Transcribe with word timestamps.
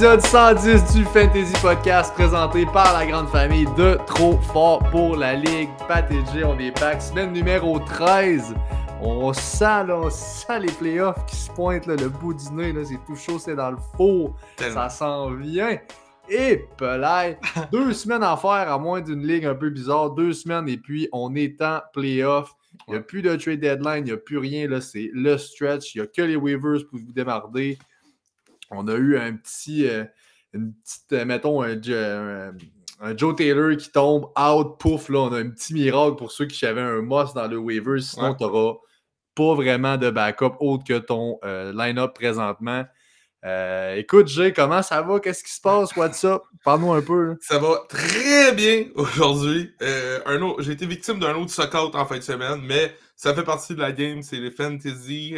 Épisode 0.00 0.22
110 0.22 0.94
du 0.94 1.04
Fantasy 1.04 1.52
Podcast 1.60 2.14
présenté 2.14 2.64
par 2.64 2.98
la 2.98 3.04
grande 3.04 3.28
famille 3.28 3.66
de 3.76 3.98
Trop 4.06 4.38
Fort 4.38 4.78
pour 4.90 5.14
la 5.14 5.34
Ligue. 5.34 5.68
Pat 5.86 6.10
et 6.10 6.24
J, 6.32 6.42
on 6.42 6.58
est 6.58 6.70
back. 6.80 7.02
Semaine 7.02 7.34
numéro 7.34 7.78
13. 7.78 8.54
On 9.02 9.30
sent, 9.34 9.84
là, 9.84 10.00
on 10.00 10.08
sent 10.08 10.60
les 10.60 10.72
playoffs 10.72 11.26
qui 11.26 11.36
se 11.36 11.50
pointent, 11.50 11.84
là, 11.84 11.96
le 11.96 12.08
bout 12.08 12.32
du 12.32 12.50
nez, 12.50 12.72
là, 12.72 12.80
c'est 12.82 12.98
tout 13.04 13.14
chaud, 13.14 13.38
c'est 13.38 13.56
dans 13.56 13.72
le 13.72 13.76
four. 13.94 14.34
Ça 14.56 14.88
s'en 14.88 15.32
vient. 15.34 15.76
Et 16.30 16.64
Pelay, 16.78 17.38
deux 17.70 17.92
semaines 17.92 18.22
à 18.22 18.38
faire 18.38 18.72
à 18.72 18.78
moins 18.78 19.02
d'une 19.02 19.26
ligue 19.26 19.44
un 19.44 19.54
peu 19.54 19.68
bizarre. 19.68 20.12
Deux 20.12 20.32
semaines 20.32 20.66
et 20.70 20.78
puis 20.78 21.10
on 21.12 21.34
est 21.34 21.60
en 21.60 21.80
playoff. 21.92 22.54
Il 22.88 22.92
n'y 22.92 22.96
a 22.96 23.02
plus 23.02 23.20
de 23.20 23.36
trade 23.36 23.60
deadline, 23.60 23.98
il 23.98 24.04
n'y 24.04 24.12
a 24.12 24.16
plus 24.16 24.38
rien. 24.38 24.66
Là, 24.66 24.80
c'est 24.80 25.10
le 25.12 25.36
stretch. 25.36 25.94
Il 25.94 25.98
n'y 26.00 26.04
a 26.04 26.06
que 26.06 26.22
les 26.22 26.36
waivers 26.36 26.86
pour 26.88 27.00
vous 27.00 27.12
démarrer. 27.12 27.76
On 28.70 28.86
a 28.88 28.94
eu 28.94 29.18
un 29.18 29.34
petit, 29.34 29.88
euh, 29.88 30.04
une 30.52 30.72
petite, 30.74 31.12
euh, 31.12 31.24
mettons, 31.24 31.62
un, 31.62 31.76
Joe 33.16 33.34
Taylor 33.34 33.76
qui 33.76 33.90
tombe 33.90 34.30
out, 34.38 34.78
pouf, 34.78 35.08
là, 35.08 35.20
on 35.20 35.32
a 35.32 35.40
un 35.40 35.48
petit 35.48 35.72
miracle 35.74 36.16
pour 36.16 36.30
ceux 36.32 36.46
qui 36.46 36.64
avaient 36.66 36.80
un 36.80 37.00
Moss 37.00 37.32
dans 37.34 37.48
le 37.48 37.56
waiver. 37.56 38.00
Sinon, 38.00 38.34
tu 38.34 38.44
n'auras 38.44 38.78
pas 39.34 39.54
vraiment 39.54 39.96
de 39.96 40.10
backup 40.10 40.56
autre 40.60 40.84
que 40.84 40.98
ton 40.98 41.38
euh, 41.44 41.72
line-up 41.72 42.12
présentement. 42.14 42.84
écoute, 43.96 44.28
Jay, 44.28 44.52
comment 44.52 44.82
ça 44.82 45.00
va? 45.00 45.18
Qu'est-ce 45.18 45.42
qui 45.42 45.52
se 45.52 45.62
passe? 45.62 45.96
What's 45.96 46.24
up? 46.24 46.42
Parle-nous 46.62 46.92
un 46.92 47.00
peu. 47.00 47.36
Ça 47.40 47.58
va 47.58 47.86
très 47.88 48.52
bien 48.52 48.84
aujourd'hui. 48.94 49.72
J'ai 50.58 50.72
été 50.72 50.84
victime 50.84 51.18
d'un 51.18 51.34
autre 51.36 51.50
suck-out 51.50 51.94
en 51.94 52.04
fin 52.04 52.18
de 52.18 52.22
semaine, 52.22 52.60
mais 52.62 52.94
ça 53.16 53.34
fait 53.34 53.44
partie 53.44 53.74
de 53.74 53.80
la 53.80 53.92
game. 53.92 54.22
C'est 54.22 54.36
les 54.36 54.50
fantasy. 54.50 55.36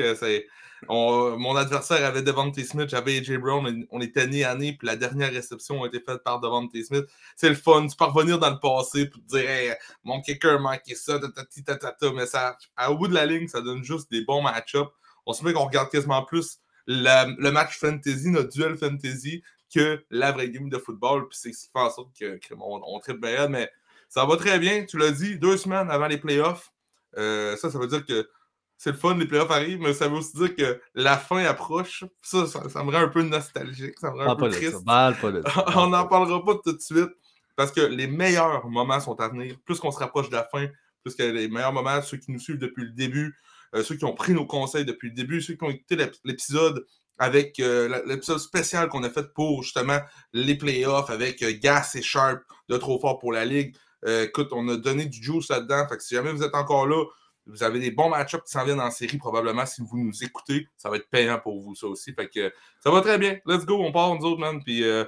Mon 0.89 1.57
adversaire 1.57 2.05
avait 2.05 2.23
Devante 2.23 2.59
Smith, 2.61 2.89
j'avais 2.89 3.19
AJ 3.19 3.39
Brown, 3.39 3.87
on 3.91 4.01
était 4.01 4.27
nés 4.27 4.45
à 4.45 4.55
nez, 4.55 4.73
puis 4.73 4.87
la 4.87 4.97
dernière 4.97 5.31
réception 5.31 5.83
a 5.85 5.87
été 5.87 6.01
faite 6.01 6.23
par 6.25 6.41
Devante 6.41 6.73
Smith. 6.83 7.05
C'est 7.37 7.49
le 7.49 7.55
fun, 7.55 7.87
tu 7.87 7.97
peux 7.97 8.05
revenir 8.05 8.39
dans 8.39 8.51
le 8.51 8.59
passé 8.59 9.07
pour 9.07 9.23
te 9.23 9.37
dire 9.37 9.77
mon 10.05 10.21
kicker 10.21 10.61
manquait 10.61 10.95
ça, 10.95 11.21
mais 12.15 12.27
ça, 12.27 12.57
au 12.89 12.97
bout 12.97 13.09
de 13.09 13.15
la 13.15 13.27
ligne, 13.27 13.49
ça 13.49 13.61
donne 13.61 13.85
juste 13.85 14.11
des 14.11 14.25
bons 14.25 14.43
match-ups. 14.43 14.91
On 15.27 15.33
se 15.33 15.45
met 15.45 15.53
qu'on 15.53 15.67
regarde 15.67 15.91
quasiment 15.91 16.25
plus 16.25 16.59
le 16.87 17.51
match 17.51 17.79
fantasy, 17.79 18.31
notre 18.31 18.51
duel 18.51 18.77
fantasy, 18.77 19.43
que 19.73 20.05
la 20.11 20.33
vraie 20.33 20.51
game 20.51 20.69
de 20.69 20.79
football, 20.79 21.29
puis 21.29 21.39
c'est 21.41 21.53
ce 21.53 21.65
qui 21.65 21.71
fait 21.73 21.79
en 21.79 21.91
sorte 21.91 22.11
que, 22.19 22.39
on, 22.59 22.83
on 22.85 23.15
bien, 23.15 23.49
mais 23.49 23.71
ça 24.09 24.27
va 24.27 24.37
très 24.37 24.59
bien, 24.59 24.85
tu 24.85 24.99
l'as 24.99 25.11
dit, 25.11 25.39
deux 25.39 25.57
semaines 25.57 25.91
avant 25.91 26.07
les 26.07 26.19
playoffs. 26.19 26.73
Euh, 27.17 27.57
ça, 27.57 27.71
ça 27.71 27.79
veut 27.79 27.87
dire 27.87 28.05
que 28.05 28.29
c'est 28.83 28.91
le 28.91 28.97
fun, 28.97 29.17
les 29.17 29.27
playoffs 29.27 29.53
arrivent, 29.53 29.79
mais 29.79 29.95
ça 29.95 30.09
veut 30.09 30.17
aussi 30.17 30.37
dire 30.37 30.57
que 30.57 30.81
la 30.97 31.17
fin 31.17 31.45
approche. 31.45 32.03
Ça, 32.21 32.49
ça, 32.49 32.83
me 32.83 32.91
rend 32.91 32.99
un 32.99 33.07
peu 33.07 33.23
nostalgique, 33.23 33.97
ça 34.01 34.11
me 34.11 34.17
rend 34.17 34.33
un 34.33 34.35
peu 34.35 34.51
triste. 34.51 34.83
On 35.77 35.87
n'en 35.87 36.09
parlera 36.09 36.45
pas 36.45 36.57
tout 36.65 36.73
de 36.73 36.81
suite 36.81 37.11
parce 37.55 37.71
que 37.71 37.81
les 37.81 38.09
meilleurs 38.09 38.69
moments 38.69 38.99
sont 38.99 39.21
à 39.21 39.29
venir. 39.29 39.55
Plus 39.65 39.79
qu'on 39.79 39.93
se 39.93 40.01
rapproche 40.01 40.31
de 40.31 40.35
la 40.35 40.49
fin, 40.51 40.67
plus 41.05 41.15
que 41.15 41.23
les 41.23 41.47
meilleurs 41.47 41.73
moments, 41.73 42.03
ceux 42.03 42.17
qui 42.17 42.33
nous 42.33 42.41
suivent 42.41 42.59
depuis 42.59 42.83
le 42.83 42.91
début, 42.91 43.39
euh, 43.77 43.85
ceux 43.85 43.95
qui 43.95 44.05
ont 44.05 44.15
pris 44.15 44.33
nos 44.33 44.47
conseils 44.47 44.85
depuis 44.85 45.11
le 45.11 45.15
début, 45.15 45.41
ceux 45.41 45.55
qui 45.55 45.63
ont 45.63 45.71
écouté 45.71 45.97
l'épisode 46.25 46.85
avec 47.21 47.61
euh, 47.61 48.03
l'épisode 48.05 48.41
spécial 48.41 48.89
qu'on 48.89 49.05
a 49.05 49.11
fait 49.11 49.33
pour 49.33 49.63
justement 49.63 50.01
les 50.33 50.57
playoffs 50.57 51.11
avec 51.11 51.41
euh, 51.45 51.53
Gas 51.53 51.93
et 51.95 52.03
Sharp 52.03 52.41
de 52.69 52.77
Trop 52.79 52.99
Fort 52.99 53.21
pour 53.21 53.31
la 53.31 53.45
Ligue. 53.45 53.77
écoute, 54.05 54.49
on 54.51 54.67
a 54.71 54.77
donné 54.77 55.07
du 55.07 55.23
juice 55.23 55.51
là-dedans. 55.51 55.87
Fait 55.89 55.99
que 55.99 56.03
si 56.03 56.17
jamais 56.17 56.33
vous 56.33 56.43
êtes 56.43 56.57
encore 56.57 56.89
là, 56.89 57.05
vous 57.47 57.63
avez 57.63 57.81
des 57.81 57.91
bons 57.91 58.09
match-ups 58.09 58.45
qui 58.45 58.53
s'en 58.53 58.65
viennent 58.65 58.81
en 58.81 58.91
série, 58.91 59.19
probablement, 59.19 59.67
si 59.67 59.83
vous 59.83 59.99
nous 59.99 60.25
écoutez. 60.25 60.69
Ça 60.77 60.91
va 60.91 60.97
être 60.97 61.09
payant 61.09 61.39
pour 61.39 61.61
vous, 61.61 61.75
ça 61.75 61.87
aussi. 61.87 62.13
Fait 62.13 62.29
que 62.29 62.53
ça 62.81 62.91
va 62.91 63.01
très 63.01 63.19
bien. 63.19 63.39
Let's 63.47 63.65
go, 63.65 63.79
on 63.81 63.93
part, 63.93 64.15
nous 64.15 64.25
autres, 64.25 64.41
man. 64.41 64.63
Puis 64.63 64.83
euh, 64.85 65.05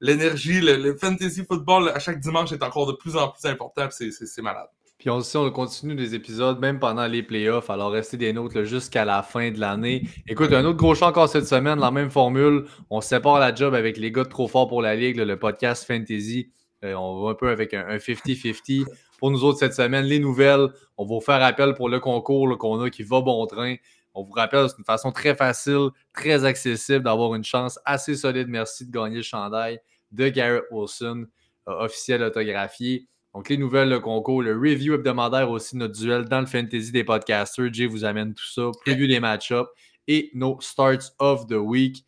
l'énergie, 0.00 0.60
le, 0.60 0.96
fantasy 0.96 1.44
football, 1.44 1.90
à 1.90 1.98
chaque 1.98 2.20
dimanche, 2.20 2.52
est 2.52 2.62
encore 2.62 2.86
de 2.86 2.92
plus 2.92 3.16
en 3.16 3.28
plus 3.28 3.48
important. 3.48 3.88
C'est 3.90 4.42
malade. 4.42 4.68
Puis 4.98 5.10
on, 5.10 5.20
on 5.34 5.50
continue 5.50 5.96
des 5.96 6.14
épisodes, 6.14 6.60
même 6.60 6.78
pendant 6.78 7.08
les 7.08 7.24
playoffs. 7.24 7.70
Alors, 7.70 7.90
restez 7.90 8.16
des 8.16 8.32
nôtres 8.32 8.62
jusqu'à 8.62 9.04
la 9.04 9.24
fin 9.24 9.50
de 9.50 9.58
l'année. 9.58 10.06
Écoute, 10.28 10.52
un 10.52 10.64
autre 10.64 10.78
gros 10.78 10.94
champ 10.94 11.08
encore 11.08 11.28
cette 11.28 11.46
semaine, 11.46 11.80
la 11.80 11.90
même 11.90 12.10
formule. 12.10 12.66
On 12.88 13.00
sépare 13.00 13.40
la 13.40 13.52
job 13.52 13.74
avec 13.74 13.96
les 13.96 14.12
gars 14.12 14.22
de 14.22 14.28
Trop 14.28 14.46
Fort 14.46 14.68
pour 14.68 14.80
la 14.80 14.94
Ligue, 14.94 15.16
le 15.16 15.36
podcast 15.36 15.84
Fantasy. 15.84 16.52
Euh, 16.84 16.94
on 16.94 17.22
va 17.22 17.30
un 17.30 17.34
peu 17.34 17.48
avec 17.48 17.74
un 17.74 17.96
50-50 17.96 18.86
pour 19.18 19.30
nous 19.30 19.44
autres 19.44 19.58
cette 19.58 19.74
semaine. 19.74 20.04
Les 20.04 20.18
nouvelles, 20.18 20.68
on 20.96 21.04
va 21.04 21.14
vous 21.14 21.20
faire 21.20 21.42
appel 21.42 21.74
pour 21.74 21.88
le 21.88 22.00
concours 22.00 22.56
qu'on 22.58 22.80
a 22.80 22.90
qui 22.90 23.02
va 23.02 23.20
bon 23.20 23.46
train. 23.46 23.76
On 24.14 24.24
vous 24.24 24.32
rappelle, 24.32 24.68
c'est 24.68 24.78
une 24.78 24.84
façon 24.84 25.10
très 25.10 25.34
facile, 25.34 25.88
très 26.12 26.44
accessible 26.44 27.04
d'avoir 27.04 27.34
une 27.34 27.44
chance 27.44 27.78
assez 27.84 28.14
solide. 28.14 28.48
Merci 28.48 28.86
de 28.86 28.90
gagner 28.90 29.16
le 29.16 29.22
chandail 29.22 29.80
de 30.10 30.28
Garrett 30.28 30.64
Wilson, 30.70 31.26
euh, 31.68 31.84
officiel 31.84 32.22
autographié. 32.22 33.06
Donc, 33.34 33.48
les 33.48 33.56
nouvelles, 33.56 33.88
le 33.88 34.00
concours, 34.00 34.42
le 34.42 34.52
review 34.52 34.94
hebdomadaire 34.94 35.50
aussi, 35.50 35.76
notre 35.76 35.98
duel 35.98 36.26
dans 36.26 36.40
le 36.40 36.46
fantasy 36.46 36.92
des 36.92 37.04
podcasters. 37.04 37.72
Jay 37.72 37.86
vous 37.86 38.04
amène 38.04 38.34
tout 38.34 38.44
ça, 38.44 38.70
prévu 38.84 39.08
des 39.08 39.20
match-ups 39.20 39.70
et 40.06 40.30
nos 40.34 40.60
starts 40.60 41.12
of 41.18 41.46
the 41.46 41.52
week. 41.52 42.04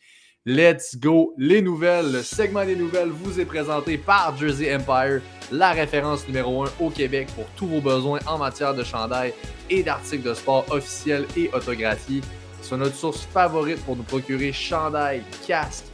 Let's 0.47 0.99
go! 0.99 1.33
Les 1.39 1.63
nouvelles, 1.63 2.13
le 2.13 2.23
segment 2.23 2.67
des 2.67 2.77
nouvelles 2.77 3.09
vous 3.09 3.41
est 3.41 3.47
présenté 3.47 3.97
par 3.97 4.37
Jersey 4.37 4.77
Empire, 4.77 5.23
la 5.51 5.71
référence 5.71 6.29
numéro 6.29 6.65
1 6.65 6.73
au 6.81 6.91
Québec 6.91 7.29
pour 7.35 7.47
tous 7.57 7.67
vos 7.67 7.81
besoins 7.81 8.19
en 8.27 8.37
matière 8.37 8.75
de 8.75 8.85
chandail 8.85 9.33
et 9.71 9.83
d'articles 9.83 10.29
de 10.29 10.35
sport 10.35 10.67
officiels 10.71 11.25
et 11.35 11.49
autographiés. 11.55 12.21
C'est 12.61 12.77
notre 12.77 12.95
source 12.95 13.23
favorite 13.33 13.83
pour 13.87 13.97
nous 13.97 14.03
procurer 14.03 14.53
chandail, 14.53 15.23
casque, 15.47 15.87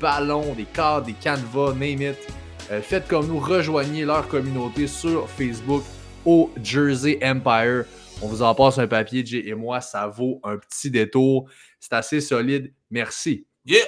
ballons, 0.00 0.54
des 0.54 0.64
cadres, 0.64 1.04
des 1.04 1.12
canevas, 1.12 1.74
name 1.74 2.00
it. 2.00 2.16
Euh, 2.70 2.80
faites 2.80 3.06
comme 3.06 3.26
nous, 3.26 3.38
rejoignez 3.38 4.06
leur 4.06 4.26
communauté 4.28 4.86
sur 4.86 5.28
Facebook 5.28 5.82
au 6.24 6.50
Jersey 6.62 7.18
Empire. 7.22 7.84
On 8.22 8.28
vous 8.28 8.40
en 8.40 8.54
passe 8.54 8.78
un 8.78 8.86
papier, 8.86 9.26
Jay 9.26 9.42
et 9.46 9.54
moi, 9.54 9.82
ça 9.82 10.06
vaut 10.06 10.40
un 10.42 10.56
petit 10.56 10.90
détour. 10.90 11.50
C'est 11.78 11.92
assez 11.92 12.22
solide. 12.22 12.72
Merci. 12.90 13.44
Yeah! 13.64 13.84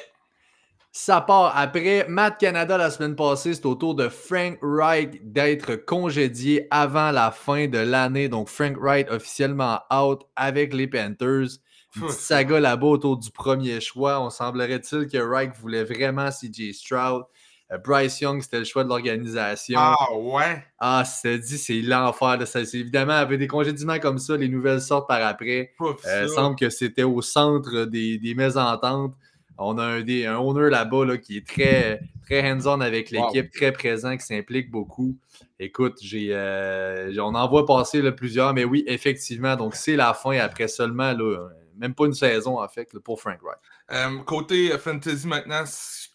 Ça 0.95 1.23
part 1.23 1.57
après. 1.57 2.07
Matt 2.07 2.39
Canada 2.39 2.77
la 2.77 2.91
semaine 2.91 3.17
passée, 3.17 3.55
c'est 3.55 3.65
au 3.65 3.75
tour 3.75 3.95
de 3.95 4.11
Frank 4.11 4.59
Wright 4.61 5.33
d'être 5.33 5.77
congédié 5.77 6.67
avant 6.71 7.11
la 7.13 7.31
fin 7.31 7.67
de 7.67 7.79
l'année. 7.79 8.29
Donc 8.29 8.49
Frank 8.49 8.77
Wright 8.77 9.09
officiellement 9.11 9.81
out 9.91 10.23
avec 10.37 10.75
les 10.75 10.87
Panthers. 10.87 11.59
Une 11.97 12.03
petite 12.03 12.21
saga 12.21 12.61
là-bas 12.61 12.87
autour 12.87 13.17
du 13.17 13.31
premier 13.31 13.81
choix. 13.81 14.21
On 14.21 14.29
semblerait-il 14.29 15.09
que 15.09 15.19
Wright 15.19 15.53
voulait 15.57 15.85
vraiment 15.85 16.29
CJ 16.31 16.73
Stroud. 16.73 17.25
Euh, 17.73 17.79
Bryce 17.79 18.21
Young, 18.21 18.43
c'était 18.43 18.59
le 18.59 18.65
choix 18.65 18.85
de 18.85 18.89
l'organisation. 18.91 19.79
Ah 19.81 19.97
ouais? 20.15 20.63
Ah, 20.79 21.05
c'est 21.05 21.39
dit, 21.39 21.59
c'est 21.59 21.81
l'enfer. 21.81 22.39
de 22.39 22.45
Ça, 22.45 22.61
évidemment, 22.61 23.13
avec 23.13 23.39
des 23.39 23.47
congédiements 23.47 23.99
comme 23.99 24.19
ça, 24.19 24.37
les 24.37 24.49
nouvelles 24.49 24.81
sortent 24.81 25.09
par 25.09 25.23
après. 25.23 25.73
Il 25.81 25.87
euh, 26.07 26.29
semble 26.29 26.57
que 26.57 26.69
c'était 26.69 27.03
au 27.03 27.23
centre 27.23 27.85
des, 27.87 28.19
des 28.19 28.35
mésententes. 28.35 29.15
On 29.59 29.79
a 29.79 29.85
un, 29.85 30.03
un 30.03 30.37
owner 30.37 30.71
là-bas 30.71 31.19
qui 31.19 31.37
est 31.37 31.47
très, 31.47 32.01
très 32.25 32.51
hands-on 32.51 32.81
avec 32.81 33.11
l'équipe, 33.11 33.51
très 33.51 33.73
présent, 33.73 34.17
qui 34.17 34.25
s'implique 34.25 34.71
beaucoup. 34.71 35.17
Écoute, 35.59 35.99
j'ai, 36.03 36.29
euh, 36.31 37.13
on 37.19 37.35
en 37.35 37.49
voit 37.49 37.67
passer 37.67 38.03
plusieurs, 38.13 38.55
mais 38.55 38.65
oui, 38.65 38.85
effectivement, 38.87 39.57
donc 39.57 39.75
c'est 39.75 39.97
la 39.97 40.15
fin 40.15 40.37
après 40.39 40.69
seulement, 40.69 41.13
là, 41.13 41.49
même 41.77 41.95
pas 41.95 42.07
une 42.07 42.15
saison 42.15 42.61
en 42.61 42.69
fait, 42.69 42.89
pour 43.05 43.21
Frank 43.21 43.39
Wright. 43.43 43.59
Euh, 43.91 44.23
côté 44.25 44.71
fantasy 44.79 45.27
maintenant, 45.27 45.65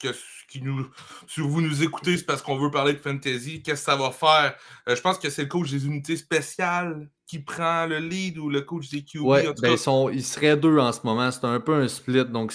que, 0.02 0.10
qui 0.50 0.62
nous, 0.62 0.88
si 1.28 1.42
vous 1.42 1.62
nous 1.62 1.84
écoutez, 1.84 2.18
c'est 2.18 2.26
parce 2.26 2.42
qu'on 2.42 2.58
veut 2.58 2.72
parler 2.72 2.94
de 2.94 3.00
fantasy. 3.00 3.62
Qu'est-ce 3.62 3.86
que 3.86 3.92
ça 3.92 3.96
va 3.96 4.12
faire? 4.12 4.56
Euh, 4.88 4.96
je 4.96 5.02
pense 5.02 5.18
que 5.18 5.30
c'est 5.30 5.44
le 5.44 5.48
coach 5.48 5.70
des 5.72 5.86
unités 5.86 6.18
spéciales 6.18 7.10
qui 7.26 7.40
prend 7.40 7.86
le 7.86 8.00
lead 8.00 8.38
ou 8.38 8.50
le 8.50 8.62
coach 8.62 8.90
des 8.90 9.04
QB. 9.04 9.22
Oui, 9.22 9.40
ben, 9.62 9.72
ils, 9.72 9.78
sont, 9.78 10.10
ils 10.10 10.24
seraient 10.24 10.56
deux 10.56 10.80
en 10.80 10.92
ce 10.92 11.02
moment. 11.04 11.30
C'est 11.30 11.46
un 11.46 11.60
peu 11.60 11.76
un 11.76 11.88
split. 11.88 12.26
Donc, 12.26 12.54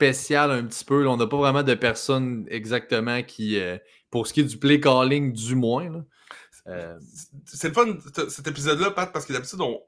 spécial 0.00 0.50
un 0.50 0.64
petit 0.64 0.84
peu. 0.84 1.06
on 1.06 1.18
n'a 1.18 1.26
pas 1.26 1.36
vraiment 1.36 1.62
de 1.62 1.74
personne 1.74 2.46
exactement 2.48 3.22
qui, 3.22 3.60
euh, 3.60 3.76
pour 4.10 4.26
ce 4.26 4.32
qui 4.32 4.40
est 4.40 4.44
du 4.44 4.56
play 4.56 4.80
calling, 4.80 5.32
du 5.32 5.54
moins. 5.54 6.04
Euh, 6.66 6.98
c'est 7.44 7.68
le 7.68 7.74
fun, 7.74 7.98
cet 8.28 8.46
épisode-là, 8.46 8.92
Pat, 8.92 9.12
parce 9.12 9.26
que 9.26 9.34
d'habitude, 9.34 9.60
on, 9.60 9.82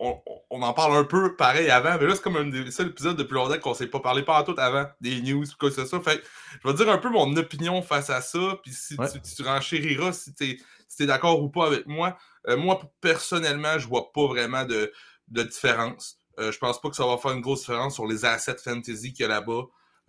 on, 0.51 0.63
en 0.63 0.73
parle 0.75 0.97
un 0.97 1.05
peu 1.05 1.35
pareil 1.35 1.71
avant, 1.71 1.97
mais 1.99 2.07
là, 2.07 2.15
c'est 2.15 2.23
comme 2.23 2.37
un 2.37 2.45
des 2.45 2.71
seuls 2.71 2.89
épisodes 2.89 3.17
depuis 3.17 3.35
longtemps 3.35 3.59
qu'on 3.59 3.71
ne 3.71 3.75
s'est 3.75 3.87
pas 3.87 4.01
parlé 4.01 4.23
pas 4.23 4.43
tout 4.43 4.55
avant, 4.59 4.87
des 5.01 5.23
news, 5.23 5.45
quoi 5.59 5.71
que 5.71 5.77
ce 5.77 5.87
soit. 5.87 6.03
Fait 6.03 6.23
je 6.63 6.69
vais 6.69 6.75
dire 6.75 6.91
un 6.91 6.99
peu 6.99 7.09
mon 7.09 7.35
opinion 7.37 7.81
face 7.81 8.11
à 8.11 8.21
ça, 8.21 8.59
puis 8.63 8.73
si 8.73 8.97
tu, 8.97 9.35
tu, 9.37 9.43
renchériras, 9.43 10.13
si 10.13 10.35
tu 10.35 10.59
es, 11.01 11.07
d'accord 11.07 11.43
ou 11.43 11.49
pas 11.49 11.67
avec 11.67 11.87
moi. 11.87 12.19
Euh, 12.49 12.57
moi, 12.57 12.81
personnellement, 13.01 13.79
je 13.79 13.89
vois 13.89 14.13
pas 14.13 14.27
vraiment 14.27 14.65
de, 14.65 14.93
de 15.29 15.43
différence. 15.43 16.19
Euh, 16.39 16.53
je 16.53 16.59
pense 16.59 16.81
pas 16.81 16.91
que 16.91 16.97
ça 16.97 17.07
va 17.07 17.17
faire 17.17 17.33
une 17.33 17.41
grosse 17.41 17.61
différence 17.61 17.95
sur 17.95 18.07
les 18.07 18.25
assets 18.25 18.59
fantasy 18.59 19.13
qu'il 19.13 19.23
y 19.23 19.27
a 19.27 19.29
là-bas. 19.29 19.63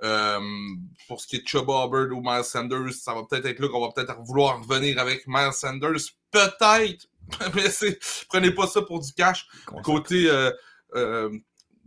Euh, 0.04 0.40
pour 1.08 1.22
ce 1.22 1.28
qui 1.28 1.38
est 1.38 1.44
de 1.44 1.48
Chuba 1.48 1.86
Hubbard 1.86 2.12
ou 2.12 2.22
Miles 2.22 2.44
Sanders, 2.44 2.94
ça 2.94 3.14
va 3.14 3.24
peut-être 3.24 3.46
être 3.46 3.60
là 3.60 3.70
qu'on 3.70 3.82
va 3.82 3.92
peut-être 3.94 4.20
vouloir 4.22 4.62
revenir 4.62 5.00
avec 5.00 5.26
Miles 5.28 5.54
Sanders. 5.54 6.02
Peut-être! 6.32 7.08
Mais 7.56 7.98
prenez 8.28 8.52
pas 8.52 8.68
ça 8.68 8.82
pour 8.82 9.00
du 9.00 9.14
cash. 9.14 9.48
Côté 9.84 10.30
euh, 10.30 10.52
euh, 10.96 11.30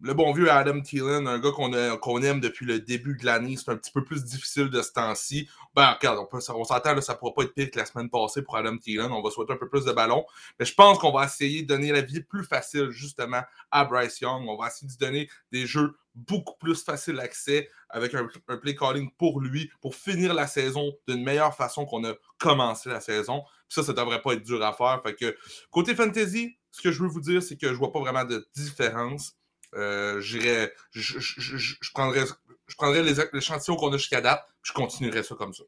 le 0.02 0.14
bon 0.14 0.32
vieux 0.32 0.50
Adam 0.50 0.80
Thielen, 0.80 1.26
un 1.26 1.38
gars 1.38 1.50
qu'on 1.50 2.22
aime 2.22 2.40
depuis 2.40 2.66
le 2.66 2.80
début 2.80 3.16
de 3.16 3.24
l'année, 3.24 3.56
c'est 3.56 3.70
un 3.70 3.76
petit 3.76 3.90
peu 3.90 4.04
plus 4.04 4.24
difficile 4.24 4.68
de 4.68 4.82
ce 4.82 4.92
temps-ci. 4.92 5.48
Ben, 5.74 5.92
regarde, 5.92 6.18
on, 6.18 6.36
on 6.36 6.64
s'entend, 6.64 7.00
ça 7.00 7.14
ne 7.14 7.18
pourra 7.18 7.34
pas 7.34 7.42
être 7.44 7.54
pire 7.54 7.70
que 7.70 7.78
la 7.78 7.86
semaine 7.86 8.10
passée 8.10 8.42
pour 8.42 8.56
Adam 8.56 8.76
Thielen. 8.76 9.10
On 9.12 9.22
va 9.22 9.30
souhaiter 9.30 9.52
un 9.52 9.56
peu 9.56 9.68
plus 9.68 9.84
de 9.84 9.92
ballons. 9.92 10.24
Mais 10.58 10.66
je 10.66 10.74
pense 10.74 10.98
qu'on 10.98 11.12
va 11.12 11.24
essayer 11.24 11.62
de 11.62 11.66
donner 11.66 11.92
la 11.92 12.02
vie 12.02 12.22
plus 12.22 12.44
facile, 12.44 12.90
justement, 12.90 13.42
à 13.70 13.84
Bryce 13.84 14.20
Young. 14.20 14.46
On 14.48 14.56
va 14.56 14.68
essayer 14.68 14.88
de 14.90 14.98
donner 14.98 15.30
des 15.52 15.66
jeux 15.66 15.96
beaucoup 16.16 16.56
plus 16.58 16.82
faciles 16.82 17.16
d'accès 17.16 17.70
avec 17.88 18.14
un, 18.14 18.26
play 18.56 18.74
calling 18.74 19.10
pour 19.18 19.40
lui, 19.40 19.70
pour 19.80 19.94
finir 19.94 20.34
la 20.34 20.46
saison 20.46 20.92
d'une 21.06 21.22
meilleure 21.22 21.54
façon 21.54 21.86
qu'on 21.86 22.04
a 22.04 22.14
commencé 22.38 22.88
la 22.88 23.00
saison. 23.00 23.44
ça, 23.68 23.82
ça 23.82 23.92
devrait 23.92 24.22
pas 24.22 24.32
être 24.32 24.42
dur 24.42 24.64
à 24.64 24.72
faire. 24.72 25.00
Fait 25.04 25.14
que, 25.14 25.36
côté 25.70 25.94
fantasy, 25.94 26.56
ce 26.70 26.82
que 26.82 26.90
je 26.90 27.02
veux 27.02 27.08
vous 27.08 27.20
dire, 27.20 27.42
c'est 27.42 27.56
que 27.56 27.68
je 27.68 27.74
vois 27.74 27.92
pas 27.92 28.00
vraiment 28.00 28.24
de 28.24 28.48
différence. 28.54 29.36
Euh, 29.74 30.20
je, 30.20 30.68
je, 30.92 31.90
prendrais, 31.92 32.24
je 32.66 32.74
prendrais 32.76 33.02
les 33.02 33.20
échantillons 33.34 33.76
qu'on 33.76 33.92
a 33.92 33.98
jusqu'à 33.98 34.20
date, 34.20 34.44
je 34.62 34.72
continuerai 34.72 35.22
ça 35.22 35.34
comme 35.34 35.52
ça. 35.52 35.64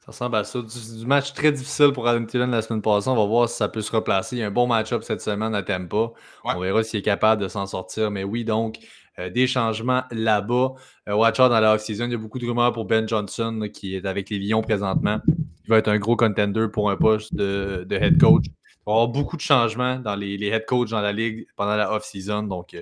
Ça 0.00 0.12
ressemble 0.12 0.36
à 0.36 0.44
ça. 0.44 0.60
Du, 0.62 1.06
match 1.06 1.34
très 1.34 1.52
difficile 1.52 1.92
pour 1.92 2.08
Adam 2.08 2.24
Thielen 2.24 2.50
la 2.50 2.62
semaine 2.62 2.80
passée. 2.80 3.08
On 3.08 3.16
va 3.16 3.26
voir 3.26 3.48
si 3.48 3.56
ça 3.56 3.68
peut 3.68 3.82
se 3.82 3.92
replacer. 3.94 4.36
Il 4.36 4.38
y 4.38 4.42
a 4.42 4.46
un 4.46 4.50
bon 4.50 4.66
match-up 4.66 5.02
cette 5.02 5.20
semaine 5.20 5.54
à 5.54 5.62
Tampa. 5.62 6.12
On 6.44 6.60
verra 6.60 6.82
s'il 6.82 7.00
est 7.00 7.02
capable 7.02 7.42
de 7.42 7.48
s'en 7.48 7.66
sortir. 7.66 8.10
Mais 8.10 8.24
oui, 8.24 8.44
donc, 8.44 8.78
euh, 9.18 9.30
des 9.30 9.46
changements 9.46 10.02
là-bas. 10.10 10.74
Euh, 11.08 11.14
watch 11.14 11.40
out 11.40 11.50
dans 11.50 11.60
la 11.60 11.74
off-season. 11.74 12.06
Il 12.06 12.12
y 12.12 12.14
a 12.14 12.18
beaucoup 12.18 12.38
de 12.38 12.46
rumeurs 12.46 12.72
pour 12.72 12.84
Ben 12.84 13.08
Johnson 13.08 13.68
qui 13.72 13.94
est 13.94 14.06
avec 14.06 14.30
les 14.30 14.38
Lions 14.38 14.62
présentement. 14.62 15.20
Il 15.28 15.70
va 15.70 15.78
être 15.78 15.88
un 15.88 15.98
gros 15.98 16.16
contender 16.16 16.66
pour 16.72 16.90
un 16.90 16.96
poste 16.96 17.34
de, 17.34 17.86
head 17.90 18.20
coach. 18.20 18.46
Il 18.46 18.52
va 18.86 18.92
y 18.92 18.94
avoir 18.94 19.08
beaucoup 19.08 19.36
de 19.36 19.42
changements 19.42 19.98
dans 19.98 20.16
les, 20.16 20.42
head 20.46 20.64
coachs 20.66 20.90
dans 20.90 21.00
la 21.00 21.12
ligue 21.12 21.46
pendant 21.56 21.76
la 21.76 21.92
off-season. 21.92 22.44
Donc, 22.44 22.76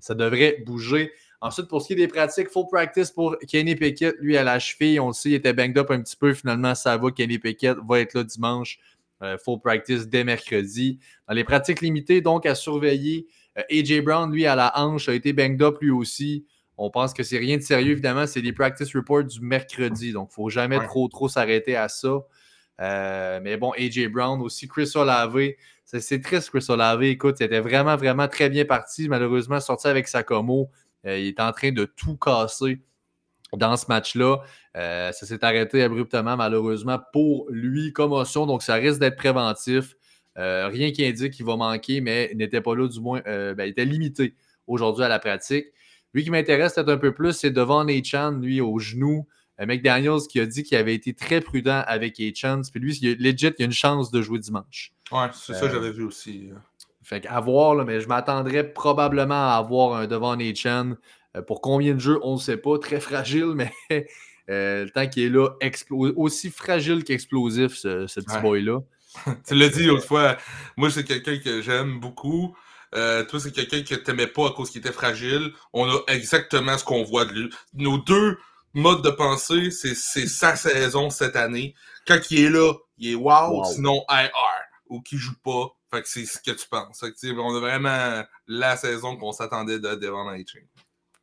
ça 0.00 0.14
devrait 0.14 0.62
bouger. 0.66 1.12
Ensuite, 1.40 1.68
pour 1.68 1.82
ce 1.82 1.88
qui 1.88 1.92
est 1.92 1.96
des 1.96 2.08
pratiques, 2.08 2.48
full 2.50 2.66
practice 2.70 3.10
pour 3.10 3.36
Kenny 3.46 3.76
Pickett, 3.76 4.16
lui 4.20 4.36
à 4.36 4.44
la 4.44 4.58
cheville, 4.58 4.98
on 5.00 5.08
le 5.08 5.12
sait, 5.12 5.30
il 5.30 5.34
était 5.34 5.52
banged 5.52 5.78
up 5.78 5.90
un 5.90 6.00
petit 6.00 6.16
peu. 6.16 6.32
Finalement, 6.34 6.74
ça 6.74 6.96
va. 6.96 7.10
Kenny 7.10 7.38
Pickett 7.38 7.76
va 7.86 8.00
être 8.00 8.14
là 8.14 8.24
dimanche. 8.24 8.78
Euh, 9.22 9.38
full 9.38 9.60
practice 9.60 10.08
dès 10.08 10.24
mercredi. 10.24 10.98
Dans 11.26 11.34
les 11.34 11.44
pratiques 11.44 11.80
limitées, 11.80 12.20
donc 12.20 12.44
à 12.44 12.54
surveiller, 12.54 13.26
euh, 13.26 13.45
AJ 13.70 14.02
Brown, 14.02 14.30
lui, 14.32 14.46
à 14.46 14.54
la 14.54 14.72
hanche, 14.78 15.08
a 15.08 15.14
été 15.14 15.32
banged 15.32 15.62
up 15.62 15.78
lui 15.80 15.90
aussi. 15.90 16.46
On 16.78 16.90
pense 16.90 17.14
que 17.14 17.22
c'est 17.22 17.38
rien 17.38 17.56
de 17.56 17.62
sérieux, 17.62 17.92
évidemment. 17.92 18.26
C'est 18.26 18.40
les 18.40 18.52
practice 18.52 18.94
reports 18.94 19.24
du 19.24 19.40
mercredi. 19.40 20.12
Donc, 20.12 20.28
il 20.30 20.32
ne 20.32 20.34
faut 20.34 20.50
jamais 20.50 20.78
trop, 20.80 21.08
trop 21.08 21.28
s'arrêter 21.28 21.74
à 21.74 21.88
ça. 21.88 22.18
Euh, 22.80 23.40
mais 23.42 23.56
bon, 23.56 23.72
AJ 23.72 24.08
Brown 24.08 24.40
aussi, 24.42 24.68
Chris 24.68 24.90
Olave, 24.94 25.38
c'est 25.84 26.20
triste, 26.20 26.50
Chris 26.50 26.66
Olave. 26.68 27.02
Écoute, 27.04 27.36
il 27.40 27.44
était 27.44 27.60
vraiment, 27.60 27.96
vraiment 27.96 28.28
très 28.28 28.50
bien 28.50 28.64
parti. 28.64 29.08
Malheureusement, 29.08 29.60
sorti 29.60 29.88
avec 29.88 30.08
Sakomo. 30.08 30.70
Euh, 31.06 31.18
il 31.18 31.28
est 31.28 31.40
en 31.40 31.52
train 31.52 31.72
de 31.72 31.84
tout 31.84 32.16
casser 32.16 32.80
dans 33.52 33.76
ce 33.76 33.86
match-là. 33.88 34.38
Euh, 34.76 35.12
ça 35.12 35.26
s'est 35.26 35.44
arrêté 35.44 35.82
abruptement, 35.82 36.36
malheureusement, 36.36 36.98
pour 37.12 37.46
lui. 37.50 37.92
Commotion, 37.92 38.46
donc 38.46 38.62
ça 38.62 38.74
risque 38.74 39.00
d'être 39.00 39.16
préventif. 39.16 39.95
Euh, 40.38 40.68
rien 40.68 40.92
qui 40.92 41.04
indique 41.04 41.32
qu'il 41.32 41.46
va 41.46 41.56
manquer, 41.56 42.00
mais 42.00 42.28
il 42.32 42.38
n'était 42.38 42.60
pas 42.60 42.74
là, 42.74 42.88
du 42.88 43.00
moins, 43.00 43.20
ben, 43.24 43.60
il 43.60 43.68
était 43.70 43.84
limité 43.84 44.34
aujourd'hui 44.66 45.04
à 45.04 45.08
la 45.08 45.18
pratique. 45.18 45.66
Lui 46.12 46.24
qui 46.24 46.30
m'intéresse 46.30 46.74
peut-être 46.74 46.88
un 46.88 46.98
peu 46.98 47.12
plus, 47.12 47.32
c'est 47.32 47.50
devant 47.50 47.86
Chan, 48.04 48.32
lui, 48.32 48.60
au 48.60 48.78
genou. 48.78 49.26
McDaniels 49.58 50.20
qui 50.28 50.38
a 50.38 50.46
dit 50.46 50.62
qu'il 50.62 50.76
avait 50.76 50.94
été 50.94 51.14
très 51.14 51.40
prudent 51.40 51.82
avec 51.86 52.20
A-Chance. 52.20 52.70
Puis 52.70 52.80
lui, 52.80 52.98
il 53.00 53.16
legit, 53.18 53.52
il 53.58 53.62
a 53.62 53.64
une 53.64 53.72
chance 53.72 54.10
de 54.10 54.20
jouer 54.20 54.38
dimanche. 54.38 54.92
Ouais, 55.10 55.28
c'est 55.32 55.54
ça 55.54 55.66
que 55.66 55.72
j'avais 55.72 55.92
vu 55.92 56.04
aussi. 56.04 56.50
Fait 57.02 57.20
qu'à 57.20 57.38
voir, 57.40 57.76
là, 57.76 57.84
mais 57.84 58.00
je 58.00 58.08
m'attendrais 58.08 58.72
probablement 58.72 59.52
à 59.52 59.56
avoir 59.56 59.94
un 59.94 60.06
devant 60.06 60.36
Chan. 60.54 60.94
Euh, 61.36 61.42
pour 61.42 61.60
combien 61.60 61.94
de 61.94 62.00
jeux, 62.00 62.18
on 62.22 62.34
ne 62.34 62.40
sait 62.40 62.56
pas. 62.56 62.78
Très 62.78 62.98
fragile, 62.98 63.52
mais 63.54 63.72
euh, 64.50 64.84
le 64.84 64.90
temps 64.90 65.06
qu'il 65.06 65.22
est 65.22 65.28
là, 65.28 65.50
aussi 66.16 66.50
fragile 66.50 67.04
qu'explosif, 67.04 67.74
ce, 67.74 68.06
petit 68.06 68.40
boy-là. 68.40 68.80
tu 69.46 69.54
l'as 69.54 69.68
dit 69.68 69.84
l'autre 69.84 70.06
fois. 70.06 70.36
Moi, 70.76 70.90
c'est 70.90 71.04
quelqu'un 71.04 71.38
que 71.38 71.62
j'aime 71.62 72.00
beaucoup. 72.00 72.56
Euh, 72.94 73.24
toi, 73.24 73.40
c'est 73.40 73.52
quelqu'un 73.52 73.82
que 73.82 73.94
tu 73.94 74.10
n'aimais 74.10 74.26
pas 74.26 74.48
à 74.48 74.50
cause 74.50 74.70
qu'il 74.70 74.80
était 74.80 74.92
fragile. 74.92 75.52
On 75.72 75.88
a 75.88 76.00
exactement 76.08 76.78
ce 76.78 76.84
qu'on 76.84 77.02
voit 77.02 77.24
de 77.24 77.32
lui. 77.32 77.50
Nos 77.74 77.98
deux 77.98 78.38
modes 78.74 79.02
de 79.02 79.10
pensée, 79.10 79.70
c'est 79.70 79.94
sa 79.94 80.56
saison 80.56 81.10
cette 81.10 81.36
année. 81.36 81.74
Quand 82.06 82.18
il 82.30 82.44
est 82.44 82.50
là, 82.50 82.72
il 82.98 83.12
est 83.12 83.14
wow, 83.14 83.64
sinon 83.64 84.04
IR. 84.08 84.30
Ou 84.88 85.00
qu'il 85.00 85.18
joue 85.18 85.34
pas, 85.42 85.74
fait 85.92 86.02
que 86.02 86.08
c'est 86.08 86.24
ce 86.24 86.38
que 86.38 86.52
tu 86.52 86.68
penses. 86.68 87.02
on 87.02 87.56
a 87.56 87.60
vraiment 87.60 88.22
la 88.46 88.76
saison 88.76 89.16
qu'on 89.16 89.32
s'attendait 89.32 89.80
de 89.80 89.94
Devon 89.96 90.30
Chain. 90.46 90.60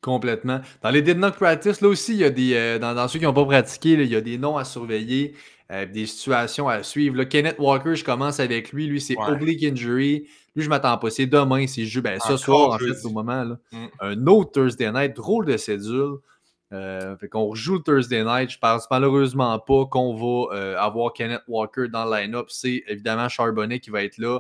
Complètement. 0.04 0.60
Dans 0.82 0.90
les 0.90 1.02
did 1.02 1.18
not 1.18 1.32
practice, 1.32 1.80
là 1.80 1.88
aussi, 1.88 2.12
il 2.12 2.20
y 2.20 2.26
a 2.26 2.30
des. 2.30 2.54
Euh, 2.56 2.78
dans, 2.78 3.08
ceux 3.08 3.20
qui 3.20 3.26
n'ont 3.26 3.34
pas 3.34 3.46
pratiqué, 3.46 3.94
il 3.94 4.12
y 4.12 4.18
a 4.18 4.22
des 4.22 4.38
noms 4.38 4.58
à 4.58 4.66
surveiller, 4.66 5.34
euh, 5.72 5.86
des 5.86 6.06
situations 6.06 6.68
à 6.68 6.84
suivre. 6.84 7.16
Là, 7.16 7.26
Kenneth 7.26 7.56
Walker, 7.60 7.96
je 7.96 8.04
commence 8.04 8.40
avec 8.40 8.72
lui. 8.72 8.88
Lui, 8.88 9.02
c'est 9.02 9.18
oblique 9.18 9.64
injury. 9.64 10.28
Lui, 10.56 10.64
je 10.64 10.70
m'attends 10.70 10.98
pas. 10.98 11.10
C'est 11.10 11.26
demain, 11.26 11.66
c'est 11.68 11.86
jeu. 11.86 12.02
Ben, 12.02 12.20
ce 12.20 12.38
soir, 12.38 12.72
en 12.72 12.78
fait, 12.78 13.06
au 13.06 13.10
moment. 13.10 13.44
Là. 13.44 13.58
Mm. 13.72 13.86
Un 14.02 14.28
autre 14.28 14.52
Thursday 14.52 14.92
night, 14.92 15.16
drôle 15.16 15.46
de 15.46 15.58
cédule. 15.58 16.18
Euh, 16.74 17.16
fait 17.18 17.30
qu'on 17.30 17.46
rejoue 17.46 17.76
le 17.76 17.84
Thursday 17.84 18.24
night. 18.24 18.50
Je 18.50 18.58
pense 18.58 18.88
malheureusement 18.90 19.60
pas 19.60 19.86
qu'on 19.86 20.16
va 20.16 20.56
euh, 20.56 20.78
avoir 20.78 21.14
Kenneth 21.14 21.44
Walker 21.48 21.88
dans 21.88 22.06
le 22.06 22.18
line-up. 22.18 22.48
C'est 22.50 22.84
évidemment 22.88 23.30
Charbonnet 23.30 23.80
qui 23.80 23.92
va 23.92 24.04
être 24.04 24.18
là. 24.18 24.40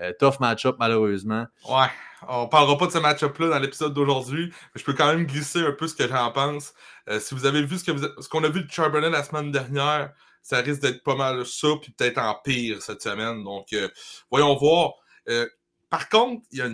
Euh, 0.00 0.12
tough 0.18 0.40
match-up, 0.40 0.76
malheureusement. 0.78 1.46
Ouais, 1.68 1.86
on 2.28 2.48
parlera 2.48 2.76
pas 2.78 2.86
de 2.86 2.92
ce 2.92 2.98
match-up-là 2.98 3.48
dans 3.48 3.58
l'épisode 3.58 3.94
d'aujourd'hui, 3.94 4.46
mais 4.46 4.80
je 4.80 4.84
peux 4.84 4.94
quand 4.94 5.06
même 5.06 5.24
glisser 5.24 5.60
un 5.60 5.72
peu 5.72 5.86
ce 5.86 5.94
que 5.94 6.08
j'en 6.08 6.32
pense. 6.32 6.74
si 7.20 7.34
vous 7.34 7.46
avez 7.46 7.62
vu 7.62 7.78
ce 7.78 8.28
qu'on 8.28 8.42
a 8.42 8.48
vu 8.48 8.64
de 8.64 8.70
Charbonnet 8.70 9.10
la 9.10 9.22
semaine 9.22 9.52
dernière, 9.52 10.10
ça 10.44 10.58
risque 10.58 10.82
d'être 10.82 11.02
pas 11.02 11.16
mal 11.16 11.44
ça, 11.44 11.68
puis 11.82 11.90
peut-être 11.90 12.18
en 12.18 12.36
pire 12.44 12.80
cette 12.82 13.02
semaine. 13.02 13.42
Donc, 13.42 13.74
voyons 14.30 14.54
voir. 14.56 14.92
par 15.90 16.08
contre, 16.08 16.44
il 16.52 16.58
y 16.58 16.62
a 16.62 16.68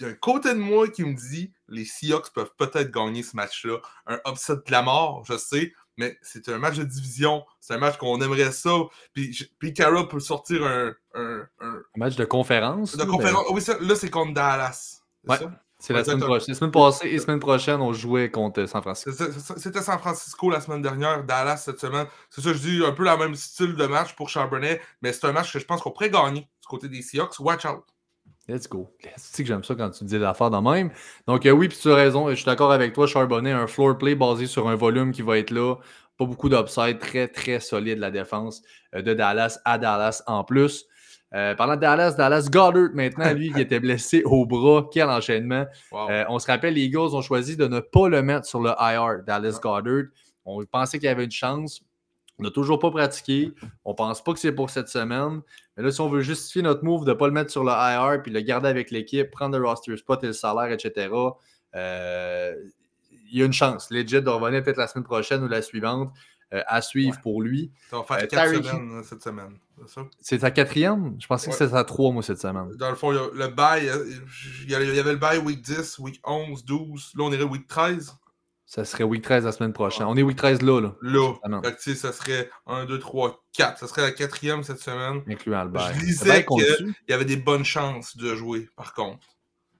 y 0.00 0.04
un 0.04 0.14
côté 0.14 0.54
de 0.54 0.58
moi 0.58 0.88
qui 0.88 1.04
me 1.04 1.14
dit 1.14 1.52
les 1.68 1.84
Seahawks 1.84 2.32
peuvent 2.32 2.52
peut-être 2.56 2.90
gagner 2.90 3.22
ce 3.22 3.36
match-là. 3.36 3.78
Un 4.06 4.20
upset 4.26 4.54
de 4.54 4.70
la 4.70 4.82
mort, 4.82 5.24
je 5.26 5.36
sais, 5.36 5.72
mais 5.96 6.16
c'est 6.22 6.48
un 6.48 6.58
match 6.58 6.76
de 6.76 6.84
division. 6.84 7.44
C'est 7.60 7.74
un 7.74 7.78
match 7.78 7.96
qu'on 7.96 8.20
aimerait 8.20 8.52
ça. 8.52 8.70
Puis, 9.12 9.50
puis 9.58 9.74
Cara 9.74 10.08
peut 10.08 10.20
sortir 10.20 10.64
un, 10.64 10.94
un, 11.14 11.46
un, 11.60 11.82
match 11.96 12.16
de 12.16 12.24
conférence. 12.24 12.96
De 12.96 13.04
conférence. 13.04 13.44
Oui, 13.50 13.62
là, 13.80 13.94
c'est 13.94 14.10
contre 14.10 14.34
Dallas. 14.34 15.02
Ouais. 15.26 15.38
C'est 15.80 15.92
la 15.92 16.02
semaine 16.02 16.20
prochaine. 16.20 16.46
La 16.48 16.54
semaine 16.54 16.70
passée 16.72 17.08
et 17.08 17.16
la 17.16 17.22
semaine 17.22 17.38
prochaine, 17.38 17.80
on 17.80 17.92
jouait 17.92 18.30
contre 18.30 18.66
San 18.66 18.82
Francisco. 18.82 19.12
C'était 19.56 19.80
San 19.80 19.98
Francisco 19.98 20.50
la 20.50 20.60
semaine 20.60 20.82
dernière, 20.82 21.22
Dallas 21.22 21.58
cette 21.58 21.78
semaine. 21.78 22.06
C'est 22.30 22.40
ça, 22.40 22.52
je 22.52 22.58
dis 22.58 22.82
un 22.84 22.90
peu 22.92 23.04
la 23.04 23.16
même 23.16 23.36
style 23.36 23.76
de 23.76 23.86
match 23.86 24.14
pour 24.16 24.28
Charbonnet, 24.28 24.80
mais 25.02 25.12
c'est 25.12 25.26
un 25.26 25.32
match 25.32 25.52
que 25.52 25.60
je 25.60 25.64
pense 25.64 25.80
qu'on 25.80 25.92
pourrait 25.92 26.10
gagner 26.10 26.40
du 26.40 26.66
côté 26.68 26.88
des 26.88 27.00
Seahawks. 27.00 27.38
Watch 27.38 27.64
out. 27.64 27.84
Let's 28.48 28.66
go. 28.66 28.90
C'est 29.16 29.44
que 29.44 29.48
j'aime 29.48 29.62
ça 29.62 29.74
quand 29.76 29.90
tu 29.90 30.04
dis 30.04 30.18
l'affaire 30.18 30.50
de 30.50 30.56
même. 30.56 30.90
Donc, 31.26 31.46
euh, 31.46 31.50
oui, 31.50 31.68
puis 31.68 31.78
tu 31.78 31.90
as 31.90 31.94
raison. 31.94 32.28
Je 32.30 32.34
suis 32.34 32.46
d'accord 32.46 32.72
avec 32.72 32.94
toi, 32.94 33.06
Charbonnet. 33.06 33.52
Un 33.52 33.66
floor 33.66 33.98
play 33.98 34.14
basé 34.16 34.46
sur 34.46 34.68
un 34.68 34.74
volume 34.74 35.12
qui 35.12 35.22
va 35.22 35.38
être 35.38 35.50
là. 35.50 35.76
Pas 36.16 36.24
beaucoup 36.24 36.48
d'upside. 36.48 36.98
Très, 36.98 37.28
très 37.28 37.60
solide 37.60 37.98
la 37.98 38.10
défense 38.10 38.62
euh, 38.96 39.02
de 39.02 39.14
Dallas 39.14 39.60
à 39.64 39.78
Dallas 39.78 40.22
en 40.26 40.42
plus. 40.42 40.87
Euh, 41.34 41.54
parlant 41.54 41.76
de 41.76 41.80
Dallas, 41.80 42.12
Dallas 42.12 42.48
Goddard 42.50 42.90
maintenant, 42.94 43.32
lui, 43.34 43.52
qui 43.52 43.60
était 43.60 43.80
blessé 43.80 44.22
au 44.24 44.46
bras. 44.46 44.88
Quel 44.92 45.08
enchaînement. 45.08 45.66
on 45.92 46.38
se 46.38 46.46
rappelle, 46.46 46.74
les 46.74 46.82
Eagles 46.82 47.14
ont 47.14 47.22
choisi 47.22 47.56
de 47.56 47.66
ne 47.66 47.80
pas 47.80 48.08
le 48.08 48.22
mettre 48.22 48.46
sur 48.46 48.60
le 48.60 48.70
IR, 48.78 49.22
Dallas 49.26 49.58
Goddard. 49.62 50.04
On 50.44 50.64
pensait 50.64 50.98
qu'il 50.98 51.06
y 51.06 51.10
avait 51.10 51.24
une 51.24 51.30
chance. 51.30 51.82
On 52.38 52.44
n'a 52.44 52.50
toujours 52.50 52.78
pas 52.78 52.90
pratiqué. 52.90 53.52
On 53.84 53.90
ne 53.90 53.96
pense 53.96 54.22
pas 54.22 54.32
que 54.32 54.38
c'est 54.38 54.52
pour 54.52 54.70
cette 54.70 54.88
semaine. 54.88 55.42
Mais 55.76 55.82
là, 55.82 55.90
si 55.90 56.00
on 56.00 56.08
veut 56.08 56.20
justifier 56.20 56.62
notre 56.62 56.84
move 56.84 57.04
de 57.04 57.10
ne 57.10 57.14
pas 57.14 57.26
le 57.26 57.32
mettre 57.32 57.50
sur 57.50 57.64
le 57.64 57.70
IR 57.70 58.22
puis 58.22 58.32
le 58.32 58.40
garder 58.40 58.68
avec 58.68 58.90
l'équipe, 58.90 59.30
prendre 59.30 59.58
le 59.58 59.66
roster 59.66 59.96
spot 59.96 60.22
et 60.22 60.28
le 60.28 60.32
salaire, 60.32 60.70
etc., 60.70 61.08
euh, 61.74 62.54
il 63.30 63.38
y 63.38 63.42
a 63.42 63.44
une 63.44 63.52
chance. 63.52 63.90
Legit 63.90 64.22
de 64.22 64.28
revenir 64.28 64.62
peut-être 64.62 64.78
la 64.78 64.86
semaine 64.86 65.04
prochaine 65.04 65.42
ou 65.42 65.48
la 65.48 65.62
suivante. 65.62 66.10
Euh, 66.54 66.62
à 66.66 66.80
suivre 66.80 67.20
pour 67.20 67.42
lui. 67.42 67.70
Ça 67.90 67.98
va 67.98 68.04
faire 68.04 68.16
Euh, 68.22 68.26
4 68.26 68.50
Tyreek 68.50 68.64
semaines 68.64 68.92
euh, 68.92 69.02
cette 69.02 69.22
semaine. 69.22 69.58
C'est 69.80 69.88
ça? 69.94 70.06
C'est 70.18 70.38
sa 70.38 70.50
quatrième? 70.50 71.14
Je 71.20 71.26
pensais 71.26 71.50
que 71.50 71.56
c'était 71.56 71.70
sa 71.72 71.84
trois, 71.84 72.10
moi, 72.10 72.22
cette 72.22 72.40
semaine. 72.40 72.74
Dans 72.76 72.88
le 72.88 72.96
fond, 72.96 73.12
il 73.12 73.16
y 73.16 73.18
a 73.18 73.28
le 73.46 73.48
bail, 73.54 73.90
il 74.64 74.70
y 74.70 74.74
avait 74.74 75.12
le 75.12 75.18
bail 75.18 75.38
week 75.40 75.60
10, 75.60 75.98
week 75.98 76.20
11, 76.24 76.64
12. 76.64 77.12
Là, 77.16 77.24
on 77.24 77.32
irait 77.32 77.42
week 77.44 77.66
13. 77.68 78.14
Ça 78.64 78.84
serait 78.86 79.04
week 79.04 79.22
13 79.22 79.44
la 79.44 79.52
semaine 79.52 79.74
prochaine. 79.74 80.06
On 80.06 80.16
est 80.16 80.22
week 80.22 80.38
13 80.38 80.62
là, 80.62 80.80
là. 80.80 80.94
Là. 81.02 81.34
Ah. 81.42 81.60
Fait 81.64 81.72
que, 81.74 81.82
tu 81.82 81.90
sais, 81.90 81.94
ça 81.96 82.12
serait 82.12 82.48
1, 82.66 82.86
2, 82.86 82.98
3, 82.98 83.44
4. 83.52 83.78
Ça 83.78 83.86
serait 83.86 84.02
la 84.02 84.12
quatrième 84.12 84.62
cette 84.62 84.80
semaine. 84.80 85.22
Incluant 85.28 85.64
le 85.64 85.70
bail. 85.70 85.92
Je 85.96 86.00
C'est 86.00 86.06
lisais 86.06 86.24
bien 86.32 86.42
qu'on 86.44 86.56
que- 86.56 86.62
le 86.62 86.74
suit. 86.76 86.94
Il 87.08 87.10
y 87.10 87.14
avait 87.14 87.24
des 87.26 87.36
bonnes 87.36 87.64
chances 87.66 88.16
de 88.16 88.34
jouer, 88.34 88.68
par 88.74 88.94
contre. 88.94 89.26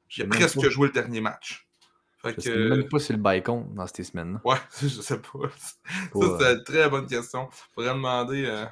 J'ai 0.09 0.25
presque 0.27 0.69
joué 0.69 0.89
le 0.89 0.93
dernier 0.93 1.21
match. 1.23 1.68
Fait 2.35 2.41
Je 2.43 2.51
que. 2.51 2.71
sais 2.71 2.77
même 2.77 2.89
pas 2.89 2.99
si 2.99 3.13
le 3.13 3.41
compte 3.41 3.75
dans 3.75 3.87
ces 3.87 4.05
semaines-là. 4.05 4.41
Ouais, 4.45 4.57
je 4.83 4.89
sais 4.89 5.19
pas. 5.19 5.49
Ça, 6.15 6.39
c'est 6.41 6.53
une 6.55 6.65
très 6.65 6.89
bonne 6.89 7.07
question. 7.07 7.49
Faudrait 7.75 7.95
demander 7.95 8.45
euh, 8.47 8.65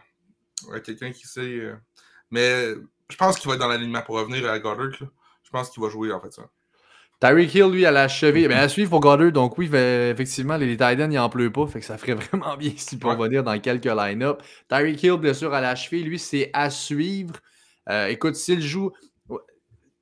à 0.75 0.81
quelqu'un 0.81 1.13
qui 1.13 1.27
sait. 1.27 1.41
euh. 1.41 1.75
Mais 2.31 2.75
je 3.11 3.17
pense 3.17 3.39
qu'il 3.39 3.49
va 3.49 3.55
être 3.55 3.61
dans 3.61 3.69
l'alignement 3.69 4.03
pour 4.03 4.17
revenir 4.17 4.49
à 4.51 4.59
Goddard. 4.59 4.87
là. 5.01 5.07
Je 5.43 5.51
pense 5.51 5.71
qu'il 5.71 5.83
va 5.83 5.89
jouer 5.89 6.13
en 6.13 6.21
fait 6.21 6.33
ça. 6.33 6.43
Tyreek 7.21 7.55
Hill, 7.55 7.71
lui, 7.71 7.87
à 7.87 7.91
la 7.91 8.09
cheville. 8.09 8.47
Ben, 8.47 8.59
à 8.59 8.69
suivre 8.69 8.91
pour 8.91 9.01
Goddard. 9.01 9.33
Donc, 9.33 9.57
oui, 9.57 9.69
fait- 9.69 10.11
effectivement, 10.11 10.57
les 10.59 10.73
Titans, 10.73 11.11
il 11.11 11.19
en 11.19 11.31
pleut 11.31 11.51
pas. 11.51 11.67
Fait 11.67 11.81
que 11.81 11.87
ça 11.87 11.97
ferait 11.97 12.15
vraiment 12.15 12.57
bien 12.59 12.73
s'il 12.77 12.99
peut 12.99 13.09
revenir 13.09 13.43
dans 13.43 13.59
quelques 13.59 13.87
line-up. 13.87 14.43
Tyreek 14.69 15.03
Hill, 15.03 15.13
blessure 15.17 15.55
à 15.55 15.61
la 15.63 15.75
cheville, 15.77 16.03
lui, 16.05 16.19
c'est 16.19 16.51
à 16.53 16.69
suivre. 16.69 17.35
Euh, 17.89 18.09
écoute, 18.09 18.35
s'il 18.35 18.61
joue. 18.61 18.91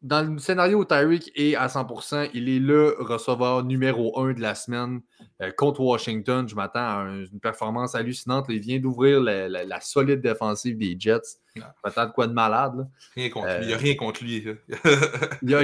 Dans 0.07 0.21
le 0.31 0.39
scénario 0.39 0.81
où 0.81 0.85
Tyreek 0.85 1.33
est 1.35 1.57
à 1.57 1.67
100%, 1.67 2.29
il 2.35 2.51
est 2.51 2.59
le 2.59 2.95
receveur 2.99 3.65
numéro 3.65 4.21
1 4.21 4.35
de 4.35 4.41
la 4.43 4.55
semaine 4.55 5.01
euh, 5.41 5.51
contre 5.57 5.81
Washington. 5.81 6.47
Je 6.47 6.55
m'attends 6.55 6.81
à 6.81 6.93
un- 7.07 7.25
une 7.25 7.41
performance 7.41 7.95
hallucinante. 7.95 8.45
Il 8.51 8.61
vient 8.61 8.79
d'ouvrir 8.79 9.21
la, 9.23 9.49
la- 9.49 9.65
la 9.65 9.81
solide 9.81 10.21
défensive 10.21 10.77
des 10.77 10.95
Jets. 10.99 11.21
Je 11.57 11.63
Ouais. 11.63 11.67
m'attends 11.83 12.05
de 12.07 12.13
quoi 12.13 12.27
de 12.27 12.35
malade. 12.35 12.73
là. 12.77 12.85
Rien 13.17 13.31
contre 13.31 13.47
Euh, 13.49 13.59
lui. 13.59 13.65
Il 13.65 13.69
n'y 13.69 13.73
a 13.75 13.79
rien 13.79 13.95
contre 13.97 14.23
lui. 14.25 14.45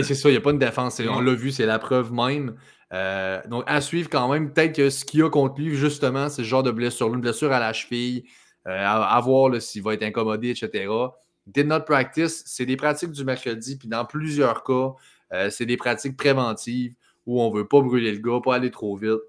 C'est 0.05 0.15
ça, 0.15 0.29
il 0.31 0.33
n'y 0.33 0.39
a 0.39 0.41
pas 0.41 0.53
une 0.53 0.59
défense. 0.59 1.01
On 1.07 1.21
l'a 1.21 1.35
vu, 1.35 1.51
c'est 1.53 1.67
la 1.67 1.79
preuve 1.79 2.11
même. 2.11 2.57
Euh, 2.95 3.41
donc, 3.49 3.65
à 3.67 3.81
suivre 3.83 4.09
quand 4.11 4.33
même, 4.33 4.53
peut-être 4.55 4.75
que 4.75 4.89
ce 4.91 5.05
qu'il 5.05 5.21
y 5.21 5.23
a 5.23 5.29
contre 5.29 5.61
lui, 5.61 5.77
justement, 5.77 6.29
c'est 6.31 6.43
ce 6.43 6.49
genre 6.49 6.63
de 6.63 6.71
blessure. 6.71 7.13
Une 7.15 7.21
blessure 7.21 7.53
à 7.53 7.61
la 7.61 7.73
cheville, 7.75 8.25
à, 8.65 9.03
à 9.17 9.21
voir 9.21 9.61
s'il 9.61 9.83
va 9.83 9.95
être 9.95 10.03
incommodé, 10.03 10.51
etc. 10.51 10.89
Did 11.53 11.67
not 11.67 11.81
practice, 11.81 12.43
c'est 12.47 12.67
des 12.67 12.77
pratiques 12.77 13.11
du 13.11 13.25
mercredi, 13.25 13.77
puis 13.77 13.89
dans 13.89 14.05
plusieurs 14.05 14.65
cas, 14.65 14.93
euh, 15.33 15.51
c'est 15.51 15.67
des 15.67 15.77
pratiques 15.77 16.17
préventives 16.17 16.95
où 17.27 17.41
on 17.41 17.51
ne 17.51 17.59
veut 17.59 17.69
pas 17.69 17.81
brûler 17.81 18.13
le 18.13 18.19
gars, 18.19 18.41
pas 18.43 18.57
aller 18.57 18.71
trop 18.71 18.97
vite. 18.97 19.21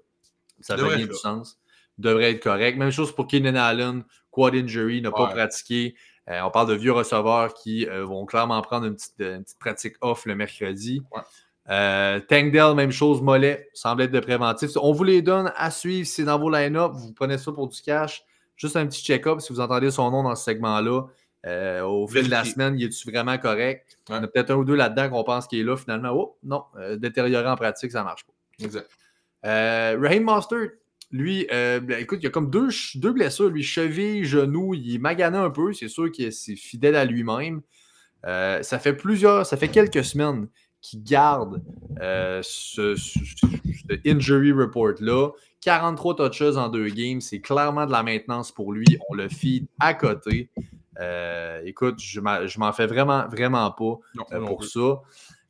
Ça 0.60 0.76
fait 0.76 0.82
Devrait 0.82 0.96
bien 0.96 1.06
du 1.06 1.14
sens. 1.14 1.58
Devrait 1.98 2.32
être 2.32 2.42
correct. 2.42 2.78
Même 2.78 2.90
chose 2.90 3.14
pour 3.14 3.26
Keenan 3.26 3.56
Allen, 3.56 4.04
quad 4.30 4.54
injury, 4.54 5.02
n'a 5.02 5.10
pas 5.10 5.28
pratiqué. 5.28 5.94
Euh, 6.30 6.40
on 6.42 6.50
parle 6.50 6.68
de 6.68 6.74
vieux 6.74 6.92
receveurs 6.92 7.52
qui 7.54 7.86
euh, 7.86 8.04
vont 8.04 8.24
clairement 8.26 8.60
prendre 8.62 8.86
une 8.86 8.94
petite, 8.94 9.14
une 9.18 9.42
petite 9.42 9.58
pratique 9.58 9.96
off 10.00 10.24
le 10.24 10.36
mercredi. 10.36 11.02
Ouais. 11.12 11.22
Euh, 11.70 12.74
même 12.74 12.92
chose, 12.92 13.22
mollet, 13.22 13.68
semble 13.72 14.02
être 14.02 14.10
de 14.10 14.20
préventif. 14.20 14.70
On 14.80 14.92
vous 14.92 15.04
les 15.04 15.22
donne 15.22 15.52
à 15.56 15.70
suivre, 15.70 16.06
c'est 16.06 16.24
dans 16.24 16.38
vos 16.38 16.50
line-up, 16.50 16.92
vous 16.94 17.12
prenez 17.12 17.38
ça 17.38 17.52
pour 17.52 17.68
du 17.68 17.80
cash. 17.82 18.24
Juste 18.56 18.76
un 18.76 18.86
petit 18.86 19.02
check-up 19.02 19.40
si 19.40 19.52
vous 19.52 19.60
entendez 19.60 19.90
son 19.90 20.10
nom 20.10 20.22
dans 20.22 20.34
ce 20.34 20.44
segment-là. 20.44 21.06
Euh, 21.46 21.82
au 21.82 22.06
fil 22.06 22.24
de 22.26 22.30
la 22.30 22.44
semaine, 22.44 22.78
il 22.78 22.84
est-tu 22.84 23.10
vraiment 23.10 23.36
correct? 23.38 23.98
Ouais. 24.08 24.16
En 24.16 24.22
a 24.22 24.28
peut-être 24.28 24.50
un 24.52 24.54
ou 24.56 24.64
deux 24.64 24.76
là-dedans 24.76 25.10
qu'on 25.10 25.24
pense 25.24 25.46
qu'il 25.48 25.58
est 25.58 25.64
là, 25.64 25.76
finalement. 25.76 26.10
Oh, 26.12 26.38
non, 26.44 26.62
euh, 26.78 26.96
détérioré 26.96 27.48
en 27.48 27.56
pratique, 27.56 27.90
ça 27.90 28.00
ne 28.00 28.04
marche 28.04 28.24
pas. 28.24 28.32
exact. 28.64 28.88
Euh, 29.44 29.98
Raheem 30.00 30.30
lui, 31.10 31.46
euh, 31.52 31.80
ben, 31.80 31.98
écoute, 32.00 32.20
il 32.20 32.24
y 32.24 32.26
a 32.26 32.30
comme 32.30 32.48
deux, 32.48 32.68
deux 32.94 33.12
blessures, 33.12 33.50
lui, 33.50 33.62
cheville, 33.62 34.24
genou, 34.24 34.72
il 34.74 34.94
est 34.94 34.98
magané 34.98 35.36
un 35.36 35.50
peu, 35.50 35.72
c'est 35.74 35.88
sûr 35.88 36.10
qu'il 36.12 36.26
est 36.26 36.30
c'est 36.30 36.56
fidèle 36.56 36.94
à 36.96 37.04
lui-même. 37.04 37.60
Ça 38.24 38.78
fait 38.78 38.94
plusieurs, 38.94 39.44
ça 39.44 39.56
fait 39.56 39.68
quelques 39.68 40.04
semaines 40.04 40.46
qu'il 40.80 41.02
garde 41.02 41.60
ce, 42.00 42.94
ce- 42.96 43.18
ce 43.18 44.08
injury 44.08 44.52
report-là. 44.52 45.30
43 45.60 46.16
touches 46.16 46.56
en 46.56 46.68
deux 46.68 46.88
games, 46.88 47.20
c'est 47.20 47.40
clairement 47.40 47.84
de 47.86 47.92
la 47.92 48.02
maintenance 48.02 48.50
pour 48.52 48.72
lui. 48.72 48.86
On 49.10 49.14
le 49.14 49.28
feed 49.28 49.66
à 49.80 49.92
côté. 49.94 50.48
Euh, 51.00 51.62
écoute, 51.64 52.00
je 52.00 52.20
m'en 52.20 52.72
fais 52.72 52.86
vraiment, 52.86 53.26
vraiment 53.28 53.70
pas 53.70 53.98
Non, 54.14 54.24
euh, 54.32 54.44
pour 54.44 54.64
ça. 54.64 55.00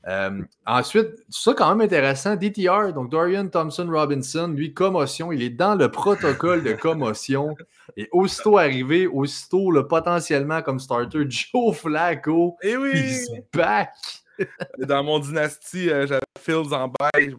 Euh, 0.08 0.42
ensuite, 0.66 1.24
ça 1.28 1.54
quand 1.54 1.68
même 1.74 1.84
intéressant, 1.84 2.34
DTR, 2.34 2.92
donc 2.92 3.10
Dorian 3.10 3.46
Thompson 3.46 3.86
Robinson, 3.88 4.48
lui, 4.48 4.74
commotion, 4.74 5.30
il 5.30 5.42
est 5.42 5.50
dans 5.50 5.76
le 5.76 5.90
protocole 5.90 6.64
de 6.64 6.72
commotion. 6.72 7.54
Et 7.96 8.08
aussitôt 8.12 8.58
arrivé, 8.58 9.06
aussitôt 9.06 9.70
le 9.70 9.86
potentiellement 9.86 10.62
comme 10.62 10.80
starter, 10.80 11.24
Joe 11.28 11.76
Flacco, 11.76 12.56
Eh 12.62 12.76
oui! 12.76 12.92
he's 12.94 13.30
back. 13.52 13.92
Dans 14.78 15.04
mon 15.04 15.18
dynastie, 15.18 15.88
j'avais 15.88 16.20
Fields 16.40 16.72
en 16.72 16.88
bail, 16.88 17.36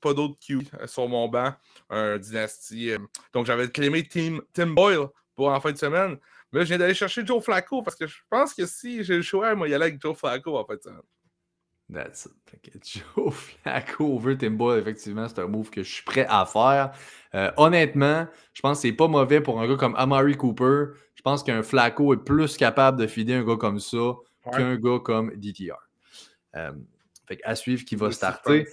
pas 0.00 0.14
d'autres 0.14 0.38
Q 0.40 0.66
sur 0.86 1.08
mon 1.08 1.28
banc. 1.28 1.52
Un 1.90 2.18
dynastie. 2.18 2.92
donc 3.34 3.46
j'avais 3.46 3.68
claimé 3.68 4.08
Tim, 4.08 4.38
Tim 4.54 4.68
Boyle 4.68 5.08
pour 5.36 5.50
en 5.50 5.60
fin 5.60 5.72
de 5.72 5.76
semaine. 5.76 6.16
Mais 6.52 6.60
là, 6.60 6.64
je 6.64 6.68
viens 6.68 6.78
d'aller 6.78 6.94
chercher 6.94 7.24
Joe 7.24 7.42
Flacco 7.42 7.82
parce 7.82 7.96
que 7.96 8.06
je 8.06 8.18
pense 8.28 8.52
que 8.52 8.66
si 8.66 9.02
j'ai 9.04 9.16
le 9.16 9.22
choix, 9.22 9.54
moi, 9.54 9.68
il 9.68 9.70
y 9.70 9.74
aller 9.74 9.84
avec 9.84 10.00
Joe 10.00 10.16
Flacco 10.16 10.56
en. 10.56 10.66
That's 11.92 12.26
it. 12.26 12.32
Fait 12.46 12.58
que 12.58 12.78
Joe 12.82 13.34
Flacco 13.62 14.04
over 14.04 14.36
Timba, 14.36 14.78
effectivement, 14.78 15.28
c'est 15.28 15.40
un 15.40 15.46
move 15.46 15.70
que 15.70 15.82
je 15.82 15.90
suis 15.90 16.04
prêt 16.04 16.26
à 16.28 16.46
faire. 16.46 16.92
Euh, 17.34 17.50
honnêtement, 17.56 18.26
je 18.52 18.60
pense 18.60 18.78
que 18.78 18.82
c'est 18.88 18.92
pas 18.92 19.08
mauvais 19.08 19.40
pour 19.40 19.60
un 19.60 19.68
gars 19.68 19.76
comme 19.76 19.94
Amari 19.96 20.36
Cooper. 20.36 20.94
Je 21.14 21.22
pense 21.22 21.42
qu'un 21.42 21.62
Flacco 21.62 22.14
est 22.14 22.24
plus 22.24 22.56
capable 22.56 22.98
de 22.98 23.06
fider 23.06 23.34
un 23.34 23.44
gars 23.44 23.56
comme 23.56 23.78
ça 23.78 24.14
qu'un 24.52 24.76
gars 24.76 24.98
comme 25.02 25.34
DTR. 25.36 25.76
Euh, 26.56 26.72
fait 27.26 27.40
à 27.44 27.54
suivre 27.54 27.84
qui 27.84 27.96
va 27.96 28.10
starter. 28.10 28.66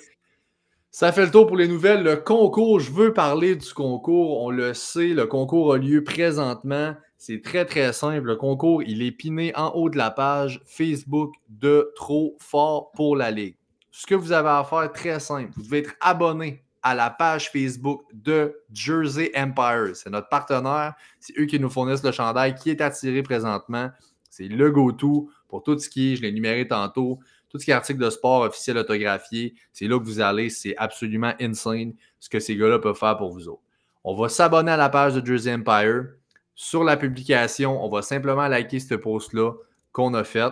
Ça 0.91 1.11
fait 1.11 1.25
le 1.25 1.31
tour 1.31 1.45
pour 1.45 1.57
les 1.57 1.67
nouvelles. 1.67 2.03
Le 2.03 2.15
concours, 2.15 2.79
je 2.79 2.91
veux 2.91 3.13
parler 3.13 3.55
du 3.55 3.73
concours. 3.73 4.41
On 4.41 4.49
le 4.49 4.73
sait, 4.73 5.09
le 5.09 5.27
concours 5.27 5.73
a 5.73 5.77
lieu 5.77 6.03
présentement. 6.03 6.95
C'est 7.21 7.41
très, 7.41 7.65
très 7.65 7.91
simple. 7.91 8.27
Le 8.27 8.37
concours, 8.37 8.81
il 8.81 9.01
est 9.01 9.11
piné 9.11 9.53
en 9.57 9.71
haut 9.71 9.89
de 9.89 9.97
la 9.97 10.09
page 10.09 10.61
Facebook 10.65 11.33
de 11.49 11.91
Trop 11.97 12.37
Fort 12.39 12.93
pour 12.93 13.17
la 13.17 13.29
Ligue. 13.29 13.57
Ce 13.91 14.07
que 14.07 14.15
vous 14.15 14.31
avez 14.31 14.47
à 14.47 14.63
faire, 14.63 14.89
très 14.93 15.19
simple. 15.19 15.51
Vous 15.57 15.63
devez 15.63 15.79
être 15.79 15.95
abonné 15.99 16.63
à 16.81 16.95
la 16.95 17.09
page 17.09 17.51
Facebook 17.51 18.03
de 18.13 18.55
Jersey 18.71 19.33
Empire. 19.35 19.93
C'est 19.95 20.09
notre 20.09 20.29
partenaire. 20.29 20.93
C'est 21.19 21.37
eux 21.37 21.45
qui 21.45 21.59
nous 21.59 21.69
fournissent 21.69 22.03
le 22.05 22.13
chandail 22.13 22.55
qui 22.55 22.69
est 22.69 22.79
attiré 22.79 23.21
présentement. 23.21 23.89
C'est 24.29 24.47
le 24.47 24.71
go-to 24.71 25.29
pour 25.49 25.61
tout 25.61 25.77
ce 25.77 25.89
qui 25.89 26.13
est, 26.13 26.15
je 26.15 26.21
l'ai 26.21 26.31
numéré 26.31 26.69
tantôt, 26.69 27.19
tout 27.49 27.59
ce 27.59 27.65
qui 27.65 27.71
est 27.71 27.73
article 27.73 27.99
de 27.99 28.09
sport 28.09 28.43
officiel 28.43 28.77
autographié. 28.77 29.55
C'est 29.73 29.87
là 29.87 29.99
que 29.99 30.05
vous 30.05 30.21
allez. 30.21 30.49
C'est 30.49 30.77
absolument 30.77 31.33
insane 31.41 31.95
ce 32.21 32.29
que 32.29 32.39
ces 32.39 32.55
gars-là 32.55 32.79
peuvent 32.79 32.95
faire 32.95 33.17
pour 33.17 33.33
vous 33.33 33.49
autres. 33.49 33.63
On 34.05 34.15
va 34.15 34.29
s'abonner 34.29 34.71
à 34.71 34.77
la 34.77 34.87
page 34.87 35.15
de 35.15 35.25
Jersey 35.25 35.53
Empire. 35.53 36.18
Sur 36.61 36.83
la 36.83 36.97
publication, 36.97 37.81
on 37.81 37.87
va 37.87 38.01
simplement 38.01 38.45
liker 38.49 38.81
ce 38.81 38.93
post-là 38.95 39.53
qu'on 39.93 40.13
a 40.13 40.25
fait. 40.25 40.51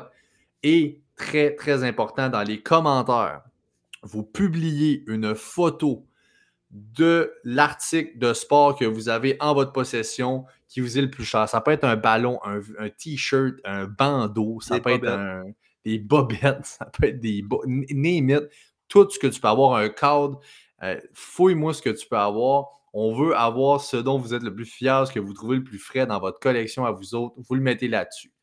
Et 0.64 1.02
très, 1.18 1.54
très 1.54 1.84
important, 1.84 2.30
dans 2.30 2.44
les 2.44 2.62
commentaires, 2.62 3.42
vous 4.04 4.24
publiez 4.24 5.04
une 5.08 5.36
photo 5.36 6.06
de 6.72 7.34
l'article 7.44 8.18
de 8.20 8.32
sport 8.34 8.78
que 8.78 8.86
vous 8.86 9.10
avez 9.10 9.36
en 9.42 9.54
votre 9.54 9.74
possession 9.74 10.46
qui 10.70 10.80
vous 10.80 10.98
est 10.98 11.02
le 11.02 11.10
plus 11.10 11.26
cher. 11.26 11.50
Ça 11.50 11.60
peut 11.60 11.72
être 11.72 11.84
un 11.84 11.98
ballon, 11.98 12.40
un, 12.46 12.62
un 12.80 12.90
t-shirt, 12.90 13.56
un 13.66 13.84
bandeau, 13.84 14.62
ça 14.62 14.76
Des 14.76 14.82
peut 14.82 14.92
être 14.92 15.08
un- 15.10 15.44
des 15.84 16.00
bobettes, 16.00 16.64
ça 16.66 16.86
peut 16.86 17.08
être 17.08 17.20
des... 17.20 17.44
Name 17.66 18.30
it. 18.30 18.44
Tout 18.88 19.10
ce 19.10 19.20
que 19.20 19.28
tu 19.28 19.42
peux 19.42 19.48
avoir, 19.50 19.74
un 19.76 19.90
cadre. 19.90 20.40
euh, 20.84 21.02
Fouille-moi 21.14 21.74
ce 21.74 21.82
que 21.82 21.90
tu 21.90 22.08
peux 22.08 22.18
avoir. 22.18 22.77
On 23.00 23.13
veut 23.13 23.38
avoir 23.38 23.80
ce 23.82 23.96
dont 23.96 24.18
vous 24.18 24.34
êtes 24.34 24.42
le 24.42 24.56
plus 24.56 24.66
fier, 24.66 25.06
ce 25.06 25.13
que 25.13 25.20
vous 25.20 25.32
trouvez 25.32 25.58
le 25.58 25.63
plus 25.63 25.77
frais 25.77 26.08
dans 26.08 26.20
votre 26.20 26.39
collection 26.39 26.84
à 26.84 26.89
vous 26.89 27.13
autres. 27.13 27.36
Vous 27.48 27.54
le 27.54 27.62
mettez 27.62 27.88
là-dessus. 27.88 28.34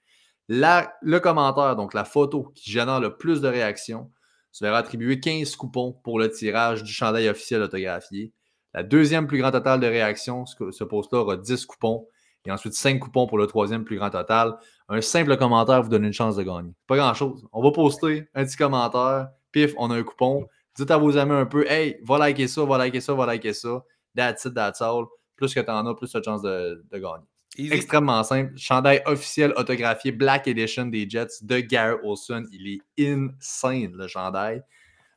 Le 0.48 1.18
commentaire, 1.18 1.74
donc 1.74 1.92
la 1.92 2.04
photo 2.04 2.52
qui 2.54 2.70
génère 2.70 3.00
le 3.00 3.16
plus 3.16 3.40
de 3.40 3.48
réactions, 3.48 4.12
se 4.52 4.64
verra 4.64 4.78
attribuer 4.78 5.18
15 5.18 5.56
coupons 5.56 5.98
pour 6.04 6.20
le 6.20 6.30
tirage 6.30 6.84
du 6.84 6.92
chandail 6.92 7.28
officiel 7.28 7.62
autographié. 7.62 8.32
La 8.74 8.84
deuxième 8.84 9.26
plus 9.26 9.38
grand 9.38 9.50
total 9.50 9.80
de 9.80 9.88
réactions, 9.88 10.46
ce, 10.46 10.70
ce 10.70 10.84
post-là 10.84 11.22
aura 11.22 11.36
10 11.36 11.66
coupons. 11.66 12.06
Et 12.46 12.52
ensuite 12.52 12.74
5 12.74 13.00
coupons 13.00 13.26
pour 13.26 13.38
le 13.38 13.48
troisième 13.48 13.82
plus 13.82 13.96
grand 13.96 14.10
total. 14.10 14.54
Un 14.88 15.00
simple 15.00 15.36
commentaire 15.36 15.82
vous 15.82 15.88
donne 15.88 16.04
une 16.04 16.12
chance 16.12 16.36
de 16.36 16.44
gagner. 16.44 16.70
Pas 16.86 16.96
grand-chose. 16.96 17.44
On 17.52 17.60
va 17.60 17.72
poster 17.72 18.28
un 18.34 18.44
petit 18.44 18.56
commentaire. 18.56 19.30
Pif, 19.50 19.74
on 19.78 19.90
a 19.90 19.96
un 19.96 20.04
coupon. 20.04 20.46
Dites 20.76 20.92
à 20.92 20.96
vos 20.96 21.16
amis 21.16 21.32
un 21.32 21.46
peu, 21.46 21.68
hey, 21.68 21.96
va 22.04 22.18
liker 22.18 22.46
ça, 22.46 22.64
va 22.64 22.78
liker 22.78 23.00
ça, 23.00 23.14
va 23.14 23.26
liker 23.26 23.52
ça. 23.52 23.82
That's 24.14 24.44
it, 24.44 24.54
that's 24.54 24.80
all. 24.80 25.06
Plus 25.36 25.54
que 25.54 25.60
tu 25.60 25.70
en 25.70 25.86
as, 25.86 25.94
plus 25.94 26.10
tu 26.10 26.16
as 26.16 26.20
de 26.20 26.24
chance 26.24 26.42
de, 26.42 26.84
de 26.90 26.98
gagner. 26.98 27.24
Easy. 27.56 27.72
Extrêmement 27.72 28.22
simple. 28.24 28.52
Chandail 28.56 29.02
officiel 29.06 29.52
autographié 29.56 30.10
Black 30.10 30.48
Edition 30.48 30.86
des 30.86 31.08
Jets 31.08 31.42
de 31.42 31.60
Garrett 31.60 32.00
Olson. 32.02 32.44
Il 32.50 32.66
est 32.68 33.10
insane, 33.10 33.92
le 33.96 34.08
chandail. 34.08 34.62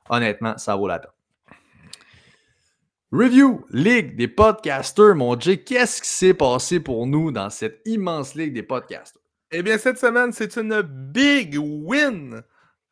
Honnêtement, 0.09 0.57
ça 0.57 0.75
vaut 0.75 0.87
la 0.87 0.99
peine. 0.99 1.11
Review, 3.11 3.65
Ligue 3.71 4.17
des 4.17 4.27
podcasters, 4.27 5.15
mon 5.15 5.39
Jay. 5.39 5.63
Qu'est-ce 5.63 6.01
qui 6.01 6.09
s'est 6.09 6.33
passé 6.33 6.79
pour 6.79 7.07
nous 7.07 7.31
dans 7.31 7.49
cette 7.49 7.81
immense 7.85 8.35
Ligue 8.35 8.53
des 8.53 8.63
podcasters? 8.63 9.21
Eh 9.49 9.63
bien, 9.63 9.77
cette 9.77 9.97
semaine, 9.97 10.33
c'est 10.33 10.57
une 10.57 10.81
big 10.81 11.57
win 11.57 12.43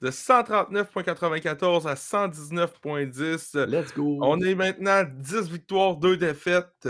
de 0.05 0.11
139,94 0.11 1.87
à 1.87 1.95
119,10. 1.95 3.65
Let's 3.65 3.91
go. 3.91 4.19
On 4.21 4.39
est 4.39 4.53
maintenant 4.53 5.03
10 5.03 5.49
victoires, 5.49 5.97
2 5.97 6.15
défaites. 6.15 6.87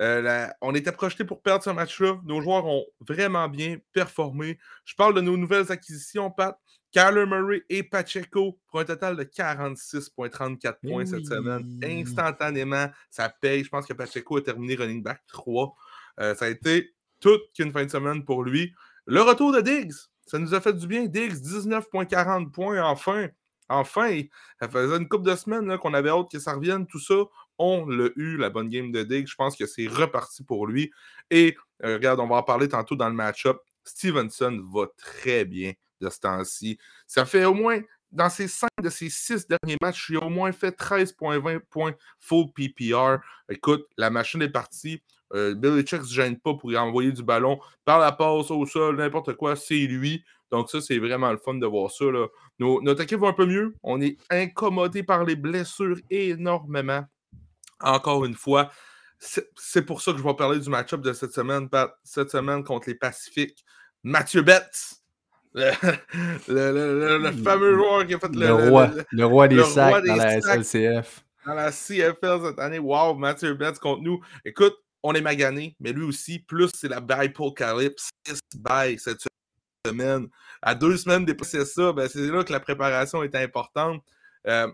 Euh, 0.00 0.46
on 0.60 0.74
était 0.74 0.92
projeté 0.92 1.24
pour 1.24 1.40
perdre 1.40 1.64
ce 1.64 1.70
match-là. 1.70 2.20
Nos 2.26 2.42
joueurs 2.42 2.66
ont 2.66 2.84
vraiment 3.00 3.48
bien 3.48 3.78
performé. 3.94 4.58
Je 4.84 4.94
parle 4.94 5.14
de 5.14 5.22
nos 5.22 5.38
nouvelles 5.38 5.72
acquisitions, 5.72 6.30
Pat. 6.30 6.58
Kyler 6.92 7.24
Murray 7.24 7.62
et 7.70 7.82
Pacheco 7.82 8.58
pour 8.66 8.80
un 8.80 8.84
total 8.84 9.16
de 9.16 9.24
46,34 9.24 10.76
Eh 10.82 10.88
points 10.88 11.06
cette 11.06 11.26
semaine. 11.26 11.80
Instantanément, 11.82 12.90
ça 13.10 13.30
paye. 13.30 13.64
Je 13.64 13.70
pense 13.70 13.86
que 13.86 13.94
Pacheco 13.94 14.36
a 14.36 14.42
terminé 14.42 14.74
running 14.74 15.02
back 15.02 15.22
3. 15.28 15.74
Euh, 16.20 16.34
ça 16.34 16.44
a 16.44 16.48
été 16.48 16.94
toute 17.20 17.50
qu'une 17.54 17.72
fin 17.72 17.84
de 17.86 17.90
semaine 17.90 18.24
pour 18.26 18.42
lui. 18.42 18.74
Le 19.06 19.22
retour 19.22 19.52
de 19.52 19.62
Diggs, 19.62 19.94
ça 20.28 20.38
nous 20.38 20.54
a 20.54 20.60
fait 20.60 20.72
du 20.72 20.86
bien. 20.86 21.06
Diggs, 21.06 21.34
19,40 21.34 22.50
points, 22.50 22.82
enfin. 22.82 23.28
Enfin, 23.70 24.22
ça 24.60 24.68
faisait 24.68 24.96
une 24.96 25.08
couple 25.08 25.28
de 25.28 25.36
semaines 25.36 25.76
qu'on 25.76 25.92
avait 25.92 26.08
hâte 26.08 26.30
que 26.30 26.38
ça 26.38 26.54
revienne, 26.54 26.86
tout 26.86 27.00
ça. 27.00 27.24
On 27.58 27.86
l'a 27.86 28.08
eu, 28.16 28.38
la 28.38 28.48
bonne 28.48 28.70
game 28.70 28.90
de 28.92 29.02
Diggs. 29.02 29.26
Je 29.26 29.34
pense 29.34 29.56
que 29.56 29.66
c'est 29.66 29.86
reparti 29.86 30.42
pour 30.42 30.66
lui. 30.66 30.90
Et 31.30 31.54
euh, 31.84 31.94
regarde, 31.94 32.20
on 32.20 32.28
va 32.28 32.36
en 32.36 32.42
parler 32.42 32.68
tantôt 32.68 32.96
dans 32.96 33.08
le 33.08 33.14
match-up. 33.14 33.58
Stevenson 33.84 34.62
va 34.72 34.86
très 34.96 35.44
bien 35.44 35.72
de 36.00 36.08
ce 36.08 36.20
temps-ci. 36.20 36.78
Ça 37.06 37.26
fait 37.26 37.44
au 37.44 37.54
moins, 37.54 37.80
dans 38.10 38.30
ces 38.30 38.48
cinq 38.48 38.70
de 38.82 38.88
ces 38.88 39.10
six 39.10 39.46
derniers 39.46 39.76
matchs, 39.82 40.08
il 40.10 40.16
a 40.16 40.20
au 40.20 40.30
moins 40.30 40.52
fait 40.52 40.78
13,20 40.78 41.60
points 41.70 41.94
full 42.20 42.46
PPR. 42.54 43.18
Écoute, 43.48 43.86
la 43.96 44.10
machine 44.10 44.42
est 44.42 44.48
partie. 44.48 45.02
Euh, 45.34 45.54
Billy 45.54 45.82
Check 45.82 46.00
ne 46.00 46.06
se 46.06 46.14
gêne 46.14 46.38
pas 46.38 46.54
pour 46.54 46.72
y 46.72 46.78
envoyer 46.78 47.12
du 47.12 47.22
ballon 47.22 47.60
par 47.84 47.98
la 47.98 48.12
passe 48.12 48.50
au 48.50 48.64
sol, 48.64 48.96
n'importe 48.96 49.34
quoi, 49.34 49.56
c'est 49.56 49.74
lui. 49.74 50.24
Donc, 50.50 50.70
ça, 50.70 50.80
c'est 50.80 50.98
vraiment 50.98 51.30
le 51.30 51.36
fun 51.36 51.54
de 51.54 51.66
voir 51.66 51.90
ça. 51.90 52.06
Là. 52.06 52.26
notre 52.58 53.02
équipe 53.02 53.20
va 53.20 53.28
un 53.28 53.32
peu 53.34 53.44
mieux. 53.44 53.74
On 53.82 54.00
est 54.00 54.16
incommodé 54.30 55.02
par 55.02 55.24
les 55.24 55.36
blessures 55.36 55.98
énormément. 56.08 57.04
Encore 57.80 58.24
une 58.24 58.34
fois, 58.34 58.70
c'est 59.18 59.82
pour 59.84 60.00
ça 60.00 60.12
que 60.12 60.18
je 60.18 60.22
vais 60.22 60.34
parler 60.34 60.58
du 60.58 60.70
match-up 60.70 61.02
de 61.02 61.12
cette 61.12 61.32
semaine, 61.32 61.68
cette 62.02 62.30
semaine 62.30 62.64
contre 62.64 62.88
les 62.88 62.94
Pacifiques. 62.94 63.64
Mathieu 64.02 64.42
Betts, 64.42 64.97
le, 66.48 67.18
le, 67.18 67.32
fameux 67.42 67.74
joueur 67.74 68.06
qui 68.06 68.14
a 68.14 68.18
fait 68.18 68.34
le, 68.34 68.52
roi, 68.52 68.90
le 69.10 69.24
roi 69.24 69.48
des 69.48 69.62
sacs 69.64 70.04
dans 70.04 70.16
la 70.16 70.40
SLCF. 70.40 71.24
Dans 71.46 71.54
la 71.54 71.70
CFL 71.70 72.46
cette 72.46 72.58
année. 72.58 72.78
Wow, 72.78 73.14
Mathieu 73.14 73.54
Betts 73.54 73.78
contre 73.78 74.02
nous. 74.02 74.20
Écoute, 74.44 74.76
on 75.02 75.14
est 75.14 75.20
magané, 75.20 75.76
mais 75.80 75.92
lui 75.92 76.04
aussi, 76.04 76.38
plus 76.38 76.70
c'est 76.74 76.88
la 76.88 77.00
Bipocalypse 77.00 78.10
by 78.56 78.98
cette 78.98 79.20
semaine. 79.86 80.28
À 80.60 80.74
deux 80.74 80.96
semaines 80.96 81.24
dépasser 81.24 81.64
ça, 81.64 81.92
ben 81.92 82.08
c'est 82.08 82.26
là 82.26 82.44
que 82.44 82.52
la 82.52 82.60
préparation 82.60 83.22
est 83.22 83.34
importante. 83.34 84.02
Euh, 84.46 84.68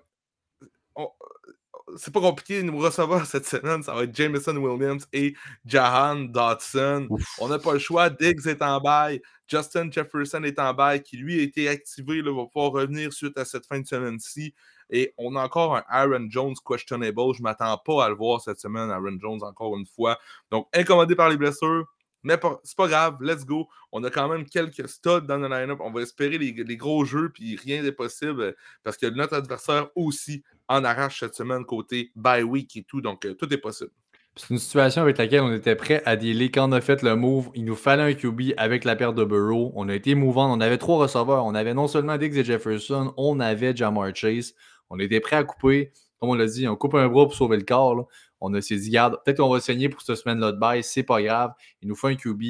c'est 1.97 2.13
pas 2.13 2.21
compliqué 2.21 2.63
de 2.63 2.67
nous 2.71 2.79
recevoir 2.79 3.27
cette 3.27 3.47
semaine. 3.47 3.83
Ça 3.83 3.95
va 3.95 4.05
être 4.05 4.15
Jameson 4.15 4.57
Williams 4.57 5.07
et 5.13 5.35
Jahan 5.65 6.17
Dodson. 6.17 7.09
On 7.39 7.49
n'a 7.49 7.59
pas 7.59 7.73
le 7.73 7.79
choix. 7.79 8.11
Diggs 8.11 8.47
est 8.47 8.63
en 8.63 8.81
bail. 8.81 9.21
Justin 9.47 9.91
Jefferson 9.91 10.43
est 10.45 10.59
en 10.59 10.73
bail, 10.73 11.03
qui 11.03 11.17
lui 11.17 11.39
a 11.39 11.43
été 11.43 11.69
activé, 11.69 12.23
là, 12.23 12.33
va 12.33 12.47
pouvoir 12.47 12.73
revenir 12.73 13.13
suite 13.13 13.37
à 13.37 13.45
cette 13.45 13.67
fin 13.67 13.79
de 13.79 13.87
semaine-ci. 13.87 14.55
Et 14.91 15.13
on 15.19 15.37
a 15.37 15.43
encore 15.43 15.77
un 15.77 15.85
Aaron 15.89 16.27
Jones 16.31 16.55
questionable. 16.67 17.35
Je 17.35 17.41
ne 17.41 17.45
m'attends 17.45 17.77
pas 17.79 18.05
à 18.05 18.09
le 18.09 18.15
voir 18.15 18.41
cette 18.41 18.59
semaine, 18.59 18.91
Aaron 18.91 19.19
Jones, 19.21 19.43
encore 19.43 19.77
une 19.77 19.87
fois. 19.87 20.19
Donc, 20.51 20.69
incommodé 20.75 21.15
par 21.15 21.29
les 21.29 21.37
blessures. 21.37 21.85
C'est 22.27 22.77
pas 22.77 22.89
grave, 22.89 23.17
let's 23.21 23.45
go. 23.45 23.69
On 23.93 24.03
a 24.05 24.11
quand 24.11 24.29
même 24.29 24.45
quelques 24.45 24.89
studs 24.89 25.27
dans 25.27 25.37
le 25.37 25.49
line-up. 25.49 25.79
On 25.81 25.91
va 25.91 26.03
espérer 26.03 26.39
les, 26.39 26.77
gros 26.77 27.05
jeux, 27.05 27.31
puis 27.31 27.57
rien 27.57 27.83
n'est 27.83 27.93
possible 27.93 28.55
parce 28.83 28.97
que 28.97 29.07
notre 29.07 29.35
adversaire 29.35 29.89
aussi 29.95 30.43
en 30.69 30.85
arrache 30.85 31.21
cette 31.21 31.35
semaine 31.35 31.65
côté 31.65 32.11
bye 32.17 32.43
week 32.43 32.77
et 32.77 32.85
tout. 32.85 33.01
Donc, 33.01 33.27
euh, 33.27 33.35
tout 33.35 33.53
est 33.53 33.59
possible. 33.59 33.91
C'est 34.37 34.51
une 34.51 34.59
situation 34.59 35.03
avec 35.03 35.19
laquelle 35.19 35.43
on 35.43 35.53
était 35.53 35.77
prêt 35.77 36.03
à 36.07 36.17
dealer 36.17 36.51
quand 36.51 36.69
on 36.69 36.73
a 36.73 36.81
fait 36.81 37.03
le 37.03 37.15
move. 37.15 37.51
Il 37.55 37.65
nous 37.65 37.77
fallait 37.77 38.03
un 38.03 38.15
QB 38.15 38.55
avec 38.57 38.85
la 38.85 38.97
perte 38.97 39.15
de 39.15 39.25
Burrow. 39.25 39.71
On 39.77 39.89
a 39.89 39.95
été 39.95 40.17
mouvant. 40.17 40.53
On 40.53 40.61
avait 40.61 40.79
trois 40.79 40.99
receveurs. 40.99 41.45
On 41.45 41.55
avait 41.55 41.75
non 41.75 41.87
seulement 41.87 42.19
Diggs 42.19 42.37
et 42.37 42.45
Jefferson, 42.45 43.15
on 43.17 43.39
avait 43.39 43.77
Jamar 43.77 44.15
Chase. 44.15 44.55
On 44.91 44.99
était 44.99 45.21
prêt 45.21 45.37
à 45.37 45.45
couper. 45.45 45.93
Comme 46.19 46.31
on 46.31 46.35
l'a 46.35 46.47
dit, 46.47 46.67
on 46.67 46.75
coupe 46.75 46.95
un 46.95 47.07
bras 47.09 47.27
pour 47.27 47.35
sauver 47.35 47.59
le 47.59 47.65
corps. 47.65 48.09
On 48.47 48.61
s'est 48.61 48.77
dit, 48.77 48.91
garde, 48.91 49.19
peut-être 49.25 49.39
qu'on 49.39 49.49
va 49.49 49.61
saigner 49.61 49.89
pour 49.89 50.03
cette 50.03 50.17
semaine-là 50.17 50.53
de 50.53 50.59
bail. 50.59 50.83
C'est 50.83 51.03
pas 51.03 51.23
grave. 51.23 51.53
Il 51.81 51.89
nous 51.89 51.97
faut 51.97 52.09
un 52.09 52.15
QB. 52.15 52.43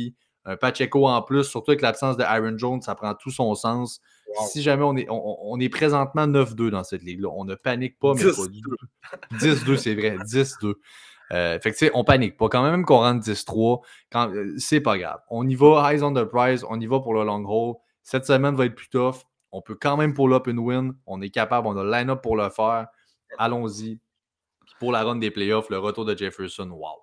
Un 0.47 0.57
Pacheco 0.57 1.07
en 1.07 1.23
plus, 1.23 1.45
surtout 1.45 1.71
avec 1.71 1.81
l'absence 1.81 2.19
de 2.19 2.23
Aaron 2.23 2.59
Jones, 2.59 2.83
ça 2.83 2.95
prend 2.95 3.15
tout 3.15 3.31
son 3.31 3.55
sens. 3.55 4.03
Si 4.49 4.63
jamais 4.63 4.83
on 4.83 4.97
est, 4.97 5.07
on, 5.09 5.59
est 5.59 5.69
présentement 5.69 6.27
9-2 6.27 6.71
dans 6.71 6.85
cette 6.85 7.03
ligue-là, 7.03 7.29
on 7.33 7.45
ne 7.45 7.55
panique 7.55 7.99
pas, 7.99 8.13
mais 8.15 8.23
10-2, 9.39 9.77
c'est 9.77 9.95
vrai, 9.95 10.17
10-2. 10.19 10.75
Euh, 11.33 11.59
fait 11.61 11.71
que 11.71 11.77
tu 11.77 11.87
sais, 11.87 11.91
on 11.95 12.05
panique 12.05 12.37
pas. 12.37 12.49
Quand 12.49 12.63
même 12.63 12.85
qu'on 12.85 12.99
rentre 12.99 13.25
10-3, 13.25 13.81
euh, 14.15 14.55
c'est 14.59 14.81
pas 14.81 14.99
grave. 14.99 15.21
On 15.31 15.49
y 15.49 15.55
va, 15.55 15.83
highs 15.89 16.03
on 16.03 16.13
the 16.13 16.25
prize, 16.25 16.65
on 16.69 16.79
y 16.79 16.87
va 16.87 17.01
pour 17.01 17.15
le 17.15 17.25
long 17.25 17.43
haul. 17.47 17.77
Cette 18.03 18.27
semaine 18.27 18.55
va 18.55 18.67
être 18.67 18.75
plus 18.75 18.91
tough. 18.91 19.23
On 19.51 19.63
peut 19.63 19.77
quand 19.81 19.97
même 19.97 20.13
pull 20.13 20.35
up 20.35 20.49
and 20.49 20.59
win. 20.59 20.95
On 21.07 21.23
est 21.23 21.31
capable, 21.31 21.67
on 21.69 21.77
a 21.77 21.85
le 21.85 21.91
line-up 21.91 22.21
pour 22.23 22.37
le 22.37 22.51
faire. 22.51 22.89
Allons-y. 23.39 24.01
Pour 24.79 24.93
la 24.93 25.05
run 25.05 25.17
des 25.17 25.31
playoffs, 25.31 25.71
le 25.71 25.79
retour 25.79 26.05
de 26.05 26.17
Jefferson, 26.17 26.69
wow. 26.71 27.01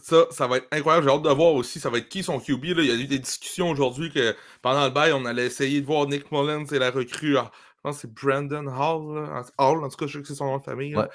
Ça, 0.00 0.26
ça 0.30 0.46
va 0.46 0.58
être 0.58 0.68
incroyable. 0.70 1.06
J'ai 1.06 1.14
hâte 1.14 1.22
de 1.22 1.30
voir 1.30 1.54
aussi, 1.54 1.80
ça 1.80 1.88
va 1.88 1.98
être 1.98 2.08
qui 2.08 2.22
son 2.22 2.38
QB. 2.38 2.64
Là. 2.64 2.82
Il 2.82 2.86
y 2.86 2.90
a 2.90 2.94
eu 2.94 3.06
des 3.06 3.18
discussions 3.18 3.70
aujourd'hui 3.70 4.12
que 4.12 4.34
pendant 4.60 4.84
le 4.84 4.90
bail, 4.90 5.12
on 5.12 5.24
allait 5.24 5.46
essayer 5.46 5.80
de 5.80 5.86
voir 5.86 6.06
Nick 6.06 6.30
Mullins 6.30 6.66
et 6.66 6.78
la 6.78 6.90
recrue. 6.90 7.38
Ah, 7.38 7.50
je 7.84 7.90
pense 7.90 7.96
que 7.96 8.08
c'est 8.08 8.14
Brandon 8.14 8.66
Hall. 8.66 9.44
Hall, 9.58 9.84
en 9.84 9.88
tout 9.90 9.96
cas, 9.96 10.06
je 10.06 10.12
sais 10.12 10.22
que 10.22 10.28
c'est 10.28 10.34
son 10.34 10.46
nom 10.46 10.56
de 10.56 10.62
famille. 10.62 10.96
Ouais. 10.96 11.06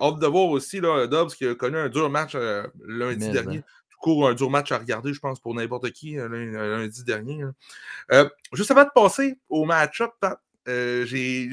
hâte 0.00 0.18
de 0.20 0.26
voir 0.28 0.46
aussi 0.46 0.80
là, 0.80 1.08
Dobbs 1.08 1.34
qui 1.34 1.44
a 1.44 1.54
connu 1.56 1.78
un 1.78 1.88
dur 1.88 2.08
match 2.10 2.36
euh, 2.36 2.64
lundi 2.86 3.28
dernier. 3.30 3.58
Hein. 3.58 3.62
Tout 3.90 3.98
court, 4.00 4.28
un 4.28 4.34
dur 4.34 4.48
match 4.48 4.70
à 4.70 4.78
regarder, 4.78 5.12
je 5.12 5.18
pense, 5.18 5.40
pour 5.40 5.52
n'importe 5.54 5.90
qui 5.90 6.16
euh, 6.16 6.28
lundi 6.28 7.02
dernier. 7.02 7.42
Euh, 8.12 8.28
juste 8.52 8.70
avant 8.70 8.84
de 8.84 8.90
passer 8.94 9.40
au 9.48 9.64
match-up, 9.64 10.12
je 10.66 11.52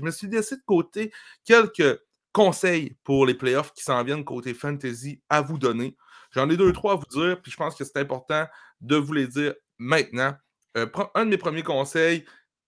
me 0.00 0.10
suis 0.10 0.26
laissé 0.28 0.56
de 0.56 0.62
côté 0.64 1.12
quelques 1.44 2.00
conseils 2.34 2.96
pour 3.04 3.24
les 3.24 3.34
playoffs 3.34 3.72
qui 3.72 3.84
s'en 3.84 4.02
viennent 4.02 4.24
côté 4.24 4.52
fantasy 4.52 5.22
à 5.30 5.40
vous 5.40 5.56
donner. 5.56 5.96
J'en 6.32 6.50
ai 6.50 6.56
deux, 6.56 6.72
trois 6.72 6.94
à 6.94 6.96
vous 6.96 7.06
dire, 7.06 7.40
puis 7.40 7.52
je 7.52 7.56
pense 7.56 7.76
que 7.76 7.84
c'est 7.84 7.96
important 7.96 8.46
de 8.80 8.96
vous 8.96 9.12
les 9.12 9.28
dire 9.28 9.54
maintenant. 9.78 10.34
Euh, 10.76 10.86
un 11.14 11.24
de 11.24 11.30
mes 11.30 11.38
premiers 11.38 11.62
conseils, 11.62 12.24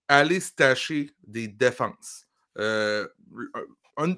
allez 0.07 0.39
stacher 0.39 1.11
des 1.27 1.49
défenses. 1.49 2.25
Euh, 2.57 3.05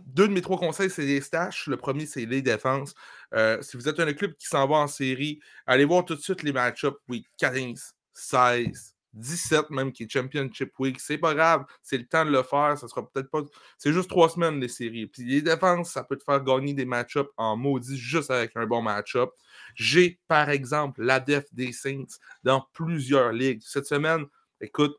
deux 0.06 0.28
de 0.28 0.34
mes 0.34 0.42
trois 0.42 0.60
conseils, 0.60 0.92
c'est 0.92 1.06
les 1.06 1.20
stash. 1.20 1.66
Le 1.66 1.78
premier, 1.78 2.06
c'est 2.06 2.26
les 2.26 2.44
défenses. 2.44 2.94
Euh, 3.34 3.60
si 3.62 3.76
vous 3.76 3.90
êtes 3.90 4.00
un 4.00 4.14
club 4.14 4.36
qui 4.36 4.46
s'en 4.46 4.68
va 4.68 4.76
en 4.76 4.88
série, 4.88 5.40
allez 5.66 5.86
voir 5.86 6.06
tout 6.06 6.16
de 6.16 6.22
suite 6.22 6.44
les 6.44 6.54
match-ups 6.54 6.98
week 7.08 7.26
15, 7.38 7.96
16, 8.14 8.96
17 9.14 9.70
même 9.72 9.92
qui 9.92 10.04
est 10.04 10.12
Championship 10.12 10.78
Week. 10.80 11.00
C'est 11.00 11.18
pas 11.18 11.34
grave, 11.34 11.66
c'est 11.82 11.98
le 11.98 12.06
temps 12.06 12.26
de 12.26 12.32
le 12.32 12.44
faire. 12.44 12.78
Ça 12.78 12.88
sera 12.88 13.08
peut-être 13.08 13.30
pas. 13.30 13.42
C'est 13.78 13.94
juste 13.94 14.10
trois 14.10 14.30
semaines 14.30 14.60
les 14.60 14.68
séries. 14.68 15.08
Puis 15.08 15.24
les 15.24 15.42
défenses, 15.42 15.92
ça 15.92 16.04
peut 16.04 16.18
te 16.18 16.24
faire 16.24 16.44
gagner 16.44 16.74
des 16.74 16.86
match-ups 16.86 17.30
en 17.38 17.58
maudit 17.58 17.98
juste 17.98 18.32
avec 18.32 18.52
un 18.56 18.66
bon 18.66 18.82
match-up. 18.82 19.30
J'ai 19.76 20.20
par 20.28 20.50
exemple 20.50 21.04
la 21.04 21.20
def 21.20 21.46
des 21.54 21.72
Saints 21.72 22.20
dans 22.44 22.68
plusieurs 22.74 23.32
ligues. 23.32 23.62
Cette 23.64 23.86
semaine, 23.86 24.26
écoute, 24.62 24.96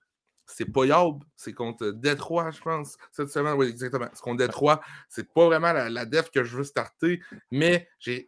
c'est 0.55 0.71
pas 0.71 0.85
Yob, 0.85 1.23
c'est 1.37 1.53
contre 1.53 1.91
Détroit, 1.91 2.51
je 2.51 2.61
pense, 2.61 2.97
cette 3.13 3.31
semaine. 3.31 3.55
Oui, 3.55 3.69
exactement. 3.69 4.09
C'est 4.13 4.23
contre 4.23 4.39
Détroit. 4.39 4.81
C'est 5.09 5.33
pas 5.33 5.47
vraiment 5.47 5.73
la, 5.73 6.05
def 6.05 6.31
que 6.31 6.45
je 6.45 6.57
veux 6.57 6.65
starter, 6.65 7.21
mais 7.51 7.89
je, 7.99 8.21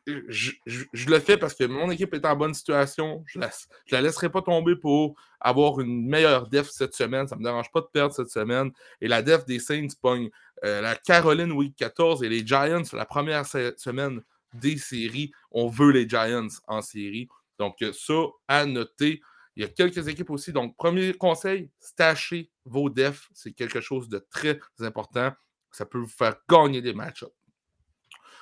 le 0.67 1.19
fais 1.19 1.37
parce 1.37 1.55
que 1.55 1.65
mon 1.65 1.91
équipe 1.91 2.15
est 2.15 2.25
en 2.25 2.37
bonne 2.37 2.55
situation. 2.55 3.23
Je, 3.27 3.39
ne 3.39 3.47
la 3.91 4.01
laisserai 4.01 4.31
pas 4.31 4.43
tomber 4.43 4.77
pour 4.77 5.15
avoir 5.41 5.81
une 5.81 6.07
meilleure 6.07 6.49
def 6.49 6.69
cette 6.71 6.95
semaine. 6.95 7.27
Ça 7.27 7.37
me 7.37 7.43
dérange 7.43 7.71
pas 7.73 7.81
de 7.81 7.89
perdre 7.93 8.15
cette 8.15 8.31
semaine. 8.31 8.71
Et 9.01 9.09
la 9.09 9.23
def 9.23 9.45
des 9.45 9.59
Saints 9.59 9.89
pogne 10.01 10.31
euh, 10.65 10.81
la 10.81 10.95
Caroline 10.95 11.53
Week 11.53 11.75
14 11.77 12.23
et 12.23 12.29
les 12.29 12.47
Giants 12.47 12.83
la 12.93 13.05
première 13.05 13.47
semaine 13.47 14.23
des 14.55 14.77
séries. 14.77 15.33
On 15.51 15.69
veut 15.69 15.91
les 15.91 16.09
Giants 16.09 16.49
en 16.67 16.83
série. 16.83 17.29
Donc, 17.59 17.77
ça, 17.93 18.15
à 18.49 18.67
noter. 18.67 19.21
Il 19.57 19.62
y 19.62 19.67
a 19.67 19.69
quelques 19.69 20.09
équipes 20.09 20.31
aussi. 20.31 20.53
Donc, 20.53 20.77
premier 20.77 21.12
conseil, 21.15 21.71
stashez 21.79 22.51
vos 22.65 22.88
defs. 22.88 23.29
C'est 23.35 23.53
quelque 23.53 23.81
chose 23.81 24.09
de 24.09 24.25
très 24.31 24.59
important. 24.81 25.33
Ça 25.71 25.87
peut 25.87 25.99
vous 25.99 26.07
faire 26.07 26.37
gagner 26.49 26.83
des 26.83 26.93
match-ups. 26.93 27.33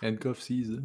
Handcuff 0.03 0.40
season. 0.40 0.83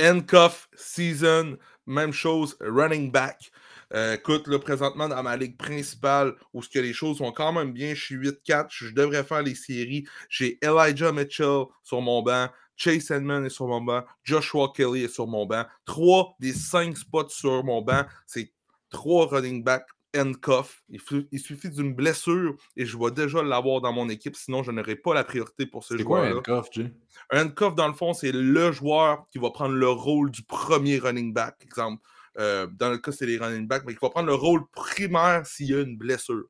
Handcuff 0.00 0.68
season. 0.74 1.58
Même 1.86 2.12
chose, 2.12 2.56
running 2.60 3.10
back. 3.10 3.50
Euh, 3.94 4.14
écoute, 4.14 4.46
là, 4.48 4.58
présentement, 4.58 5.08
dans 5.08 5.22
ma 5.22 5.36
ligue 5.36 5.56
principale, 5.56 6.34
où 6.52 6.62
ce 6.62 6.68
que 6.68 6.78
les 6.78 6.92
choses 6.92 7.18
vont 7.18 7.32
quand 7.32 7.52
même 7.52 7.72
bien, 7.72 7.94
je 7.94 8.02
suis 8.02 8.16
8-4, 8.16 8.66
je 8.70 8.94
devrais 8.94 9.24
faire 9.24 9.42
les 9.42 9.54
séries. 9.54 10.06
J'ai 10.28 10.58
Elijah 10.62 11.12
Mitchell 11.12 11.64
sur 11.82 12.00
mon 12.00 12.22
banc. 12.22 12.48
Chase 12.78 13.10
Edmond 13.10 13.44
est 13.44 13.50
sur 13.50 13.66
mon 13.66 13.80
banc, 13.80 14.04
Joshua 14.22 14.72
Kelly 14.74 15.02
est 15.02 15.12
sur 15.12 15.26
mon 15.26 15.46
banc. 15.46 15.66
Trois 15.84 16.36
des 16.38 16.52
cinq 16.52 16.96
spots 16.96 17.28
sur 17.28 17.64
mon 17.64 17.82
banc, 17.82 18.04
c'est 18.24 18.52
trois 18.90 19.26
running 19.26 19.62
backs 19.62 19.86
handcuff. 20.16 20.82
Il, 20.88 21.00
il 21.30 21.38
suffit 21.38 21.70
d'une 21.70 21.94
blessure 21.94 22.54
et 22.76 22.86
je 22.86 22.96
vais 22.96 23.10
déjà 23.10 23.42
l'avoir 23.42 23.80
dans 23.80 23.92
mon 23.92 24.08
équipe, 24.08 24.36
sinon 24.36 24.62
je 24.62 24.70
n'aurai 24.70 24.96
pas 24.96 25.14
la 25.14 25.24
priorité 25.24 25.66
pour 25.66 25.84
ce 25.84 25.96
joueur-là. 25.96 26.32
C'est 26.36 26.42
quoi 26.42 26.54
un 26.54 26.58
handcuff, 26.58 26.68
Jay? 26.72 26.92
Un 27.30 27.46
handcuff, 27.46 27.74
dans 27.74 27.88
le 27.88 27.94
fond, 27.94 28.14
c'est 28.14 28.32
le 28.32 28.72
joueur 28.72 29.26
qui 29.30 29.38
va 29.38 29.50
prendre 29.50 29.74
le 29.74 29.88
rôle 29.88 30.30
du 30.30 30.42
premier 30.42 30.98
running 30.98 31.32
back, 31.34 31.56
exemple. 31.62 32.02
Euh, 32.38 32.66
dans 32.72 32.90
le 32.90 32.98
cas, 32.98 33.12
c'est 33.12 33.26
les 33.26 33.36
running 33.36 33.66
backs, 33.66 33.84
mais 33.86 33.94
qui 33.94 33.98
va 34.00 34.10
prendre 34.10 34.28
le 34.28 34.34
rôle 34.34 34.62
primaire 34.72 35.44
s'il 35.44 35.66
y 35.66 35.74
a 35.74 35.80
une 35.80 35.98
blessure. 35.98 36.44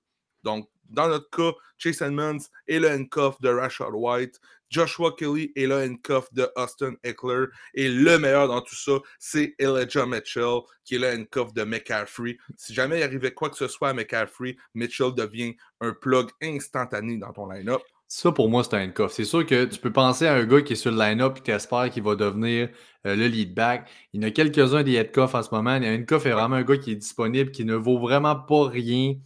Donc, 0.44 0.68
dans 0.85 1.09
notre 1.09 1.29
cas, 1.31 1.53
Chase 1.79 2.01
Edmonds 2.03 2.38
est 2.66 2.79
le 2.79 2.88
handcuff 2.90 3.40
de 3.40 3.48
Rashad 3.48 3.92
White. 3.92 4.38
Joshua 4.70 5.12
Kelly 5.16 5.52
est 5.57 5.66
le 5.66 5.76
handcuff 5.76 6.33
de 6.33 6.48
Austin 6.57 6.94
Eckler. 7.02 7.46
Et 7.74 7.88
le 7.88 8.18
meilleur 8.18 8.48
dans 8.48 8.61
tout 8.61 8.74
ça, 8.74 8.92
c'est 9.18 9.54
Elijah 9.59 10.07
Mitchell, 10.07 10.61
qui 10.85 10.96
est 10.96 10.98
le 10.98 11.09
handcuff 11.09 11.52
de 11.54 11.64
McCaffrey. 11.64 12.38
Si 12.57 12.74
jamais 12.74 13.00
il 13.00 13.02
arrivait 13.02 13.33
quoi 13.33 13.50
que 13.50 13.57
ce 13.57 13.68
soit 13.68 13.90
à 13.90 13.94
McCaffrey, 13.94 14.57
Mitchell 14.74 15.14
devient 15.14 15.54
un 15.81 15.92
plug 15.92 16.28
instantané 16.42 17.16
dans 17.16 17.33
ton 17.33 17.50
line-up. 17.50 17.83
Ça, 18.11 18.33
pour 18.33 18.48
moi, 18.48 18.64
c'est 18.64 18.74
un 18.74 18.87
handcuff. 18.87 19.12
C'est 19.12 19.24
sûr 19.24 19.44
que 19.44 19.66
tu 19.66 19.78
peux 19.78 19.92
penser 19.92 20.26
à 20.26 20.35
un 20.35 20.44
gars 20.46 20.62
qui 20.62 20.72
est 20.72 20.76
sur 20.76 20.90
le 20.90 20.98
line-up 20.98 21.37
et 21.37 21.42
tu 21.42 21.50
espères 21.50 21.90
qu'il 21.90 22.02
va 22.02 22.14
devenir 22.14 22.70
euh, 23.07 23.14
le 23.14 23.26
lead 23.26 23.54
back. 23.54 23.87
Il 24.14 24.22
y 24.22 24.24
en 24.24 24.28
a 24.28 24.31
quelques-uns 24.31 24.83
des 24.83 24.98
handcuffs 24.98 25.35
en 25.35 25.42
ce 25.42 25.54
moment. 25.54 25.76
Il 25.76 25.85
y 25.85 25.87
a 25.87 25.90
un 25.90 25.96
handcuff 25.96 26.24
est 26.24 26.31
vraiment 26.31 26.57
un 26.57 26.62
gars 26.62 26.78
qui 26.78 26.92
est 26.92 26.96
disponible, 26.96 27.50
qui 27.50 27.66
ne 27.66 27.74
vaut 27.74 27.98
vraiment 27.98 28.35
pas 28.35 28.66
rien 28.66 29.16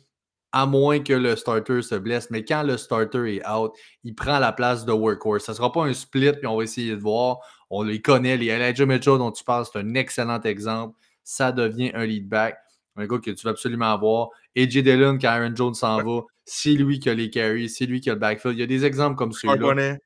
à 0.52 0.66
moins 0.66 1.00
que 1.00 1.12
le 1.12 1.34
starter 1.36 1.82
se 1.82 1.94
blesse. 1.94 2.30
Mais 2.30 2.44
quand 2.44 2.62
le 2.62 2.76
starter 2.76 3.36
est 3.36 3.48
out, 3.48 3.72
il 4.04 4.14
prend 4.14 4.38
la 4.38 4.52
place 4.52 4.84
de 4.84 4.92
workhorse. 4.92 5.44
Ça 5.44 5.52
ne 5.52 5.56
sera 5.56 5.72
pas 5.72 5.84
un 5.84 5.94
split, 5.94 6.32
puis 6.32 6.46
on 6.46 6.56
va 6.56 6.64
essayer 6.64 6.94
de 6.94 7.00
voir. 7.00 7.38
On 7.70 7.82
les 7.82 8.00
connaît. 8.02 8.36
Les 8.36 8.48
Elijah 8.48 8.86
Mitchell 8.86 9.18
dont 9.18 9.32
tu 9.32 9.44
parles, 9.44 9.64
c'est 9.70 9.78
un 9.78 9.94
excellent 9.94 10.40
exemple. 10.40 10.96
Ça 11.24 11.52
devient 11.52 11.90
un 11.94 12.04
lead 12.04 12.28
back. 12.28 12.58
Un 12.96 13.06
gars 13.06 13.18
que 13.18 13.30
tu 13.30 13.46
veux 13.46 13.50
absolument 13.50 13.92
avoir. 13.92 14.28
AJ 14.54 14.82
Dillon, 14.82 15.18
quand 15.18 15.28
Aaron 15.28 15.56
Jones 15.56 15.74
s'en 15.74 16.02
va, 16.02 16.20
c'est 16.44 16.74
lui 16.74 16.98
qui 16.98 17.08
a 17.08 17.14
les 17.14 17.30
carries, 17.30 17.70
c'est 17.70 17.86
lui 17.86 18.02
qui 18.02 18.10
a 18.10 18.12
le 18.12 18.18
backfield. 18.18 18.56
Il 18.58 18.60
y 18.60 18.64
a 18.64 18.66
des 18.66 18.84
exemples 18.84 19.16
comme 19.16 19.32
celui-là. 19.32 19.96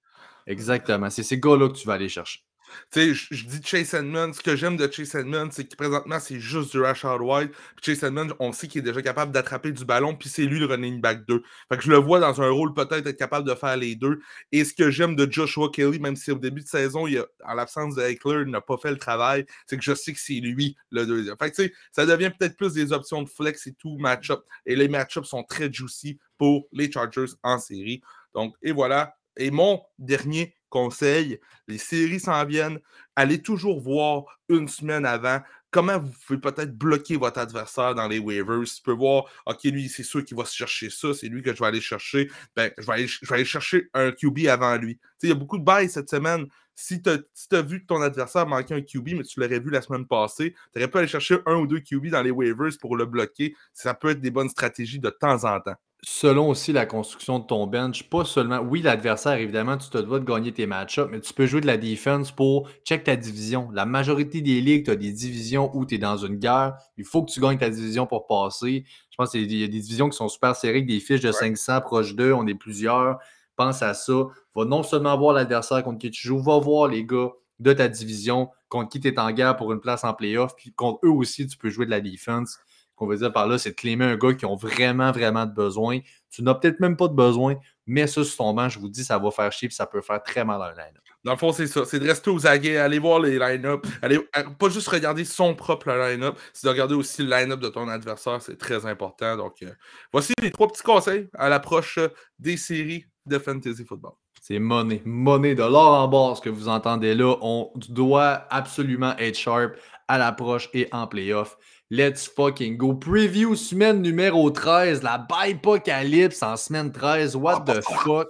Exactement. 0.46 1.10
C'est 1.10 1.24
ces 1.24 1.40
gars-là 1.40 1.68
que 1.68 1.74
tu 1.74 1.86
vas 1.88 1.94
aller 1.94 2.08
chercher. 2.08 2.45
Je 2.94 3.46
dis 3.46 3.60
Chase 3.64 3.94
Edmonds. 3.94 4.32
Ce 4.32 4.40
que 4.40 4.56
j'aime 4.56 4.76
de 4.76 4.90
Chase 4.90 5.14
Edmonds, 5.14 5.50
c'est 5.50 5.64
que 5.64 5.76
présentement, 5.76 6.18
c'est 6.20 6.40
juste 6.40 6.72
du 6.72 6.80
Rashad 6.80 7.20
White. 7.20 7.50
Puis 7.50 7.94
Chase 7.94 8.04
Edmonds, 8.04 8.34
on 8.38 8.52
sait 8.52 8.68
qu'il 8.68 8.80
est 8.80 8.84
déjà 8.84 9.02
capable 9.02 9.32
d'attraper 9.32 9.72
du 9.72 9.84
ballon, 9.84 10.14
puis 10.14 10.28
c'est 10.28 10.44
lui 10.44 10.58
le 10.58 10.66
running 10.66 11.00
back 11.00 11.26
2. 11.26 11.42
Fait 11.68 11.76
que 11.76 11.82
je 11.82 11.90
le 11.90 11.96
vois 11.96 12.20
dans 12.20 12.40
un 12.40 12.50
rôle 12.50 12.74
peut-être 12.74 13.06
être 13.06 13.18
capable 13.18 13.48
de 13.48 13.54
faire 13.54 13.76
les 13.76 13.94
deux. 13.94 14.20
Et 14.52 14.64
ce 14.64 14.74
que 14.74 14.90
j'aime 14.90 15.16
de 15.16 15.30
Joshua 15.30 15.70
Kelly, 15.70 15.98
même 15.98 16.16
si 16.16 16.30
au 16.30 16.38
début 16.38 16.62
de 16.62 16.68
saison, 16.68 17.06
il 17.06 17.18
a, 17.18 17.26
en 17.44 17.54
l'absence 17.54 17.94
de 17.94 18.02
Eckler, 18.02 18.42
il 18.46 18.50
n'a 18.50 18.60
pas 18.60 18.76
fait 18.76 18.90
le 18.90 18.98
travail, 18.98 19.46
c'est 19.66 19.76
que 19.76 19.84
je 19.84 19.94
sais 19.94 20.12
que 20.12 20.20
c'est 20.20 20.34
lui 20.34 20.76
le 20.90 21.06
deuxième. 21.06 21.36
Fait 21.38 21.50
que 21.50 21.70
ça 21.92 22.06
devient 22.06 22.30
peut-être 22.36 22.56
plus 22.56 22.72
des 22.72 22.92
options 22.92 23.22
de 23.22 23.28
flex 23.28 23.66
et 23.66 23.74
tout, 23.74 23.96
match-up. 23.98 24.40
Et 24.64 24.76
les 24.76 24.88
match-ups 24.88 25.28
sont 25.28 25.42
très 25.44 25.72
juicy 25.72 26.18
pour 26.38 26.68
les 26.72 26.90
Chargers 26.90 27.32
en 27.42 27.58
série. 27.58 28.00
Donc, 28.34 28.54
et 28.62 28.72
voilà. 28.72 29.16
Et 29.36 29.50
mon 29.50 29.82
dernier 29.98 30.55
conseil, 30.68 31.40
les 31.68 31.78
séries 31.78 32.20
s'en 32.20 32.44
viennent. 32.44 32.78
Allez 33.14 33.40
toujours 33.42 33.80
voir 33.80 34.24
une 34.48 34.68
semaine 34.68 35.06
avant 35.06 35.40
comment 35.76 35.98
vous 35.98 36.12
pouvez 36.26 36.38
peut-être 36.40 36.76
bloquer 36.76 37.16
votre 37.16 37.38
adversaire 37.38 37.94
dans 37.94 38.08
les 38.08 38.18
waivers. 38.18 38.64
Tu 38.64 38.82
peux 38.82 38.92
voir, 38.92 39.24
OK, 39.44 39.64
lui, 39.64 39.90
c'est 39.90 40.02
sûr 40.02 40.24
qu'il 40.24 40.36
va 40.36 40.44
chercher 40.44 40.88
ça, 40.88 41.12
c'est 41.12 41.28
lui 41.28 41.42
que 41.42 41.54
je 41.54 41.60
vais 41.60 41.66
aller 41.66 41.82
chercher. 41.82 42.30
Ben, 42.54 42.70
je 42.78 42.86
vais 42.86 43.34
aller 43.34 43.44
chercher 43.44 43.88
un 43.92 44.10
QB 44.10 44.46
avant 44.48 44.76
lui. 44.76 44.98
Il 45.22 45.28
y 45.28 45.32
a 45.32 45.34
beaucoup 45.34 45.58
de 45.58 45.64
bails 45.64 45.90
cette 45.90 46.08
semaine. 46.08 46.46
Si 46.76 47.02
tu 47.02 47.10
as, 47.10 47.62
vu 47.62 47.80
que 47.80 47.86
ton 47.86 48.00
adversaire 48.02 48.46
manquait 48.46 48.74
un 48.74 48.82
QB, 48.82 49.14
mais 49.16 49.22
tu 49.24 49.40
l'aurais 49.40 49.58
vu 49.58 49.70
la 49.70 49.82
semaine 49.82 50.06
passée, 50.06 50.54
tu 50.72 50.78
aurais 50.78 50.88
pu 50.88 50.98
aller 50.98 51.08
chercher 51.08 51.38
un 51.46 51.56
ou 51.56 51.66
deux 51.66 51.80
QB 51.80 52.08
dans 52.08 52.22
les 52.22 52.30
waivers 52.30 52.76
pour 52.80 52.96
le 52.96 53.06
bloquer. 53.06 53.54
Ça 53.72 53.94
peut 53.94 54.10
être 54.10 54.20
des 54.20 54.30
bonnes 54.30 54.50
stratégies 54.50 55.00
de 55.00 55.10
temps 55.10 55.44
en 55.44 55.60
temps 55.60 55.76
selon 56.08 56.50
aussi 56.50 56.72
la 56.72 56.86
construction 56.86 57.40
de 57.40 57.46
ton 57.46 57.66
bench, 57.66 58.08
pas 58.08 58.24
seulement, 58.24 58.60
oui, 58.60 58.80
l'adversaire, 58.80 59.34
évidemment, 59.34 59.76
tu 59.76 59.90
te 59.90 59.98
dois 59.98 60.20
de 60.20 60.24
gagner 60.24 60.52
tes 60.52 60.64
match-ups, 60.64 61.08
mais 61.10 61.20
tu 61.20 61.34
peux 61.34 61.46
jouer 61.46 61.60
de 61.60 61.66
la 61.66 61.76
defense 61.76 62.30
pour 62.30 62.68
check 62.84 63.02
ta 63.02 63.16
division. 63.16 63.70
La 63.72 63.86
majorité 63.86 64.40
des 64.40 64.60
ligues, 64.60 64.84
tu 64.84 64.90
as 64.92 64.96
des 64.96 65.10
divisions 65.10 65.70
où 65.74 65.84
tu 65.84 65.96
es 65.96 65.98
dans 65.98 66.16
une 66.16 66.36
guerre. 66.36 66.76
Il 66.96 67.04
faut 67.04 67.24
que 67.24 67.32
tu 67.32 67.40
gagnes 67.40 67.58
ta 67.58 67.70
division 67.70 68.06
pour 68.06 68.28
passer. 68.28 68.84
Je 69.10 69.16
pense 69.16 69.32
qu'il 69.32 69.52
y 69.52 69.64
a 69.64 69.66
des 69.66 69.80
divisions 69.80 70.08
qui 70.08 70.16
sont 70.16 70.28
super 70.28 70.54
serrées 70.54 70.74
avec 70.74 70.86
des 70.86 71.00
fiches 71.00 71.22
de 71.22 71.32
500 71.32 71.80
proches 71.80 72.14
d'eux. 72.14 72.32
On 72.32 72.46
est 72.46 72.54
plusieurs. 72.54 73.18
Pense 73.56 73.82
à 73.82 73.94
ça. 73.94 74.12
Va 74.54 74.64
non 74.64 74.82
seulement 74.82 75.16
voir 75.18 75.34
l'adversaire 75.34 75.82
contre 75.82 75.98
qui 75.98 76.10
tu 76.10 76.28
joues, 76.28 76.42
va 76.42 76.58
voir 76.58 76.88
les 76.88 77.04
gars 77.04 77.30
de 77.58 77.72
ta 77.72 77.88
division 77.88 78.50
contre 78.68 78.90
qui 78.90 79.00
tu 79.00 79.08
es 79.08 79.18
en 79.18 79.30
guerre 79.32 79.56
pour 79.56 79.72
une 79.72 79.80
place 79.80 80.04
en 80.04 80.14
playoff. 80.14 80.54
Puis 80.56 80.72
contre 80.72 81.00
eux 81.04 81.10
aussi, 81.10 81.46
tu 81.46 81.56
peux 81.56 81.70
jouer 81.70 81.86
de 81.86 81.90
la 81.90 82.00
defense 82.00 82.58
qu'on 82.96 83.06
veut 83.06 83.18
dire 83.18 83.32
par 83.32 83.46
là, 83.46 83.58
c'est 83.58 83.70
de 83.70 83.74
claimer 83.74 84.06
un 84.06 84.16
gars 84.16 84.32
qui 84.32 84.46
ont 84.46 84.56
vraiment, 84.56 85.12
vraiment 85.12 85.46
de 85.46 85.52
besoin. 85.52 86.00
Tu 86.30 86.42
n'as 86.42 86.54
peut-être 86.54 86.80
même 86.80 86.96
pas 86.96 87.08
de 87.08 87.14
besoin, 87.14 87.56
mais 87.86 88.06
ça 88.06 88.24
sur 88.24 88.36
ton 88.36 88.54
banc, 88.54 88.68
je 88.68 88.78
vous 88.78 88.88
dis, 88.88 89.04
ça 89.04 89.18
va 89.18 89.30
faire 89.30 89.52
chier 89.52 89.68
et 89.68 89.70
ça 89.70 89.86
peut 89.86 90.00
faire 90.00 90.22
très 90.22 90.44
mal 90.44 90.60
à 90.62 90.66
un 90.66 90.70
line-up. 90.70 91.02
Dans 91.22 91.32
le 91.32 91.38
fond, 91.38 91.52
c'est 91.52 91.66
ça. 91.66 91.84
C'est 91.84 91.98
de 91.98 92.06
rester 92.06 92.30
aux 92.30 92.46
aguets, 92.46 92.78
aller 92.78 92.98
voir 92.98 93.20
les 93.20 93.38
line-up. 93.38 93.86
Euh, 94.04 94.18
pas 94.58 94.68
juste 94.68 94.88
regarder 94.88 95.24
son 95.24 95.54
propre 95.54 95.90
line-up, 95.90 96.38
c'est 96.52 96.66
de 96.66 96.70
regarder 96.70 96.94
aussi 96.94 97.22
le 97.22 97.30
line-up 97.30 97.60
de 97.60 97.68
ton 97.68 97.88
adversaire. 97.88 98.40
C'est 98.40 98.56
très 98.56 98.86
important. 98.86 99.36
Donc, 99.36 99.62
euh, 99.62 99.70
voici 100.12 100.32
les 100.40 100.50
trois 100.50 100.68
petits 100.68 100.82
conseils 100.82 101.28
à 101.34 101.48
l'approche 101.48 101.98
des 102.38 102.56
séries 102.56 103.06
de 103.26 103.38
Fantasy 103.38 103.84
Football. 103.84 104.12
C'est 104.40 104.58
monnaie. 104.58 105.02
Monnaie 105.04 105.54
de 105.54 105.62
l'or 105.62 105.94
en 105.94 106.08
base 106.08 106.40
que 106.40 106.48
vous 106.48 106.68
entendez 106.68 107.14
là. 107.14 107.36
On 107.40 107.70
doit 107.88 108.46
absolument 108.50 109.16
être 109.18 109.36
sharp 109.36 109.72
à 110.08 110.18
l'approche 110.18 110.68
et 110.72 110.88
en 110.92 111.06
playoff. 111.06 111.56
Let's 111.90 112.26
fucking 112.26 112.76
go. 112.76 112.94
Preview 112.94 113.54
semaine 113.54 114.02
numéro 114.02 114.50
13, 114.50 115.02
la 115.02 115.18
Bipocalypse 115.18 116.42
en 116.42 116.56
semaine 116.56 116.90
13. 116.92 117.36
What 117.36 117.64
the 117.64 117.80
fuck? 117.82 118.28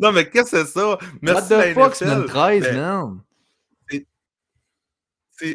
non, 0.00 0.12
mais 0.12 0.30
qu'est-ce 0.30 0.50
que 0.52 0.64
c'est 0.64 0.66
ça? 0.66 0.98
Merci 1.20 1.52
What 1.54 1.64
the 1.64 1.74
fuck, 1.74 1.94
semaine 1.94 2.24
13, 2.26 2.76
man? 2.76 3.20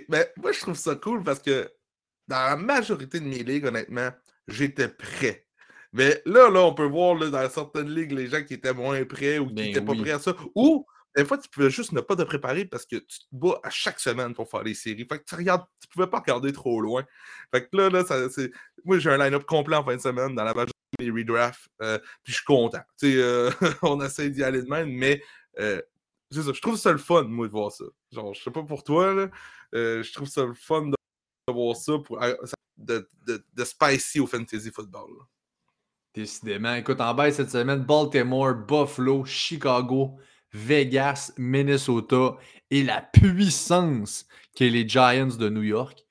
Ben, 0.09 0.25
moi, 0.41 0.51
je 0.51 0.59
trouve 0.59 0.75
ça 0.75 0.95
cool 0.95 1.23
parce 1.23 1.39
que 1.39 1.71
dans 2.27 2.43
la 2.43 2.57
majorité 2.57 3.19
de 3.19 3.25
mes 3.25 3.43
ligues, 3.43 3.65
honnêtement, 3.65 4.09
j'étais 4.47 4.87
prêt. 4.87 5.45
Mais 5.93 6.21
là, 6.25 6.49
là, 6.49 6.61
on 6.61 6.73
peut 6.73 6.85
voir 6.85 7.15
là, 7.15 7.29
dans 7.29 7.49
certaines 7.49 7.89
ligues 7.89 8.11
les 8.11 8.27
gens 8.27 8.43
qui 8.43 8.53
étaient 8.53 8.73
moins 8.73 9.03
prêts 9.05 9.39
ou 9.39 9.47
qui 9.47 9.53
n'étaient 9.55 9.81
ben 9.81 9.95
pas 9.95 10.01
prêts 10.01 10.11
à 10.11 10.19
ça. 10.19 10.35
Ou 10.53 10.85
des 11.15 11.25
fois, 11.25 11.37
tu 11.37 11.49
pouvais 11.49 11.69
juste 11.69 11.93
ne 11.93 12.01
pas 12.01 12.15
te 12.15 12.21
préparer 12.21 12.65
parce 12.65 12.85
que 12.85 12.97
tu 12.97 13.19
te 13.19 13.25
bats 13.31 13.59
à 13.63 13.69
chaque 13.71 13.99
semaine 13.99 14.35
pour 14.35 14.49
faire 14.49 14.63
les 14.63 14.75
séries. 14.75 15.07
Fait 15.09 15.17
que 15.17 15.23
tu 15.23 15.33
regardes, 15.33 15.65
tu 15.81 15.87
pouvais 15.87 16.07
pas 16.07 16.19
regarder 16.19 16.51
trop 16.53 16.79
loin. 16.81 17.03
Fait 17.51 17.67
que 17.67 17.75
là, 17.75 17.89
là 17.89 18.05
ça, 18.05 18.29
c'est... 18.29 18.51
moi, 18.85 18.99
j'ai 18.99 19.09
un 19.09 19.17
line-up 19.17 19.43
complet 19.45 19.77
en 19.77 19.83
fin 19.83 19.95
de 19.95 20.01
semaine 20.01 20.35
dans 20.35 20.43
la 20.43 20.53
majorité 20.53 20.73
des 20.99 21.09
redrafts. 21.09 21.67
Euh, 21.81 21.97
puis 22.23 22.33
je 22.33 22.35
suis 22.35 22.45
content. 22.45 22.81
Euh, 23.03 23.51
on 23.81 23.99
essaie 24.01 24.29
d'y 24.29 24.43
aller 24.43 24.61
de 24.61 24.69
même, 24.69 24.91
mais 24.91 25.23
euh, 25.59 25.81
je 26.29 26.51
trouve 26.61 26.77
ça 26.77 26.91
le 26.91 26.99
fun, 26.99 27.23
moi, 27.23 27.47
de 27.47 27.51
voir 27.51 27.71
ça. 27.71 27.85
Genre, 28.11 28.33
je 28.35 28.43
sais 28.43 28.51
pas 28.51 28.63
pour 28.63 28.83
toi, 28.83 29.13
là, 29.13 29.29
je 29.73 30.13
trouve 30.13 30.27
ça 30.27 30.45
le 30.45 30.53
fun 30.53 30.83
de 30.83 30.96
voir 31.53 31.75
ça, 31.75 31.93
pour, 31.99 32.19
de, 32.77 33.09
de, 33.25 33.43
de, 33.53 33.63
spicy 33.63 34.19
au 34.19 34.27
fantasy 34.27 34.71
football. 34.71 35.09
Décidément. 36.13 36.75
Écoute, 36.75 36.99
en 37.01 37.13
bas 37.13 37.31
cette 37.31 37.51
semaine, 37.51 37.83
Baltimore, 37.83 38.53
Buffalo, 38.55 39.23
Chicago, 39.25 40.17
Vegas, 40.51 41.31
Minnesota 41.37 42.37
et 42.69 42.83
la 42.83 43.01
puissance 43.01 44.25
qu'est 44.55 44.69
les 44.69 44.87
Giants 44.87 45.27
de 45.37 45.49
New 45.49 45.63
York. 45.63 46.03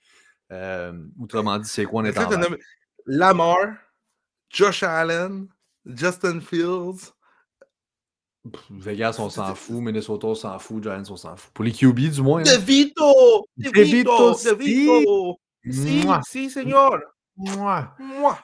Euh, 0.52 0.92
autrement 1.20 1.58
dit, 1.58 1.68
c'est 1.68 1.84
quoi 1.84 2.02
on 2.02 2.04
est 2.04 2.16
en 2.18 2.30
Lamar, 3.06 3.58
Josh 4.50 4.82
Allen, 4.82 5.48
Justin 5.84 6.40
Fields. 6.40 7.12
Vegas, 8.70 9.16
on 9.18 9.30
s'en 9.30 9.54
fout. 9.54 9.80
Minnesota, 9.80 10.26
on 10.28 10.34
s'en 10.34 10.58
fout. 10.58 10.82
Giants, 10.82 11.02
on 11.10 11.16
s'en 11.16 11.36
fout. 11.36 11.52
Pour 11.52 11.64
les 11.64 11.72
QB, 11.72 11.98
du 12.10 12.22
moins. 12.22 12.42
De 12.42 12.58
Vito! 12.58 13.46
De 13.56 13.80
Vito! 13.82 14.32
De 14.32 14.54
Vito! 14.54 15.38
Si, 15.68 16.06
si, 16.28 16.50
señor! 16.50 16.98
Moi! 17.36 17.88
Moi! 17.98 18.38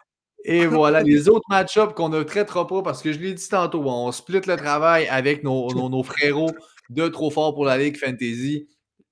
Et 0.44 0.66
voilà, 0.66 1.02
les 1.02 1.28
autres 1.28 1.46
match-ups 1.48 1.94
qu'on 1.94 2.08
ne 2.08 2.22
traitera 2.22 2.66
pas 2.66 2.82
parce 2.82 3.00
que 3.00 3.12
je 3.12 3.18
l'ai 3.18 3.32
dit 3.32 3.48
tantôt, 3.48 3.82
on 3.86 4.10
split 4.10 4.40
le 4.46 4.56
travail 4.56 5.06
avec 5.06 5.44
nos, 5.44 5.72
nos, 5.72 6.02
frérots 6.02 6.50
de 6.90 7.06
Trop 7.08 7.30
Fort 7.30 7.54
pour 7.54 7.64
la 7.64 7.78
Ligue 7.78 7.96
Fantasy. 7.96 8.68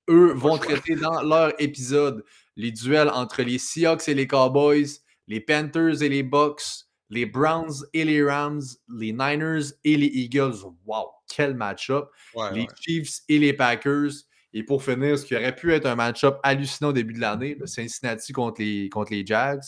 Eux 0.08 0.32
vont 0.34 0.58
traiter 0.58 0.96
dans 0.96 1.22
leur 1.22 1.52
épisode 1.60 2.24
les 2.56 2.72
duels 2.72 3.10
entre 3.10 3.42
les 3.42 3.58
Seahawks 3.58 4.08
et 4.08 4.14
les 4.14 4.26
Cowboys, 4.26 4.88
les 5.28 5.40
Panthers 5.40 6.02
et 6.02 6.08
les 6.08 6.24
Bucks, 6.24 6.88
les 7.10 7.26
Browns 7.26 7.84
et 7.92 8.04
les 8.04 8.24
Rams, 8.24 8.62
les 8.88 9.12
Niners 9.12 9.72
et 9.84 9.96
les 9.96 10.06
Eagles. 10.06 10.64
Wow, 10.86 11.10
quel 11.28 11.54
match-up! 11.54 12.08
les 12.52 12.66
Chiefs 12.80 13.20
et 13.28 13.38
les 13.38 13.52
Packers. 13.52 14.12
Et 14.52 14.64
pour 14.64 14.82
finir, 14.82 15.18
ce 15.18 15.24
qui 15.24 15.36
aurait 15.36 15.54
pu 15.54 15.72
être 15.72 15.86
un 15.86 15.94
match-up 15.94 16.38
hallucinant 16.42 16.90
au 16.90 16.92
début 16.92 17.14
de 17.14 17.20
l'année, 17.20 17.54
le 17.54 17.66
Cincinnati 17.66 18.32
contre 18.32 18.60
les, 18.60 18.88
contre 18.88 19.12
les 19.12 19.24
Jags. 19.24 19.62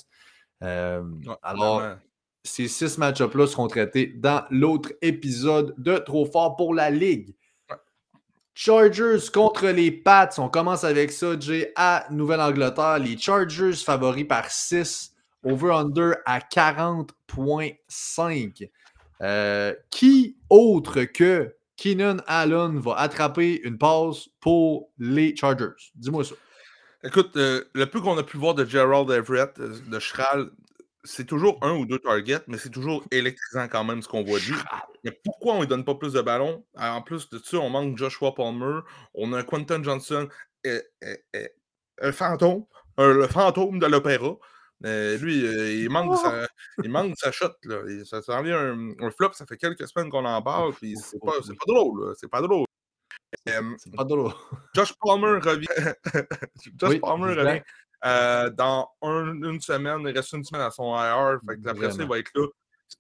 Euh, 0.63 1.03
alors, 1.43 1.83
ces 2.45 2.67
six 2.67 2.99
match-ups-là 2.99 3.47
seront 3.47 3.69
traités 3.69 4.07
dans 4.07 4.45
l'autre 4.51 4.93
épisode 5.01 5.75
de 5.79 5.99
Trop 5.99 6.27
fort 6.27 6.57
pour 6.57 6.75
la 6.75 6.91
Ligue. 6.91 7.35
Chargers 8.55 9.31
contre 9.33 9.69
les 9.69 9.91
Pats. 9.91 10.31
On 10.39 10.49
commence 10.49 10.85
avec 10.85 11.11
ça, 11.11 11.39
Jay, 11.39 11.73
à 11.77 12.07
Nouvelle-Angleterre. 12.11 12.99
Les 12.99 13.17
Chargers 13.17 13.73
favoris 13.73 14.27
par 14.27 14.51
6. 14.51 15.12
Over-under 15.45 16.17
à 16.27 16.41
40.5. 16.41 18.69
Euh, 19.23 19.75
qui 19.91 20.37
autre 20.51 21.05
que 21.05 21.55
Keenan 21.77 22.17
Allen 22.27 22.81
va 22.81 22.97
attraper 22.97 23.61
une 23.63 23.79
passe 23.79 24.29
pour 24.41 24.91
les 24.99 25.37
Chargers? 25.37 25.93
Dis-moi 25.95 26.25
ça. 26.25 26.35
Écoute, 27.05 27.37
euh, 27.37 27.65
le 27.75 27.87
peu 27.87 28.01
qu'on 28.01 28.19
a 28.19 28.25
pu 28.25 28.37
voir 28.37 28.55
de 28.55 28.65
Gerald 28.65 29.11
Everett, 29.11 29.59
euh, 29.61 29.79
de 29.87 29.99
Schral, 30.01 30.51
c'est 31.05 31.27
toujours 31.27 31.59
un 31.63 31.73
ou 31.73 31.87
deux 31.87 31.99
targets, 31.99 32.43
mais 32.49 32.59
c'est 32.59 32.71
toujours 32.71 33.05
électrisant 33.11 33.69
quand 33.69 33.85
même 33.85 34.03
ce 34.03 34.09
qu'on 34.09 34.25
voit 34.25 34.41
dire. 34.41 34.65
Mais 35.05 35.13
pourquoi 35.25 35.55
on 35.55 35.61
ne 35.61 35.67
donne 35.67 35.85
pas 35.85 35.95
plus 35.95 36.13
de 36.13 36.21
ballons? 36.21 36.65
En 36.77 37.03
plus 37.03 37.29
de 37.31 37.39
ça, 37.39 37.59
on 37.59 37.71
manque 37.71 37.97
Joshua 37.97 38.35
Palmer, 38.35 38.81
on 39.15 39.33
a 39.33 39.39
un 39.39 39.43
Quentin 39.43 39.83
Johnson, 39.83 40.29
un 40.65 42.13
fantôme, 42.13 42.65
le 42.99 43.27
fantôme 43.27 43.81
de 43.81 43.87
l'opéra. 43.87 44.37
Lui, 44.83 45.39
il, 45.83 45.91
manque 45.91 46.17
sa, 46.19 46.49
il 46.83 46.91
manque 46.91 47.15
sa 47.17 47.33
shot. 47.33 47.53
Là. 47.65 47.83
Ça 48.05 48.23
s'en 48.23 48.43
vient 48.43 48.59
un, 49.01 49.11
flop, 49.11 49.33
ça 49.33 49.47
fait 49.47 49.57
quelques 49.57 49.87
semaines 49.89 50.11
qu'on 50.11 50.25
en 50.25 50.43
parle, 50.43 50.73
puis 50.75 50.97
c'est 50.97 51.21
pas, 51.21 51.33
pas 51.33 51.67
drôle. 51.67 52.15
C'est 52.19 52.29
pas 52.29 52.41
drôle. 52.41 52.67
c'est 53.47 53.95
pas 53.95 54.05
drôle. 54.05 54.33
Josh 54.75 54.95
Palmer 55.01 55.39
revient. 55.41 55.95
Josh 56.79 57.01
Palmer 57.01 57.35
revient 57.35 57.63
euh, 58.05 58.51
dans 58.51 58.89
une 59.03 59.61
semaine, 59.61 60.01
il 60.01 60.17
reste 60.17 60.33
une 60.33 60.45
semaine 60.45 60.63
à 60.63 60.71
son 60.71 60.95
IR. 60.95 61.39
Fait 61.47 61.61
que 61.61 61.69
après 61.69 61.91
ça, 61.91 62.03
il 62.03 62.09
va 62.09 62.19
être 62.19 62.31
là. 62.35 62.47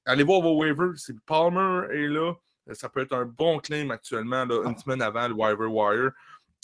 Allez 0.07 0.23
voir 0.23 0.41
vos 0.41 0.57
waivers. 0.59 0.97
Si 0.97 1.13
Palmer 1.27 1.87
est 1.93 2.09
là, 2.09 2.35
ça 2.73 2.89
peut 2.89 3.01
être 3.01 3.13
un 3.13 3.25
bon 3.25 3.59
claim 3.59 3.91
actuellement, 3.91 4.45
là, 4.45 4.63
une 4.65 4.77
semaine 4.79 5.03
avant 5.03 5.27
le 5.29 5.35
waiver 5.35 5.67
wire. 5.67 6.13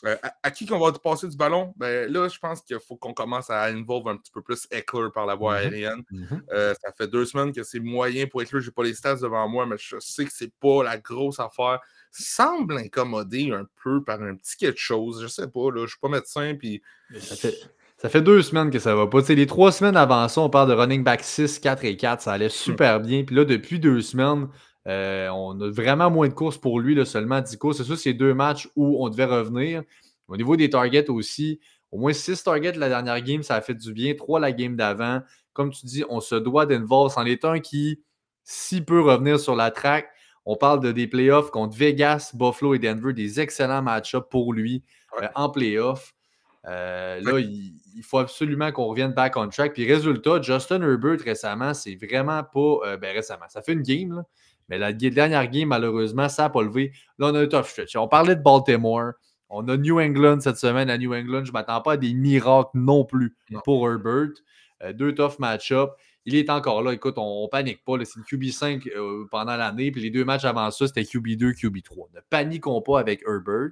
Euh, 0.07 0.17
à, 0.43 0.51
qui 0.53 0.65
qu'on 0.65 0.79
va 0.79 0.93
passer 0.93 1.27
du 1.27 1.37
ballon? 1.37 1.75
Ben, 1.77 2.11
là, 2.11 2.29
je 2.29 2.39
pense 2.39 2.63
qu'il 2.63 2.79
faut 2.79 2.97
qu'on 2.97 3.13
commence 3.13 3.51
à 3.51 3.65
involve 3.65 4.07
un 4.09 4.17
petit 4.17 4.31
peu 4.31 4.43
plus 4.43 4.69
Eckler 4.71 5.09
par 5.13 5.27
la 5.27 5.35
voie 5.35 5.55
mm-hmm. 5.55 5.63
aérienne. 5.63 6.03
Mm-hmm. 6.13 6.41
Euh, 6.53 6.75
ça 6.81 6.93
fait 6.93 7.09
deux 7.09 7.25
semaines 7.25 7.53
que 7.53 7.65
c'est 7.65 7.81
moyen 7.81 8.27
pour 8.27 8.41
Eckler. 8.41 8.61
Je 8.61 8.67
n'ai 8.67 8.73
pas 8.73 8.85
les 8.85 8.95
stats 8.95 9.17
devant 9.17 9.49
moi, 9.49 9.67
mais 9.67 9.77
je 9.79 9.97
sais 9.99 10.25
que 10.25 10.33
c'est 10.33 10.53
pas 10.61 10.85
la 10.85 10.99
grosse 10.99 11.41
affaire. 11.41 11.81
Semble 12.13 12.79
incommodé 12.79 13.51
un 13.51 13.67
peu 13.83 14.03
par 14.05 14.23
un 14.23 14.37
petit 14.37 14.57
quelque 14.57 14.81
chose. 14.81 15.21
Je 15.21 15.27
sais 15.27 15.49
pas, 15.49 15.71
là, 15.73 15.83
je 15.83 15.91
suis 15.91 16.01
pas 16.01 16.09
médecin. 16.09 16.55
Puis... 16.57 16.81
Ça 17.19 17.35
fait, 17.35 17.55
ça 17.97 18.09
fait 18.09 18.23
deux 18.23 18.43
semaines 18.43 18.71
que 18.71 18.79
ça 18.79 18.95
va 18.95 19.09
pas. 19.09 19.21
les 19.29 19.47
trois 19.47 19.73
semaines 19.73 19.97
avant 19.97 20.29
ça, 20.29 20.41
on 20.41 20.49
parle 20.49 20.69
de 20.69 20.75
running 20.75 21.03
back 21.03 21.25
6, 21.25 21.59
4 21.59 21.85
et 21.85 21.97
4. 21.97 22.23
Ça 22.23 22.33
allait 22.33 22.47
hmm. 22.47 22.51
super 22.51 23.01
bien. 23.01 23.25
Puis 23.25 23.35
là, 23.35 23.45
depuis 23.45 23.81
deux 23.81 24.01
semaines, 24.01 24.49
euh, 24.89 25.29
on 25.29 25.61
a 25.61 25.71
vraiment 25.71 26.11
moins 26.11 26.29
de 26.29 26.35
courses 26.35 26.59
pour 26.59 26.81
lui, 26.81 26.95
là, 26.95 27.05
seulement 27.05 27.41
10 27.41 27.57
courses. 27.59 27.77
C'est 27.79 27.85
sûr, 27.85 27.99
c'est 27.99 28.15
deux 28.15 28.35
matchs 28.35 28.69
où 28.75 29.05
on 29.05 29.09
devait 29.09 29.27
revenir. 29.27 29.83
Au 30.29 30.37
niveau 30.37 30.57
des 30.57 30.71
targets 30.71 31.11
aussi, 31.11 31.61
au 31.91 31.99
moins 31.99 32.13
6 32.13 32.43
targets 32.43 32.73
la 32.73 32.89
dernière 32.89 33.21
game, 33.21 33.43
ça 33.43 33.57
a 33.57 33.61
fait 33.61 33.75
du 33.75 33.93
bien. 33.93 34.15
3 34.15 34.41
la 34.41 34.53
game 34.53 34.77
d'avant. 34.77 35.21
Comme 35.53 35.71
tu 35.71 35.87
dis, 35.87 36.05
on 36.09 36.21
se 36.21 36.35
doit 36.35 36.67
d'involve. 36.67 37.13
C'en 37.13 37.27
est 37.27 37.45
un 37.45 37.61
qui, 37.61 38.03
s'il 38.45 38.85
peut 38.85 39.01
revenir 39.01 39.39
sur 39.39 39.57
la 39.57 39.71
track, 39.71 40.09
on 40.47 40.57
parle 40.57 40.81
de 40.81 40.93
des 40.93 41.07
playoffs 41.07 41.51
contre 41.51 41.77
Vegas, 41.77 42.31
Buffalo 42.35 42.75
et 42.75 42.79
Denver, 42.79 43.13
des 43.13 43.41
excellents 43.41 43.83
match-ups 43.83 44.27
pour 44.31 44.55
lui 44.55 44.83
euh, 45.21 45.29
en 45.35 45.51
playoffs. 45.51 46.15
Euh, 46.67 47.21
là, 47.21 47.39
il, 47.39 48.03
faut 48.03 48.19
absolument 48.19 48.73
qu'on 48.73 48.87
revienne 48.87 49.13
back 49.13 49.37
on 49.37 49.49
track. 49.49 49.75
Puis 49.75 49.87
résultat, 49.87 50.41
Justin 50.41 50.81
Herbert 50.83 51.21
récemment, 51.21 51.75
c'est 51.75 51.97
vraiment 51.97 52.43
pas. 52.43 52.79
Euh, 52.87 52.97
ben 52.97 53.15
récemment, 53.15 53.47
ça 53.49 53.61
fait 53.61 53.73
une 53.73 53.83
game, 53.83 54.23
mais 54.69 54.79
la 54.79 54.93
dernière 54.93 55.49
game, 55.51 55.69
malheureusement, 55.69 56.29
ça 56.29 56.45
n'a 56.45 56.51
pas 56.51 56.63
levé. 56.63 56.93
Là, 57.19 57.29
on 57.29 57.35
a 57.35 57.41
un 57.41 57.47
tough 57.47 57.65
stretch. 57.65 57.97
On 57.97 58.09
parlait 58.09 58.37
de 58.37 58.43
Baltimore. 58.43 59.13
On 59.51 59.67
a 59.69 59.77
New 59.77 59.99
England 59.99 60.41
cette 60.41 60.59
semaine 60.59 60.91
à 60.91 60.99
New 60.99 61.15
England. 61.15 61.45
Je 61.45 61.51
ne 61.51 61.53
m'attends 61.55 61.81
pas 61.81 61.93
à 61.93 61.97
des 61.97 62.13
miracles 62.13 62.71
non 62.75 63.05
plus 63.05 63.35
pour 63.65 63.89
Herbert. 63.89 64.35
Euh, 64.83 64.93
deux 64.93 65.15
tough 65.15 65.39
match-up. 65.39 65.91
Il 66.27 66.35
est 66.35 66.51
encore 66.51 66.83
là. 66.83 66.93
Écoute, 66.93 67.15
on, 67.17 67.45
ne 67.45 67.49
panique 67.49 67.83
pas. 67.85 67.95
C'est 68.05 68.19
une 68.19 68.25
QB5 68.25 69.29
pendant 69.31 69.57
l'année. 69.57 69.91
Puis 69.91 70.03
les 70.03 70.11
deux 70.11 70.25
matchs 70.25 70.45
avant 70.45 70.71
ça, 70.71 70.87
c'était 70.87 71.03
QB2, 71.03 71.55
QB3. 71.55 72.09
Ne 72.15 72.21
paniquons 72.29 72.83
pas 72.83 73.01
avec 73.01 73.23
Herbert. 73.27 73.71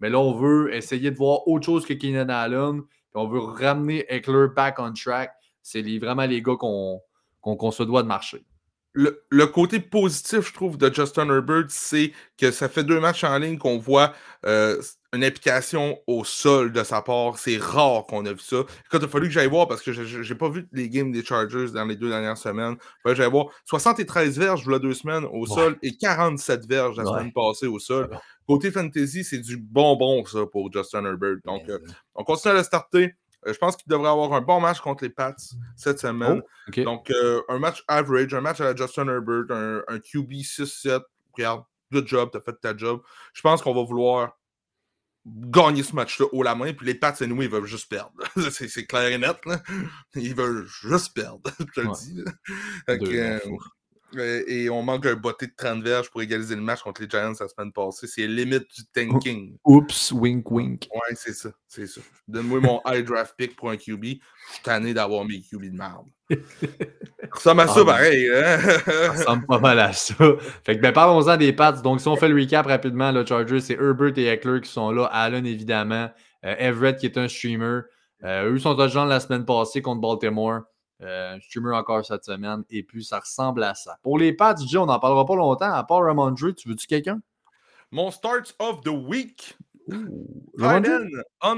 Mais 0.00 0.08
là, 0.08 0.18
on 0.18 0.32
veut 0.32 0.74
essayer 0.74 1.10
de 1.10 1.16
voir 1.16 1.46
autre 1.46 1.66
chose 1.66 1.84
que 1.84 1.92
Keenan 1.92 2.30
Allen. 2.30 2.80
on 3.14 3.28
veut 3.28 3.40
ramener 3.40 4.06
Eckler 4.08 4.46
back 4.54 4.78
on 4.78 4.92
track. 4.94 5.30
C'est 5.62 5.82
vraiment 5.98 6.24
les 6.24 6.40
gars 6.40 6.56
qu'on 6.56 7.70
se 7.70 7.82
doit 7.82 8.02
de 8.02 8.08
marcher. 8.08 8.44
Le, 8.94 9.46
côté 9.46 9.80
positif, 9.80 10.48
je 10.48 10.52
trouve, 10.52 10.76
de 10.76 10.92
Justin 10.92 11.28
Herbert, 11.30 11.64
c'est 11.68 12.12
que 12.36 12.50
ça 12.50 12.68
fait 12.68 12.84
deux 12.84 13.00
matchs 13.00 13.24
en 13.24 13.38
ligne 13.38 13.56
qu'on 13.56 13.78
voit 13.78 14.12
euh, 14.44 14.82
une 15.14 15.24
application 15.24 15.98
au 16.06 16.24
sol 16.24 16.72
de 16.72 16.84
sa 16.84 17.00
part. 17.00 17.38
C'est 17.38 17.56
rare 17.56 18.04
qu'on 18.06 18.26
a 18.26 18.32
vu 18.32 18.40
ça. 18.40 18.64
Quand 18.90 18.98
il 18.98 19.04
a 19.04 19.08
fallu 19.08 19.28
que 19.28 19.32
j'aille 19.32 19.48
voir, 19.48 19.66
parce 19.66 19.80
que 19.80 19.92
je 19.92 20.28
n'ai 20.28 20.38
pas 20.38 20.50
vu 20.50 20.68
les 20.72 20.90
games 20.90 21.10
des 21.10 21.24
Chargers 21.24 21.70
dans 21.72 21.86
les 21.86 21.96
deux 21.96 22.10
dernières 22.10 22.36
semaines. 22.36 22.76
J'allais 23.06 23.30
voir 23.30 23.46
73 23.64 24.38
verges 24.38 24.68
a 24.68 24.78
deux 24.78 24.94
semaines 24.94 25.24
au 25.24 25.46
sol 25.46 25.78
et 25.82 25.96
47 25.96 26.66
verges 26.66 26.96
la 26.96 27.06
semaine 27.06 27.32
passée 27.32 27.66
au 27.66 27.78
sol. 27.78 28.10
Côté 28.46 28.70
fantasy, 28.70 29.24
c'est 29.24 29.38
du 29.38 29.56
bonbon, 29.56 30.24
ça, 30.26 30.44
pour 30.50 30.70
Justin 30.72 31.04
Herbert. 31.04 31.36
Donc, 31.44 31.68
euh, 31.68 31.78
on 32.14 32.24
continue 32.24 32.54
à 32.54 32.56
le 32.58 32.62
starter. 32.64 33.14
Euh, 33.46 33.52
je 33.52 33.58
pense 33.58 33.76
qu'il 33.76 33.88
devrait 33.88 34.10
avoir 34.10 34.32
un 34.32 34.40
bon 34.40 34.60
match 34.60 34.80
contre 34.80 35.04
les 35.04 35.10
Pats 35.10 35.34
cette 35.76 35.98
semaine. 35.98 36.42
Oh, 36.68 36.82
Donc, 36.82 37.10
euh, 37.10 37.42
un 37.48 37.58
match 37.58 37.82
average, 37.88 38.34
un 38.34 38.40
match 38.40 38.60
à 38.60 38.64
la 38.64 38.76
Justin 38.76 39.08
Herbert, 39.08 39.50
un, 39.50 39.98
QB 39.98 40.32
6-7. 40.32 41.00
Regarde, 41.32 41.64
good 41.90 42.06
job, 42.06 42.30
t'as 42.32 42.40
fait 42.40 42.54
ta 42.60 42.76
job. 42.76 43.00
Je 43.32 43.40
pense 43.40 43.62
qu'on 43.62 43.74
va 43.74 43.82
vouloir 43.82 44.38
gagner 45.24 45.82
ce 45.82 45.94
match-là 45.94 46.26
haut 46.32 46.42
la 46.42 46.54
main. 46.54 46.72
Puis 46.72 46.86
les 46.86 46.94
Pats, 46.94 47.14
et 47.20 47.26
nous, 47.26 47.42
ils 47.42 47.48
veulent 47.48 47.66
juste 47.66 47.88
perdre. 47.88 48.12
c'est 48.50 48.86
clair 48.86 49.10
et 49.10 49.18
net. 49.18 49.36
Ils 50.14 50.34
veulent 50.34 50.66
juste 50.66 51.14
perdre, 51.14 51.50
je 51.58 51.64
te 51.64 51.80
le 51.80 51.92
dis. 51.92 52.24
Euh, 52.88 53.38
et 54.18 54.70
on 54.70 54.82
manque 54.82 55.06
un 55.06 55.14
botté 55.14 55.46
de 55.46 55.52
30 55.56 55.82
verges 55.82 56.10
pour 56.10 56.22
égaliser 56.22 56.54
le 56.54 56.62
match 56.62 56.82
contre 56.82 57.02
les 57.02 57.08
Giants 57.08 57.32
la 57.38 57.48
semaine 57.48 57.72
passée. 57.72 58.06
C'est 58.06 58.26
limite 58.26 58.66
du 58.74 58.84
tanking. 58.92 59.56
Oups, 59.64 60.12
wink, 60.12 60.50
wink. 60.50 60.88
Ouais, 60.92 61.14
c'est 61.14 61.34
ça. 61.34 61.50
C'est 61.66 61.86
ça. 61.86 62.00
Donne-moi 62.28 62.60
mon 62.60 62.80
high 62.86 63.04
draft 63.04 63.34
pick 63.36 63.56
pour 63.56 63.70
un 63.70 63.76
QB. 63.76 64.04
Je 64.04 64.52
suis 64.52 64.62
tanné 64.62 64.94
d'avoir 64.94 65.24
mes 65.24 65.40
QB 65.40 65.72
de 65.72 65.76
merde. 65.76 66.06
ça 66.30 67.28
ressemble 67.30 67.60
à 67.60 67.66
ça, 67.68 67.80
ah, 67.80 67.84
pareil. 67.84 68.28
Hein? 68.34 68.58
ça 68.60 69.10
ressemble 69.12 69.46
pas 69.46 69.58
mal 69.58 69.78
à 69.78 69.92
ça. 69.92 70.14
Fait 70.64 70.76
que, 70.76 70.82
ben, 70.82 70.92
parlons-en 70.92 71.36
des 71.36 71.52
Pats. 71.52 71.72
Donc, 71.72 72.00
si 72.00 72.08
on 72.08 72.16
fait 72.16 72.28
le 72.28 72.40
recap 72.40 72.66
rapidement, 72.66 73.12
le 73.12 73.24
Chargers, 73.24 73.60
c'est 73.60 73.74
Herbert 73.74 74.16
et 74.16 74.26
Eckler 74.26 74.60
qui 74.60 74.70
sont 74.70 74.90
là. 74.90 75.04
Allen, 75.06 75.46
évidemment. 75.46 76.10
Euh, 76.44 76.54
Everett, 76.58 76.98
qui 76.98 77.06
est 77.06 77.18
un 77.18 77.28
streamer. 77.28 77.80
Euh, 78.24 78.52
eux 78.52 78.58
sont 78.58 78.74
touchdown 78.76 79.08
la 79.08 79.20
semaine 79.20 79.44
passée 79.44 79.82
contre 79.82 80.00
Baltimore. 80.00 80.62
Euh, 81.02 81.38
streamer 81.40 81.74
encore 81.74 82.04
cette 82.04 82.24
semaine. 82.24 82.64
Et 82.70 82.82
puis, 82.82 83.04
ça 83.04 83.20
ressemble 83.20 83.62
à 83.64 83.74
ça. 83.74 83.98
Pour 84.02 84.18
les 84.18 84.32
Pats, 84.32 84.54
on 84.76 84.86
n'en 84.86 84.98
parlera 84.98 85.26
pas 85.26 85.36
longtemps. 85.36 85.72
À 85.72 85.82
part 85.84 86.02
Ramondre, 86.04 86.54
tu 86.54 86.68
veux-tu 86.68 86.86
quelqu'un? 86.86 87.20
Mon 87.90 88.10
start 88.10 88.54
of 88.58 88.82
the 88.82 88.88
week. 88.88 89.56
Hunter 90.58 91.08
oh, 91.42 91.54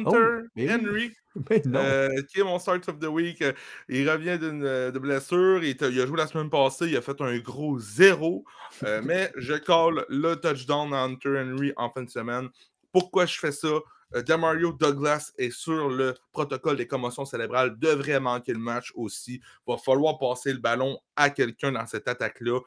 Henry, 0.57 1.13
euh, 1.53 2.23
qui 2.23 2.41
est 2.41 2.43
mon 2.43 2.59
start 2.59 2.89
of 2.89 2.99
the 2.99 3.07
week? 3.07 3.45
Il 3.89 4.09
revient 4.09 4.39
d'une 4.39 4.65
euh, 4.65 4.91
de 4.91 4.99
blessure. 4.99 5.63
Il, 5.63 5.77
il, 5.79 6.01
a 6.01 6.07
joué 6.07 6.17
la 6.17 6.27
semaine 6.27 6.49
passée. 6.49 6.87
Il 6.87 6.97
a 6.97 7.03
fait 7.03 7.21
un 7.21 7.37
gros 7.39 7.79
zéro. 7.79 8.45
mais 9.05 9.31
je 9.37 9.55
colle 9.55 10.07
le 10.09 10.35
touchdown 10.37 10.93
à 10.95 11.03
Hunter 11.03 11.45
Henry 11.45 11.73
en 11.77 11.91
fin 11.91 12.03
de 12.03 12.11
semaine. 12.11 12.49
Pourquoi 12.93 13.27
je 13.27 13.39
fais 13.39 13.53
ça? 13.53 13.81
Euh, 14.15 14.23
Demario 14.23 14.73
Douglas 14.73 15.33
est 15.39 15.51
sur 15.51 15.89
le 15.89 16.15
protocole 16.33 16.77
des 16.77 16.87
commotions 16.87 17.25
cérébrales, 17.25 17.79
devrait 17.79 18.21
manquer 18.21 18.53
le 18.53 18.59
match 18.59 18.93
aussi. 18.95 19.41
Va 19.67 19.77
falloir 19.77 20.19
passer 20.19 20.53
le 20.53 20.59
ballon 20.59 20.99
à 21.17 21.31
quelqu'un 21.31 21.73
dans 21.73 21.87
cette 21.87 22.09
attaque-là. 22.09 22.61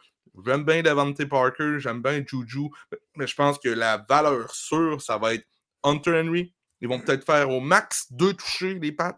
J'aime 0.45 0.63
bien 0.63 0.81
Devante 0.83 1.25
Parker, 1.25 1.79
j'aime 1.79 2.01
bien 2.01 2.23
Juju, 2.25 2.69
mais 3.15 3.25
je 3.25 3.35
pense 3.35 3.57
que 3.57 3.69
la 3.69 4.05
valeur 4.07 4.53
sûre, 4.53 5.01
ça 5.01 5.17
va 5.17 5.33
être 5.33 5.47
Hunter 5.83 6.21
Henry. 6.21 6.53
Ils 6.79 6.87
vont 6.87 6.99
peut-être 6.99 7.25
faire 7.25 7.49
au 7.49 7.59
max 7.59 8.11
deux 8.11 8.33
touchés, 8.33 8.75
les 8.75 8.91
Pats, 8.91 9.17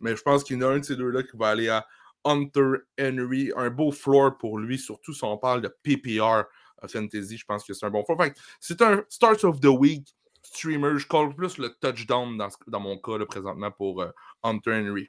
mais 0.00 0.16
je 0.16 0.22
pense 0.22 0.44
qu'il 0.44 0.56
y 0.56 0.64
en 0.64 0.68
a 0.68 0.72
un 0.72 0.78
de 0.78 0.84
ces 0.84 0.96
deux-là 0.96 1.24
qui 1.24 1.36
va 1.36 1.48
aller 1.48 1.68
à 1.68 1.86
Hunter 2.24 2.78
Henry. 2.98 3.52
Un 3.56 3.68
beau 3.70 3.92
floor 3.92 4.38
pour 4.38 4.58
lui, 4.58 4.78
surtout 4.78 5.12
si 5.12 5.24
on 5.24 5.36
parle 5.36 5.60
de 5.60 5.68
PPR 5.82 6.44
Fantasy. 6.88 7.36
Je 7.36 7.44
pense 7.44 7.64
que 7.64 7.74
c'est 7.74 7.84
un 7.84 7.90
bon 7.90 8.04
floor. 8.04 8.18
C'est 8.60 8.80
un 8.82 9.04
Start 9.08 9.44
of 9.44 9.60
the 9.60 9.66
Week 9.66 10.14
streamer. 10.56 10.98
Je 10.98 11.06
colle 11.06 11.34
plus 11.34 11.58
le 11.58 11.70
touchdown 11.80 12.36
dans, 12.36 12.48
dans 12.66 12.80
mon 12.80 12.98
cas 12.98 13.18
là, 13.18 13.26
présentement 13.26 13.70
pour 13.70 14.02
euh, 14.02 14.10
Hunter 14.42 14.72
Henry. 14.74 15.08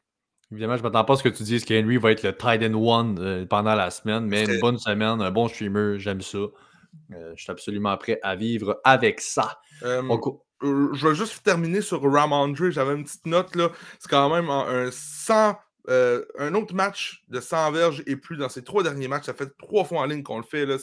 Évidemment, 0.51 0.77
je 0.77 0.83
ne 0.83 0.87
m'attends 0.87 1.03
pas 1.03 1.13
à 1.13 1.17
ce 1.17 1.23
que 1.23 1.29
tu 1.29 1.43
dises 1.43 1.65
qu'Henry 1.65 1.97
va 1.97 2.11
être 2.11 2.23
le 2.23 2.35
tight 2.35 2.63
end 2.63 2.73
one 2.73 3.19
euh, 3.19 3.45
pendant 3.45 3.75
la 3.75 3.91
semaine, 3.91 4.25
mais 4.27 4.45
une 4.45 4.61
bonne 4.61 4.77
semaine, 4.77 5.21
un 5.21 5.31
bon 5.31 5.47
streamer, 5.47 5.99
j'aime 5.99 6.21
ça. 6.21 6.37
Euh, 6.37 7.33
je 7.35 7.43
suis 7.43 7.51
absolument 7.51 7.97
prêt 7.97 8.19
à 8.23 8.35
vivre 8.35 8.79
avec 8.83 9.19
ça. 9.19 9.59
je 9.81 11.07
vais 11.07 11.15
juste 11.15 11.43
terminer 11.43 11.81
sur 11.81 12.01
Ramondre. 12.01 12.69
J'avais 12.71 12.95
une 12.95 13.03
petite 13.03 13.25
note 13.25 13.55
là. 13.55 13.71
C'est 13.99 14.09
quand 14.09 14.29
même 14.33 14.49
un 14.49 14.89
100 14.89 15.55
euh, 15.89 16.25
un 16.37 16.53
autre 16.53 16.75
match 16.75 17.23
de 17.29 17.39
100 17.39 17.71
verges 17.71 18.03
et 18.07 18.17
plus 18.17 18.35
dans 18.35 18.49
ces 18.49 18.61
trois 18.61 18.83
derniers 18.83 19.07
matchs. 19.07 19.25
Ça 19.25 19.33
fait 19.33 19.49
trois 19.57 19.85
fois 19.85 20.01
en 20.01 20.05
ligne 20.05 20.21
qu'on 20.21 20.37
le 20.37 20.43
fait. 20.43 20.65
Là, 20.65 20.75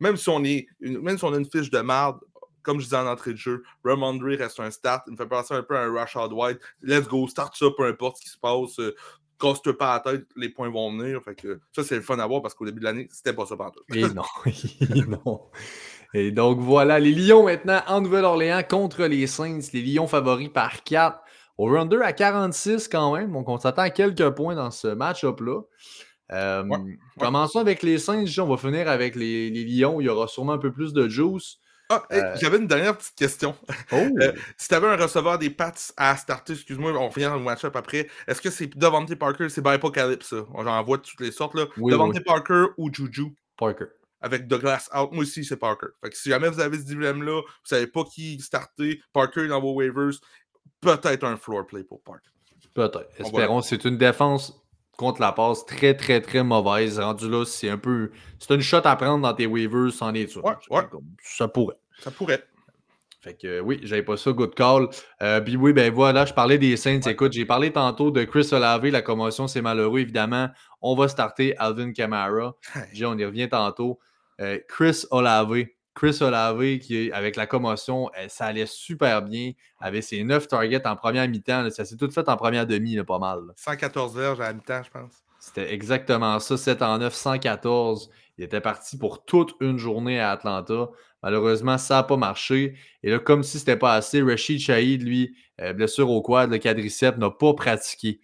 même, 0.00 0.16
si 0.16 0.28
on 0.30 0.42
est 0.42 0.66
même 0.80 1.18
si 1.18 1.24
on 1.24 1.34
a 1.34 1.36
une 1.36 1.50
fiche 1.50 1.70
de 1.70 1.80
marde, 1.80 2.18
comme 2.62 2.78
je 2.80 2.84
disais 2.84 2.96
en 2.96 3.06
entrée 3.06 3.32
de 3.32 3.38
jeu, 3.38 3.62
Ramondre 3.84 4.26
reste 4.26 4.60
un 4.60 4.70
start. 4.70 5.04
Il 5.06 5.12
me 5.12 5.16
fait 5.16 5.26
penser 5.26 5.54
un 5.54 5.62
peu 5.62 5.76
à 5.76 5.82
un 5.82 5.92
Rashad 5.92 6.32
White. 6.32 6.60
Let's 6.82 7.08
go, 7.08 7.26
start 7.28 7.56
ça, 7.56 7.66
peu 7.76 7.86
importe 7.86 8.18
ce 8.18 8.22
qui 8.22 8.28
se 8.28 8.38
passe. 8.38 8.78
Euh, 8.78 8.94
casse-toi 9.40 9.76
pas 9.76 10.02
la 10.04 10.12
tête, 10.12 10.26
les 10.36 10.48
points 10.48 10.70
vont 10.70 10.96
venir. 10.96 11.22
Fait 11.22 11.34
que 11.34 11.60
ça, 11.72 11.84
c'est 11.84 11.96
le 11.96 12.02
fun 12.02 12.18
à 12.18 12.26
voir 12.26 12.42
parce 12.42 12.54
qu'au 12.54 12.64
début 12.64 12.80
de 12.80 12.84
l'année, 12.84 13.08
c'était 13.10 13.32
pas 13.32 13.46
ça 13.46 13.56
partout. 13.56 13.80
Et 13.94 14.02
non, 14.02 14.22
non. 15.24 15.42
Et 16.14 16.30
donc 16.30 16.58
voilà, 16.60 16.98
les 16.98 17.12
Lions 17.12 17.44
maintenant 17.44 17.82
en 17.86 18.00
Nouvelle-Orléans 18.00 18.62
contre 18.68 19.04
les 19.04 19.26
Saints. 19.26 19.60
Les 19.72 19.82
Lions 19.82 20.06
favoris 20.06 20.48
par 20.48 20.82
4. 20.82 21.20
Au 21.58 21.66
round 21.66 21.92
à 22.02 22.12
46 22.12 22.88
quand 22.88 23.16
même. 23.16 23.32
Donc 23.32 23.48
on 23.48 23.58
s'attend 23.58 23.82
à 23.82 23.90
quelques 23.90 24.30
points 24.30 24.54
dans 24.54 24.70
ce 24.70 24.88
match-up-là. 24.88 25.62
Euh, 26.30 26.64
commençons 27.18 27.58
avec 27.58 27.82
les 27.82 27.98
Saints. 27.98 28.24
On 28.38 28.46
va 28.46 28.56
finir 28.56 28.88
avec 28.88 29.16
les, 29.16 29.50
les 29.50 29.64
Lions. 29.64 30.00
Il 30.00 30.04
y 30.04 30.08
aura 30.08 30.28
sûrement 30.28 30.52
un 30.52 30.58
peu 30.58 30.72
plus 30.72 30.92
de 30.92 31.08
juice. 31.08 31.58
Ah, 31.90 32.02
euh, 32.12 32.36
j'avais 32.40 32.58
une 32.58 32.66
dernière 32.66 32.96
petite 32.96 33.14
question. 33.14 33.54
Oh. 33.92 33.96
Euh, 34.20 34.32
si 34.56 34.68
tu 34.68 34.74
avais 34.74 34.88
un 34.88 34.96
receveur 34.96 35.38
des 35.38 35.50
Pats 35.50 35.72
à 35.96 36.16
starter, 36.16 36.54
excuse-moi, 36.54 36.92
on 36.92 37.08
revient 37.08 37.30
au 37.34 37.38
match-up 37.38 37.76
après. 37.76 38.08
Est-ce 38.26 38.40
que 38.40 38.50
c'est 38.50 38.66
Devante 38.76 39.14
Parker, 39.14 39.48
c'est 39.48 39.62
Bipocalypse, 39.62 40.28
ça? 40.28 40.44
J'en 40.54 40.82
vois 40.82 40.96
de 40.96 41.02
toutes 41.02 41.20
les 41.20 41.30
sortes. 41.30 41.54
Là. 41.54 41.66
Devante 41.76 42.22
Parker 42.24 42.66
ou 42.76 42.92
Juju? 42.92 43.34
Parker. 43.56 43.86
Avec 44.20 44.48
Douglas 44.48 44.88
out. 44.94 45.12
Moi 45.12 45.22
aussi, 45.22 45.44
c'est 45.44 45.56
Parker. 45.56 45.88
Fait 46.02 46.10
que 46.10 46.16
si 46.16 46.30
jamais 46.30 46.48
vous 46.48 46.60
avez 46.60 46.78
ce 46.78 46.84
dilemme-là, 46.84 47.32
vous 47.32 47.46
ne 47.46 47.68
savez 47.68 47.86
pas 47.86 48.04
qui 48.04 48.40
starter, 48.40 49.00
Parker 49.12 49.46
dans 49.46 49.60
vos 49.60 49.74
waivers, 49.74 50.18
peut-être 50.80 51.24
un 51.24 51.36
floor 51.36 51.66
play 51.66 51.84
pour 51.84 52.02
Parker. 52.02 52.30
Peut-être. 52.74 53.08
Espérons. 53.18 53.62
C'est 53.62 53.84
une 53.84 53.98
défense 53.98 54.60
contre 54.98 55.20
la 55.22 55.32
passe 55.32 55.64
très, 55.64 55.94
très, 55.94 56.20
très 56.20 56.42
mauvaise. 56.42 56.98
Rendu 56.98 57.30
là, 57.30 57.44
c'est 57.46 57.70
un 57.70 57.78
peu. 57.78 58.10
C'est 58.38 58.52
une 58.52 58.60
shot 58.60 58.82
à 58.84 58.96
prendre 58.96 59.22
dans 59.22 59.32
tes 59.32 59.46
waivers 59.46 59.92
sans 59.92 60.10
les 60.10 60.36
Ouais, 60.36 60.52
ouais. 60.70 60.82
Ça 61.22 61.48
pourrait. 61.48 61.76
Ça 62.00 62.10
pourrait. 62.10 62.42
Fait 63.20 63.34
que 63.34 63.60
oui, 63.60 63.80
j'avais 63.82 64.02
pas 64.02 64.16
ça, 64.16 64.32
good 64.32 64.54
call. 64.54 64.88
Euh, 65.22 65.40
puis 65.40 65.56
oui, 65.56 65.72
ben 65.72 65.92
voilà, 65.92 66.24
je 66.24 66.34
parlais 66.34 66.58
des 66.58 66.76
Saints. 66.76 67.00
Écoute, 67.06 67.32
j'ai 67.32 67.44
parlé 67.44 67.72
tantôt 67.72 68.10
de 68.10 68.22
Chris 68.24 68.48
Olave, 68.52 68.86
la 68.86 69.02
commotion, 69.02 69.48
c'est 69.48 69.62
malheureux, 69.62 70.00
évidemment. 70.00 70.48
On 70.82 70.94
va 70.94 71.08
starter 71.08 71.56
Alvin 71.58 71.92
Kamara. 71.92 72.54
on 73.02 73.18
y 73.18 73.24
revient 73.24 73.48
tantôt. 73.48 73.98
Euh, 74.40 74.58
Chris 74.68 75.04
Olave, 75.10 75.64
Chris 75.98 76.18
Olave, 76.20 76.78
qui, 76.78 77.10
avec 77.10 77.34
la 77.34 77.48
commotion, 77.48 78.08
euh, 78.16 78.26
ça 78.28 78.46
allait 78.46 78.66
super 78.66 79.20
bien. 79.20 79.50
Avec 79.80 80.04
ses 80.04 80.22
9 80.22 80.46
targets 80.46 80.86
en 80.86 80.94
première 80.94 81.28
mi-temps. 81.28 81.68
Ça 81.70 81.84
s'est 81.84 81.96
tout 81.96 82.08
fait 82.12 82.28
en 82.28 82.36
première 82.36 82.68
demi, 82.68 82.96
pas 83.02 83.18
mal. 83.18 83.40
114 83.56 84.14
verges 84.16 84.40
à 84.40 84.44
la 84.44 84.52
mi-temps, 84.52 84.82
je 84.84 84.90
pense. 84.90 85.24
C'était 85.40 85.74
exactement 85.74 86.38
ça. 86.38 86.56
7 86.56 86.82
en 86.82 86.98
9, 86.98 87.12
114. 87.12 88.10
Il 88.38 88.44
était 88.44 88.60
parti 88.60 88.96
pour 88.96 89.24
toute 89.24 89.56
une 89.60 89.76
journée 89.76 90.20
à 90.20 90.30
Atlanta. 90.30 90.88
Malheureusement, 91.24 91.78
ça 91.78 91.96
n'a 91.96 92.02
pas 92.04 92.16
marché. 92.16 92.76
Et 93.02 93.10
là, 93.10 93.18
comme 93.18 93.42
si 93.42 93.58
ce 93.58 93.64
n'était 93.64 93.76
pas 93.76 93.94
assez, 93.94 94.22
Rashid 94.22 94.60
Shahid, 94.60 95.02
lui, 95.02 95.34
euh, 95.60 95.72
blessure 95.72 96.08
au 96.10 96.22
quad, 96.22 96.48
le 96.48 96.58
quadriceps, 96.58 97.18
n'a 97.18 97.30
pas 97.30 97.54
pratiqué. 97.54 98.20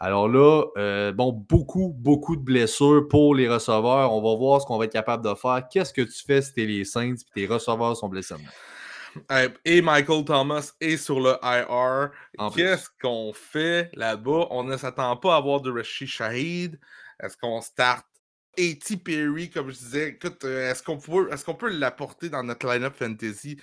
Alors 0.00 0.28
là, 0.28 0.64
euh, 0.76 1.12
bon, 1.12 1.32
beaucoup, 1.32 1.94
beaucoup 1.96 2.36
de 2.36 2.42
blessures 2.42 3.06
pour 3.08 3.34
les 3.34 3.48
receveurs. 3.48 4.12
On 4.12 4.20
va 4.20 4.36
voir 4.36 4.60
ce 4.60 4.66
qu'on 4.66 4.78
va 4.78 4.84
être 4.84 4.92
capable 4.92 5.24
de 5.24 5.34
faire. 5.34 5.62
Qu'est-ce 5.70 5.92
que 5.92 6.02
tu 6.02 6.24
fais 6.26 6.42
si 6.42 6.52
tu 6.52 6.62
es 6.62 6.66
les 6.66 6.84
Saints 6.84 7.14
et 7.14 7.32
tes 7.34 7.46
receveurs 7.46 7.96
sont 7.96 8.08
blessés? 8.08 8.34
Et 9.64 9.80
Michael 9.80 10.24
Thomas 10.24 10.72
est 10.80 10.96
sur 10.96 11.20
le 11.20 11.36
IR. 11.42 12.10
Qu'est-ce 12.54 12.88
qu'on 13.00 13.32
fait 13.32 13.90
là-bas? 13.94 14.48
On 14.50 14.64
ne 14.64 14.76
s'attend 14.76 15.16
pas 15.16 15.34
à 15.34 15.38
avoir 15.38 15.60
de 15.60 15.70
Rashid 15.70 16.08
Shahid. 16.08 16.78
Est-ce 17.22 17.36
qu'on 17.36 17.60
start 17.60 18.04
A.T. 18.58 18.96
Perry, 18.98 19.50
comme 19.50 19.70
je 19.70 19.78
disais? 19.78 20.08
Écoute, 20.08 20.44
euh, 20.44 20.70
est-ce 20.70 20.82
qu'on 20.82 20.98
peut, 20.98 21.30
est 21.30 21.54
peut 21.54 21.70
l'apporter 21.70 22.28
dans 22.28 22.42
notre 22.42 22.66
line-up 22.66 22.94
fantasy? 22.96 23.58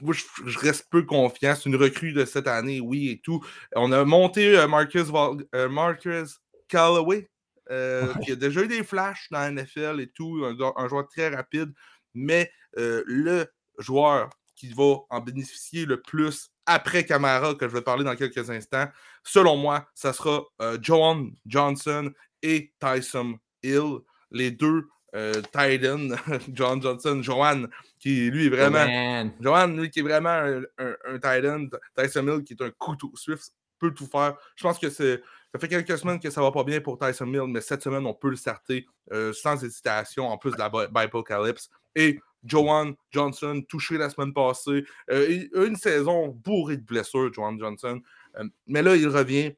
Moi, 0.00 0.14
je, 0.14 0.58
reste 0.58 0.88
peu 0.90 1.02
confiant. 1.02 1.54
C'est 1.54 1.68
une 1.68 1.76
recrue 1.76 2.12
de 2.12 2.24
cette 2.24 2.46
année, 2.46 2.80
oui, 2.80 3.10
et 3.10 3.18
tout. 3.18 3.44
On 3.74 3.92
a 3.92 4.04
monté 4.04 4.56
euh, 4.56 4.66
Marcus, 4.66 5.06
euh, 5.54 5.68
Marcus 5.68 6.40
Callaway, 6.68 7.28
euh, 7.70 8.12
qui 8.22 8.32
a 8.32 8.36
déjà 8.36 8.62
eu 8.62 8.68
des 8.68 8.84
flashs 8.84 9.28
dans 9.30 9.38
la 9.38 9.50
NFL 9.50 10.00
et 10.00 10.08
tout, 10.08 10.44
un, 10.44 10.88
joueur 10.88 11.08
très 11.08 11.28
rapide. 11.34 11.72
Mais 12.14 12.50
le 12.74 13.46
joueur 13.78 14.30
qui 14.54 14.72
va 14.72 14.96
en 15.10 15.20
bénéficier 15.20 15.84
le 15.84 16.00
plus 16.00 16.50
après 16.64 17.04
Camara, 17.04 17.54
que 17.54 17.68
je 17.68 17.74
vais 17.74 17.82
parler 17.82 18.04
dans 18.04 18.16
quelques 18.16 18.50
instants, 18.50 18.88
selon 19.22 19.56
moi, 19.56 19.86
ça 19.94 20.12
sera 20.12 20.44
Joan 20.80 21.30
Johnson 21.46 22.10
et 22.42 22.72
Tyson 22.80 23.38
Hill. 23.62 23.98
Les 24.30 24.50
deux 24.50 24.88
euh, 25.16 25.40
Titan, 25.52 26.08
John 26.52 26.80
Johnson, 26.80 27.20
Johan, 27.22 27.64
qui 27.98 28.30
lui 28.30 28.46
est 28.46 28.50
vraiment. 28.50 29.30
Johan, 29.40 29.68
lui, 29.68 29.90
qui 29.90 30.00
est 30.00 30.02
vraiment 30.02 30.30
un, 30.30 30.62
un, 30.78 31.14
Titan. 31.14 31.66
Tyson 31.96 32.22
Mill, 32.22 32.44
qui 32.44 32.52
est 32.52 32.62
un 32.62 32.70
couteau 32.70 33.10
Swift, 33.14 33.52
peut 33.78 33.92
tout 33.92 34.06
faire. 34.06 34.36
Je 34.54 34.62
pense 34.62 34.78
que 34.78 34.90
c'est. 34.90 35.22
Ça 35.52 35.60
fait 35.60 35.68
quelques 35.68 35.98
semaines 35.98 36.20
que 36.20 36.28
ça 36.28 36.42
va 36.42 36.52
pas 36.52 36.64
bien 36.64 36.80
pour 36.80 36.98
Tyson 36.98 37.24
Mill, 37.24 37.46
mais 37.48 37.62
cette 37.62 37.82
semaine, 37.82 38.06
on 38.06 38.12
peut 38.12 38.28
le 38.28 38.36
starter 38.36 38.86
euh, 39.12 39.32
sans 39.32 39.64
hésitation, 39.64 40.28
en 40.28 40.36
plus 40.36 40.52
de 40.52 40.58
la 40.58 40.68
Bipocalypse. 40.68 41.70
Et 41.94 42.20
Johan 42.44 42.94
Johnson, 43.10 43.62
touché 43.68 43.98
la 43.98 44.10
semaine 44.10 44.32
passée. 44.32 44.84
Euh, 45.10 45.44
une 45.54 45.76
saison 45.76 46.28
bourrée 46.28 46.76
de 46.76 46.84
blessures, 46.84 47.32
Johan 47.32 47.58
Johnson. 47.58 48.00
Euh, 48.38 48.44
mais 48.66 48.82
là, 48.82 48.96
il 48.96 49.08
revient. 49.08 49.54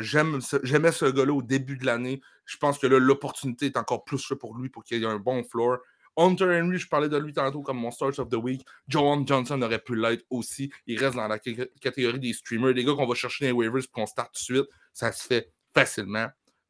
J'aimais 0.00 0.92
ce 0.92 1.10
gars-là 1.10 1.32
au 1.32 1.42
début 1.42 1.76
de 1.76 1.84
l'année. 1.84 2.20
Je 2.52 2.58
pense 2.58 2.78
que 2.78 2.86
là, 2.86 2.98
l'opportunité 2.98 3.66
est 3.66 3.78
encore 3.78 4.04
plus 4.04 4.28
là 4.28 4.36
pour 4.36 4.54
lui 4.58 4.68
pour 4.68 4.84
qu'il 4.84 5.02
ait 5.02 5.06
un 5.06 5.18
bon 5.18 5.42
floor. 5.42 5.78
Hunter 6.18 6.60
Henry, 6.60 6.76
je 6.76 6.86
parlais 6.86 7.08
de 7.08 7.16
lui 7.16 7.32
tantôt 7.32 7.62
comme 7.62 7.78
mon 7.78 7.90
Start 7.90 8.18
of 8.18 8.28
the 8.28 8.34
Week. 8.34 8.62
Joan 8.88 9.26
Johnson 9.26 9.62
aurait 9.62 9.78
pu 9.78 9.96
l'être 9.96 10.26
aussi. 10.28 10.70
Il 10.86 11.02
reste 11.02 11.16
dans 11.16 11.28
la 11.28 11.38
catégorie 11.38 12.20
des 12.20 12.34
streamers, 12.34 12.74
des 12.74 12.84
gars 12.84 12.92
qu'on 12.92 13.06
va 13.06 13.14
chercher 13.14 13.46
dans 13.46 13.48
les 13.48 13.52
waivers 13.56 13.82
pour 13.90 14.02
qu'on 14.02 14.06
start 14.06 14.34
tout 14.34 14.52
de 14.52 14.58
suite. 14.58 14.70
Ça 14.92 15.12
se 15.12 15.26
fait 15.26 15.50
facilement. 15.74 16.26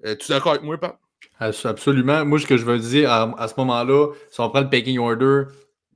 Euh, 0.07 0.15
tu 0.15 0.31
es 0.31 0.35
d'accord 0.37 0.53
avec 0.53 0.63
moi, 0.63 0.79
Pat? 0.79 0.97
Absolument. 1.41 2.25
Moi, 2.25 2.39
ce 2.39 2.47
que 2.47 2.57
je 2.57 2.65
veux 2.65 2.79
dire 2.79 3.11
à, 3.11 3.49
ce 3.49 3.55
moment-là, 3.59 4.13
si 4.31 4.41
on 4.41 4.51
prend 4.51 4.61
le 4.61 4.71
packing 4.71 5.01
order, 5.01 5.47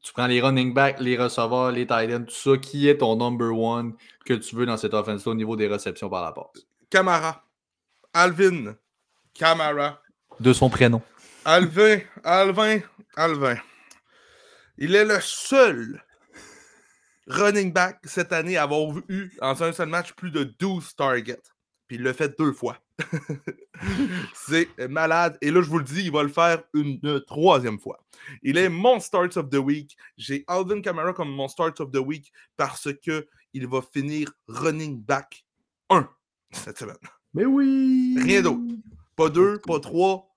tu 0.02 0.12
prends 0.12 0.26
les 0.26 0.40
running 0.40 0.74
backs, 0.74 0.98
les 0.98 1.16
receveurs, 1.16 1.70
les 1.70 1.86
tight 1.86 2.12
ends, 2.12 2.24
tout 2.24 2.34
ça, 2.34 2.56
qui 2.56 2.88
est 2.88 2.98
ton 2.98 3.14
number 3.14 3.56
one 3.56 3.94
que 4.24 4.34
tu 4.34 4.56
veux 4.56 4.66
dans 4.66 4.76
cette 4.76 4.94
offense 4.94 5.24
au 5.28 5.34
niveau 5.34 5.54
des 5.54 5.68
réceptions 5.68 6.10
par 6.10 6.24
la 6.24 6.32
passe? 6.32 6.66
Camara. 6.90 7.44
Alvin. 8.12 8.74
Camara. 9.36 10.00
De 10.40 10.52
son 10.52 10.68
prénom. 10.68 11.02
Alvin, 11.44 12.00
Alvin, 12.24 12.80
Alvin. 13.16 13.56
Il 14.78 14.94
est 14.94 15.04
le 15.04 15.20
seul 15.20 16.02
running 17.26 17.72
back 17.72 17.98
cette 18.04 18.32
année 18.32 18.56
à 18.56 18.64
avoir 18.64 18.96
eu, 19.08 19.30
en 19.40 19.60
un 19.60 19.72
seul 19.72 19.88
match, 19.88 20.12
plus 20.12 20.30
de 20.30 20.44
12 20.44 20.94
targets. 20.96 21.42
Puis 21.86 21.96
il 21.96 22.02
l'a 22.02 22.12
fait 22.12 22.36
deux 22.38 22.52
fois. 22.52 22.78
c'est 24.34 24.68
malade. 24.88 25.38
Et 25.40 25.50
là, 25.50 25.62
je 25.62 25.68
vous 25.68 25.78
le 25.78 25.84
dis, 25.84 26.04
il 26.04 26.10
va 26.12 26.22
le 26.22 26.28
faire 26.28 26.62
une, 26.74 27.20
troisième 27.26 27.78
fois. 27.78 28.00
Il 28.42 28.58
est 28.58 28.68
mon 28.68 28.98
start 28.98 29.36
of 29.36 29.50
the 29.50 29.58
week. 29.58 29.96
J'ai 30.16 30.44
Alvin 30.48 30.80
Kamara 30.80 31.12
comme 31.12 31.30
mon 31.30 31.48
start 31.48 31.80
of 31.80 31.92
the 31.92 31.98
week 31.98 32.32
parce 32.56 32.88
que 33.04 33.26
il 33.52 33.66
va 33.68 33.80
finir 33.82 34.30
running 34.48 35.00
back 35.00 35.44
1 35.90 36.08
cette 36.50 36.78
semaine. 36.78 36.96
Mais 37.34 37.44
oui! 37.44 38.16
Rien 38.20 38.42
d'autre. 38.42 38.62
Pas 39.16 39.30
deux, 39.30 39.58
pas 39.60 39.80
trois. 39.80 40.28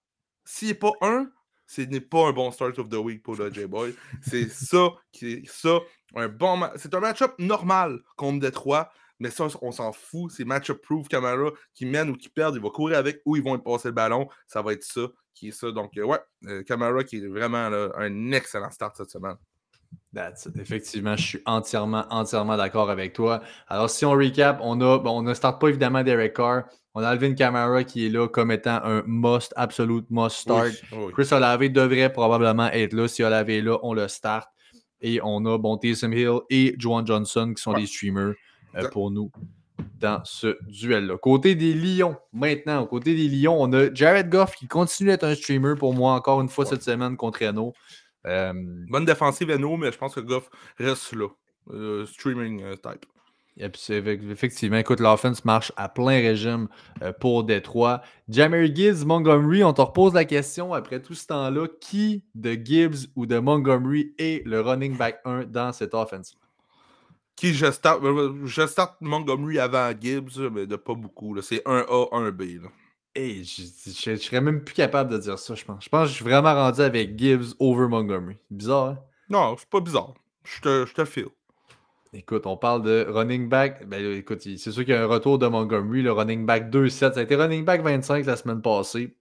S'il 0.45 0.69
n'est 0.69 0.73
pas 0.73 0.91
un, 1.01 1.29
ce 1.67 1.81
n'est 1.81 2.01
pas 2.01 2.27
un 2.27 2.31
bon 2.31 2.49
start 2.51 2.79
of 2.79 2.89
the 2.89 2.95
week 2.95 3.21
pour 3.21 3.35
le 3.35 3.53
J-Boy. 3.53 3.93
C'est 4.21 4.49
ça 4.49 4.89
qui 5.11 5.33
est 5.33 5.47
ça. 5.47 5.79
Un 6.15 6.27
bon 6.27 6.67
C'est 6.77 6.93
un 6.95 6.99
match-up 6.99 7.35
normal 7.37 7.99
contre 8.15 8.39
Détroit, 8.39 8.91
mais 9.19 9.29
ça, 9.29 9.47
on 9.61 9.71
s'en 9.71 9.91
fout. 9.91 10.31
C'est 10.31 10.45
match-up 10.45 10.81
proof 10.81 11.07
Camara 11.07 11.51
qui 11.75 11.85
mène 11.85 12.09
ou 12.09 12.15
qui 12.15 12.29
perd. 12.29 12.55
Il 12.55 12.61
va 12.61 12.69
courir 12.69 12.97
avec 12.97 13.21
ou 13.25 13.36
ils 13.36 13.43
vont 13.43 13.59
passer 13.59 13.89
le 13.89 13.93
ballon. 13.93 14.27
Ça 14.47 14.61
va 14.61 14.73
être 14.73 14.84
ça 14.84 15.01
qui 15.36 15.49
est 15.49 15.51
ça. 15.51 15.71
Donc, 15.71 15.95
euh, 15.97 16.03
ouais, 16.03 16.19
euh, 16.47 16.63
Camara 16.63 17.03
qui 17.03 17.17
est 17.17 17.27
vraiment 17.27 17.57
un 17.95 18.32
excellent 18.32 18.71
start 18.71 18.97
cette 18.97 19.11
semaine. 19.11 19.38
Effectivement, 20.59 21.15
je 21.15 21.25
suis 21.25 21.41
entièrement, 21.45 22.05
entièrement 22.09 22.57
d'accord 22.57 22.89
avec 22.89 23.13
toi. 23.13 23.41
Alors, 23.67 23.89
si 23.89 24.05
on 24.05 24.11
recap, 24.11 24.59
on 24.61 24.81
a, 24.81 24.97
on 25.05 25.21
ne 25.21 25.33
start 25.33 25.61
pas 25.61 25.69
évidemment 25.69 26.03
Derek 26.03 26.35
Carr. 26.35 26.63
On 26.95 27.03
a 27.03 27.09
Alvin 27.09 27.35
Kamara 27.35 27.83
qui 27.83 28.07
est 28.07 28.09
là 28.09 28.27
comme 28.27 28.51
étant 28.51 28.79
un 28.83 29.03
must, 29.05 29.53
absolute 29.55 30.07
must 30.09 30.37
start. 30.37 30.71
Chris 31.13 31.27
Olave 31.31 31.69
devrait 31.69 32.11
probablement 32.11 32.67
être 32.71 32.93
là. 32.93 33.07
Si 33.07 33.23
Olave 33.23 33.49
est 33.51 33.61
là, 33.61 33.77
on 33.83 33.93
le 33.93 34.07
start. 34.07 34.49
Et 35.01 35.19
on 35.23 35.45
a 35.45 35.57
bon, 35.57 35.77
Taysom 35.77 36.11
Hill 36.11 36.39
et 36.49 36.75
Joan 36.77 37.05
Johnson 37.05 37.53
qui 37.55 37.61
sont 37.61 37.73
des 37.73 37.85
streamers 37.85 38.33
euh, 38.75 38.89
pour 38.89 39.11
nous 39.11 39.31
dans 39.99 40.21
ce 40.25 40.57
duel-là. 40.67 41.17
Côté 41.17 41.55
des 41.55 41.73
Lions, 41.73 42.17
maintenant, 42.33 42.85
côté 42.85 43.15
des 43.15 43.27
Lions, 43.27 43.57
on 43.61 43.71
a 43.73 43.93
Jared 43.93 44.29
Goff 44.29 44.55
qui 44.55 44.67
continue 44.67 45.09
d'être 45.09 45.23
un 45.23 45.35
streamer 45.35 45.75
pour 45.75 45.93
moi 45.93 46.13
encore 46.13 46.41
une 46.41 46.49
fois 46.49 46.65
cette 46.65 46.83
semaine 46.83 47.15
contre 47.15 47.45
Renault. 47.45 47.73
Bonne 48.89 49.05
défensive, 49.05 49.49
Eno, 49.49 49.77
mais 49.77 49.91
je 49.91 49.97
pense 49.97 50.15
que 50.15 50.19
Goff 50.19 50.49
reste 50.77 51.13
là. 51.13 51.27
Euh, 51.71 52.05
streaming 52.05 52.63
euh, 52.63 52.75
type. 52.75 53.05
Effectivement, 53.59 54.77
écoute, 54.77 55.01
l'offense 55.01 55.43
marche 55.43 55.73
à 55.75 55.89
plein 55.89 56.21
régime 56.21 56.69
euh, 57.01 57.11
pour 57.11 57.43
Détroit. 57.43 58.01
Jammer 58.30 58.73
Gibbs, 58.73 59.05
Montgomery, 59.05 59.63
on 59.65 59.73
te 59.73 59.82
repose 59.82 60.13
la 60.13 60.23
question 60.23 60.73
après 60.73 61.01
tout 61.01 61.13
ce 61.13 61.27
temps-là. 61.27 61.67
Qui 61.82 62.23
de 62.36 62.53
Gibbs 62.53 63.09
ou 63.15 63.25
de 63.25 63.38
Montgomery 63.38 64.13
est 64.17 64.45
le 64.47 64.61
running 64.61 64.95
back 64.95 65.19
1 65.25 65.43
dans 65.45 65.73
cette 65.73 65.93
offense? 65.93 66.38
Qui 67.36 67.53
je 67.53 67.69
start, 67.69 68.01
euh, 68.03 68.45
je 68.45 68.65
start 68.65 68.95
Montgomery 69.01 69.59
avant 69.59 69.91
Gibbs, 69.99 70.39
mais 70.51 70.65
de 70.65 70.77
pas 70.77 70.93
beaucoup. 70.93 71.39
C'est 71.41 71.61
1A, 71.65 72.09
1B. 72.11 72.61
Et 73.16 73.43
je, 73.43 74.12
ne 74.12 74.16
serais 74.18 74.41
même 74.41 74.64
plus 74.64 74.76
capable 74.76 75.12
de 75.12 75.18
dire 75.18 75.39
ça, 75.39 75.55
je 75.55 75.66
pense. 75.66 75.84
Je 75.84 75.89
pense 75.89 76.03
que 76.03 76.10
je 76.10 76.16
suis 76.16 76.24
vraiment 76.24 76.53
rendu 76.53 76.82
avec 76.82 77.18
Gibbs 77.18 77.55
over 77.60 77.88
Montgomery. 77.88 78.38
Bizarre, 78.49 78.88
hein? 78.89 78.99
Non, 79.30 79.55
c'est 79.57 79.70
pas 79.70 79.80
bizarre. 79.80 80.14
Je 80.43 80.62
te, 80.62 80.86
je 80.86 80.93
te 80.93 81.05
file. 81.05 81.28
Écoute, 82.14 82.47
on 82.47 82.57
parle 82.57 82.82
de 82.82 83.05
running 83.07 83.49
back. 83.49 83.88
Ben, 83.88 84.03
écoute, 84.14 84.41
c'est 84.41 84.57
sûr 84.57 84.84
qu'il 84.84 84.93
y 84.93 84.97
a 84.97 85.03
un 85.03 85.07
retour 85.07 85.38
de 85.38 85.47
Montgomery, 85.47 86.01
le 86.01 86.12
running 86.12 86.45
back 86.45 86.72
2-7. 86.72 87.14
Ça 87.14 87.20
a 87.20 87.22
été 87.22 87.36
running 87.36 87.64
back 87.64 87.82
25 87.82 88.26
la 88.26 88.36
semaine 88.36 88.62
passée. 88.62 89.16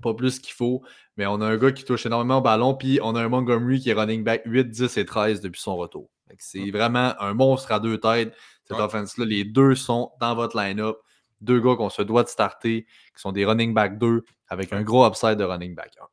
Pas 0.00 0.14
plus 0.14 0.40
qu'il 0.40 0.54
faut, 0.54 0.82
mais 1.16 1.26
on 1.26 1.40
a 1.40 1.46
un 1.46 1.56
gars 1.56 1.70
qui 1.70 1.84
touche 1.84 2.06
énormément 2.06 2.38
au 2.38 2.40
ballon, 2.40 2.74
puis 2.74 2.98
on 3.02 3.14
a 3.14 3.22
un 3.22 3.28
Montgomery 3.28 3.78
qui 3.78 3.90
est 3.90 3.92
running 3.92 4.24
back 4.24 4.42
8, 4.46 4.70
10 4.70 4.96
et 4.96 5.04
13 5.04 5.40
depuis 5.42 5.60
son 5.60 5.76
retour. 5.76 6.08
C'est 6.38 6.70
vraiment 6.70 7.14
un 7.20 7.34
monstre 7.34 7.70
à 7.72 7.78
deux 7.78 7.98
têtes, 7.98 8.34
cette 8.64 8.78
offense-là. 8.78 9.26
Les 9.26 9.44
deux 9.44 9.74
sont 9.74 10.10
dans 10.18 10.34
votre 10.34 10.56
line-up. 10.56 10.96
Deux 11.42 11.60
gars 11.60 11.76
qu'on 11.76 11.90
se 11.90 12.02
doit 12.02 12.22
de 12.22 12.28
starter, 12.28 12.86
qui 13.14 13.20
sont 13.20 13.32
des 13.32 13.44
running 13.44 13.74
back 13.74 13.98
2 13.98 14.24
avec 14.48 14.72
un 14.72 14.82
gros 14.82 15.06
upside 15.06 15.36
de 15.36 15.44
running 15.44 15.74
back 15.74 15.92
1. 16.00 16.04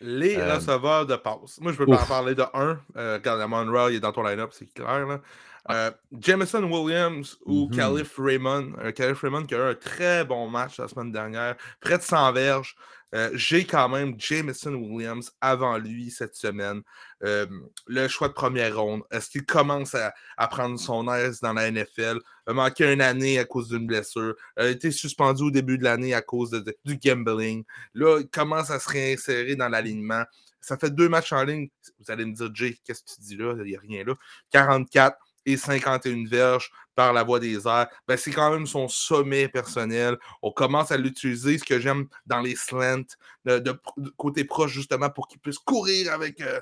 Les 0.00 0.36
euh, 0.36 0.54
receveurs 0.54 1.06
de 1.06 1.16
passe. 1.16 1.60
Moi, 1.60 1.72
je 1.72 1.78
peux 1.78 1.86
pas 1.86 2.02
en 2.02 2.06
parler 2.06 2.34
de 2.34 2.44
un. 2.54 2.78
Euh, 2.96 3.18
quand 3.22 3.48
Monroe 3.48 3.90
il 3.90 3.96
est 3.96 4.00
dans 4.00 4.12
ton 4.12 4.22
line-up, 4.22 4.50
c'est 4.52 4.72
clair. 4.72 5.06
Là. 5.06 5.20
Euh, 5.70 5.90
Jameson 6.18 6.64
Williams 6.64 7.36
ou 7.44 7.68
mm 7.68 7.76
Calif 7.76 8.18
Raymond. 8.18 8.72
Calif 8.94 9.20
Raymond 9.20 9.46
qui 9.46 9.54
a 9.54 9.58
eu 9.58 9.70
un 9.70 9.74
très 9.74 10.24
bon 10.24 10.48
match 10.48 10.78
la 10.78 10.88
semaine 10.88 11.12
dernière. 11.12 11.56
Près 11.80 11.98
de 11.98 12.02
100 12.02 12.32
verges. 12.32 12.76
Euh, 13.14 13.30
j'ai 13.32 13.64
quand 13.64 13.88
même 13.88 14.14
Jameson 14.18 14.74
Williams 14.74 15.32
avant 15.40 15.78
lui 15.78 16.10
cette 16.10 16.34
semaine. 16.34 16.82
Euh, 17.24 17.46
le 17.86 18.06
choix 18.06 18.28
de 18.28 18.34
première 18.34 18.78
ronde. 18.78 19.02
Est-ce 19.10 19.30
qu'il 19.30 19.46
commence 19.46 19.94
à, 19.94 20.12
prendre 20.48 20.78
son 20.78 21.10
aise 21.12 21.40
dans 21.40 21.54
la 21.54 21.70
NFL? 21.70 22.18
A 22.46 22.52
manqué 22.52 22.92
une 22.92 23.00
année 23.00 23.38
à 23.38 23.44
cause 23.44 23.68
d'une 23.68 23.86
blessure. 23.86 24.34
A 24.56 24.66
été 24.66 24.90
suspendu 24.90 25.44
au 25.44 25.50
début 25.50 25.78
de 25.78 25.84
l'année 25.84 26.12
à 26.12 26.22
cause 26.22 26.50
du 26.84 26.98
gambling. 26.98 27.64
Là, 27.94 28.20
il 28.20 28.28
commence 28.28 28.70
à 28.70 28.78
se 28.78 28.88
réinsérer 28.88 29.56
dans 29.56 29.68
l'alignement. 29.68 30.24
Ça 30.60 30.76
fait 30.76 30.90
deux 30.90 31.08
matchs 31.08 31.32
en 31.32 31.44
ligne. 31.44 31.68
Vous 31.98 32.10
allez 32.10 32.26
me 32.26 32.34
dire, 32.34 32.50
Jay, 32.52 32.78
qu'est-ce 32.84 33.02
que 33.02 33.10
tu 33.14 33.20
dis 33.20 33.36
là? 33.36 33.54
Il 33.58 33.70
n'y 33.70 33.76
a 33.76 33.80
rien 33.80 34.04
là. 34.04 34.14
44 34.50 35.16
et 35.48 35.56
51 35.56 36.26
verges 36.26 36.70
par 36.94 37.12
la 37.12 37.22
voie 37.22 37.40
des 37.40 37.66
airs, 37.66 37.88
ben 38.06 38.16
c'est 38.18 38.32
quand 38.32 38.52
même 38.52 38.66
son 38.66 38.86
sommet 38.86 39.48
personnel. 39.48 40.18
On 40.42 40.50
commence 40.50 40.92
à 40.92 40.98
l'utiliser, 40.98 41.56
ce 41.56 41.64
que 41.64 41.80
j'aime 41.80 42.06
dans 42.26 42.40
les 42.40 42.54
slants, 42.54 43.04
de, 43.46 43.80
côté 44.16 44.44
proche, 44.44 44.72
justement, 44.72 45.08
pour 45.08 45.26
qu'il 45.26 45.40
puisse 45.40 45.58
courir 45.58 46.12
avec. 46.12 46.40
Euh, 46.42 46.60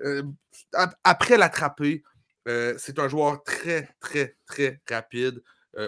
euh, 0.00 0.22
après 1.04 1.36
l'attraper, 1.36 2.02
euh, 2.48 2.74
c'est 2.76 2.98
un 2.98 3.08
joueur 3.08 3.44
très, 3.44 3.88
très, 4.00 4.36
très 4.46 4.80
rapide. 4.90 5.42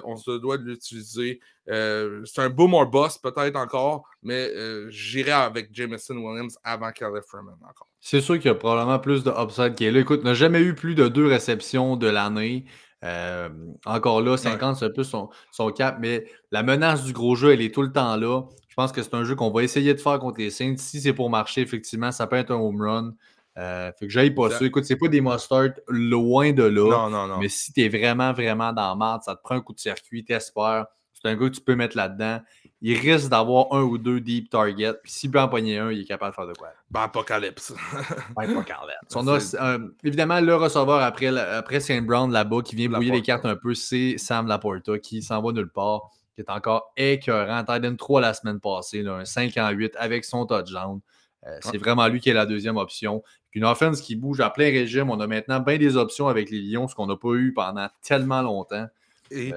on 0.04 0.16
se 0.16 0.38
doit 0.38 0.58
de 0.58 0.64
l'utiliser. 0.64 1.40
C'est 1.66 2.38
un 2.38 2.50
boom 2.50 2.74
or 2.74 2.86
boss, 2.86 3.18
peut-être 3.18 3.56
encore, 3.56 4.04
mais 4.22 4.50
j'irai 4.88 5.32
avec 5.32 5.70
Jameson 5.72 6.16
Williams 6.16 6.58
avant 6.64 6.90
Caleb 6.92 7.22
Freeman 7.26 7.56
encore. 7.62 7.88
C'est 8.00 8.20
sûr 8.20 8.36
qu'il 8.36 8.46
y 8.46 8.50
a 8.50 8.54
probablement 8.54 9.00
plus 9.00 9.24
de 9.24 9.30
upside 9.30 9.74
qui 9.74 9.84
est 9.84 9.90
là. 9.90 9.98
Écoute, 9.98 10.22
n'a 10.22 10.34
jamais 10.34 10.60
eu 10.60 10.74
plus 10.74 10.94
de 10.94 11.08
deux 11.08 11.26
réceptions 11.26 11.96
de 11.96 12.06
l'année. 12.06 12.66
Euh, 13.04 13.48
encore 13.84 14.20
là, 14.20 14.36
50, 14.36 14.76
c'est 14.76 14.84
un 14.86 14.90
peu 14.90 15.04
son, 15.04 15.28
cap, 15.76 15.98
mais 16.00 16.26
la 16.50 16.62
menace 16.62 17.04
du 17.04 17.12
gros 17.12 17.34
jeu, 17.34 17.52
elle 17.52 17.60
est 17.60 17.74
tout 17.74 17.82
le 17.82 17.92
temps 17.92 18.16
là. 18.16 18.42
Je 18.68 18.74
pense 18.74 18.92
que 18.92 19.02
c'est 19.02 19.14
un 19.14 19.24
jeu 19.24 19.34
qu'on 19.34 19.50
va 19.50 19.62
essayer 19.62 19.94
de 19.94 20.00
faire 20.00 20.18
contre 20.18 20.38
les 20.38 20.50
Saints. 20.50 20.76
Si 20.78 21.00
c'est 21.00 21.12
pour 21.12 21.30
marcher, 21.30 21.62
effectivement, 21.62 22.12
ça 22.12 22.26
peut 22.26 22.36
être 22.36 22.50
un 22.50 22.56
home 22.56 22.80
run. 22.82 23.14
Euh, 23.58 23.90
fait 23.98 24.06
que 24.06 24.12
j'aille 24.12 24.34
pas 24.34 24.50
ça. 24.50 24.64
Écoute, 24.64 24.84
c'est 24.84 24.96
pas 24.96 25.08
des 25.08 25.22
must 25.22 25.50
loin 25.88 26.52
de 26.52 26.62
là. 26.62 26.90
Non, 26.90 27.10
non, 27.10 27.26
non. 27.26 27.38
Mais 27.38 27.48
si 27.48 27.72
tu 27.72 27.82
es 27.82 27.88
vraiment, 27.88 28.32
vraiment 28.32 28.72
dans 28.72 28.88
la 28.90 28.94
marde, 28.94 29.22
ça 29.22 29.34
te 29.34 29.40
prend 29.42 29.54
un 29.54 29.60
coup 29.62 29.72
de 29.72 29.78
circuit, 29.78 30.24
t'espères. 30.24 30.86
C'est 31.26 31.32
un 31.32 31.36
gars 31.36 31.48
que 31.48 31.54
tu 31.54 31.60
peux 31.60 31.76
mettre 31.76 31.96
là-dedans 31.96 32.40
il 32.82 32.98
risque 32.98 33.30
d'avoir 33.30 33.72
un 33.72 33.82
ou 33.82 33.98
deux 33.98 34.20
deep 34.20 34.50
targets. 34.50 34.94
Puis 35.02 35.12
s'il 35.12 35.30
peut 35.30 35.40
en 35.40 35.48
pogner 35.48 35.78
un, 35.78 35.90
il 35.90 36.00
est 36.00 36.04
capable 36.04 36.32
de 36.32 36.34
faire 36.34 36.46
de 36.46 36.52
quoi? 36.52 36.68
Ben, 36.90 37.02
Apocalypse. 37.02 37.72
ben, 38.36 38.50
Apocalypse. 38.50 39.16
On 39.16 39.26
a, 39.28 39.38
euh, 39.54 39.88
évidemment, 40.04 40.40
le 40.40 40.54
receveur 40.54 41.00
après, 41.00 41.36
après 41.36 41.80
Saint 41.80 42.02
Brown 42.02 42.30
là-bas 42.30 42.62
qui 42.62 42.76
vient 42.76 42.88
brouiller 42.88 43.12
les 43.12 43.22
cartes 43.22 43.46
un 43.46 43.56
peu, 43.56 43.74
c'est 43.74 44.18
Sam 44.18 44.46
Laporta 44.46 44.98
qui 44.98 45.22
s'en 45.22 45.42
va 45.42 45.52
nulle 45.52 45.70
part, 45.70 46.10
qui 46.34 46.42
est 46.42 46.50
encore 46.50 46.92
écœurant. 46.96 47.64
Titan 47.64 47.96
3 47.96 48.20
la 48.20 48.34
semaine 48.34 48.60
passée, 48.60 49.02
là, 49.02 49.14
un 49.14 49.24
5 49.24 49.56
en 49.56 49.70
8 49.70 49.94
avec 49.98 50.24
son 50.24 50.44
touchdown. 50.44 51.00
Euh, 51.46 51.58
c'est 51.62 51.78
vraiment 51.78 52.06
lui 52.08 52.20
qui 52.20 52.28
est 52.28 52.34
la 52.34 52.46
deuxième 52.46 52.76
option. 52.76 53.22
Une 53.52 53.64
offense 53.64 54.02
qui 54.02 54.16
bouge 54.16 54.40
à 54.40 54.50
plein 54.50 54.66
régime. 54.66 55.10
On 55.10 55.18
a 55.20 55.26
maintenant 55.26 55.60
bien 55.60 55.78
des 55.78 55.96
options 55.96 56.28
avec 56.28 56.50
les 56.50 56.60
Lions, 56.60 56.88
ce 56.88 56.94
qu'on 56.94 57.06
n'a 57.06 57.16
pas 57.16 57.32
eu 57.34 57.54
pendant 57.54 57.88
tellement 58.02 58.42
longtemps. 58.42 58.86
Et 59.30 59.52
euh, 59.52 59.56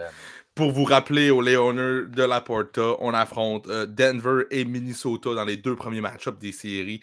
pour 0.60 0.74
vous 0.74 0.84
rappeler 0.84 1.30
aux 1.30 1.39
Leoners 1.39 2.10
de 2.10 2.24
la 2.24 2.41
Porta, 2.41 2.97
on 2.99 3.14
affronte 3.14 3.66
euh, 3.70 3.86
Denver 3.86 4.43
et 4.51 4.66
Minnesota 4.66 5.34
dans 5.34 5.45
les 5.45 5.55
deux 5.55 5.78
premiers 5.78 6.01
match-ups 6.01 6.38
des 6.38 6.51
séries. 6.51 6.99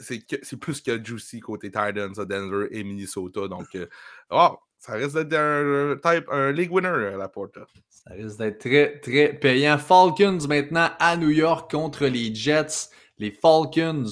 c'est 0.00 0.56
plus 0.58 0.80
que 0.80 1.00
juicy 1.04 1.38
côté 1.38 1.68
Titans 1.68 2.18
à 2.18 2.24
Denver 2.24 2.66
et 2.72 2.82
Minnesota. 2.82 3.46
Donc, 3.46 3.68
euh, 3.76 3.86
oh, 4.30 4.58
ça 4.80 4.94
risque 4.94 5.20
d'être 5.20 5.34
un, 5.34 5.94
type, 5.94 6.28
un 6.32 6.50
league 6.50 6.72
winner, 6.72 6.88
euh, 6.88 7.16
la 7.16 7.28
Porta. 7.28 7.60
Ça 7.88 8.12
risque 8.12 8.38
d'être 8.38 8.58
très, 8.58 8.98
très 8.98 9.34
payant. 9.34 9.78
Falcons 9.78 10.40
maintenant 10.48 10.90
à 10.98 11.16
New 11.16 11.30
York 11.30 11.70
contre 11.70 12.06
les 12.06 12.34
Jets. 12.34 12.90
Les 13.18 13.30
Falcons 13.30 14.06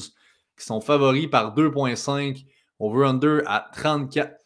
qui 0.56 0.64
sont 0.64 0.80
favoris 0.80 1.26
par 1.26 1.52
2.5. 1.56 2.44
Over-under 2.78 3.42
à 3.46 3.68
34. 3.74 4.36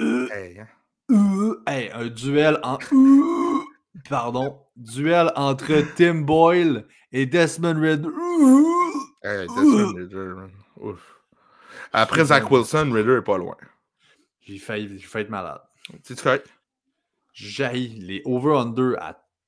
Hey, 0.00 0.58
hein? 0.58 1.56
Hey, 1.66 1.90
un 1.92 2.06
duel 2.06 2.58
en. 2.62 2.78
Pardon. 4.08 4.58
Duel 4.76 5.32
entre 5.36 5.82
Tim 5.96 6.22
Boyle 6.22 6.86
et 7.12 7.26
Desmond 7.26 7.80
Ridder. 7.80 8.08
Hey, 9.22 9.46
Desmond 9.46 9.94
Ridder, 9.94 10.32
Ouf. 10.80 11.20
Après 11.92 12.24
Zach 12.24 12.50
Wilson, 12.50 12.90
Ridder 12.92 13.18
est 13.18 13.22
pas 13.22 13.38
loin. 13.38 13.56
J'ai 14.40 14.58
failli, 14.58 15.02
être 15.14 15.30
malade. 15.30 15.60
Tu 16.04 16.14
sais, 16.14 16.42
J'ai 17.32 17.72
les 17.72 18.22
over-under 18.24 18.96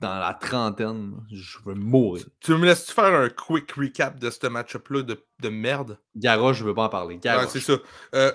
dans 0.00 0.18
la 0.18 0.34
trentaine. 0.34 1.14
Je 1.32 1.58
veux 1.64 1.74
mourir. 1.74 2.24
Tu 2.40 2.52
me 2.52 2.66
laisses-tu 2.66 2.92
faire 2.92 3.14
un 3.14 3.28
quick 3.28 3.72
recap 3.72 4.18
de 4.18 4.30
ce 4.30 4.46
match-up-là 4.46 5.02
de, 5.02 5.24
de, 5.40 5.48
merde? 5.48 5.98
Garage, 6.14 6.58
je 6.58 6.64
veux 6.64 6.74
pas 6.74 6.84
en 6.84 6.88
parler. 6.88 7.18
Ouais, 7.24 7.46
c'est 7.48 7.60
ça. 7.60 7.74
Euh, 8.14 8.32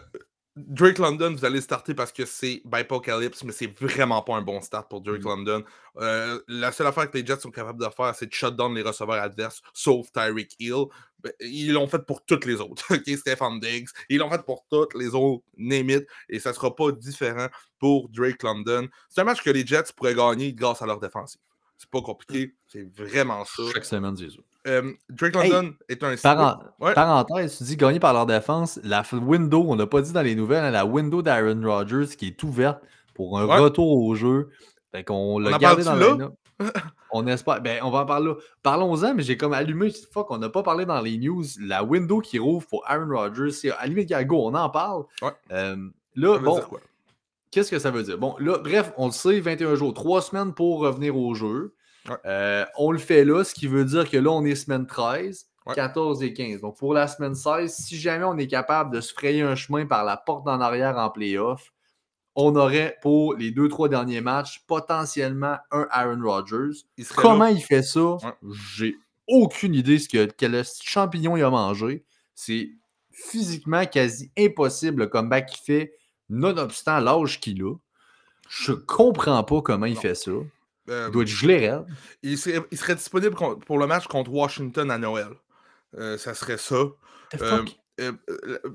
Drake 0.55 0.97
London, 0.97 1.35
vous 1.35 1.45
allez 1.45 1.61
starter 1.61 1.93
parce 1.93 2.11
que 2.11 2.25
c'est 2.25 2.61
Bipocalypse, 2.65 3.43
mais 3.43 3.51
c'est 3.51 3.67
vraiment 3.79 4.21
pas 4.21 4.35
un 4.35 4.41
bon 4.41 4.61
start 4.61 4.89
pour 4.89 5.01
Drake 5.01 5.23
mm. 5.23 5.27
London. 5.27 5.63
Euh, 5.97 6.39
la 6.47 6.71
seule 6.71 6.87
affaire 6.87 7.09
que 7.09 7.17
les 7.17 7.25
Jets 7.25 7.39
sont 7.39 7.51
capables 7.51 7.79
de 7.79 7.89
faire, 7.89 8.13
c'est 8.15 8.25
de 8.25 8.33
shutdown 8.33 8.73
les 8.73 8.81
receveurs 8.81 9.21
adverses, 9.21 9.61
sauf 9.73 10.11
Tyreek 10.11 10.55
Hill. 10.59 10.85
Ben, 11.19 11.31
ils 11.39 11.71
l'ont 11.71 11.87
fait 11.87 12.05
pour 12.05 12.25
toutes 12.25 12.45
les 12.45 12.59
autres. 12.61 12.83
OK, 12.93 13.17
Stephen 13.17 13.59
Diggs. 13.59 13.89
Ils 14.09 14.17
l'ont 14.17 14.29
fait 14.29 14.43
pour 14.43 14.65
toutes 14.69 14.95
les 14.95 15.13
autres, 15.13 15.43
name 15.57 15.89
it, 15.89 16.07
et 16.29 16.39
ça 16.39 16.53
sera 16.53 16.75
pas 16.75 16.91
différent 16.91 17.47
pour 17.77 18.09
Drake 18.09 18.43
London. 18.43 18.87
C'est 19.09 19.21
un 19.21 19.25
match 19.25 19.41
que 19.41 19.49
les 19.49 19.65
Jets 19.65 19.93
pourraient 19.95 20.15
gagner 20.15 20.53
grâce 20.53 20.81
à 20.81 20.85
leur 20.85 20.99
défensive. 20.99 21.41
C'est 21.77 21.89
pas 21.89 22.01
compliqué, 22.01 22.55
c'est 22.67 22.83
vraiment 22.93 23.45
ça. 23.45 23.63
Chaque 23.73 23.85
semaine. 23.85 24.15
Euh, 24.67 24.91
Drake 25.09 25.35
London 25.35 25.73
est 25.87 26.03
un. 26.03 26.15
Parenthèse, 26.93 27.57
tu 27.57 27.63
dis 27.63 27.77
gagner 27.77 27.99
par 27.99 28.13
leur 28.13 28.25
défense. 28.25 28.79
La 28.83 29.03
window, 29.13 29.65
on 29.67 29.75
n'a 29.75 29.87
pas 29.87 30.01
dit 30.01 30.11
dans 30.11 30.21
les 30.21 30.35
nouvelles, 30.35 30.65
hein, 30.65 30.71
la 30.71 30.85
window 30.85 31.21
d'Aaron 31.21 31.61
Rodgers 31.63 32.15
qui 32.17 32.27
est 32.27 32.43
ouverte 32.43 32.81
pour 33.13 33.39
un 33.39 33.45
retour 33.45 34.03
au 34.03 34.15
jeu. 34.15 34.49
Fait 34.91 35.03
qu'on 35.03 35.39
l'a 35.39 35.57
gardé 35.57 35.83
dans 35.83 35.95
là? 35.95 36.31
on 37.11 37.25
espère. 37.27 37.61
Ben, 37.61 37.79
on 37.83 37.89
va 37.89 37.99
en 37.99 38.05
parler 38.05 38.27
là. 38.27 38.35
Parlons-en, 38.63 39.13
mais 39.13 39.23
j'ai 39.23 39.37
comme 39.37 39.53
allumé. 39.53 39.91
Fuck, 40.11 40.31
on 40.31 40.37
n'a 40.37 40.49
pas 40.49 40.63
parlé 40.63 40.85
dans 40.85 41.01
les 41.01 41.17
news. 41.17 41.43
La 41.61 41.83
window 41.83 42.19
qui 42.19 42.39
rouvre 42.39 42.67
pour 42.67 42.83
Aaron 42.87 43.15
Rodgers, 43.15 43.51
c'est 43.51 43.71
allumé 43.71 44.05
go, 44.05 44.47
on 44.47 44.53
en 44.55 44.69
parle. 44.69 45.05
Euh, 45.51 45.77
là, 46.15 46.37
bon. 46.39 46.61
Qu'est-ce 47.51 47.71
que 47.71 47.79
ça 47.79 47.89
veut 47.89 48.03
dire? 48.03 48.17
Bon, 48.17 48.35
là, 48.39 48.59
bref, 48.59 48.91
on 48.97 49.07
le 49.07 49.11
sait, 49.11 49.39
21 49.39 49.75
jours, 49.75 49.93
3 49.93 50.21
semaines 50.21 50.53
pour 50.53 50.81
revenir 50.81 51.17
au 51.17 51.33
jeu. 51.33 51.73
Euh, 52.25 52.65
on 52.77 52.91
le 52.91 52.97
fait 52.97 53.25
là, 53.25 53.43
ce 53.43 53.53
qui 53.53 53.67
veut 53.67 53.85
dire 53.85 54.09
que 54.09 54.17
là, 54.17 54.29
on 54.31 54.43
est 54.45 54.55
semaine 54.55 54.87
13, 54.87 55.47
14 55.73 56.23
et 56.23 56.33
15. 56.33 56.61
Donc, 56.61 56.77
pour 56.77 56.93
la 56.93 57.07
semaine 57.07 57.35
16, 57.35 57.73
si 57.73 57.97
jamais 57.97 58.25
on 58.25 58.37
est 58.37 58.47
capable 58.47 58.93
de 58.93 59.01
se 59.01 59.13
frayer 59.13 59.41
un 59.41 59.55
chemin 59.55 59.85
par 59.85 60.03
la 60.03 60.17
porte 60.17 60.47
en 60.47 60.61
arrière 60.61 60.97
en 60.97 61.09
playoff, 61.09 61.71
on 62.35 62.55
aurait 62.55 62.97
pour 63.01 63.35
les 63.35 63.51
deux, 63.51 63.67
trois 63.67 63.89
derniers 63.89 64.21
matchs 64.21 64.63
potentiellement 64.67 65.57
un 65.71 65.87
Aaron 65.91 66.21
Rodgers. 66.23 66.85
Comment 67.15 67.47
il 67.47 67.61
fait 67.61 67.83
ça? 67.83 68.17
J'ai 68.75 68.95
aucune 69.27 69.75
idée 69.75 69.99
ce 69.99 70.07
que, 70.07 70.25
quel 70.25 70.63
champignon 70.81 71.37
il 71.37 71.43
a 71.43 71.49
mangé. 71.49 72.05
C'est 72.35 72.69
physiquement 73.11 73.85
quasi 73.85 74.31
impossible 74.37 75.03
le 75.03 75.07
comeback 75.07 75.47
qu'il 75.47 75.63
fait, 75.65 75.93
nonobstant 76.29 76.99
l'âge 76.99 77.39
qu'il 77.39 77.61
a. 77.63 77.75
Je 78.47 78.71
comprends 78.71 79.43
pas 79.43 79.61
comment 79.61 79.85
il 79.85 79.97
fait 79.97 80.15
ça. 80.15 80.31
Euh, 80.89 81.05
Il 81.07 81.11
doit 81.11 81.21
être 81.23 81.27
gelé 81.29 81.69
raide. 81.69 81.85
il, 82.23 82.37
serait, 82.37 82.61
il 82.71 82.77
serait 82.77 82.95
disponible 82.95 83.35
pour 83.35 83.77
le 83.77 83.87
match 83.87 84.07
contre 84.07 84.31
Washington 84.31 84.89
à 84.91 84.97
Noël. 84.97 85.29
Euh, 85.97 86.17
ça 86.17 86.33
serait 86.33 86.57
ça. 86.57 86.83
Euh, 87.41 88.13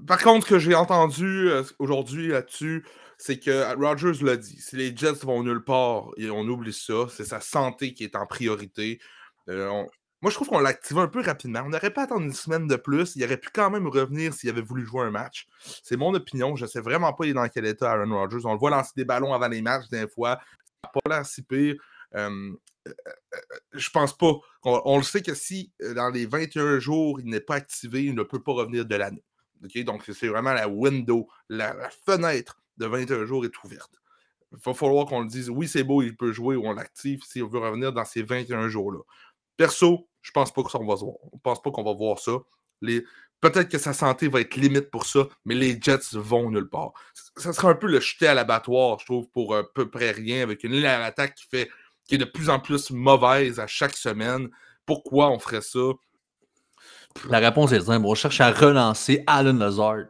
par 0.07 0.23
contre, 0.23 0.47
ce 0.47 0.51
que 0.55 0.59
j'ai 0.59 0.75
entendu 0.75 1.49
aujourd'hui 1.79 2.29
là-dessus, 2.29 2.85
c'est 3.17 3.39
que 3.39 3.75
Rogers 3.77 4.23
l'a 4.25 4.37
dit. 4.37 4.61
Si 4.61 4.77
les 4.77 4.95
Jets 4.95 5.25
vont 5.25 5.43
nulle 5.43 5.65
part, 5.65 6.09
et 6.17 6.29
on 6.31 6.43
oublie 6.43 6.73
ça. 6.75 7.07
C'est 7.09 7.25
sa 7.25 7.41
santé 7.41 7.95
qui 7.95 8.05
est 8.05 8.17
en 8.17 8.27
priorité. 8.27 9.01
On- 9.49 9.89
Moi, 10.21 10.31
je 10.31 10.35
trouve 10.37 10.49
qu'on 10.49 10.59
l'a 10.59 10.71
activé 10.71 11.01
un 11.01 11.09
peu 11.09 11.21
rapidement. 11.23 11.62
On 11.65 11.69
n'aurait 11.71 11.91
pas 11.93 12.03
attendu 12.05 12.25
une 12.27 12.33
semaine 12.33 12.67
de 12.67 12.77
plus. 12.77 13.15
Il 13.17 13.25
aurait 13.25 13.37
pu 13.39 13.49
quand 13.53 13.71
même 13.71 13.87
revenir 13.87 14.33
s'il 14.35 14.51
avait 14.51 14.62
voulu 14.62 14.85
jouer 14.87 15.03
un 15.03 15.11
match. 15.11 15.47
C'est 15.83 15.97
mon 15.97 16.12
opinion. 16.15 16.55
Je 16.57 16.65
ne 16.65 16.69
sais 16.69 16.81
vraiment 16.81 17.12
pas 17.12 17.25
il 17.27 17.31
est 17.31 17.35
dans 17.35 17.49
quel 17.49 17.67
état 17.67 17.93
Aaron 17.93 18.11
Rodgers. 18.15 18.45
On 18.45 18.53
le 18.53 18.59
voit 18.59 18.71
lancer 18.71 18.93
des 18.97 19.05
ballons 19.05 19.33
avant 19.35 19.49
les 19.49 19.61
matchs 19.62 19.89
des 19.91 20.07
fois. 20.09 20.39
Ça 20.83 20.91
n'a 20.95 21.01
pas 21.03 21.17
l'air 21.17 21.27
si 21.27 21.43
pire. 21.43 21.77
Euh, 22.15 22.53
euh, 22.87 22.93
euh, 23.35 23.39
je 23.73 23.91
pense 23.91 24.17
pas. 24.17 24.33
On, 24.65 24.83
on 24.85 24.97
le 24.99 25.03
sait 25.03 25.23
que 25.23 25.35
si 25.35 25.73
dans 25.95 26.11
les 26.11 26.27
21 26.27 26.79
jours, 26.79 27.21
il 27.21 27.27
n'est 27.27 27.41
pas 27.41 27.57
activé, 27.57 28.05
il 28.05 28.15
ne 28.15 28.23
peut 28.23 28.43
pas 28.43 28.53
revenir 28.53 28.85
de 28.85 28.95
l'année. 28.95 29.25
Donc, 29.85 30.03
c'est 30.13 30.29
vraiment 30.29 30.53
la 30.53 30.69
window, 30.69 31.29
la, 31.49 31.89
fenêtre 32.05 32.61
de 32.77 32.87
21 32.87 33.25
jours 33.25 33.45
est 33.45 33.65
ouverte. 33.65 33.93
Il 34.53 34.59
va 34.65 34.75
falloir 34.75 35.07
qu'on 35.07 35.21
le 35.21 35.27
dise, 35.27 35.49
oui, 35.49 35.67
c'est 35.67 35.85
beau, 35.85 36.03
il 36.03 36.17
peut 36.17 36.33
jouer 36.33 36.55
ou 36.55 36.67
on 36.67 36.75
l'active 36.75 37.23
s'il 37.25 37.45
veut 37.45 37.59
revenir 37.59 37.93
dans 37.93 38.05
ces 38.05 38.23
21 38.23 38.69
jours-là. 38.69 39.01
Perso, 39.57 40.09
je 40.23 40.31
pense 40.33 40.53
pas 40.53 40.63
que 40.63 40.71
ça, 40.71 40.79
on 40.79 40.87
va 40.87 40.95
voir. 40.95 41.15
On 41.33 41.39
pense 41.39 41.63
pas 41.63 41.71
qu'on 41.71 41.83
va 41.83 41.95
voir 41.95 42.19
ça. 42.19 42.33
Peut-être 43.41 43.69
que 43.69 43.79
sa 43.79 43.93
santé 43.93 44.29
va 44.29 44.41
être 44.41 44.57
limite 44.57 44.91
pour 44.91 45.07
ça, 45.07 45.29
mais 45.45 45.55
les 45.55 45.79
Jets 45.81 46.13
vont 46.15 46.51
nulle 46.51 46.69
part. 46.69 46.93
Ça 47.37 47.53
serait 47.53 47.69
un 47.69 47.75
peu 47.75 47.87
le 47.87 48.01
jeter 48.01 48.27
à 48.27 48.35
l'abattoir, 48.35 48.99
je 49.01 49.05
trouve, 49.05 49.29
pour 49.29 49.55
à 49.55 49.71
peu 49.71 49.91
près 49.91 50.13
rien, 50.13 50.43
avec 50.43 50.65
une 50.65 50.73
ligne 50.73 50.87
à 50.87 50.99
l'attaque 50.99 51.35
qui 51.35 51.47
fait 51.47 51.69
qui 52.07 52.17
est 52.17 52.19
de 52.19 52.25
plus 52.25 52.51
en 52.51 52.61
plus 52.61 52.91
mauvaise 52.91 53.59
à 53.61 53.67
chaque 53.67 53.97
semaine. 53.97 54.49
Pourquoi 54.87 55.31
on 55.31 55.39
ferait 55.39 55.63
ça? 55.63 55.93
La 57.29 57.39
réponse 57.39 57.73
est 57.73 57.81
simple. 57.81 58.07
On 58.07 58.15
cherche 58.15 58.41
à 58.41 58.51
relancer 58.51 59.23
Alan 59.27 59.55
Lazard. 59.55 60.07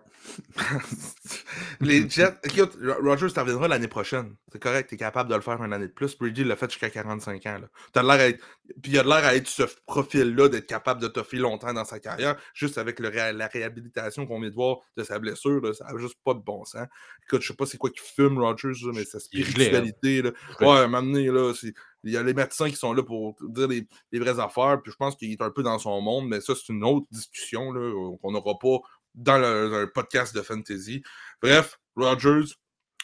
les 1.81 2.09
Jets. 2.09 2.35
Écoute, 2.45 2.77
Ro- 2.83 3.03
Rogers, 3.11 3.33
t'en 3.33 3.43
reviendras 3.43 3.69
l'année 3.69 3.89
prochaine. 3.89 4.35
C'est 4.53 4.61
correct, 4.63 4.89
t'es 4.91 4.97
capable 4.97 5.29
de 5.31 5.35
le 5.35 5.41
faire 5.41 5.63
une 5.63 5.73
année 5.73 5.89
de 5.89 5.93
plus. 5.93 6.17
Brady 6.17 6.45
l'a 6.45 6.57
fait 6.57 6.71
jusqu'à 6.71 6.91
45 6.91 7.45
ans. 7.47 7.59
Là. 7.61 7.69
T'as 7.93 8.03
l'air 8.03 8.13
à 8.13 8.27
être- 8.29 8.45
Puis 8.83 8.93
il 8.93 8.99
a 8.99 9.03
l'air 9.03 9.25
à 9.25 9.35
être 9.35 9.49
ce 9.49 9.65
profil-là 9.87 10.49
d'être 10.49 10.67
capable 10.67 11.01
de 11.03 11.09
toffer 11.09 11.37
longtemps 11.39 11.73
dans 11.73 11.85
sa 11.85 11.99
carrière, 12.01 12.37
juste 12.55 12.79
avec 12.79 13.01
le 13.01 13.09
ré- 13.09 13.33
la 13.33 13.47
réhabilitation 13.49 14.27
qu'on 14.27 14.41
vient 14.41 14.51
de 14.51 14.55
voir 14.55 14.79
de 14.97 15.03
sa 15.03 15.19
blessure. 15.19 15.61
Là, 15.61 15.73
ça 15.75 15.85
n'a 15.93 15.99
juste 15.99 16.17
pas 16.25 16.35
de 16.35 16.41
bon 16.41 16.65
sens. 16.65 16.87
Écoute, 17.27 17.43
je 17.43 17.49
sais 17.49 17.55
pas 17.55 17.67
c'est 17.67 17.79
quoi 17.79 17.91
qui 17.91 18.01
fume 18.01 18.39
Rogers, 18.39 18.73
là, 18.87 18.93
mais 18.95 19.05
sa 19.05 19.19
gelé, 19.19 19.43
hein. 19.43 19.45
spiritualité. 19.51 20.23
Là. 20.23 20.31
Ouais, 20.61 20.89
là, 20.89 21.53
c'est- 21.55 21.75
il 22.07 22.13
y 22.13 22.17
a 22.19 22.23
les 22.23 22.35
médecins 22.35 22.69
qui 22.69 22.77
sont 22.77 22.93
là 22.93 23.03
pour 23.03 23.35
dire 23.49 23.67
les, 23.67 23.89
les 24.13 24.19
vraies 24.19 24.39
affaires, 24.39 24.79
puis 24.83 24.93
je 24.93 24.97
pense 24.97 25.17
qu'il 25.17 25.33
est 25.33 25.41
un 25.41 25.51
peu 25.51 25.63
dans 25.63 25.79
son 25.79 26.01
monde, 26.03 26.29
mais 26.29 26.41
ça, 26.43 26.55
c'est 26.55 26.71
une 26.73 26.85
autre 26.85 27.07
discussion 27.11 27.73
là, 27.73 27.91
qu'on 28.21 28.31
n'aura 28.33 28.59
pas 28.59 28.79
dans 29.15 29.43
un 29.43 29.87
podcast 29.87 30.35
de 30.35 30.43
fantasy. 30.43 31.03
Bref, 31.43 31.79
Rogers, 31.97 32.55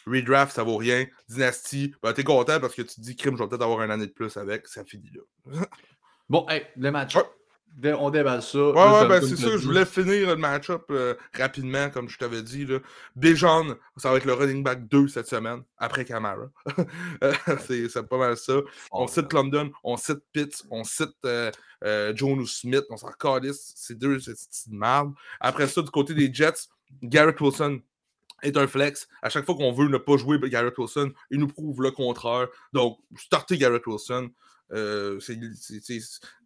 redraft, 0.05 0.55
ça 0.55 0.63
vaut 0.63 0.77
rien. 0.77 1.05
Dynasty, 1.29 1.93
ben, 2.01 2.13
t'es 2.13 2.23
content 2.23 2.59
parce 2.59 2.75
que 2.75 2.81
tu 2.81 2.95
te 2.95 3.01
dis, 3.01 3.15
crime, 3.15 3.37
je 3.37 3.43
vais 3.43 3.49
peut-être 3.49 3.63
avoir 3.63 3.81
une 3.83 3.91
année 3.91 4.07
de 4.07 4.11
plus 4.11 4.35
avec, 4.37 4.67
ça 4.67 4.83
finit 4.83 5.11
là. 5.11 5.61
Bon, 6.29 6.47
hey, 6.47 6.65
le 6.77 6.91
match. 6.91 7.13
Ouais. 7.17 7.23
On 7.83 8.09
déballe 8.09 8.41
ça. 8.41 8.59
Ouais, 8.59 8.73
Là, 8.75 9.01
ouais, 9.01 9.07
ben 9.07 9.21
c'est 9.21 9.35
ça. 9.35 9.47
dit. 9.47 9.51
Je 9.53 9.65
voulais 9.65 9.85
finir 9.85 10.27
le 10.27 10.35
match-up 10.35 10.83
euh, 10.91 11.15
rapidement, 11.33 11.89
comme 11.89 12.09
je 12.09 12.17
t'avais 12.17 12.41
dit. 12.41 12.65
Là. 12.65 12.79
Bijan, 13.15 13.75
ça 13.97 14.11
va 14.11 14.17
être 14.17 14.25
le 14.25 14.33
running 14.33 14.63
back 14.63 14.87
2 14.87 15.07
cette 15.07 15.27
semaine, 15.27 15.63
après 15.77 16.05
Camara. 16.05 16.49
Euh, 17.23 17.33
c'est 17.67 18.07
pas 18.07 18.17
mal 18.17 18.37
ça. 18.37 18.53
On 18.91 19.05
cite 19.07 19.31
London, 19.33 19.71
on 19.83 19.95
cite 19.97 20.19
Pitts, 20.33 20.63
on 20.71 20.83
cite 20.83 21.13
euh, 21.25 21.51
euh, 21.83 22.13
Smith, 22.45 22.83
on 22.89 22.97
s'en 22.97 23.11
calisse. 23.11 23.73
C'est 23.75 23.97
deux 23.97 24.19
c'est 24.19 24.33
de 24.69 24.75
merde. 24.75 25.13
Après 25.39 25.67
ça, 25.67 25.81
du 25.81 25.91
côté 25.91 26.13
des 26.13 26.33
Jets, 26.33 26.67
Garrett 27.03 27.39
Wilson 27.39 27.81
est 28.43 28.57
un 28.57 28.67
flex. 28.67 29.07
À 29.21 29.29
chaque 29.29 29.45
fois 29.45 29.55
qu'on 29.55 29.71
veut 29.71 29.87
ne 29.87 29.97
pas 29.97 30.17
jouer 30.17 30.39
Garrett 30.49 30.77
Wilson, 30.77 31.11
il 31.29 31.39
nous 31.39 31.47
prouve 31.47 31.81
le 31.81 31.91
contraire. 31.91 32.47
Donc, 32.73 32.97
startez 33.15 33.57
Garrett 33.57 33.85
Wilson. 33.85 34.31
Euh, 34.73 35.19
c'est 35.19 35.37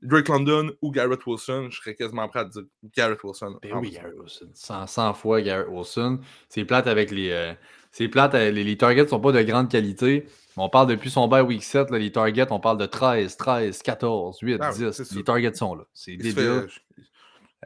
Drake 0.02 0.28
London 0.30 0.72
ou 0.82 0.92
Garrett 0.92 1.26
Wilson, 1.26 1.68
je 1.70 1.78
serais 1.80 1.96
quasiment 1.96 2.28
prêt 2.28 2.40
à 2.40 2.46
dire 2.46 2.64
Garrett 2.96 3.24
Wilson. 3.24 3.58
Ben 3.62 3.74
en 3.74 3.80
oui. 3.82 3.92
Garrett 3.92 4.16
Wilson. 4.20 4.50
100, 4.54 4.88
100 4.88 5.14
fois 5.14 5.42
Garrett 5.42 5.68
Wilson. 5.70 6.20
C'est 6.50 6.66
plate 6.66 6.88
avec 6.88 7.12
les. 7.12 7.30
euh, 7.32 7.54
c'est 7.92 8.08
plate, 8.10 8.34
euh, 8.36 8.52
les, 8.52 8.64
les 8.64 8.78
targets 8.78 9.08
sont 9.08 9.20
pas 9.22 9.32
de 9.32 9.42
grande 9.44 9.70
qualité. 9.70 10.26
On 10.58 10.70
parle 10.70 10.88
depuis 10.88 11.10
son 11.10 11.28
bail 11.28 11.42
week 11.44 11.64
7, 11.64 11.92
là, 11.92 11.98
les 12.00 12.12
targets, 12.12 12.48
on 12.52 12.60
parle 12.60 12.78
de 12.78 12.86
13, 12.86 13.38
13, 13.38 13.82
14, 13.82 14.40
8, 14.42 14.58
Ah 14.62 14.72
oui, 14.74 14.78
10. 14.86 14.92
c'est 14.92 15.06
ça. 15.06 15.16
les 15.16 15.24
targets 15.24 15.54
sont 15.54 15.76
là. 15.76 15.84
C'est 15.94 16.14
Il 16.14 16.20
se 16.32 16.36
débile. 16.36 16.68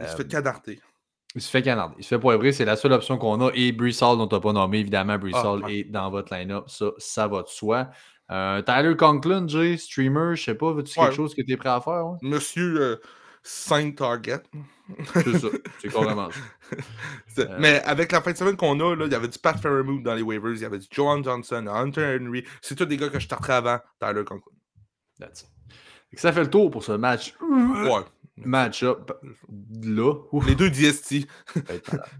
il 0.01 0.07
se 0.07 0.15
fait 0.15 0.27
canarder. 0.27 0.79
Il 1.35 1.41
se 1.41 1.49
fait 1.49 1.61
canarder. 1.61 1.95
Il 1.99 2.03
se 2.03 2.09
fait 2.09 2.19
poivrer. 2.19 2.51
C'est 2.51 2.65
la 2.65 2.75
seule 2.75 2.93
option 2.93 3.17
qu'on 3.17 3.39
a. 3.47 3.51
Et 3.53 3.71
Brees 3.71 4.01
Hall, 4.01 4.17
dont 4.17 4.27
tu 4.27 4.35
n'as 4.35 4.41
pas 4.41 4.51
nommé, 4.53 4.79
évidemment, 4.79 5.17
Brees 5.17 5.31
Ah, 5.35 5.51
Hall 5.51 5.71
est 5.71 5.83
dans 5.83 6.09
votre 6.09 6.33
line-up. 6.35 6.65
Ça, 6.67 6.87
ça 6.97 7.27
va 7.27 7.43
de 7.43 7.47
soi. 7.47 7.89
Euh, 8.31 8.61
Tyler 8.61 8.95
Conklin, 8.95 9.47
Jay, 9.47 9.77
streamer, 9.77 10.35
je 10.35 10.43
sais 10.43 10.55
pas, 10.55 10.71
veux-tu 10.73 10.99
Ouais. 10.99 11.05
quelque 11.07 11.15
chose 11.15 11.33
que 11.33 11.41
tu 11.41 11.51
es 11.51 11.57
prêt 11.57 11.69
à 11.69 11.81
faire? 11.81 12.05
ouais? 12.07 12.17
Monsieur 12.21 12.99
5 13.43 13.95
targets. 13.95 14.43
C'est 15.13 15.37
ça. 15.39 15.47
C'est 15.79 15.89
carrément 15.93 16.29
ça. 17.27 17.41
Euh. 17.43 17.57
Mais 17.59 17.81
avec 17.83 18.11
la 18.11 18.21
fin 18.21 18.31
de 18.31 18.37
semaine 18.37 18.57
qu'on 18.57 18.79
a, 18.79 18.95
il 19.05 19.11
y 19.11 19.15
avait 19.15 19.27
du 19.27 19.39
Pat 19.39 19.57
Fairmouth 19.59 20.03
dans 20.03 20.13
les 20.15 20.21
waivers, 20.21 20.51
il 20.53 20.59
y 20.61 20.65
avait 20.65 20.79
du 20.79 20.87
Johan 20.91 21.23
Johnson, 21.23 21.65
Hunter 21.67 22.17
Henry. 22.21 22.43
C'est 22.61 22.75
tous 22.75 22.85
des 22.85 22.97
gars 22.97 23.09
que 23.09 23.19
je 23.19 23.25
starterais 23.25 23.53
avant 23.53 23.79
Tyler 23.99 24.23
Conklin. 24.25 24.51
That's 25.19 25.41
it. 25.41 26.19
Ça 26.19 26.31
fait 26.33 26.43
le 26.43 26.49
tour 26.49 26.71
pour 26.71 26.83
ce 26.83 26.91
match. 26.93 27.35
Ouais. 27.41 28.01
Match-up 28.45 29.11
là. 29.83 30.13
Ouf. 30.31 30.47
Les 30.47 30.55
deux 30.55 30.69
DST. 30.69 31.27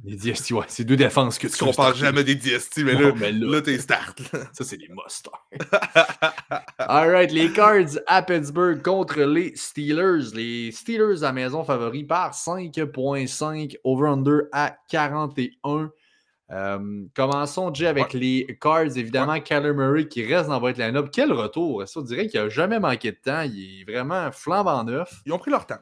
Les 0.03 0.15
DST, 0.15 0.51
ouais, 0.51 0.65
c'est 0.67 0.83
deux 0.83 0.95
défenses 0.97 1.37
que 1.37 1.47
tu 1.47 1.53
Tu 1.53 1.63
compares 1.63 1.95
jamais 1.95 2.23
des 2.23 2.35
DST, 2.35 2.79
mais 2.83 2.93
Non, 2.93 2.99
là, 2.99 3.13
mais 3.17 3.31
là- 3.31 3.47
là 3.51 3.61
t'es 3.61 3.77
start. 3.77 4.19
Ça, 4.53 4.63
c'est 4.63 4.77
des 4.77 4.89
must 4.89 5.29
Alright, 6.77 7.31
les 7.31 7.51
Cards 7.51 7.99
à 8.07 8.21
Pittsburgh 8.21 8.81
contre 8.81 9.21
les 9.21 9.55
Steelers. 9.55 10.33
Les 10.33 10.71
Steelers 10.71 11.23
à 11.23 11.31
maison 11.31 11.63
favoris 11.63 12.05
par 12.07 12.33
5.5, 12.33 13.77
over-under 13.83 14.41
à 14.51 14.75
41. 14.89 15.91
Euh, 16.51 17.03
commençons, 17.15 17.71
Jay, 17.73 17.85
avec 17.85 18.13
les 18.13 18.57
Cards. 18.59 18.97
Évidemment, 18.97 19.39
Kyler 19.39 19.73
Murray 19.73 20.07
qui 20.07 20.25
reste 20.25 20.49
dans 20.49 20.59
votre 20.59 20.79
line-up. 20.79 21.09
Quel 21.11 21.31
retour! 21.31 21.87
Ça, 21.87 21.99
on 21.99 22.03
dirait 22.03 22.27
qu'il 22.27 22.41
n'a 22.41 22.49
jamais 22.49 22.79
manqué 22.79 23.11
de 23.11 23.17
temps? 23.23 23.41
Il 23.41 23.81
est 23.81 23.91
vraiment 23.91 24.31
flambant 24.31 24.83
neuf. 24.83 25.21
Ils 25.25 25.33
ont 25.33 25.37
pris 25.37 25.51
leur 25.51 25.67
temps. 25.67 25.77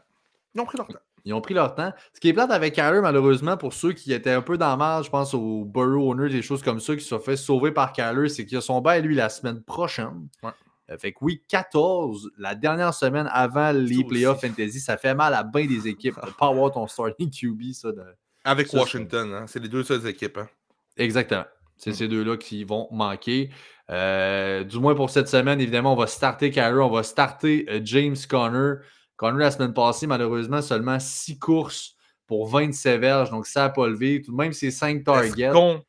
Ils 0.57 0.61
ont 0.61 0.65
pris 0.65 0.77
leur 0.77 0.87
temps. 0.87 0.99
Ils 1.25 1.33
ont 1.33 1.41
pris 1.41 1.53
leur 1.53 1.75
temps. 1.75 1.93
Ce 2.13 2.19
qui 2.19 2.29
est 2.29 2.33
plate 2.33 2.49
avec 2.51 2.73
Kyler, 2.73 3.01
malheureusement, 3.01 3.57
pour 3.57 3.73
ceux 3.73 3.93
qui 3.93 4.11
étaient 4.13 4.31
un 4.31 4.41
peu 4.41 4.57
dans 4.57 4.71
le 4.71 4.77
mal, 4.77 5.03
je 5.03 5.09
pense 5.09 5.33
aux 5.33 5.65
Burrow 5.65 6.11
Owners, 6.11 6.29
des 6.29 6.41
choses 6.41 6.63
comme 6.63 6.79
ça, 6.79 6.95
qui 6.95 7.01
se 7.01 7.09
sont 7.09 7.19
fait 7.19 7.35
sauver 7.35 7.71
par 7.71 7.91
Kyler, 7.93 8.27
c'est 8.29 8.45
qu'il 8.45 8.57
a 8.57 8.61
son 8.61 8.81
bail, 8.81 9.01
lui, 9.03 9.13
la 9.15 9.29
semaine 9.29 9.61
prochaine. 9.61 10.27
Ouais. 10.41 10.49
Euh, 10.89 10.97
fait 10.97 11.11
que 11.11 11.17
oui, 11.21 11.43
14, 11.49 12.31
la 12.37 12.55
dernière 12.55 12.93
semaine 12.93 13.29
avant 13.31 13.71
les 13.73 14.03
playoffs 14.05 14.39
fantasy, 14.41 14.79
ça 14.79 14.95
fait 14.97 15.13
mal 15.13 15.33
à 15.33 15.43
bien 15.43 15.65
des 15.67 15.87
équipes 15.87 16.15
de 16.21 16.27
ne 16.27 16.31
pas 16.31 16.47
avoir 16.47 16.71
ton 16.71 16.87
starting 16.87 17.29
QB, 17.29 17.73
ça. 17.73 17.91
de- 17.91 18.01
Avec 18.45 18.67
Ça, 18.67 18.79
Washington, 18.79 19.33
hein. 19.33 19.45
c'est 19.47 19.59
les 19.59 19.67
deux 19.69 19.83
seules 19.83 20.07
équipes. 20.07 20.37
Hein. 20.37 20.47
Exactement. 20.95 21.43
C'est 21.75 21.91
Mm. 21.91 21.93
ces 21.93 22.07
deux-là 22.07 22.37
qui 22.37 22.63
vont 22.63 22.87
manquer. 22.91 23.49
Euh, 23.89 24.63
du 24.63 24.79
moins 24.79 24.95
pour 24.95 25.09
cette 25.09 25.27
semaine, 25.27 25.59
évidemment, 25.61 25.93
on 25.93 25.97
va 25.97 26.07
starter 26.07 26.49
Kyler, 26.51 26.79
on 26.79 26.89
va 26.89 27.03
starter 27.03 27.65
euh, 27.69 27.79
James 27.83 28.15
Conner. 28.29 28.75
Conner, 29.17 29.39
la 29.39 29.51
semaine 29.51 29.73
passée, 29.73 30.07
malheureusement, 30.07 30.61
seulement 30.61 30.99
6 30.99 31.37
courses 31.39 31.95
pour 32.27 32.47
27 32.47 32.99
verges, 33.01 33.29
donc 33.31 33.45
ça 33.47 33.61
n'a 33.61 33.69
pas 33.69 33.87
levé. 33.87 34.21
Tout 34.21 34.31
de 34.31 34.37
même, 34.37 34.53
c'est 34.53 34.71
5 34.71 34.97
Est-ce 34.97 35.03
targets. 35.03 35.49
qu'on- 35.51 35.83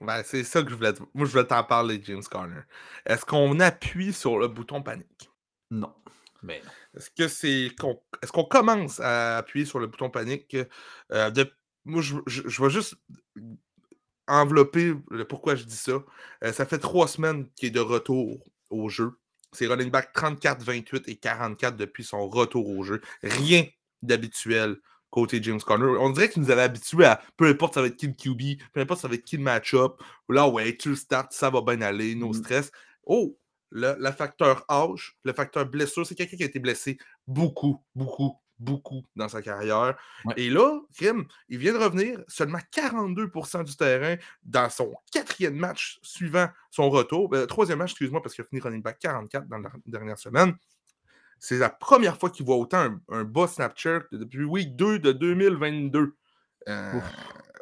Ben, 0.00 0.22
c'est 0.24 0.44
ça 0.44 0.62
que 0.62 0.70
je 0.70 0.74
voulais 0.74 0.92
te- 0.92 1.02
Moi, 1.14 1.26
je 1.26 1.30
voulais 1.32 1.46
t'en 1.46 1.64
parler, 1.64 2.00
James 2.04 2.22
Conner. 2.30 2.60
Est-ce 3.06 3.24
qu'on 3.24 3.58
appuie 3.60 4.12
sur 4.12 4.38
le 4.38 4.48
bouton 4.48 4.82
panique? 4.82 5.30
Non. 5.70 5.94
Mais 6.42 6.60
non. 6.64 6.70
Est-ce 6.96 7.10
que 7.10 7.26
c'est 7.28 7.70
qu'on 7.78 7.98
est-ce 8.22 8.30
qu'on 8.30 8.44
commence 8.44 9.00
à 9.00 9.38
appuyer 9.38 9.64
sur 9.64 9.78
le 9.78 9.86
bouton 9.86 10.10
panique? 10.10 10.56
Euh, 11.12 11.30
de- 11.30 11.50
Moi, 11.86 12.02
je, 12.02 12.16
je- 12.26 12.46
je 12.48 12.62
vais 12.62 12.70
juste 12.70 12.96
envelopper 14.26 14.94
le 15.10 15.24
pourquoi 15.26 15.54
je 15.54 15.64
dis 15.64 15.76
ça. 15.76 16.02
Euh, 16.42 16.52
ça 16.52 16.64
fait 16.66 16.78
trois 16.78 17.08
semaines 17.08 17.48
qu'il 17.56 17.68
est 17.68 17.72
de 17.72 17.80
retour 17.80 18.44
au 18.70 18.88
jeu. 18.88 19.12
C'est 19.54 19.66
running 19.66 19.90
back 19.90 20.12
34, 20.12 20.62
28 20.62 21.08
et 21.08 21.16
44 21.16 21.76
depuis 21.76 22.04
son 22.04 22.28
retour 22.28 22.68
au 22.68 22.82
jeu. 22.82 23.00
Rien 23.22 23.64
d'habituel 24.02 24.76
côté 25.10 25.40
James 25.42 25.60
Conner. 25.60 25.84
On 26.00 26.10
dirait 26.10 26.28
qu'il 26.28 26.42
nous 26.42 26.50
avait 26.50 26.62
habitués 26.62 27.04
à 27.04 27.22
peu 27.36 27.46
importe 27.46 27.74
ça 27.74 27.80
va 27.80 27.86
être 27.86 27.96
qui 27.96 28.08
le 28.08 28.14
QB, 28.14 28.60
peu 28.72 28.80
importe 28.80 29.00
ça 29.00 29.08
va 29.08 29.14
être 29.14 29.24
qui 29.24 29.36
le 29.36 29.44
match-up. 29.44 30.00
Là, 30.28 30.48
ouais, 30.48 30.76
tu 30.76 30.90
le 30.90 30.96
starts, 30.96 31.28
ça 31.30 31.50
va 31.50 31.60
bien 31.62 31.80
aller, 31.82 32.14
no 32.16 32.30
Mm. 32.30 32.34
stress. 32.34 32.70
Oh, 33.04 33.38
le, 33.70 33.94
le 33.98 34.10
facteur 34.12 34.64
âge, 34.68 35.16
le 35.24 35.32
facteur 35.32 35.66
blessure, 35.66 36.06
c'est 36.06 36.14
quelqu'un 36.14 36.36
qui 36.36 36.42
a 36.42 36.46
été 36.46 36.58
blessé 36.58 36.98
beaucoup, 37.26 37.80
beaucoup 37.94 38.40
beaucoup 38.58 39.04
dans 39.16 39.28
sa 39.28 39.42
carrière. 39.42 39.96
Ouais. 40.24 40.34
Et 40.36 40.50
là, 40.50 40.80
Kim, 40.96 41.26
il 41.48 41.58
vient 41.58 41.72
de 41.72 41.78
revenir 41.78 42.20
seulement 42.28 42.60
42% 42.74 43.64
du 43.64 43.76
terrain 43.76 44.16
dans 44.42 44.70
son 44.70 44.94
quatrième 45.12 45.56
match 45.56 45.98
suivant 46.02 46.48
son 46.70 46.90
retour. 46.90 47.28
Ben, 47.28 47.46
troisième 47.46 47.78
match, 47.78 47.90
excuse-moi, 47.90 48.22
parce 48.22 48.34
qu'il 48.34 48.44
a 48.44 48.48
fini 48.48 48.60
running 48.60 48.82
back 48.82 48.98
44 49.00 49.48
dans 49.48 49.58
la 49.58 49.70
dernière 49.86 50.18
semaine. 50.18 50.54
C'est 51.38 51.58
la 51.58 51.70
première 51.70 52.16
fois 52.16 52.30
qu'il 52.30 52.46
voit 52.46 52.56
autant 52.56 52.78
un, 52.78 53.00
un 53.08 53.24
bas 53.24 53.46
Snapchat 53.46 54.04
depuis 54.12 54.44
week 54.44 54.76
2 54.76 54.98
de 54.98 55.12
2022. 55.12 56.14
Euh, 56.68 57.00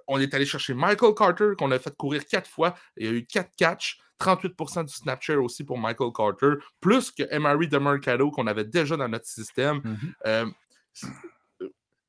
on 0.06 0.20
est 0.20 0.32
allé 0.34 0.46
chercher 0.46 0.74
Michael 0.74 1.14
Carter, 1.14 1.50
qu'on 1.58 1.70
a 1.70 1.78
fait 1.78 1.96
courir 1.96 2.26
quatre 2.26 2.48
fois. 2.48 2.74
Il 2.96 3.06
y 3.06 3.08
a 3.08 3.12
eu 3.12 3.24
quatre 3.24 3.50
catchs, 3.56 3.98
38% 4.20 4.84
du 4.84 4.92
Snapchat 4.92 5.38
aussi 5.38 5.64
pour 5.64 5.78
Michael 5.78 6.10
Carter, 6.14 6.52
plus 6.80 7.10
que 7.10 7.22
Emery 7.30 7.68
DeMarcado 7.68 8.30
qu'on 8.30 8.46
avait 8.46 8.64
déjà 8.64 8.96
dans 8.96 9.08
notre 9.08 9.26
système. 9.26 9.80
Mhm. 9.84 10.14
Euh, 10.26 10.46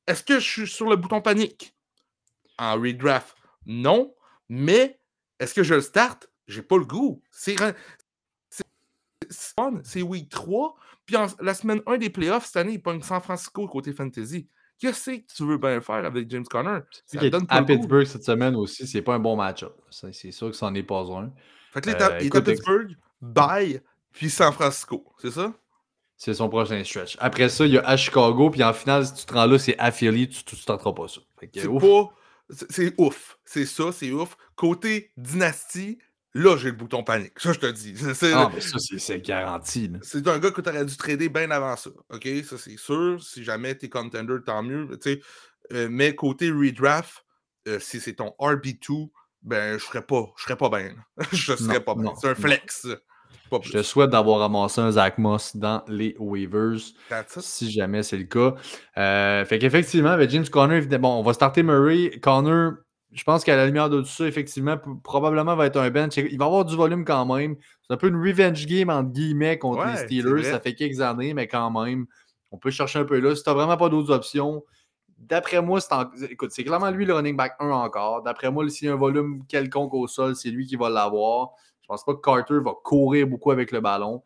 Est-ce 0.06 0.22
que 0.22 0.34
je 0.38 0.46
suis 0.48 0.66
sur 0.68 0.88
le 0.88 0.96
bouton 0.96 1.20
panique? 1.20 1.74
En 2.58 2.74
redraft? 2.74 3.36
Non, 3.66 4.14
mais 4.48 5.00
est-ce 5.40 5.54
que 5.54 5.62
je 5.62 5.74
le 5.74 5.80
start? 5.80 6.28
J'ai 6.46 6.62
pas 6.62 6.76
le 6.76 6.84
goût. 6.84 7.22
C'est 7.30 7.56
c'est- 9.84 10.02
week 10.02 10.28
3. 10.28 10.76
Puis 11.06 11.16
en- 11.16 11.26
la 11.40 11.54
semaine 11.54 11.80
1 11.86 11.96
des 11.98 12.10
playoffs, 12.10 12.46
cette 12.46 12.56
année, 12.56 12.74
il 12.74 12.82
pogne 12.82 13.02
San 13.02 13.20
Francisco 13.20 13.66
côté 13.68 13.92
fantasy. 13.92 14.48
Qu'est-ce 14.78 15.10
que 15.10 15.34
tu 15.34 15.46
veux 15.46 15.56
bien 15.58 15.80
faire 15.80 16.04
avec 16.04 16.28
James 16.30 16.44
Conner? 16.44 16.80
Ça 17.06 17.18
Puis 17.18 17.30
donne 17.30 17.46
pas 17.46 17.54
à 17.56 17.60
le 17.60 17.66
goût. 17.66 17.72
Pittsburgh 17.74 18.04
cette 18.06 18.24
semaine 18.24 18.56
aussi, 18.56 18.86
c'est 18.86 19.02
pas 19.02 19.14
un 19.14 19.18
bon 19.18 19.36
match-up. 19.36 19.74
C'est 19.90 20.12
sûr 20.32 20.50
que 20.50 20.56
c'en 20.56 20.74
est 20.74 20.82
pas 20.82 21.00
un. 21.12 21.32
Fait 21.72 21.80
que 21.80 21.90
là, 21.90 22.12
Euh, 22.12 22.18
il 22.20 22.26
est 22.26 22.36
à 22.36 22.40
Pittsburgh, 22.42 22.96
bye, 23.20 23.80
puis 24.12 24.28
San 24.30 24.52
Francisco. 24.52 25.04
C'est 25.18 25.30
ça? 25.30 25.54
C'est 26.24 26.32
son 26.32 26.48
prochain 26.48 26.82
stretch. 26.84 27.18
Après 27.20 27.50
ça, 27.50 27.66
il 27.66 27.74
y 27.74 27.78
a 27.78 27.86
à 27.86 27.98
Chicago, 27.98 28.48
puis 28.48 28.64
en 28.64 28.72
finale, 28.72 29.04
si 29.06 29.12
tu 29.12 29.26
te 29.26 29.34
rends 29.34 29.44
là, 29.44 29.58
c'est 29.58 29.76
à 29.78 29.90
Philly, 29.92 30.26
tu 30.26 30.42
tu 30.42 30.56
tenteras 30.64 30.92
pas 30.94 31.06
ça. 31.06 31.20
C'est 31.52 31.66
ouf. 31.66 31.82
c'est- 32.48 32.66
C'est 32.72 32.94
ouf. 32.96 33.38
C'est 33.44 33.66
ça, 33.66 33.92
c'est 33.92 34.10
ouf. 34.10 34.34
Côté 34.56 35.12
dynastie, 35.18 35.98
là, 36.32 36.56
j'ai 36.56 36.70
le 36.70 36.76
bouton 36.76 37.02
panique. 37.04 37.38
Ça, 37.38 37.52
je 37.52 37.58
te 37.60 37.66
dis. 37.70 37.94
Ah, 38.32 38.50
mais 38.54 38.60
ça, 38.62 38.78
c'est- 38.78 39.20
garanti. 39.20 39.90
C'est 40.00 40.26
un 40.26 40.38
gars 40.38 40.50
que 40.50 40.62
tu 40.62 40.70
aurais 40.70 40.86
dû 40.86 40.96
trader 40.96 41.28
bien 41.28 41.50
avant 41.50 41.76
ça. 41.76 41.90
OK? 42.08 42.26
Ça, 42.48 42.56
c'est 42.56 42.78
sûr. 42.78 43.22
Si 43.22 43.44
jamais 43.44 43.76
tu 43.76 43.84
es 43.84 43.88
contender, 43.90 44.36
tant 44.46 44.62
mieux. 44.62 44.88
tu 45.02 45.12
sais. 45.12 45.20
Euh, 45.74 45.88
mais 45.90 46.14
côté 46.14 46.50
redraft, 46.50 47.22
euh, 47.68 47.78
si 47.80 48.00
c'est 48.00 48.14
ton 48.14 48.34
RB2, 48.38 49.10
ben, 49.42 49.78
je 49.78 49.84
serais 49.84 50.02
pas, 50.06 50.32
je 50.38 50.44
serais 50.44 50.56
pas 50.56 50.70
bien. 50.70 50.94
je 51.32 51.54
serais 51.54 51.74
Non, 51.74 51.80
pas 51.82 51.94
bien. 51.94 52.12
C'est 52.18 52.28
un 52.28 52.34
flex. 52.34 52.86
Je 53.62 53.72
te 53.72 53.82
souhaite 53.82 54.10
d'avoir 54.10 54.40
ramassé 54.40 54.80
un 54.80 54.90
Zach 54.90 55.18
Moss 55.18 55.56
dans 55.56 55.82
les 55.88 56.16
waivers, 56.18 56.78
si 57.42 57.70
jamais 57.70 58.02
c'est 58.02 58.16
le 58.16 58.24
cas. 58.24 58.54
Euh, 58.98 59.44
fait 59.44 59.58
qu'effectivement, 59.58 60.10
avec 60.10 60.30
James 60.30 60.48
Conner, 60.48 60.80
bon, 60.98 61.08
on 61.18 61.22
va 61.22 61.32
starter 61.32 61.62
Murray. 61.62 62.10
Conner, 62.22 62.70
je 63.12 63.22
pense 63.24 63.44
qu'à 63.44 63.56
la 63.56 63.66
lumière 63.66 63.88
de 63.90 64.00
tout 64.00 64.06
ça, 64.08 64.26
effectivement, 64.26 64.76
probablement 65.02 65.54
va 65.56 65.66
être 65.66 65.76
un 65.78 65.90
bench. 65.90 66.16
Il 66.16 66.38
va 66.38 66.46
avoir 66.46 66.64
du 66.64 66.74
volume 66.76 67.04
quand 67.04 67.24
même. 67.26 67.56
C'est 67.86 67.94
un 67.94 67.96
peu 67.96 68.08
une 68.08 68.16
revenge 68.20 68.66
game, 68.66 68.90
entre 68.90 69.10
guillemets, 69.10 69.58
contre 69.58 69.80
Ouais, 69.86 69.92
les 69.92 69.98
Steelers. 70.20 70.42
Ça 70.50 70.60
fait 70.60 70.74
quelques 70.74 71.00
années, 71.00 71.32
mais 71.34 71.46
quand 71.46 71.70
même, 71.70 72.06
on 72.50 72.58
peut 72.58 72.70
chercher 72.70 72.98
un 72.98 73.04
peu 73.04 73.18
là. 73.20 73.34
Si 73.36 73.42
tu 73.42 73.50
n'as 73.50 73.54
vraiment 73.54 73.76
pas 73.76 73.88
d'autres 73.88 74.12
options, 74.12 74.64
d'après 75.18 75.62
moi, 75.62 75.80
c'est 75.80 75.92
en- 75.92 76.10
écoute, 76.28 76.50
c'est 76.52 76.64
clairement 76.64 76.90
lui 76.90 77.04
le 77.04 77.14
running 77.14 77.36
back 77.36 77.54
1 77.60 77.68
encore. 77.70 78.22
D'après 78.22 78.50
moi, 78.50 78.68
s'il 78.68 78.88
y 78.88 78.90
a 78.90 78.94
un 78.94 78.96
volume 78.96 79.42
quelconque 79.48 79.94
au 79.94 80.06
sol, 80.08 80.34
c'est 80.34 80.50
lui 80.50 80.66
qui 80.66 80.76
va 80.76 80.90
l'avoir. 80.90 81.50
Je 81.84 81.88
pense 81.88 82.02
pas 82.04 82.14
que 82.14 82.20
Carter 82.20 82.58
va 82.64 82.72
courir 82.82 83.26
beaucoup 83.26 83.50
avec 83.50 83.70
le 83.72 83.80
ballon. 83.80 84.22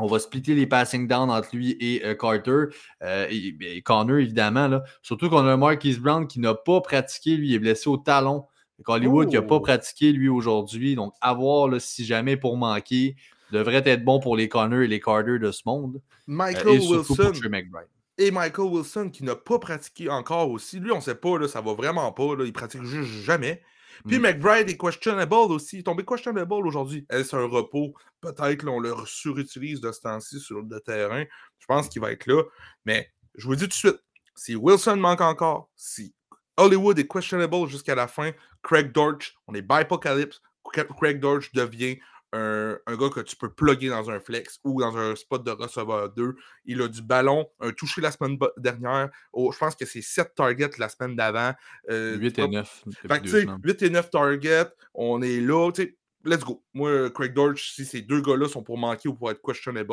On 0.00 0.06
va 0.06 0.18
splitter 0.18 0.54
les 0.56 0.66
passing 0.66 1.06
down 1.06 1.30
entre 1.30 1.54
lui 1.54 1.76
et 1.78 2.04
euh, 2.04 2.14
Carter. 2.16 2.74
Euh, 3.02 3.26
et, 3.30 3.54
et 3.60 3.82
Connor, 3.82 4.18
évidemment. 4.18 4.66
Là. 4.66 4.82
Surtout 5.00 5.30
qu'on 5.30 5.46
a 5.46 5.52
un 5.52 5.56
Marquise 5.56 6.00
Brown 6.00 6.26
qui 6.26 6.40
n'a 6.40 6.54
pas 6.54 6.80
pratiqué. 6.80 7.36
Lui, 7.36 7.50
il 7.50 7.54
est 7.54 7.58
blessé 7.60 7.88
au 7.88 7.98
talon. 7.98 8.46
Fait 8.78 8.82
Hollywood, 8.90 9.28
il 9.30 9.36
n'a 9.36 9.42
pas 9.42 9.56
Oh. 9.56 9.60
pratiqué, 9.60 10.10
lui, 10.12 10.28
aujourd'hui. 10.28 10.96
Donc, 10.96 11.12
à 11.20 11.32
voir 11.34 11.68
là, 11.68 11.78
si 11.78 12.04
jamais 12.04 12.36
pour 12.36 12.56
manquer, 12.56 13.14
devrait 13.52 13.82
être 13.86 14.04
bon 14.04 14.18
pour 14.18 14.36
les 14.36 14.48
Connor 14.48 14.80
et 14.80 14.88
les 14.88 14.98
Carter 14.98 15.38
de 15.38 15.52
ce 15.52 15.62
monde. 15.66 15.96
Euh, 15.96 16.00
Michael 16.26 16.68
et 16.76 16.80
surtout 16.80 17.12
Wilson. 17.12 17.14
pour 17.30 17.32
Trey 17.38 17.48
McBride. 17.48 17.86
Et 18.18 18.30
Michael 18.30 18.64
Wilson 18.66 19.10
qui 19.10 19.22
n'a 19.24 19.36
pas 19.36 19.58
pratiqué 19.58 20.08
encore 20.08 20.50
aussi. 20.50 20.80
Lui, 20.80 20.90
on 20.90 21.00
sait 21.00 21.14
pas, 21.14 21.38
là, 21.38 21.46
ça 21.48 21.60
va 21.60 21.74
vraiment 21.74 22.10
pas. 22.12 22.34
Là, 22.34 22.44
il 22.44 22.52
pratique 22.52 22.82
juste 22.82 23.10
jamais. 23.24 23.62
Puis 24.06 24.18
Mm. 24.18 24.22
McBride 24.22 24.70
est 24.70 24.78
questionable 24.78 25.34
aussi. 25.34 25.76
Il 25.76 25.80
est 25.80 25.82
tombé 25.84 26.04
questionable 26.04 26.52
aujourd'hui. 26.52 27.06
Est-ce 27.10 27.36
un 27.36 27.46
repos? 27.46 27.94
Peut-être 28.20 28.62
là, 28.62 28.70
on 28.72 28.80
le 28.80 28.94
surutilise 29.06 29.80
de 29.80 29.90
ce 29.92 30.00
temps-ci 30.00 30.40
sur 30.40 30.62
le 30.62 30.80
terrain. 30.80 31.24
Je 31.58 31.66
pense 31.66 31.88
qu'il 31.88 32.00
va 32.02 32.12
être 32.12 32.26
là. 32.26 32.42
Mais 32.84 33.10
je 33.36 33.46
vous 33.46 33.54
dis 33.56 33.64
tout 33.64 33.68
de 33.68 33.72
suite, 33.74 33.98
si 34.34 34.56
Wilson 34.56 34.96
manque 34.96 35.20
encore, 35.20 35.68
si 35.76 36.14
Hollywood 36.56 36.98
est 36.98 37.08
questionable 37.08 37.66
jusqu'à 37.66 37.94
la 37.94 38.08
fin, 38.08 38.32
Craig 38.62 38.92
Dortch, 38.92 39.34
on 39.46 39.54
est 39.54 39.62
Bipocalypse, 39.62 40.40
Craig 40.64 41.20
Dortch 41.20 41.52
devient 41.52 41.98
un, 42.32 42.78
un 42.86 42.96
gars 42.96 43.10
que 43.10 43.20
tu 43.20 43.36
peux 43.36 43.52
plugger 43.52 43.88
dans 43.88 44.10
un 44.10 44.20
flex 44.20 44.58
ou 44.64 44.80
dans 44.80 44.96
un 44.96 45.14
spot 45.14 45.44
de 45.44 45.50
receveur 45.50 46.10
2. 46.10 46.34
Il 46.64 46.82
a 46.82 46.88
du 46.88 47.02
ballon, 47.02 47.48
un 47.60 47.72
touché 47.72 48.00
la 48.00 48.10
semaine 48.10 48.38
dernière. 48.56 49.10
Oh, 49.32 49.52
je 49.52 49.58
pense 49.58 49.74
que 49.74 49.84
c'est 49.84 50.02
7 50.02 50.34
targets 50.34 50.70
la 50.78 50.88
semaine 50.88 51.16
d'avant. 51.16 51.52
Euh, 51.90 52.16
8 52.16 52.32
tu 52.32 52.40
et 52.40 52.44
vois, 52.44 52.52
9. 52.52 52.82
depuis 52.86 52.96
fait 52.96 53.08
que, 53.08 53.14
deux 53.14 53.20
tu 53.22 53.28
sais, 53.30 53.42
semaines. 53.42 53.60
8 53.62 53.82
et 53.82 53.90
9 53.90 54.10
targets, 54.10 54.72
on 54.94 55.22
est 55.22 55.40
là, 55.40 55.70
tu 55.72 55.82
sais, 55.82 55.96
let's 56.24 56.44
go. 56.44 56.62
Moi, 56.74 57.10
Craig 57.10 57.34
Dortch, 57.34 57.72
si 57.74 57.84
ces 57.84 58.02
deux 58.02 58.20
gars-là 58.20 58.48
sont 58.48 58.62
pour 58.62 58.78
manquer 58.78 59.08
ou 59.08 59.14
pour 59.14 59.30
être 59.30 59.42
questionable, 59.42 59.92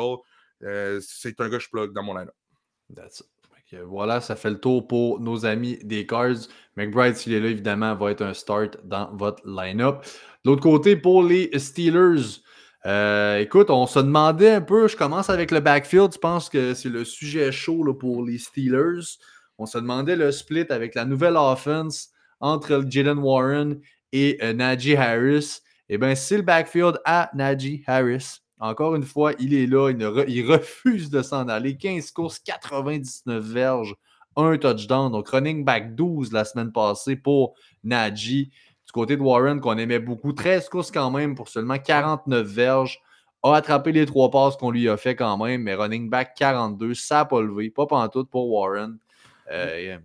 euh, 0.62 1.00
c'est 1.02 1.40
un 1.40 1.48
gars 1.48 1.58
que 1.58 1.64
je 1.64 1.70
plug 1.70 1.92
dans 1.92 2.02
mon 2.02 2.14
line 2.14 2.30
That's 2.94 3.20
it. 3.20 3.26
Voilà, 3.84 4.20
ça 4.20 4.34
fait 4.36 4.50
le 4.50 4.58
tour 4.58 4.86
pour 4.86 5.20
nos 5.20 5.46
amis 5.46 5.78
des 5.84 6.06
Cards. 6.06 6.48
McBride, 6.76 7.14
s'il 7.14 7.32
est 7.32 7.40
là, 7.40 7.48
évidemment, 7.48 7.94
va 7.94 8.10
être 8.10 8.22
un 8.22 8.34
start 8.34 8.78
dans 8.84 9.14
votre 9.14 9.42
line-up. 9.46 10.04
L'autre 10.44 10.62
côté, 10.62 10.96
pour 10.96 11.22
les 11.22 11.50
Steelers, 11.58 12.40
euh, 12.86 13.38
écoute, 13.38 13.68
on 13.68 13.86
se 13.86 13.98
demandait 13.98 14.52
un 14.52 14.60
peu, 14.62 14.88
je 14.88 14.96
commence 14.96 15.28
avec 15.28 15.50
le 15.50 15.60
backfield, 15.60 16.14
je 16.14 16.18
pense 16.18 16.48
que 16.48 16.72
c'est 16.72 16.88
le 16.88 17.04
sujet 17.04 17.52
chaud 17.52 17.92
pour 17.92 18.24
les 18.24 18.38
Steelers. 18.38 19.18
On 19.58 19.66
se 19.66 19.76
demandait 19.76 20.16
le 20.16 20.32
split 20.32 20.64
avec 20.70 20.94
la 20.94 21.04
nouvelle 21.04 21.36
offense 21.36 22.08
entre 22.40 22.82
Jalen 22.88 23.18
Warren 23.18 23.78
et 24.12 24.38
euh, 24.42 24.54
Najee 24.54 24.96
Harris. 24.96 25.60
Eh 25.90 25.98
bien, 25.98 26.14
c'est 26.14 26.38
le 26.38 26.42
backfield 26.42 26.98
à 27.04 27.30
Najee 27.34 27.82
Harris. 27.86 28.38
Encore 28.58 28.94
une 28.94 29.04
fois, 29.04 29.32
il 29.38 29.52
est 29.52 29.66
là, 29.66 29.90
il, 29.90 30.00
il 30.28 30.50
refuse 30.50 31.10
de 31.10 31.20
s'en 31.20 31.48
aller. 31.48 31.76
15 31.76 32.10
courses, 32.12 32.38
99 32.38 33.44
verges, 33.44 33.94
un 34.36 34.56
touchdown. 34.56 35.12
Donc, 35.12 35.28
running 35.28 35.64
back 35.64 35.94
12 35.94 36.32
la 36.32 36.46
semaine 36.46 36.72
passée 36.72 37.16
pour 37.16 37.54
Najee. 37.84 38.50
Côté 38.92 39.16
de 39.16 39.22
Warren, 39.22 39.60
qu'on 39.60 39.78
aimait 39.78 39.98
beaucoup, 39.98 40.32
13 40.32 40.68
courses 40.68 40.90
quand 40.90 41.10
même 41.10 41.34
pour 41.34 41.48
seulement 41.48 41.78
49 41.78 42.46
verges. 42.46 43.00
A 43.42 43.54
attrapé 43.54 43.92
les 43.92 44.04
trois 44.04 44.30
passes 44.30 44.56
qu'on 44.56 44.70
lui 44.70 44.88
a 44.88 44.96
fait 44.98 45.16
quand 45.16 45.38
même, 45.38 45.62
mais 45.62 45.74
running 45.74 46.10
back 46.10 46.34
42, 46.36 46.92
ça 46.94 47.16
n'a 47.16 47.24
pas 47.24 47.40
levé, 47.40 47.70
pas 47.70 47.86
pantoute 47.86 48.28
pour 48.28 48.50
Warren. 48.50 48.98
Euh, 49.50 49.96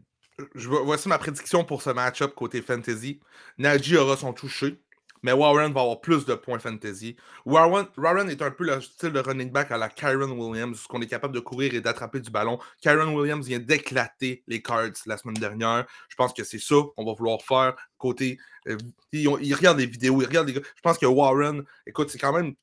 vois- 0.55 0.83
voici 0.83 1.09
ma 1.09 1.17
prédiction 1.17 1.63
pour 1.65 1.81
ce 1.81 1.89
match-up 1.89 2.33
côté 2.33 2.61
fantasy. 2.61 3.19
Najee 3.57 3.97
aura 3.97 4.15
son 4.15 4.31
touché, 4.33 4.77
mais 5.25 5.31
Warren 5.33 5.73
va 5.73 5.81
avoir 5.81 6.01
plus 6.01 6.23
de 6.25 6.35
points 6.35 6.59
fantasy. 6.59 7.15
Warren, 7.45 7.87
Warren 7.97 8.29
est 8.29 8.41
un 8.43 8.51
peu 8.51 8.63
le 8.63 8.79
style 8.79 9.11
de 9.11 9.19
running 9.19 9.51
back 9.51 9.71
à 9.71 9.77
la 9.77 9.89
Kyron 9.89 10.29
Williams, 10.31 10.83
qu'on 10.87 11.01
est 11.01 11.07
capable 11.07 11.33
de 11.33 11.39
courir 11.39 11.73
et 11.73 11.81
d'attraper 11.81 12.19
du 12.19 12.29
ballon. 12.29 12.59
Kyron 12.81 13.11
Williams 13.15 13.47
vient 13.47 13.57
d'éclater 13.59 14.43
les 14.47 14.61
Cards 14.61 14.91
la 15.07 15.17
semaine 15.17 15.35
dernière. 15.37 15.87
Je 16.09 16.15
pense 16.15 16.31
que 16.31 16.43
c'est 16.43 16.59
ça 16.59 16.75
qu'on 16.95 17.05
va 17.05 17.13
vouloir 17.13 17.41
faire 17.41 17.75
côté. 17.97 18.37
euh, 18.67 18.77
ils, 19.11 19.27
ont- 19.27 19.39
ils 19.39 19.53
regardent 19.55 19.79
les 19.79 19.87
vidéos, 19.87 20.21
ils 20.21 20.25
regardent 20.27 20.47
les 20.47 20.53
gars. 20.53 20.61
Je 20.75 20.81
pense 20.81 20.99
que 20.99 21.05
Warren, 21.07 21.63
écoute, 21.87 22.09
c'est 22.11 22.19
quand 22.19 22.31
même. 22.33 22.53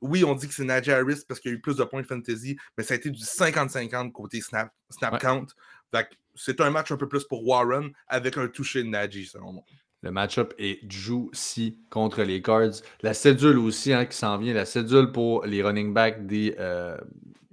Oui, 0.00 0.22
on 0.24 0.34
dit 0.34 0.46
que 0.48 0.54
c'est 0.54 0.64
Najee 0.64 0.92
Harris 0.92 1.22
parce 1.28 1.40
qu'il 1.40 1.50
y 1.50 1.54
a 1.54 1.56
eu 1.56 1.60
plus 1.60 1.76
de 1.76 1.84
points 1.84 2.02
fantasy, 2.04 2.56
mais 2.78 2.84
ça 2.84 2.94
a 2.94 2.96
été 2.96 3.10
du 3.10 3.22
50-50 3.22 4.10
côté 4.12 4.40
snap, 4.40 4.72
snap 4.90 5.12
Ouais. 5.14 5.18
count. 5.18 5.46
C'est 6.34 6.60
un 6.60 6.70
match 6.70 6.90
un 6.90 6.96
peu 6.96 7.08
plus 7.08 7.24
pour 7.24 7.46
Warren 7.46 7.90
avec 8.08 8.36
un 8.38 8.48
touché 8.48 8.82
de 8.82 8.88
Najee, 8.88 9.26
selon 9.26 9.52
moi. 9.52 9.64
Le 10.02 10.10
match-up 10.10 10.52
est 10.58 10.80
juicy 10.90 11.78
contre 11.88 12.22
les 12.22 12.42
Cards. 12.42 12.82
La 13.02 13.14
cédule 13.14 13.58
aussi 13.58 13.92
hein, 13.92 14.04
qui 14.04 14.16
s'en 14.16 14.36
vient, 14.38 14.52
la 14.52 14.64
cédule 14.64 15.12
pour 15.12 15.44
les 15.46 15.62
running 15.62 15.92
backs 15.94 16.26
des, 16.26 16.56
euh, 16.58 16.96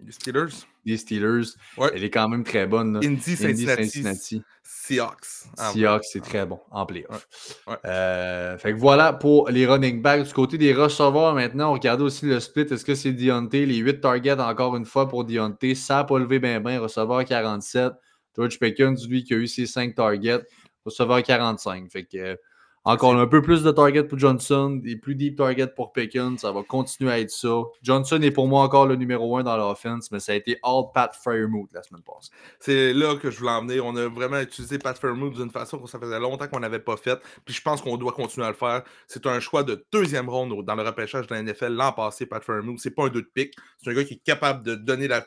Steelers, 0.09 0.65
des 0.85 0.97
Steelers, 0.97 1.43
Ouais. 1.77 1.91
elle 1.93 2.03
est 2.03 2.09
quand 2.09 2.27
même 2.27 2.43
très 2.43 2.65
bonne. 2.65 2.93
là. 2.93 2.99
Indy, 2.99 3.07
Indy, 3.07 3.35
Cincinnati, 3.35 3.83
Cincinnati. 3.83 4.41
Seahawks. 4.63 5.45
Ah, 5.59 5.71
Seahawks, 5.71 6.05
c'est 6.11 6.21
très 6.23 6.47
bon 6.47 6.59
en 6.71 6.85
playoff. 6.87 7.27
Ouais, 7.67 7.73
ouais. 7.73 7.79
Euh, 7.85 8.57
fait 8.57 8.73
que 8.73 8.77
voilà 8.79 9.13
pour 9.13 9.49
les 9.49 9.67
running 9.67 10.01
backs. 10.01 10.25
Du 10.25 10.33
côté 10.33 10.57
des 10.57 10.73
receveurs, 10.73 11.35
maintenant, 11.35 11.69
on 11.69 11.73
regarde 11.73 12.01
aussi 12.01 12.25
le 12.25 12.39
split. 12.39 12.63
Est-ce 12.71 12.83
que 12.85 12.95
c'est 12.95 13.13
Deontay? 13.13 13.67
Les 13.67 13.75
8 13.77 14.01
targets 14.01 14.31
encore 14.39 14.75
une 14.75 14.85
fois 14.85 15.07
pour 15.07 15.25
Deontay. 15.25 15.75
Ça 15.75 15.97
n'a 15.97 16.03
pas 16.05 16.17
levé 16.17 16.39
bien 16.39 16.59
bien. 16.59 16.79
Receveur 16.79 17.23
47. 17.23 17.93
George 18.35 18.57
Pickens, 18.57 19.07
lui, 19.07 19.23
qui 19.23 19.33
a 19.33 19.37
eu 19.37 19.47
ses 19.47 19.65
5 19.67 19.93
targets. 19.95 20.41
Receveur 20.89 21.23
45. 21.23 21.89
Fait 21.91 22.03
que, 22.03 22.37
Encore 22.85 23.13
un 23.13 23.27
peu 23.27 23.41
plus 23.41 23.61
de 23.61 23.71
target 23.71 24.03
pour 24.05 24.17
Johnson, 24.17 24.79
des 24.81 24.95
plus 24.95 25.13
deep 25.13 25.35
targets 25.35 25.67
pour 25.75 25.91
Pickens. 25.91 26.39
Ça 26.39 26.51
va 26.51 26.63
continuer 26.63 27.11
à 27.11 27.19
être 27.19 27.29
ça. 27.29 27.63
Johnson 27.83 28.21
est 28.21 28.31
pour 28.31 28.47
moi 28.47 28.63
encore 28.63 28.87
le 28.87 28.95
numéro 28.95 29.37
un 29.37 29.43
dans 29.43 29.57
l'offense, 29.57 30.09
mais 30.11 30.19
ça 30.19 30.31
a 30.31 30.35
été 30.35 30.57
all 30.63 30.85
Pat 30.93 31.13
Firemouth 31.13 31.71
la 31.73 31.83
semaine 31.83 32.01
passée. 32.03 32.31
C'est 32.59 32.93
là 32.93 33.15
que 33.17 33.31
je 33.31 33.39
voulais 33.39 33.51
en 33.51 33.65
venir. 33.65 33.85
On 33.85 33.95
a 33.97 34.07
vraiment 34.07 34.39
utilisé 34.39 34.79
Pat 34.79 34.97
Firemouth 34.97 35.33
d'une 35.33 35.51
façon 35.51 35.77
que 35.77 35.89
ça 35.89 35.99
faisait 35.99 36.19
longtemps 36.19 36.47
qu'on 36.47 36.61
n'avait 36.61 36.79
pas 36.79 36.95
fait. 36.95 37.19
Puis 37.43 37.53
je 37.53 37.61
pense 37.61 37.81
qu'on 37.81 37.97
doit 37.97 38.13
continuer 38.13 38.47
à 38.47 38.49
le 38.49 38.55
faire. 38.55 38.83
C'est 39.07 39.27
un 39.27 39.41
choix 39.41 39.63
de 39.63 39.85
deuxième 39.91 40.29
ronde 40.29 40.65
dans 40.65 40.75
le 40.75 40.83
repêchage 40.83 41.27
de 41.27 41.33
la 41.35 41.43
NFL 41.43 41.73
l'an 41.73 41.91
passé, 41.91 42.25
Pat 42.27 42.43
Firemouth. 42.43 42.79
C'est 42.79 42.91
pas 42.91 43.03
un 43.03 43.09
2 43.09 43.21
de 43.21 43.31
pick. 43.33 43.53
C'est 43.77 43.91
un 43.91 43.93
gars 43.93 44.05
qui 44.05 44.13
est 44.15 44.23
capable 44.23 44.63
de 44.63 44.75
donner 44.75 45.09
la, 45.09 45.25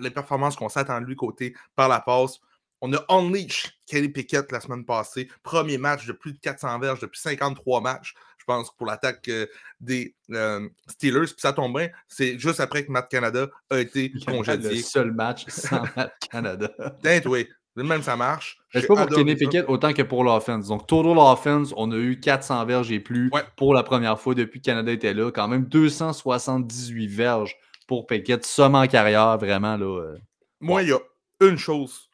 les 0.00 0.10
performances 0.10 0.54
qu'on 0.54 0.68
s'attend 0.68 1.00
de 1.00 1.06
lui 1.06 1.16
côté 1.16 1.54
par 1.74 1.88
la 1.88 1.98
passe. 1.98 2.40
On 2.82 2.92
a 2.92 3.04
unleash 3.08 3.70
Kelly 3.86 4.08
Pickett 4.08 4.50
la 4.50 4.60
semaine 4.60 4.84
passée. 4.84 5.28
Premier 5.44 5.78
match 5.78 6.04
de 6.04 6.12
plus 6.12 6.32
de 6.32 6.38
400 6.38 6.80
verges 6.80 7.00
depuis 7.00 7.20
53 7.20 7.80
matchs, 7.80 8.12
je 8.38 8.44
pense, 8.44 8.74
pour 8.76 8.86
l'attaque 8.88 9.28
euh, 9.28 9.46
des 9.80 10.16
euh, 10.32 10.68
Steelers. 10.88 11.26
Puis 11.26 11.36
ça 11.38 11.52
tombe 11.52 11.78
bien, 11.78 11.90
c'est 12.08 12.38
juste 12.40 12.58
après 12.58 12.84
que 12.84 12.90
Matt 12.90 13.08
Canada 13.08 13.46
a 13.70 13.78
été 13.78 14.12
congédié. 14.26 14.70
Le 14.70 14.76
seul 14.82 15.12
match 15.12 15.44
sans 15.48 15.84
Matt 15.96 16.12
Canada. 16.30 16.68
Peut-être, 17.00 17.28
oui. 17.28 17.48
Même 17.76 18.02
ça 18.02 18.16
marche. 18.16 18.58
C'est 18.74 18.86
pas 18.86 19.06
pour 19.06 19.16
Kenny 19.16 19.34
Pickett 19.34 19.64
autant 19.68 19.94
que 19.94 20.02
pour 20.02 20.24
l'offense. 20.24 20.66
Donc, 20.66 20.86
total 20.86 21.16
offense, 21.16 21.72
on 21.76 21.90
a 21.92 21.96
eu 21.96 22.20
400 22.20 22.66
verges 22.66 22.92
et 22.92 23.00
plus 23.00 23.30
pour 23.56 23.72
la 23.72 23.82
première 23.82 24.20
fois 24.20 24.34
depuis 24.34 24.60
que 24.60 24.66
Canada 24.66 24.92
était 24.92 25.14
là. 25.14 25.30
Quand 25.30 25.48
même 25.48 25.64
278 25.64 27.06
verges 27.06 27.56
pour 27.86 28.06
Pickett, 28.06 28.44
seulement 28.44 28.80
en 28.80 28.86
carrière, 28.88 29.38
vraiment. 29.38 29.76
là. 29.78 29.86
Euh, 30.02 30.18
Moi, 30.60 30.82
il 30.82 30.90
y 30.90 30.92
a 30.92 30.98
une 31.40 31.56
chose 31.56 32.10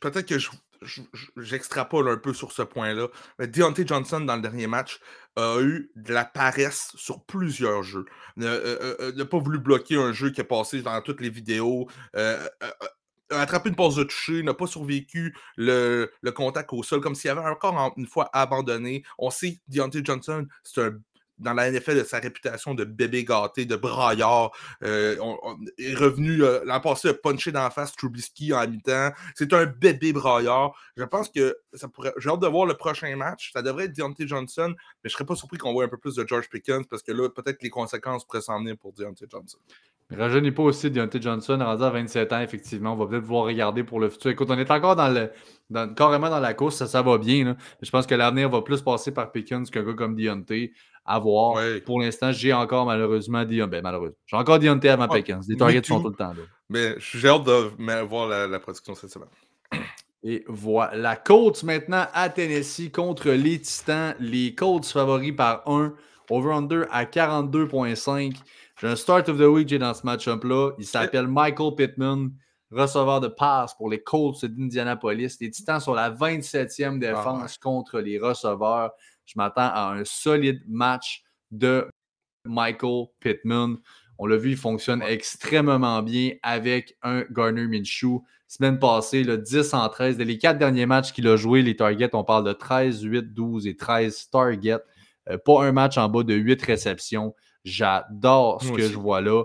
peut-être 0.00 0.26
que 0.26 0.38
j'extrapole 1.36 2.08
un 2.08 2.16
peu 2.16 2.34
sur 2.34 2.52
ce 2.52 2.62
point-là. 2.62 3.08
Mais 3.38 3.46
Deontay 3.46 3.86
Johnson, 3.86 4.20
dans 4.20 4.36
le 4.36 4.42
dernier 4.42 4.66
match, 4.66 5.00
a 5.36 5.60
eu 5.60 5.90
de 5.96 6.12
la 6.12 6.24
paresse 6.24 6.92
sur 6.96 7.24
plusieurs 7.24 7.82
jeux. 7.82 8.06
N'a 8.36 8.46
euh, 8.46 8.96
euh, 9.00 9.12
euh, 9.18 9.24
pas 9.24 9.38
voulu 9.38 9.58
bloquer 9.58 9.96
un 9.96 10.12
jeu 10.12 10.30
qui 10.30 10.40
est 10.40 10.44
passé 10.44 10.82
dans 10.82 11.00
toutes 11.02 11.20
les 11.20 11.30
vidéos. 11.30 11.88
a 12.14 12.38
attrapé 13.30 13.70
une 13.70 13.76
pause 13.76 13.96
de 13.96 14.04
toucher, 14.04 14.42
n'a 14.42 14.54
pas 14.54 14.66
survécu 14.66 15.36
le, 15.56 16.12
le, 16.20 16.32
contact 16.32 16.72
au 16.72 16.82
sol, 16.82 17.00
comme 17.00 17.14
s'il 17.14 17.30
avait 17.30 17.40
encore 17.40 17.94
une 17.96 18.06
fois 18.06 18.30
abandonné. 18.32 19.02
On 19.18 19.30
sait 19.30 19.60
Deontay 19.68 20.02
Johnson, 20.04 20.46
c'est 20.62 20.82
un 20.82 20.92
dans 21.38 21.52
la 21.52 21.70
NFL 21.70 21.96
de 21.96 22.04
sa 22.04 22.18
réputation 22.18 22.74
de 22.74 22.84
bébé 22.84 23.24
gâté, 23.24 23.64
de 23.64 23.76
braillard. 23.76 24.52
Euh, 24.82 25.16
est 25.78 25.94
revenu 25.94 26.42
euh, 26.42 26.62
l'an 26.64 26.80
passé 26.80 27.08
a 27.08 27.14
punché 27.14 27.52
dans 27.52 27.62
la 27.62 27.70
face 27.70 27.92
Trubisky 27.92 28.52
en 28.52 28.66
mi-temps. 28.66 29.10
C'est 29.34 29.52
un 29.52 29.66
bébé 29.66 30.12
braillard. 30.12 30.74
Je 30.96 31.04
pense 31.04 31.28
que 31.28 31.56
ça 31.72 31.88
pourrait. 31.88 32.14
J'ai 32.18 32.30
hâte 32.30 32.40
de 32.40 32.46
voir 32.46 32.66
le 32.66 32.74
prochain 32.74 33.14
match. 33.16 33.52
Ça 33.52 33.62
devrait 33.62 33.84
être 33.84 33.96
Deontay 33.96 34.26
Johnson, 34.26 34.74
mais 35.02 35.10
je 35.10 35.14
serais 35.14 35.26
pas 35.26 35.36
surpris 35.36 35.58
qu'on 35.58 35.72
voit 35.72 35.84
un 35.84 35.88
peu 35.88 35.98
plus 35.98 36.14
de 36.14 36.26
George 36.26 36.48
Pickens 36.48 36.86
parce 36.88 37.02
que 37.02 37.12
là, 37.12 37.28
peut-être 37.28 37.62
les 37.62 37.70
conséquences 37.70 38.24
pourraient 38.24 38.40
s'en 38.40 38.58
venir 38.58 38.76
pour 38.78 38.92
Deontay 38.92 39.26
Johnson. 39.30 39.58
Mais 40.10 40.16
rajeunit 40.16 40.52
pas 40.52 40.62
aussi 40.62 40.90
Deontay 40.90 41.20
Johnson, 41.20 41.58
rendu 41.60 41.82
à 41.82 41.90
27 41.90 42.32
ans, 42.32 42.40
effectivement. 42.40 42.92
On 42.92 42.96
va 42.96 43.06
peut-être 43.06 43.22
pouvoir 43.22 43.44
regarder 43.44 43.82
pour 43.82 43.98
le 43.98 44.08
futur. 44.08 44.30
Écoute, 44.30 44.48
on 44.50 44.58
est 44.58 44.70
encore 44.70 44.94
dans 44.94 45.08
le, 45.08 45.30
carrément 45.94 46.30
dans 46.30 46.38
la 46.38 46.54
course, 46.54 46.76
ça, 46.76 46.86
ça 46.86 47.02
va 47.02 47.18
bien. 47.18 47.44
Là. 47.44 47.56
Je 47.82 47.90
pense 47.90 48.06
que 48.06 48.14
l'avenir 48.14 48.48
va 48.48 48.62
plus 48.62 48.82
passer 48.82 49.12
par 49.12 49.32
Pickens 49.32 49.68
qu'un 49.68 49.82
gars 49.82 49.94
comme 49.94 50.14
Deontay 50.14 50.72
à 51.04 51.18
voir. 51.18 51.60
Pour 51.84 52.00
l'instant, 52.00 52.30
j'ai 52.30 52.52
encore 52.52 52.86
malheureusement 52.86 53.44
Deontay. 53.44 53.66
Ben, 53.66 53.82
malheureusement. 53.82 54.16
J'ai 54.26 54.36
encore 54.36 54.60
Deontay 54.60 54.90
avant 54.90 55.08
Pickens. 55.08 55.48
Les 55.48 55.56
targets 55.56 55.82
sont 55.82 56.00
tout 56.00 56.10
le 56.10 56.14
temps 56.14 56.32
là. 56.32 56.42
Mais 56.68 56.94
j'ai 56.98 57.28
hâte 57.28 57.44
de 57.44 58.02
voir 58.02 58.28
la, 58.28 58.58
production 58.60 58.94
cette 58.94 59.10
semaine. 59.10 59.28
Et 60.22 60.44
voilà. 60.46 60.96
La 60.96 61.16
Colts 61.16 61.62
maintenant 61.64 62.06
à 62.12 62.28
Tennessee 62.28 62.90
contre 62.92 63.30
les 63.30 63.60
Titans. 63.60 64.14
Les 64.20 64.54
Colts 64.54 64.86
favoris 64.86 65.34
par 65.34 65.62
1. 65.68 65.94
Over-under 66.30 66.84
à 66.90 67.04
42,5. 67.04 68.36
J'ai 68.80 68.86
un 68.86 68.96
start 68.96 69.28
of 69.28 69.38
the 69.38 69.42
week 69.42 69.68
j'ai 69.68 69.78
dans 69.78 69.94
ce 69.94 70.04
match-up-là. 70.04 70.72
Il 70.78 70.84
s'appelle 70.84 71.26
Michael 71.26 71.74
Pittman, 71.76 72.30
receveur 72.70 73.20
de 73.20 73.28
passe 73.28 73.74
pour 73.74 73.88
les 73.88 74.02
Colts 74.02 74.44
d'Indianapolis. 74.44 75.38
Les 75.40 75.50
Titans 75.50 75.80
sont 75.80 75.94
la 75.94 76.10
27e 76.10 76.96
ah 76.96 76.98
défense 76.98 77.58
contre 77.58 78.00
les 78.00 78.18
receveurs. 78.18 78.92
Je 79.24 79.34
m'attends 79.36 79.70
à 79.72 79.94
un 79.94 80.04
solide 80.04 80.60
match 80.68 81.22
de 81.50 81.88
Michael 82.44 83.06
Pittman. 83.20 83.76
On 84.18 84.26
l'a 84.26 84.36
vu, 84.36 84.52
il 84.52 84.56
fonctionne 84.56 85.02
extrêmement 85.02 86.02
bien 86.02 86.32
avec 86.42 86.96
un 87.02 87.24
Garner 87.30 87.66
Minshew. 87.66 88.22
Semaine 88.48 88.78
passée, 88.78 89.24
le 89.24 89.38
10 89.38 89.74
en 89.74 89.88
13. 89.88 90.18
les 90.18 90.38
quatre 90.38 90.58
derniers 90.58 90.86
matchs 90.86 91.12
qu'il 91.12 91.26
a 91.28 91.36
joué, 91.36 91.62
les 91.62 91.76
targets, 91.76 92.14
on 92.14 92.24
parle 92.24 92.44
de 92.44 92.52
13, 92.52 93.02
8, 93.02 93.34
12 93.34 93.66
et 93.66 93.76
13 93.76 94.30
targets. 94.30 94.82
Euh, 95.30 95.38
pas 95.38 95.64
un 95.64 95.72
match 95.72 95.98
en 95.98 96.08
bas 96.08 96.22
de 96.22 96.34
8 96.34 96.62
réceptions. 96.62 97.34
J'adore 97.64 98.62
ce 98.62 98.70
que 98.70 98.82
je 98.82 98.96
vois 98.96 99.20
là. 99.20 99.42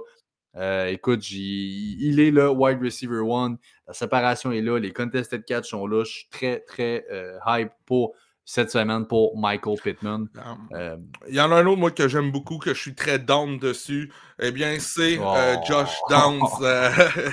Euh, 0.58 0.88
écoute, 0.88 1.30
il 1.32 2.20
est 2.20 2.32
le 2.32 2.50
wide 2.50 2.82
receiver 2.82 3.20
one. 3.20 3.58
La 3.88 3.94
séparation 3.94 4.52
est 4.52 4.62
là. 4.62 4.78
Les 4.78 4.92
contested 4.92 5.46
catch 5.46 5.70
sont 5.70 5.88
là. 5.88 6.04
Je 6.04 6.12
suis 6.12 6.30
très, 6.30 6.60
très 6.60 7.06
euh, 7.12 7.38
hype 7.48 7.72
pour 7.86 8.14
cette 8.46 8.72
semaine 8.72 9.08
pour 9.08 9.38
Michael 9.38 9.78
Pittman. 9.82 10.28
Euh, 10.74 10.98
il 11.28 11.36
y 11.36 11.42
en 11.42 11.52
a 11.52 11.56
un 11.56 11.66
autre, 11.66 11.80
moi, 11.80 11.92
que 11.92 12.08
j'aime 12.08 12.32
beaucoup, 12.32 12.58
que 12.58 12.74
je 12.74 12.80
suis 12.80 12.96
très 12.96 13.20
down 13.20 13.60
dessus. 13.60 14.12
Eh 14.39 14.52
bien, 14.52 14.80
c'est 14.80 15.20
euh, 15.20 15.56
oh. 15.58 15.64
Josh 15.68 15.98
Downs. 16.10 16.42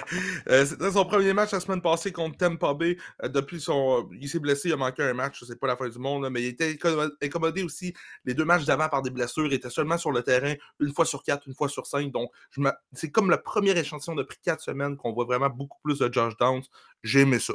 Euh, 0.49 0.65
c'était 0.65 0.93
son 0.93 1.05
premier 1.05 1.35
match 1.35 1.53
la 1.53 1.61
semaine 1.61 1.83
passée 1.83 2.13
contre 2.13 2.37
Tampa 2.39 2.73
Bay. 2.73 2.97
depuis 3.25 3.61
son. 3.61 4.09
Il 4.19 4.29
s'est 4.29 4.39
blessé, 4.39 4.69
il 4.69 4.73
a 4.73 4.77
manqué 4.77 5.03
un 5.03 5.13
match, 5.13 5.43
c'est 5.47 5.59
pas 5.59 5.67
la 5.67 5.77
fin 5.77 5.89
du 5.89 5.99
monde, 5.99 6.29
mais 6.31 6.43
il 6.43 6.47
était 6.47 6.79
incommodé 7.23 7.63
aussi. 7.63 7.93
Les 8.25 8.35
deux 8.35 8.45
matchs 8.45 8.65
d'avant 8.65 8.89
par 8.89 9.03
des 9.03 9.11
blessures. 9.11 9.47
Il 9.47 9.53
était 9.53 9.71
seulement 9.71 9.99
sur 9.99 10.11
le 10.11 10.23
terrain 10.23 10.55
une 10.81 10.95
fois 10.95 11.05
sur 11.05 11.23
quatre, 11.23 11.47
une 11.47 11.55
fois 11.55 11.69
sur 11.69 11.87
cinq. 11.87 12.11
Donc, 12.13 12.31
c'est 12.93 13.11
comme 13.11 13.31
le 13.31 13.41
premier 13.41 13.77
échantillon 13.79 14.15
depuis 14.15 14.39
quatre 14.43 14.63
semaines 14.63 14.97
qu'on 14.97 15.13
voit 15.13 15.25
vraiment 15.25 15.51
beaucoup 15.51 15.79
plus 15.83 15.99
de 15.99 16.13
Josh 16.13 16.37
Downs. 16.39 16.63
J'ai 17.03 17.21
aimé 17.21 17.39
ça. 17.39 17.55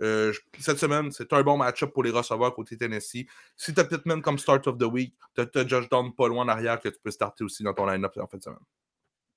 Euh, 0.00 0.32
cette 0.58 0.78
semaine, 0.78 1.10
c'est 1.10 1.32
un 1.32 1.42
bon 1.42 1.56
match-up 1.56 1.92
pour 1.92 2.02
les 2.02 2.10
receveurs 2.10 2.54
côté 2.54 2.76
Tennessee. 2.76 3.26
Si 3.56 3.74
tu 3.74 3.80
as 3.80 3.84
Pittman 3.84 4.22
comme 4.22 4.38
start 4.38 4.66
of 4.66 4.78
the 4.78 4.84
week, 4.84 5.14
tu 5.34 5.58
as, 5.58 5.66
Josh 5.66 5.88
Down 5.88 6.14
pas 6.14 6.28
loin 6.28 6.44
en 6.44 6.48
arrière 6.48 6.80
que 6.80 6.88
tu 6.88 6.98
peux 7.02 7.10
starter 7.10 7.44
aussi 7.44 7.62
dans 7.62 7.74
ton 7.74 7.86
line-up 7.86 8.16
en 8.18 8.26
fin 8.26 8.38
de 8.38 8.42
semaine. 8.42 8.58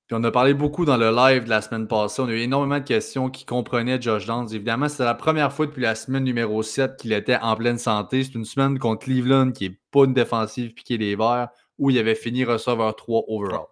Puis 0.08 0.20
on 0.20 0.24
a 0.24 0.32
parlé 0.32 0.54
beaucoup 0.54 0.84
dans 0.84 0.98
le 0.98 1.10
live 1.10 1.46
de 1.46 1.50
la 1.50 1.62
semaine 1.62 1.88
passée. 1.88 2.22
On 2.22 2.28
a 2.28 2.32
eu 2.32 2.40
énormément 2.40 2.80
de 2.80 2.84
questions 2.84 3.30
qui 3.30 3.46
comprenaient 3.46 4.02
Josh 4.02 4.26
Downs. 4.26 4.50
Évidemment, 4.52 4.90
c'est 4.90 5.06
la 5.06 5.16
première 5.16 5.54
fois 5.54 5.68
depuis 5.68 5.84
la 5.84 5.96
semaine 5.96 6.26
numéro 6.26 6.62
7 6.62 6.98
qu'il 6.98 7.14
était 7.14 7.38
en 7.38 7.56
pleine 7.56 7.78
santé. 7.78 8.24
C'est 8.24 8.36
une 8.36 8.46
semaine 8.46 8.78
contre 8.78 9.06
Cleveland 9.06 9.52
qui 9.52 9.70
n'est 9.70 9.80
pas 9.90 10.04
une 10.04 10.14
défensive 10.14 10.74
piquée 10.74 10.98
des 10.98 11.16
verts 11.16 11.50
où 11.78 11.90
il 11.90 11.98
avait 11.98 12.16
fini 12.16 12.44
receveur 12.44 12.96
3 12.96 13.24
overall. 13.28 13.71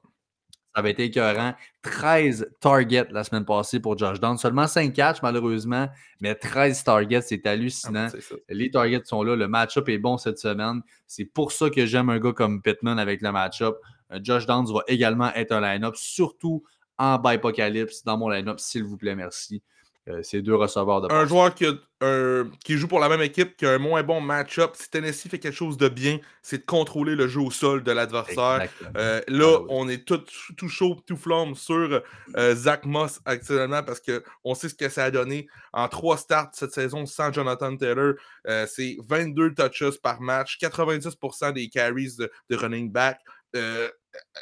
Ça 0.80 0.82
avait 0.82 0.92
été 0.92 1.04
écœurant. 1.04 1.56
13 1.82 2.52
targets 2.62 3.08
la 3.12 3.26
semaine 3.26 3.44
passée 3.44 3.82
pour 3.82 3.98
Josh 3.98 4.22
Downs. 4.22 4.38
Seulement 4.38 4.66
5 4.66 4.94
catchs, 4.94 5.22
malheureusement, 5.22 5.90
mais 6.22 6.36
13 6.36 6.86
targets, 6.86 7.22
c'est 7.22 7.46
hallucinant. 7.46 8.08
Ah, 8.14 8.36
Les 8.48 8.72
targets 8.72 9.02
sont 9.04 9.22
là. 9.24 9.36
Le 9.36 9.50
match-up 9.50 9.90
est 9.90 9.98
bon 9.98 10.18
cette 10.18 10.40
semaine. 10.40 10.82
C'est 11.06 11.26
pour 11.26 11.52
ça 11.52 11.70
que 11.70 11.86
j'aime 11.86 12.10
un 12.10 12.20
gars 12.20 12.32
comme 12.32 12.62
Pittman 12.62 12.98
avec 12.98 13.22
le 13.22 13.34
match-up. 13.34 13.76
Euh, 14.14 14.20
Josh 14.24 14.46
Downs 14.46 14.72
va 14.74 14.84
également 14.88 15.34
être 15.34 15.52
un 15.52 15.60
line-up, 15.60 15.98
surtout 15.98 16.64
en 16.98 17.18
Bipocalypse 17.18 18.06
dans 18.06 18.18
mon 18.18 18.30
line-up, 18.30 18.60
s'il 18.60 18.84
vous 18.86 18.98
plaît, 18.98 19.16
merci. 19.16 19.62
Euh, 20.10 20.24
ces 20.24 20.42
deux 20.42 20.56
receveurs 20.56 21.02
de 21.02 21.12
Un 21.12 21.28
joueur 21.28 21.54
qui, 21.54 21.66
qui, 22.64 22.78
joue 22.78 22.88
pour 22.88 23.00
la 23.00 23.10
même 23.10 23.22
équipe, 23.22 23.56
qui 23.58 23.66
a 23.66 23.72
un 23.72 23.78
moins 23.78 24.02
bon 24.04 24.22
match-up. 24.22 24.72
Si 24.74 24.90
Tennessee 24.90 25.28
fait 25.28 25.40
quelque 25.40 25.56
chose 25.56 25.78
de 25.78 25.88
bien, 25.88 26.20
c'est 26.42 26.60
de 26.60 26.66
contrôler 26.66 27.16
le 27.16 27.28
jeu 27.28 27.42
au 27.42 27.52
sol 27.52 27.84
de 27.84 27.92
l'adversaire. 27.92 28.68
Euh, 28.98 29.22
là, 29.28 29.58
ah 29.60 29.66
on 29.70 29.88
est 29.88 30.06
tout, 30.06 30.24
tout, 30.58 30.70
chaud, 30.70 30.98
tout 31.06 31.18
flamme 31.18 31.56
sur 31.56 32.02
euh, 32.38 32.56
Zach 32.56 32.86
Moss 32.86 33.20
actuellement 33.26 33.84
parce 33.84 34.02
qu'on 34.02 34.56
sait 34.56 34.70
ce 34.70 34.76
que 34.76 34.90
ça 34.90 35.06
a 35.06 35.12
donné. 35.12 35.48
En 35.74 35.88
trois 35.88 36.18
starts 36.18 36.52
cette 36.54 36.74
saison 36.74 37.06
sans 37.06 37.32
Jonathan 37.32 37.76
Taylor, 37.76 38.14
c'est 38.68 38.98
22 39.08 39.54
touches 39.54 40.02
par 40.02 40.22
match, 40.22 40.58
90% 40.60 41.54
des 41.54 41.70
carries 41.70 42.16
de, 42.18 42.32
de 42.50 42.56
running 42.56 42.92
back. 42.92 43.20
Euh, 43.56 43.90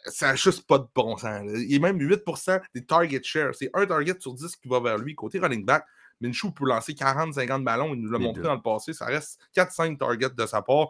ça 0.06 0.28
n'a 0.28 0.36
juste 0.36 0.66
pas 0.68 0.80
de 0.80 0.88
bon 0.96 1.18
sens. 1.18 1.44
Il 1.54 1.74
est 1.74 1.80
même 1.80 1.98
8% 1.98 2.62
des 2.74 2.86
target 2.86 3.22
share. 3.24 3.54
C'est 3.54 3.70
un 3.74 3.86
target 3.86 4.16
sur 4.20 4.34
10 4.34 4.56
qui 4.56 4.68
va 4.68 4.80
vers 4.80 4.98
lui. 4.98 5.16
Côté 5.16 5.40
running 5.40 5.66
back, 5.66 5.86
Minshew 6.22 6.52
peut 6.52 6.66
lancer 6.66 6.94
40-50 6.94 7.64
ballons. 7.64 7.94
Il 7.94 8.02
nous 8.02 8.12
l'a 8.12 8.20
montré 8.20 8.44
dans 8.44 8.56
le 8.56 8.62
passé. 8.62 8.94
Ça 8.94 9.06
reste 9.06 9.40
4-5 9.56 9.98
targets 9.98 10.30
de 10.30 10.46
sa 10.46 10.62
part. 10.62 10.90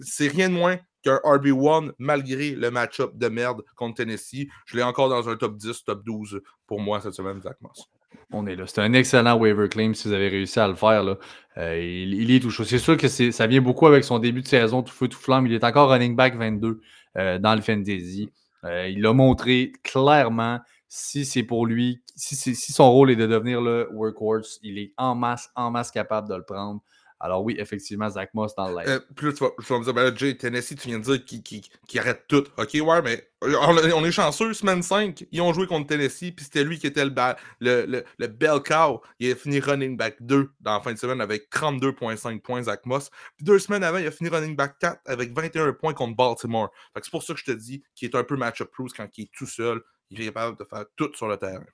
c'est 0.00 0.28
rien 0.28 0.48
de 0.48 0.54
moins 0.54 0.78
qu'un 1.02 1.20
RB1 1.24 1.92
malgré 1.98 2.50
le 2.50 2.70
match-up 2.70 3.12
de 3.14 3.28
merde 3.28 3.62
contre 3.76 3.96
Tennessee. 3.96 4.48
Je 4.66 4.76
l'ai 4.76 4.82
encore 4.82 5.08
dans 5.08 5.28
un 5.28 5.36
top 5.36 5.56
10, 5.56 5.84
top 5.84 6.04
12 6.04 6.40
pour 6.66 6.80
moi 6.80 7.00
cette 7.00 7.14
semaine, 7.14 7.40
Zach 7.40 7.56
Moss. 7.60 7.88
On 8.30 8.46
est 8.46 8.56
là. 8.56 8.66
C'est 8.66 8.80
un 8.80 8.92
excellent 8.92 9.38
waiver 9.38 9.68
claim 9.68 9.94
si 9.94 10.08
vous 10.08 10.14
avez 10.14 10.28
réussi 10.28 10.60
à 10.60 10.68
le 10.68 10.74
faire. 10.74 11.02
Là. 11.02 11.16
Euh, 11.56 11.78
il, 11.78 12.30
est 12.30 12.40
tout 12.40 12.50
chaud. 12.50 12.64
C'est 12.64 12.78
sûr 12.78 12.96
que 12.96 13.08
ça 13.08 13.46
vient 13.46 13.62
beaucoup 13.62 13.86
avec 13.86 14.04
son 14.04 14.18
début 14.18 14.42
de 14.42 14.46
saison, 14.46 14.82
tout 14.82 14.92
feu, 14.92 15.08
tout 15.08 15.18
flamme. 15.18 15.46
Il 15.46 15.52
est 15.52 15.64
encore 15.64 15.90
running 15.90 16.14
back 16.14 16.36
22. 16.36 16.80
Euh, 17.16 17.38
dans 17.38 17.54
le 17.54 17.62
fantasy. 17.62 18.30
Euh, 18.64 18.88
il 18.88 19.04
a 19.06 19.12
montré 19.12 19.72
clairement 19.82 20.60
si 20.88 21.24
c'est 21.24 21.42
pour 21.42 21.66
lui, 21.66 22.00
si, 22.16 22.34
si, 22.36 22.72
son 22.72 22.90
rôle 22.90 23.10
est 23.10 23.16
de 23.16 23.26
devenir 23.26 23.60
le 23.60 23.88
workhorse, 23.92 24.58
il 24.62 24.78
est 24.78 24.92
en 24.96 25.14
masse, 25.14 25.50
en 25.54 25.70
masse 25.70 25.90
capable 25.90 26.28
de 26.28 26.34
le 26.34 26.42
prendre. 26.42 26.80
Alors 27.20 27.42
oui, 27.42 27.56
effectivement, 27.58 28.08
Zach 28.08 28.32
Moss 28.34 28.54
dans 28.54 28.68
le 28.68 28.76
live. 28.78 28.88
Euh, 28.88 29.00
puis 29.16 29.26
là, 29.26 29.32
tu 29.32 29.38
vas, 29.44 29.50
tu 29.58 29.64
vas 29.72 29.78
me 29.80 29.84
dire, 29.84 29.94
ben 29.94 30.04
là, 30.04 30.14
Jay, 30.14 30.36
Tennessee, 30.36 30.76
tu 30.76 30.88
viens 30.88 30.98
de 31.00 31.04
dire 31.04 31.24
qu'ils 31.24 31.42
qui, 31.42 31.68
qui 31.88 31.98
arrête 31.98 32.24
tout. 32.28 32.44
Ok, 32.56 32.70
ouais, 32.74 33.02
mais 33.02 33.28
on, 33.42 33.76
on 33.96 34.04
est 34.04 34.12
chanceux, 34.12 34.54
semaine 34.54 34.82
5, 34.82 35.26
ils 35.32 35.40
ont 35.40 35.52
joué 35.52 35.66
contre 35.66 35.88
Tennessee, 35.88 36.30
puis 36.34 36.44
c'était 36.44 36.62
lui 36.62 36.78
qui 36.78 36.86
était 36.86 37.04
le, 37.04 37.10
ba- 37.10 37.36
le, 37.60 37.86
le, 37.86 38.04
le 38.18 38.26
bell 38.28 38.60
cow. 38.64 39.00
Il 39.18 39.32
a 39.32 39.34
fini 39.34 39.58
running 39.58 39.96
back 39.96 40.16
2 40.20 40.50
dans 40.60 40.74
la 40.74 40.80
fin 40.80 40.92
de 40.92 40.98
semaine 40.98 41.20
avec 41.20 41.50
32,5 41.50 42.40
points, 42.40 42.62
Zach 42.62 42.86
Moss. 42.86 43.10
Puis 43.36 43.44
deux 43.44 43.58
semaines 43.58 43.82
avant, 43.82 43.98
il 43.98 44.06
a 44.06 44.10
fini 44.12 44.30
running 44.30 44.54
back 44.54 44.78
4 44.78 45.00
avec 45.06 45.32
21 45.32 45.72
points 45.72 45.94
contre 45.94 46.14
Baltimore. 46.16 46.70
Fait 46.94 47.00
que 47.00 47.06
c'est 47.06 47.10
pour 47.10 47.22
ça 47.24 47.34
que 47.34 47.40
je 47.40 47.44
te 47.46 47.52
dis 47.52 47.82
qu'il 47.94 48.08
est 48.08 48.14
un 48.16 48.24
peu 48.24 48.36
match-up 48.36 48.70
proof 48.72 48.92
quand 48.96 49.08
il 49.18 49.24
est 49.24 49.30
tout 49.36 49.46
seul. 49.46 49.80
Il 50.10 50.20
est 50.22 50.26
capable 50.26 50.56
de 50.58 50.64
faire 50.64 50.84
tout 50.96 51.10
sur 51.14 51.28
le 51.28 51.36
terrain. 51.36 51.64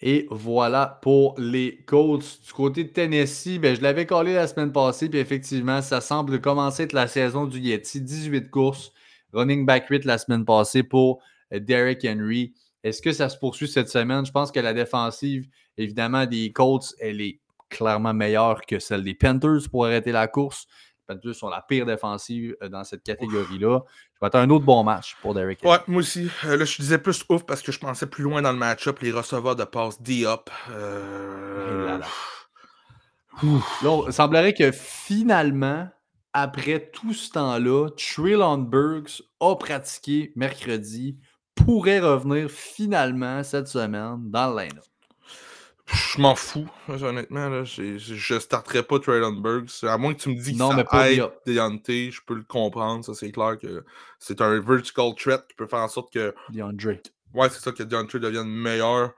Et 0.00 0.26
voilà 0.30 0.98
pour 1.00 1.34
les 1.38 1.82
Colts. 1.86 2.40
Du 2.44 2.52
côté 2.52 2.84
de 2.84 2.88
Tennessee, 2.90 3.58
ben, 3.58 3.74
je 3.74 3.80
l'avais 3.80 4.04
collé 4.04 4.34
la 4.34 4.46
semaine 4.46 4.72
passée, 4.72 5.08
puis 5.08 5.18
effectivement, 5.18 5.80
ça 5.80 6.00
semble 6.00 6.40
commencer 6.40 6.82
être 6.82 6.92
la 6.92 7.08
saison 7.08 7.46
du 7.46 7.58
Yeti. 7.60 8.02
18 8.02 8.50
courses, 8.50 8.92
running 9.32 9.64
back 9.64 9.86
8 9.88 10.04
la 10.04 10.18
semaine 10.18 10.44
passée 10.44 10.82
pour 10.82 11.22
Derrick 11.50 12.04
Henry. 12.04 12.52
Est-ce 12.84 13.00
que 13.00 13.12
ça 13.12 13.28
se 13.28 13.38
poursuit 13.38 13.68
cette 13.68 13.88
semaine? 13.88 14.26
Je 14.26 14.32
pense 14.32 14.52
que 14.52 14.60
la 14.60 14.74
défensive, 14.74 15.48
évidemment, 15.78 16.26
des 16.26 16.52
Colts, 16.52 16.94
elle 17.00 17.20
est 17.20 17.40
clairement 17.68 18.14
meilleure 18.14 18.60
que 18.66 18.78
celle 18.78 19.02
des 19.02 19.14
Panthers 19.14 19.68
pour 19.70 19.86
arrêter 19.86 20.12
la 20.12 20.28
course. 20.28 20.66
Panthers 21.06 21.34
sont 21.34 21.48
la 21.48 21.62
pire 21.62 21.86
défensive 21.86 22.56
euh, 22.62 22.68
dans 22.68 22.84
cette 22.84 23.02
catégorie-là. 23.02 23.80
Je 24.14 24.20
vais 24.20 24.26
attendre 24.26 24.44
un 24.44 24.50
autre 24.50 24.64
bon 24.64 24.82
match 24.84 25.16
pour 25.22 25.34
Derrick 25.34 25.60
Henry. 25.62 25.76
Ouais, 25.76 25.82
moi 25.86 26.00
aussi. 26.00 26.28
Euh, 26.44 26.56
là, 26.56 26.64
je 26.64 26.76
disais 26.76 26.98
plus 26.98 27.24
ouf 27.28 27.44
parce 27.44 27.62
que 27.62 27.72
je 27.72 27.78
pensais 27.78 28.06
plus 28.06 28.24
loin 28.24 28.42
dans 28.42 28.52
le 28.52 28.58
match-up. 28.58 28.98
Les 29.00 29.12
receveurs 29.12 29.56
de 29.56 29.64
passe 29.64 30.00
D-up. 30.02 30.50
Euh... 30.70 31.84
Et 31.84 31.86
là, 31.86 31.98
là. 31.98 32.06
Là, 33.82 34.02
il 34.06 34.12
semblerait 34.12 34.54
que 34.54 34.72
finalement, 34.72 35.88
après 36.32 36.90
tout 36.92 37.12
ce 37.12 37.30
temps-là, 37.32 37.88
Traylon 37.90 38.58
Burks 38.58 39.22
a 39.40 39.54
pratiqué 39.56 40.32
mercredi, 40.36 41.18
pourrait 41.54 42.00
revenir 42.00 42.50
finalement 42.50 43.42
cette 43.42 43.68
semaine 43.68 44.30
dans 44.30 44.54
le 44.54 44.62
line-up. 44.62 44.84
Je 45.86 46.20
m'en 46.20 46.34
fous, 46.34 46.68
honnêtement. 46.88 47.48
Là. 47.48 47.64
Je 47.64 48.38
starterai 48.38 48.82
pas 48.82 48.98
Traylon 48.98 49.32
Burks. 49.32 49.84
À 49.84 49.96
moins 49.98 50.14
que 50.14 50.20
tu 50.20 50.30
me 50.30 50.34
dis 50.34 50.52
que 50.52 50.58
ça 50.58 51.10
aide. 51.10 51.30
Deontay, 51.46 52.10
je 52.10 52.20
peux 52.26 52.34
le 52.34 52.42
comprendre. 52.42 53.04
Ça, 53.04 53.14
c'est 53.14 53.30
clair 53.30 53.56
que 53.60 53.84
c'est 54.18 54.40
un 54.40 54.60
vertical 54.60 55.14
threat 55.14 55.46
qui 55.48 55.54
peut 55.54 55.66
faire 55.66 55.80
en 55.80 55.88
sorte 55.88 56.12
que 56.12 56.34
DeAndre. 56.50 56.98
Ouais, 57.34 57.48
c'est 57.50 57.60
ça 57.60 57.70
que 57.70 57.82
DeAndre 57.82 58.18
devienne 58.18 58.48
meilleur. 58.48 59.12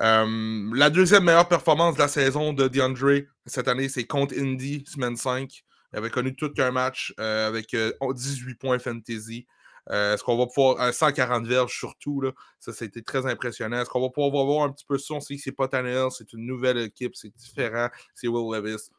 Euh, 0.00 0.70
la 0.74 0.90
deuxième 0.90 1.24
meilleure 1.24 1.48
performance 1.48 1.94
de 1.96 2.00
la 2.00 2.08
saison 2.08 2.52
de 2.52 2.68
DeAndre 2.68 3.26
cette 3.46 3.68
année, 3.68 3.88
c'est 3.88 4.04
contre 4.04 4.34
Indy, 4.38 4.84
semaine 4.86 5.16
5. 5.16 5.62
Il 5.92 5.98
avait 5.98 6.10
connu 6.10 6.34
tout 6.36 6.50
qu'un 6.52 6.70
match 6.70 7.12
euh, 7.18 7.48
avec 7.48 7.74
euh, 7.74 7.92
18 8.00 8.54
points 8.54 8.78
fantasy. 8.78 9.46
Euh, 9.90 10.14
Est-ce 10.14 10.22
qu'on 10.22 10.36
va 10.36 10.46
pouvoir. 10.46 10.80
euh, 10.80 10.92
140 10.92 11.46
verges 11.46 11.76
surtout, 11.78 12.20
là? 12.20 12.32
Ça, 12.60 12.72
c'était 12.72 13.02
très 13.02 13.24
impressionnant. 13.26 13.80
Est-ce 13.80 13.88
qu'on 13.90 14.00
va 14.00 14.10
pouvoir 14.10 14.44
voir 14.44 14.64
un 14.64 14.72
petit 14.72 14.84
peu 14.84 14.98
ça? 14.98 15.14
On 15.14 15.20
sait 15.20 15.36
que 15.36 15.42
c'est 15.42 15.52
pas 15.52 15.68
Tannehill, 15.68 16.08
c'est 16.10 16.32
une 16.32 16.46
nouvelle 16.46 16.78
équipe, 16.78 17.14
c'est 17.14 17.34
différent. 17.34 17.88
C'est 18.14 18.28
Will 18.28 18.54
Levis. 18.54 18.90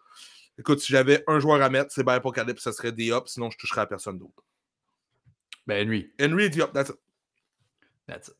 Écoute, 0.58 0.80
si 0.80 0.92
j'avais 0.92 1.24
un 1.28 1.40
joueur 1.40 1.62
à 1.62 1.70
mettre, 1.70 1.92
c'est 1.92 2.04
bien 2.04 2.16
Apocalypse, 2.16 2.64
ça 2.64 2.74
serait 2.74 2.92
D-Up, 2.92 3.28
sinon 3.28 3.50
je 3.50 3.58
toucherais 3.58 3.82
à 3.82 3.86
personne 3.86 4.18
d'autre. 4.18 4.44
Ben 5.68 5.88
Henry 6.20 6.44
et 6.46 6.50
D-Up, 6.50 6.72
that's 6.74 6.90
it. 6.90 6.96
that's 8.08 8.28
it. 8.28 8.36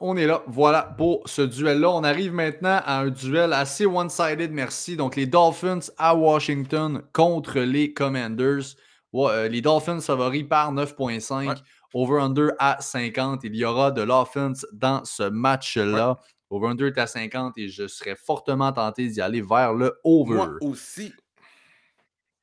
On 0.00 0.16
est 0.16 0.26
là. 0.26 0.42
Voilà 0.46 0.82
pour 0.96 1.28
ce 1.28 1.42
duel-là. 1.42 1.90
On 1.90 2.02
arrive 2.04 2.32
maintenant 2.32 2.80
à 2.84 3.00
un 3.00 3.10
duel 3.10 3.52
assez 3.52 3.86
one-sided, 3.86 4.50
merci. 4.50 4.96
Donc, 4.96 5.14
les 5.14 5.26
Dolphins 5.26 5.78
à 5.96 6.14
Washington 6.16 7.02
contre 7.12 7.60
les 7.60 7.92
Commanders. 7.92 8.74
Ouais, 9.16 9.32
euh, 9.32 9.48
les 9.48 9.60
Dolphins 9.62 10.00
favoris 10.00 10.44
par 10.48 10.72
9.5. 10.72 11.48
Ouais. 11.48 11.54
Over-under 11.94 12.50
à 12.58 12.76
50. 12.80 13.40
Il 13.44 13.56
y 13.56 13.64
aura 13.64 13.90
de 13.90 14.02
l'offense 14.02 14.66
dans 14.72 15.04
ce 15.04 15.22
match-là. 15.22 16.18
Over-under 16.50 16.86
est 16.88 16.98
à 16.98 17.06
50 17.06 17.56
et 17.56 17.68
je 17.68 17.88
serais 17.88 18.16
fortement 18.16 18.72
tenté 18.72 19.08
d'y 19.08 19.20
aller 19.20 19.40
vers 19.40 19.72
le 19.72 19.98
over. 20.04 20.34
Moi 20.34 20.50
aussi. 20.60 21.12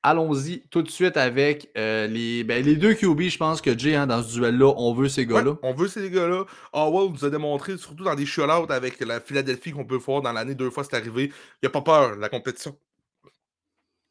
Allons-y 0.06 0.68
tout 0.70 0.82
de 0.82 0.90
suite 0.90 1.16
avec 1.16 1.70
euh, 1.78 2.08
les, 2.08 2.44
ben, 2.44 2.62
les 2.66 2.76
deux 2.76 2.94
QB. 2.94 3.22
Je 3.22 3.38
pense 3.38 3.62
que 3.62 3.78
Jay, 3.78 3.96
hein, 3.96 4.06
dans 4.06 4.22
ce 4.22 4.34
duel-là, 4.34 4.74
on 4.76 4.94
veut 4.94 5.08
ces 5.08 5.22
Ouais, 5.26 5.34
gars-là. 5.36 5.56
on 5.64 5.74
veut 5.74 5.88
ces 5.88 6.10
gars-là. 6.10 6.44
Howell 6.74 7.12
nous 7.14 7.24
a 7.24 7.30
démontré, 7.30 7.78
surtout 7.78 8.04
dans 8.04 8.14
des 8.16 8.26
shutouts 8.26 8.70
avec 8.70 9.00
la 9.00 9.22
Philadelphie 9.22 9.72
qu'on 9.72 9.86
peut 9.86 9.96
voir 9.96 10.22
dans 10.22 10.34
l'année 10.34 10.56
deux 10.56 10.70
fois 10.72 10.84
c'est 10.84 10.98
arrivé. 10.98 11.32
Il 11.62 11.66
n'a 11.66 11.70
pas 11.70 11.82
peur 11.82 12.18
la 12.18 12.28
compétition. 12.28 12.76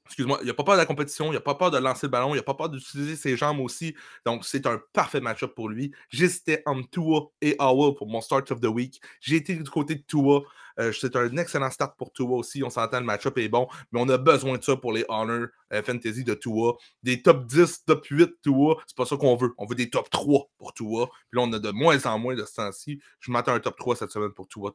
Excuse-moi, 0.06 0.38
il 0.42 0.48
n'a 0.48 0.54
pas 0.54 0.64
peur 0.64 0.74
de 0.74 0.80
la 0.80 0.86
compétition, 0.86 1.30
il 1.30 1.34
n'a 1.34 1.40
pas 1.40 1.54
peur 1.54 1.70
de 1.70 1.78
lancer 1.78 2.06
le 2.06 2.10
ballon, 2.10 2.34
il 2.34 2.36
n'a 2.36 2.42
pas 2.42 2.54
peur 2.54 2.68
d'utiliser 2.68 3.16
ses 3.16 3.36
jambes 3.36 3.60
aussi. 3.60 3.94
Donc, 4.26 4.44
c'est 4.44 4.66
un 4.66 4.80
parfait 4.92 5.20
match-up 5.20 5.54
pour 5.54 5.68
lui. 5.68 5.92
J'hésitais 6.10 6.62
entre 6.66 6.90
Tua 6.90 7.20
et 7.40 7.54
Howell 7.58 7.94
pour 7.94 8.08
mon 8.08 8.20
start 8.20 8.50
of 8.50 8.60
the 8.60 8.66
week. 8.66 9.00
J'ai 9.20 9.36
été 9.36 9.54
du 9.54 9.70
côté 9.70 9.94
de 9.94 10.02
Tua. 10.02 10.40
Euh, 10.80 10.92
c'est 10.92 11.16
un 11.16 11.36
excellent 11.36 11.70
start 11.70 11.96
pour 11.96 12.12
Tua 12.12 12.30
aussi. 12.30 12.62
On 12.64 12.70
s'entend, 12.70 13.00
le 13.00 13.06
match-up 13.06 13.38
est 13.38 13.48
bon, 13.48 13.68
mais 13.92 14.00
on 14.00 14.08
a 14.08 14.18
besoin 14.18 14.58
de 14.58 14.62
ça 14.62 14.76
pour 14.76 14.92
les 14.92 15.04
Honor 15.08 15.46
euh, 15.72 15.82
Fantasy 15.82 16.24
de 16.24 16.34
Tua. 16.34 16.74
Des 17.02 17.22
top 17.22 17.46
10, 17.46 17.84
top 17.84 18.04
8 18.06 18.42
Tua, 18.42 18.76
c'est 18.86 18.96
pas 18.96 19.06
ça 19.06 19.16
qu'on 19.16 19.36
veut. 19.36 19.54
On 19.58 19.66
veut 19.66 19.76
des 19.76 19.88
top 19.88 20.10
3 20.10 20.50
pour 20.58 20.74
Tua. 20.74 21.06
Puis 21.30 21.40
là, 21.40 21.42
on 21.42 21.52
a 21.52 21.58
de 21.58 21.70
moins 21.70 22.04
en 22.06 22.18
moins 22.18 22.34
de 22.34 22.44
ce 22.44 22.54
temps-ci. 22.54 23.00
Je 23.20 23.30
m'attends 23.30 23.52
à 23.52 23.56
un 23.56 23.60
top 23.60 23.76
3 23.78 23.96
cette 23.96 24.10
semaine 24.10 24.32
pour 24.32 24.48
Tua 24.48 24.72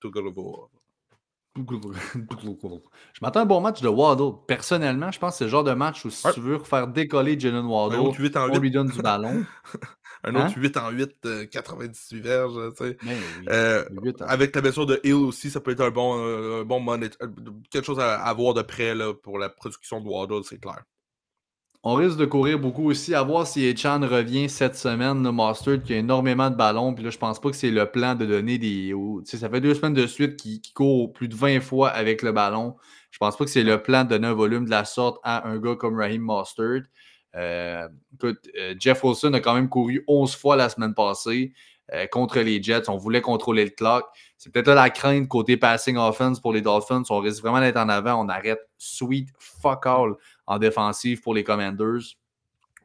Tagovailoa. 0.00 0.68
Je 1.56 3.20
m'attends 3.22 3.40
à 3.40 3.42
un 3.44 3.46
bon 3.46 3.60
match 3.60 3.80
de 3.80 3.88
Waddle. 3.88 4.32
Personnellement, 4.48 5.12
je 5.12 5.18
pense 5.20 5.34
que 5.34 5.38
c'est 5.38 5.44
le 5.44 5.50
genre 5.50 5.62
de 5.64 5.72
match 5.72 6.04
où 6.04 6.10
si 6.10 6.26
Ouais. 6.26 6.32
tu 6.32 6.40
veux 6.40 6.58
faire 6.58 6.88
décoller 6.88 7.38
Jalen 7.38 7.64
Un 7.64 7.68
Waddle, 7.68 7.96
autre 8.00 8.20
8 8.20 8.36
en 8.36 8.48
on 8.48 8.54
8. 8.54 8.58
lui 8.60 8.70
donne 8.70 8.88
du 8.88 9.00
ballon. 9.02 9.44
Un 10.24 10.34
Hein? 10.34 10.46
autre 10.46 10.58
8 10.58 10.76
en 10.78 10.90
8, 10.90 11.12
euh, 11.26 11.44
98 11.46 12.20
verges, 12.20 12.54
tu 12.76 12.84
sais. 12.86 12.96
Oui, 13.04 13.12
Euh, 13.50 13.84
en- 14.20 14.24
Avec 14.24 14.54
la 14.56 14.62
blessure 14.62 14.86
de 14.86 14.98
Hill 15.04 15.14
aussi, 15.14 15.50
ça 15.50 15.60
peut 15.60 15.70
être 15.70 15.82
un 15.82 15.90
bon, 15.90 16.18
euh, 16.18 16.62
un 16.62 16.64
bon 16.64 16.84
euh, 16.92 17.08
quelque 17.70 17.84
chose 17.84 18.00
à, 18.00 18.20
à 18.24 18.32
voir 18.34 18.54
de 18.54 18.62
près 18.62 18.94
là, 18.94 19.12
pour 19.14 19.38
la 19.38 19.48
production 19.48 20.00
de 20.00 20.08
Waddle, 20.08 20.42
c'est 20.44 20.58
clair. 20.58 20.82
On 21.86 21.94
risque 21.96 22.16
de 22.16 22.24
courir 22.24 22.58
beaucoup 22.58 22.88
aussi 22.88 23.14
à 23.14 23.22
voir 23.22 23.46
si 23.46 23.62
Echan 23.66 24.00
revient 24.00 24.48
cette 24.48 24.74
semaine. 24.74 25.22
Le 25.22 25.30
Mustard 25.32 25.82
qui 25.82 25.92
a 25.92 25.98
énormément 25.98 26.50
de 26.50 26.56
ballons. 26.56 26.94
Puis 26.94 27.04
là, 27.04 27.10
je 27.10 27.18
pense 27.18 27.38
pas 27.38 27.50
que 27.50 27.56
c'est 27.56 27.70
le 27.70 27.84
plan 27.90 28.14
de 28.14 28.24
donner 28.24 28.56
des. 28.56 28.94
ou- 28.94 29.22
ça 29.26 29.50
fait 29.50 29.60
deux 29.60 29.74
semaines 29.74 29.92
de 29.92 30.06
suite 30.06 30.36
qu'il 30.36 30.60
qu'il 30.62 30.72
court 30.72 31.12
plus 31.12 31.28
de 31.28 31.34
20 31.34 31.60
fois 31.60 31.90
avec 31.90 32.22
le 32.22 32.32
ballon. 32.32 32.76
Je 33.10 33.18
pense 33.18 33.36
pas 33.36 33.44
que 33.44 33.50
c'est 33.50 33.62
le 33.62 33.82
plan 33.82 34.04
de 34.04 34.08
donner 34.08 34.26
un 34.28 34.32
volume 34.34 34.64
de 34.64 34.70
la 34.70 34.86
sorte 34.86 35.18
à 35.24 35.46
un 35.46 35.58
gars 35.58 35.76
comme 35.76 35.96
Raheem 35.98 36.22
Mustard. 36.22 36.82
Euh, 37.36 37.88
écoute, 38.14 38.38
euh, 38.58 38.74
Jeff 38.78 39.04
Wilson 39.04 39.34
a 39.34 39.40
quand 39.40 39.54
même 39.54 39.68
couru 39.68 40.04
11 40.08 40.34
fois 40.36 40.56
la 40.56 40.68
semaine 40.70 40.94
passée 40.94 41.52
euh, 41.92 42.06
contre 42.06 42.40
les 42.40 42.62
Jets. 42.62 42.88
On 42.88 42.96
voulait 42.96 43.20
contrôler 43.20 43.64
le 43.64 43.70
clock. 43.70 44.06
C'est 44.38 44.50
peut-être 44.52 44.72
la 44.72 44.90
crainte 44.90 45.28
côté 45.28 45.56
passing 45.56 45.96
offense 45.96 46.40
pour 46.40 46.52
les 46.52 46.62
Dolphins. 46.62 47.02
On 47.10 47.18
risque 47.20 47.42
vraiment 47.42 47.60
d'être 47.60 47.76
en 47.76 47.88
avant. 47.88 48.24
On 48.24 48.28
arrête 48.28 48.60
sweet 48.78 49.28
fuck 49.38 49.86
all 49.86 50.14
en 50.46 50.58
défensive 50.58 51.20
pour 51.20 51.34
les 51.34 51.44
Commanders. 51.44 52.16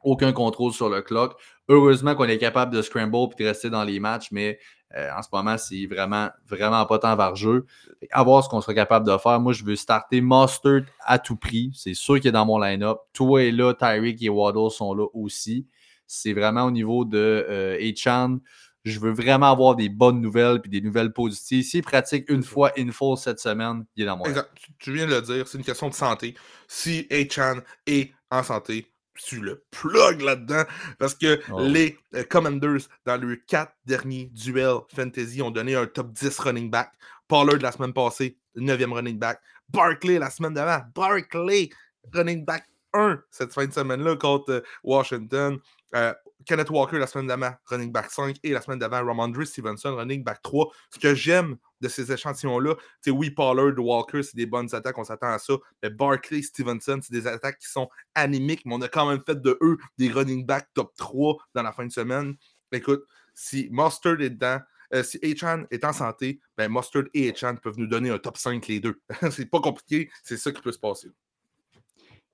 Aucun 0.02 0.32
contrôle 0.32 0.72
sur 0.72 0.88
le 0.88 1.02
clock. 1.02 1.38
Heureusement 1.68 2.14
qu'on 2.14 2.24
est 2.24 2.38
capable 2.38 2.74
de 2.74 2.82
scramble 2.82 3.16
et 3.38 3.42
de 3.42 3.48
rester 3.48 3.70
dans 3.70 3.84
les 3.84 4.00
matchs, 4.00 4.28
mais 4.32 4.58
euh, 4.96 5.08
en 5.16 5.22
ce 5.22 5.28
moment, 5.32 5.56
c'est 5.56 5.86
vraiment, 5.86 6.28
vraiment 6.48 6.84
pas 6.84 6.98
tant 6.98 7.14
vers 7.16 7.36
jeu. 7.36 7.66
À 8.10 8.22
voir 8.24 8.42
ce 8.42 8.48
qu'on 8.48 8.60
sera 8.60 8.74
capable 8.74 9.06
de 9.06 9.16
faire. 9.18 9.38
Moi, 9.38 9.52
je 9.52 9.64
veux 9.64 9.76
starter 9.76 10.20
Mustard 10.20 10.82
à 11.04 11.18
tout 11.18 11.36
prix. 11.36 11.70
C'est 11.74 11.94
sûr 11.94 12.16
qu'il 12.16 12.28
est 12.28 12.32
dans 12.32 12.46
mon 12.46 12.58
line-up. 12.58 12.98
Toi 13.12 13.44
est 13.44 13.52
là, 13.52 13.72
Tyreek 13.74 14.20
et 14.22 14.28
Waddle 14.28 14.70
sont 14.70 14.94
là 14.94 15.06
aussi. 15.14 15.66
C'est 16.06 16.32
vraiment 16.32 16.64
au 16.64 16.70
niveau 16.72 17.04
de 17.04 17.46
euh, 17.48 17.88
Achan. 17.88 18.38
Je 18.84 18.98
veux 18.98 19.12
vraiment 19.12 19.50
avoir 19.52 19.76
des 19.76 19.88
bonnes 19.88 20.20
nouvelles 20.20 20.60
et 20.64 20.68
des 20.68 20.80
nouvelles 20.80 21.12
positives. 21.12 21.64
S'il 21.64 21.82
pratique 21.82 22.30
une 22.30 22.42
fois 22.42 22.72
in 22.78 22.90
full 22.92 23.16
cette 23.16 23.38
semaine, 23.40 23.84
il 23.96 24.04
est 24.04 24.06
dans 24.06 24.16
mon. 24.16 24.24
Exact. 24.24 24.48
Tu, 24.54 24.72
tu 24.78 24.92
viens 24.94 25.06
de 25.06 25.14
le 25.14 25.22
dire, 25.22 25.46
c'est 25.46 25.58
une 25.58 25.64
question 25.64 25.88
de 25.88 25.94
santé. 25.94 26.34
Si 26.66 27.06
Achan 27.10 27.60
est 27.86 28.12
en 28.30 28.42
santé, 28.42 28.86
tu 29.14 29.40
le 29.40 29.62
plug 29.70 30.22
là-dedans 30.22 30.64
parce 30.98 31.14
que 31.14 31.40
Oh. 31.50 31.60
les 31.60 31.98
euh, 32.14 32.24
Commanders, 32.24 32.88
dans 33.04 33.20
leurs 33.20 33.36
quatre 33.46 33.74
derniers 33.84 34.30
duels 34.32 34.78
fantasy, 34.94 35.42
ont 35.42 35.50
donné 35.50 35.74
un 35.74 35.86
top 35.86 36.12
10 36.12 36.38
running 36.38 36.70
back. 36.70 36.90
Pollard 37.28 37.58
la 37.60 37.72
semaine 37.72 37.92
passée, 37.92 38.38
9e 38.56 38.92
running 38.92 39.18
back. 39.18 39.40
Barkley 39.68 40.18
la 40.18 40.30
semaine 40.30 40.54
d'avant. 40.54 40.82
Barkley, 40.94 41.68
running 42.12 42.44
back 42.44 42.64
1 42.94 43.20
cette 43.30 43.52
fin 43.52 43.66
de 43.66 43.72
semaine-là 43.72 44.16
contre 44.16 44.50
euh, 44.52 44.60
Washington. 44.82 45.58
Euh, 45.94 46.14
Kenneth 46.50 46.70
Walker 46.70 46.98
la 46.98 47.06
semaine 47.06 47.28
d'avant, 47.28 47.52
running 47.66 47.92
back 47.92 48.10
5. 48.10 48.38
Et 48.42 48.50
la 48.50 48.60
semaine 48.60 48.80
d'avant, 48.80 49.06
Ramondre 49.06 49.46
Stevenson, 49.46 49.94
running 49.94 50.24
back 50.24 50.42
3. 50.42 50.68
Ce 50.92 50.98
que 50.98 51.14
j'aime 51.14 51.56
de 51.80 51.86
ces 51.86 52.10
échantillons-là, 52.10 52.74
c'est 53.00 53.12
oui, 53.12 53.30
Pollard, 53.30 53.78
Walker, 53.78 54.24
c'est 54.24 54.34
des 54.34 54.46
bonnes 54.46 54.74
attaques, 54.74 54.98
on 54.98 55.04
s'attend 55.04 55.28
à 55.28 55.38
ça. 55.38 55.54
Mais 55.80 55.90
Barkley, 55.90 56.42
Stevenson, 56.42 56.98
c'est 57.02 57.12
des 57.12 57.28
attaques 57.28 57.60
qui 57.60 57.68
sont 57.68 57.88
anémiques, 58.16 58.62
mais 58.64 58.74
on 58.74 58.80
a 58.80 58.88
quand 58.88 59.08
même 59.08 59.20
fait 59.24 59.40
de 59.40 59.56
eux 59.62 59.78
des 59.96 60.10
running 60.10 60.44
back 60.44 60.66
top 60.74 60.92
3 60.96 61.36
dans 61.54 61.62
la 61.62 61.70
fin 61.70 61.86
de 61.86 61.92
semaine. 61.92 62.34
Écoute, 62.72 63.04
si 63.32 63.68
Mustard 63.70 64.20
est 64.20 64.30
dedans, 64.30 64.58
euh, 64.92 65.04
si 65.04 65.20
Achan 65.22 65.66
est 65.70 65.84
en 65.84 65.92
santé, 65.92 66.40
ben 66.56 66.68
Mustard 66.68 67.04
et 67.14 67.28
Achan 67.28 67.54
peuvent 67.62 67.78
nous 67.78 67.86
donner 67.86 68.10
un 68.10 68.18
top 68.18 68.36
5 68.36 68.66
les 68.66 68.80
deux. 68.80 69.00
c'est 69.30 69.48
pas 69.48 69.60
compliqué, 69.60 70.10
c'est 70.24 70.36
ça 70.36 70.50
qui 70.50 70.60
peut 70.60 70.72
se 70.72 70.80
passer. 70.80 71.12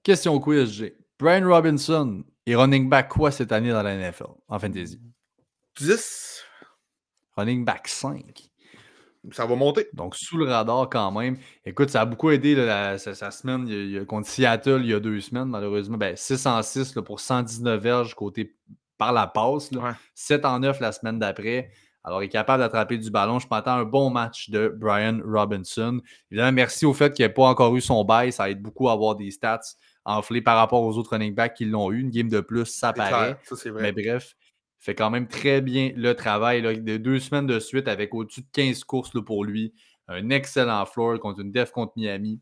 Question 0.02 0.40
quiz, 0.40 0.72
G. 0.72 0.96
Brian 1.18 1.48
Robinson 1.48 2.24
est 2.46 2.54
running 2.54 2.88
back 2.88 3.08
quoi 3.08 3.30
cette 3.30 3.50
année 3.50 3.70
dans 3.70 3.82
la 3.82 3.96
NFL 3.96 4.26
en 4.48 4.58
fantasy? 4.58 5.00
10. 5.78 6.44
Running 7.36 7.64
back 7.64 7.88
5. 7.88 8.50
Ça 9.32 9.46
va 9.46 9.56
monter. 9.56 9.88
Donc, 9.92 10.14
sous 10.14 10.36
le 10.36 10.44
radar 10.44 10.88
quand 10.88 11.10
même. 11.10 11.36
Écoute, 11.64 11.90
ça 11.90 12.02
a 12.02 12.04
beaucoup 12.04 12.30
aidé 12.30 12.54
la, 12.54 12.98
sa, 12.98 13.30
semaine 13.30 13.66
il 13.66 14.04
contre 14.06 14.28
Seattle 14.28 14.80
il 14.82 14.90
y 14.90 14.94
a 14.94 15.00
deux 15.00 15.20
semaines, 15.20 15.48
malheureusement. 15.48 15.96
Ben, 15.96 16.14
6 16.16 16.46
en 16.46 16.62
6 16.62 16.92
pour 17.04 17.18
119 17.18 17.80
verges 17.80 18.14
côté 18.14 18.54
par 18.98 19.12
la 19.12 19.26
passe. 19.26 19.70
7 20.14 20.44
en 20.44 20.60
9 20.60 20.80
la 20.80 20.92
semaine 20.92 21.18
d'après. 21.18 21.70
Alors, 22.04 22.22
il 22.22 22.26
est 22.26 22.30
capable 22.30 22.62
d'attraper 22.62 22.98
du 22.98 23.10
ballon. 23.10 23.40
Je 23.40 23.48
m'attends 23.50 23.72
à 23.72 23.80
un 23.80 23.84
bon 23.84 24.10
match 24.10 24.48
de 24.50 24.68
Brian 24.68 25.18
Robinson. 25.24 26.00
Évidemment, 26.30 26.52
merci 26.52 26.86
au 26.86 26.92
fait 26.92 27.12
qu'il 27.12 27.24
n'ait 27.24 27.32
pas 27.32 27.46
encore 27.46 27.74
eu 27.74 27.80
son 27.80 28.04
bail. 28.04 28.32
Ça 28.32 28.48
aide 28.48 28.62
beaucoup 28.62 28.88
à 28.88 28.92
avoir 28.92 29.16
des 29.16 29.30
stats 29.32 29.60
enflées 30.06 30.40
par 30.40 30.56
rapport 30.56 30.82
aux 30.82 30.96
autres 30.96 31.10
running 31.10 31.34
backs 31.34 31.54
qui 31.54 31.64
l'ont 31.66 31.90
eu. 31.90 32.00
Une 32.00 32.10
game 32.10 32.28
de 32.28 32.40
plus, 32.40 32.64
ça 32.64 32.92
paraît. 32.92 33.36
Mais 33.74 33.92
bref, 33.92 34.36
fait 34.78 34.94
quand 34.94 35.10
même 35.10 35.26
très 35.26 35.60
bien 35.60 35.92
le 35.96 36.14
travail. 36.14 36.62
Là, 36.62 36.74
de 36.74 36.96
deux 36.96 37.18
semaines 37.18 37.46
de 37.46 37.58
suite 37.58 37.88
avec 37.88 38.14
au-dessus 38.14 38.42
de 38.42 38.48
15 38.52 38.84
courses 38.84 39.10
pour 39.24 39.44
lui. 39.44 39.74
Un 40.08 40.30
excellent 40.30 40.86
floor 40.86 41.18
contre 41.18 41.40
une 41.40 41.50
def 41.50 41.72
contre 41.72 41.92
Miami. 41.96 42.40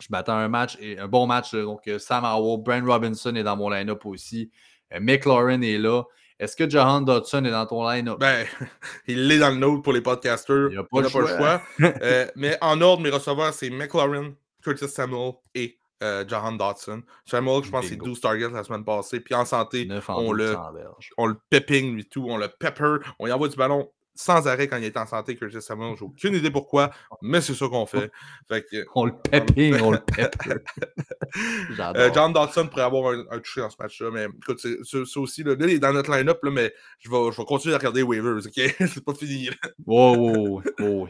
Je 0.00 0.06
m'attends 0.10 0.36
à 0.36 0.40
un 0.40 0.48
match 0.48 0.76
et 0.80 0.98
un 0.98 1.08
bon 1.08 1.26
match. 1.26 1.54
donc, 1.54 1.86
euh, 1.88 1.98
Sam 1.98 2.24
Howell, 2.24 2.62
Brent 2.62 2.86
Robinson 2.86 3.34
est 3.34 3.42
dans 3.42 3.56
mon 3.56 3.68
line-up 3.68 4.06
aussi. 4.06 4.50
Euh, 4.92 5.00
McLaurin 5.00 5.60
est 5.62 5.78
là. 5.78 6.04
Est-ce 6.38 6.56
que 6.56 6.68
Jahan 6.68 7.00
Dodson 7.00 7.44
est 7.44 7.50
dans 7.50 7.66
ton 7.66 7.88
line-up? 7.88 8.18
Ben, 8.18 8.46
il 9.06 9.30
est 9.30 9.38
dans 9.38 9.50
le 9.50 9.56
note 9.56 9.82
pour 9.82 9.92
les 9.92 10.00
podcasters. 10.00 10.68
Il 10.70 10.76
n'a 10.76 10.84
pas, 10.84 11.00
le 11.00 11.08
choix. 11.08 11.62
Euh, 11.80 12.26
mais 12.36 12.56
en 12.60 12.80
ordre, 12.80 13.02
mes 13.02 13.10
receveurs, 13.10 13.52
c'est 13.52 13.70
McLaurin, 13.70 14.32
Curtis 14.62 14.88
Samuel 14.88 15.32
et 15.54 15.78
euh, 16.02 16.24
Jahan 16.26 16.52
Dodson. 16.52 17.02
Samuel, 17.24 17.64
je 17.64 17.70
pense, 17.70 17.86
c'est 17.86 17.96
12 17.96 18.20
targets 18.20 18.50
la 18.50 18.64
semaine 18.64 18.84
passée. 18.84 19.20
Puis 19.20 19.34
en 19.34 19.44
santé, 19.44 19.88
on, 20.08 20.32
le, 20.32 20.56
on 21.16 21.26
le 21.26 21.36
pepping, 21.50 21.94
lui, 21.94 22.06
tout. 22.06 22.26
On 22.28 22.36
le 22.36 22.48
pepper. 22.48 22.96
On 23.18 23.26
y 23.26 23.32
envoie 23.32 23.48
du 23.48 23.56
ballon 23.56 23.90
sans 24.14 24.46
arrêt 24.46 24.68
quand 24.68 24.76
il 24.76 24.84
est 24.84 24.96
en 24.96 25.06
santé, 25.06 25.36
Curtis 25.36 25.60
Samuel. 25.60 25.96
J'ai 25.98 26.04
aucune 26.04 26.34
idée 26.34 26.50
pourquoi, 26.50 26.90
mais 27.20 27.40
c'est 27.40 27.54
ça 27.54 27.66
qu'on 27.68 27.86
fait. 27.86 28.10
on 28.94 29.06
le 29.06 29.12
pepping, 29.12 29.80
on 29.80 29.90
le 29.90 29.98
pepper. 29.98 30.54
euh, 31.80 32.10
John 32.14 32.32
Dodson 32.32 32.68
pourrait 32.68 32.82
avoir 32.82 33.12
un, 33.12 33.24
un 33.30 33.38
touché 33.40 33.60
dans 33.60 33.70
ce 33.70 33.76
match-là. 33.78 34.10
Mais 34.12 34.26
écoute, 34.26 34.60
c'est 34.60 35.16
aussi. 35.18 35.42
Là, 35.42 35.54
il 35.58 35.70
est 35.70 35.78
dans 35.78 35.92
notre 35.92 36.14
line-up, 36.14 36.38
mais 36.44 36.72
je 37.00 37.10
vais, 37.10 37.32
je 37.32 37.36
vais 37.36 37.44
continuer 37.44 37.74
à 37.74 37.78
regarder 37.78 38.02
waivers. 38.02 38.46
OK? 38.46 38.52
c'est 38.78 39.04
pas 39.04 39.14
fini. 39.14 39.50
Wow, 39.84 40.16
wow, 40.16 40.62
wow, 40.78 41.08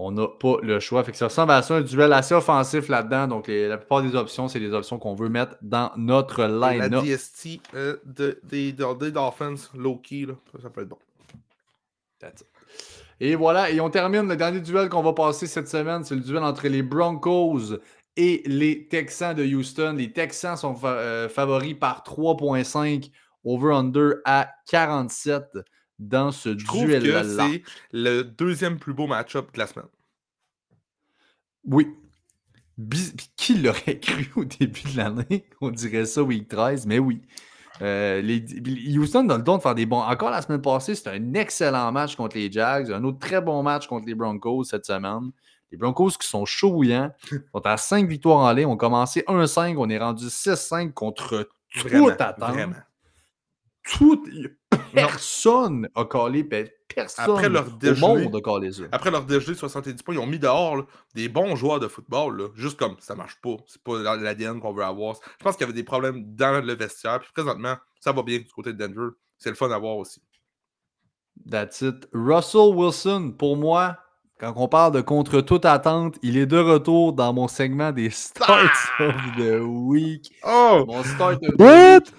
on 0.00 0.12
n'a 0.12 0.28
pas 0.28 0.58
le 0.62 0.78
choix. 0.78 1.02
Fait 1.02 1.10
que 1.10 1.18
ça 1.18 1.26
ressemble 1.26 1.50
à 1.50 1.60
ça, 1.60 1.74
un 1.74 1.80
duel 1.80 2.12
assez 2.12 2.32
offensif 2.32 2.88
là-dedans. 2.88 3.26
Donc, 3.26 3.48
la 3.48 3.76
plupart 3.76 4.00
des 4.00 4.14
options, 4.14 4.46
c'est 4.46 4.60
des 4.60 4.72
options 4.72 4.98
qu'on 4.98 5.16
veut 5.16 5.28
mettre 5.28 5.56
dans 5.60 5.90
notre 5.96 6.44
line-up. 6.44 7.04
La 7.04 7.16
DST 7.16 7.60
euh, 7.74 7.96
des 8.44 8.72
Dolphins, 8.72 9.56
low-key, 9.74 10.28
ça 10.62 10.70
peut 10.70 10.82
être 10.82 10.88
bon. 10.88 10.98
Et 13.20 13.34
voilà, 13.34 13.70
et 13.70 13.80
on 13.80 13.90
termine 13.90 14.28
le 14.28 14.36
dernier 14.36 14.60
duel 14.60 14.88
qu'on 14.88 15.02
va 15.02 15.12
passer 15.12 15.48
cette 15.48 15.68
semaine. 15.68 16.04
C'est 16.04 16.14
le 16.14 16.20
duel 16.20 16.44
entre 16.44 16.68
les 16.68 16.82
Broncos 16.82 17.78
et 18.16 18.42
les 18.46 18.86
Texans 18.86 19.34
de 19.34 19.44
Houston. 19.44 19.96
Les 19.98 20.12
Texans 20.12 20.56
sont 20.56 20.76
euh, 20.84 21.28
favoris 21.28 21.74
par 21.74 22.04
3.5 22.04 23.10
over-under 23.44 24.20
à 24.24 24.48
47 24.70 25.58
dans 25.98 26.30
ce 26.30 26.50
duel-là. 26.50 27.24
C'est 27.24 27.62
le 27.92 28.22
deuxième 28.22 28.78
plus 28.78 28.94
beau 28.94 29.06
match-up 29.06 29.52
de 29.52 29.58
la 29.58 29.66
semaine. 29.66 29.88
Oui. 31.64 31.88
Qui 33.36 33.54
l'aurait 33.54 33.98
cru 34.00 34.30
au 34.36 34.44
début 34.44 34.82
de 34.92 34.96
l'année? 34.96 35.44
On 35.60 35.70
dirait 35.70 36.06
ça 36.06 36.22
week 36.22 36.48
13, 36.48 36.86
mais 36.86 36.98
oui. 36.98 37.20
Euh, 37.80 38.20
les, 38.20 38.44
Houston 38.96 39.24
dans 39.24 39.36
le 39.36 39.42
don 39.42 39.56
de 39.56 39.62
faire 39.62 39.74
des 39.74 39.86
bons. 39.86 40.00
Encore 40.00 40.30
la 40.30 40.42
semaine 40.42 40.62
passée, 40.62 40.94
c'était 40.94 41.10
un 41.10 41.34
excellent 41.34 41.92
match 41.92 42.16
contre 42.16 42.36
les 42.36 42.50
Jags. 42.50 42.90
Un 42.92 43.04
autre 43.04 43.18
très 43.18 43.40
bon 43.40 43.62
match 43.62 43.86
contre 43.86 44.06
les 44.06 44.14
Broncos 44.14 44.64
cette 44.64 44.84
semaine. 44.84 45.30
Les 45.70 45.78
Broncos 45.78 46.10
qui 46.18 46.26
sont 46.26 46.44
chauds 46.44 46.82
sont 47.52 47.66
à 47.66 47.76
5 47.76 48.08
victoires 48.08 48.38
en 48.38 48.52
ligne. 48.52 48.66
On 48.66 48.74
a 48.74 48.78
commencé 48.78 49.20
1-5, 49.28 49.76
on 49.76 49.88
est 49.90 49.98
rendu 49.98 50.26
6-5 50.26 50.92
contre 50.92 51.48
toute 51.70 52.20
attente. 52.20 52.54
Vraiment 52.54 52.74
tout, 53.92 54.24
personne 54.92 55.88
a 55.94 56.04
collé, 56.04 56.44
personne 56.44 57.24
après 57.24 57.48
leur 57.48 57.66
au 57.66 57.94
monde 57.96 58.36
a 58.36 58.40
collé 58.40 58.72
ça. 58.72 58.84
Après 58.92 59.10
leur 59.10 59.24
dégelé 59.24 59.52
de 59.52 59.58
70 59.58 60.02
points, 60.02 60.14
ils 60.14 60.20
ont 60.20 60.26
mis 60.26 60.38
dehors 60.38 60.84
des 61.14 61.28
bons 61.28 61.56
joueurs 61.56 61.80
de 61.80 61.88
football, 61.88 62.50
juste 62.54 62.78
comme 62.78 62.96
ça 63.00 63.14
marche 63.14 63.40
pas. 63.40 63.56
C'est 63.66 63.82
pas 63.82 64.16
l'ADN 64.16 64.60
qu'on 64.60 64.72
veut 64.72 64.84
avoir. 64.84 65.16
Je 65.38 65.44
pense 65.44 65.56
qu'il 65.56 65.66
y 65.66 65.70
avait 65.70 65.76
des 65.76 65.84
problèmes 65.84 66.34
dans 66.34 66.64
le 66.64 66.74
vestiaire. 66.74 67.20
Puis 67.20 67.30
présentement, 67.32 67.76
ça 68.00 68.12
va 68.12 68.22
bien 68.22 68.38
du 68.38 68.50
côté 68.54 68.72
de 68.72 68.78
Denver. 68.78 69.10
C'est 69.38 69.50
le 69.50 69.56
fun 69.56 69.70
à 69.70 69.78
voir 69.78 69.96
aussi. 69.96 70.20
That's 71.48 71.80
it. 71.82 72.08
Russell 72.12 72.74
Wilson, 72.74 73.34
pour 73.38 73.56
moi, 73.56 73.96
quand 74.40 74.52
on 74.56 74.68
parle 74.68 74.92
de 74.92 75.00
contre 75.00 75.40
toute 75.40 75.64
attente, 75.64 76.16
il 76.22 76.36
est 76.36 76.46
de 76.46 76.58
retour 76.58 77.12
dans 77.12 77.32
mon 77.32 77.48
segment 77.48 77.92
des 77.92 78.10
starts 78.10 78.90
of 79.00 79.14
the 79.36 79.60
week. 79.60 80.32
Oh! 80.44 80.84
Mon 80.86 81.02
start 81.02 81.42
of 81.42 81.56
the 81.56 81.60
week. 81.60 82.14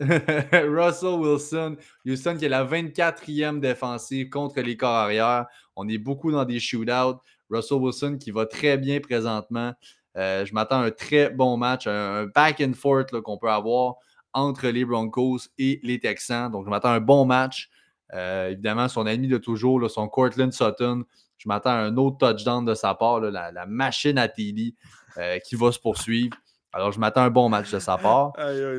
Russell 0.52 1.18
Wilson, 1.18 1.76
Houston 2.06 2.36
qui 2.36 2.44
est 2.44 2.48
la 2.48 2.64
24e 2.64 3.58
défensive 3.58 4.28
contre 4.28 4.60
les 4.60 4.76
corps 4.76 4.94
arrière. 4.94 5.46
On 5.74 5.88
est 5.88 5.98
beaucoup 5.98 6.30
dans 6.30 6.44
des 6.44 6.60
shootouts. 6.60 7.20
Russell 7.50 7.78
Wilson 7.78 8.18
qui 8.20 8.30
va 8.30 8.46
très 8.46 8.78
bien 8.78 9.00
présentement. 9.00 9.72
Euh, 10.16 10.44
je 10.44 10.52
m'attends 10.54 10.80
à 10.80 10.86
un 10.86 10.90
très 10.90 11.30
bon 11.30 11.56
match, 11.56 11.86
un, 11.86 12.26
back 12.26 12.60
and 12.60 12.72
forth 12.74 13.10
qu'on 13.20 13.38
peut 13.38 13.50
avoir 13.50 13.94
entre 14.32 14.68
les 14.68 14.84
Broncos 14.84 15.48
et 15.58 15.80
les 15.82 15.98
Texans. 15.98 16.50
Donc, 16.50 16.64
je 16.64 16.70
m'attends 16.70 16.90
à 16.90 16.96
un 16.96 17.00
bon 17.00 17.24
match. 17.24 17.70
Euh, 18.14 18.50
évidemment, 18.50 18.88
son 18.88 19.06
ami 19.06 19.28
de 19.28 19.38
toujours, 19.38 19.90
son 19.90 20.08
Cortland 20.08 20.52
Sutton. 20.52 21.04
Je 21.38 21.48
m'attends 21.48 21.70
à 21.70 21.78
un 21.78 21.96
autre 21.96 22.18
touchdown 22.18 22.64
de 22.64 22.74
sa 22.74 22.94
part, 22.94 23.20
la, 23.20 23.66
machine 23.66 24.18
à 24.18 24.28
TD 24.28 24.74
euh, 25.18 25.38
qui 25.38 25.54
va 25.54 25.70
se 25.72 25.78
poursuivre. 25.78 26.36
Alors, 26.72 26.92
je 26.92 27.00
m'attends 27.00 27.22
à 27.22 27.24
un 27.24 27.30
bon 27.30 27.48
match 27.48 27.70
de 27.70 27.78
sa 27.78 27.96
part. 27.96 28.32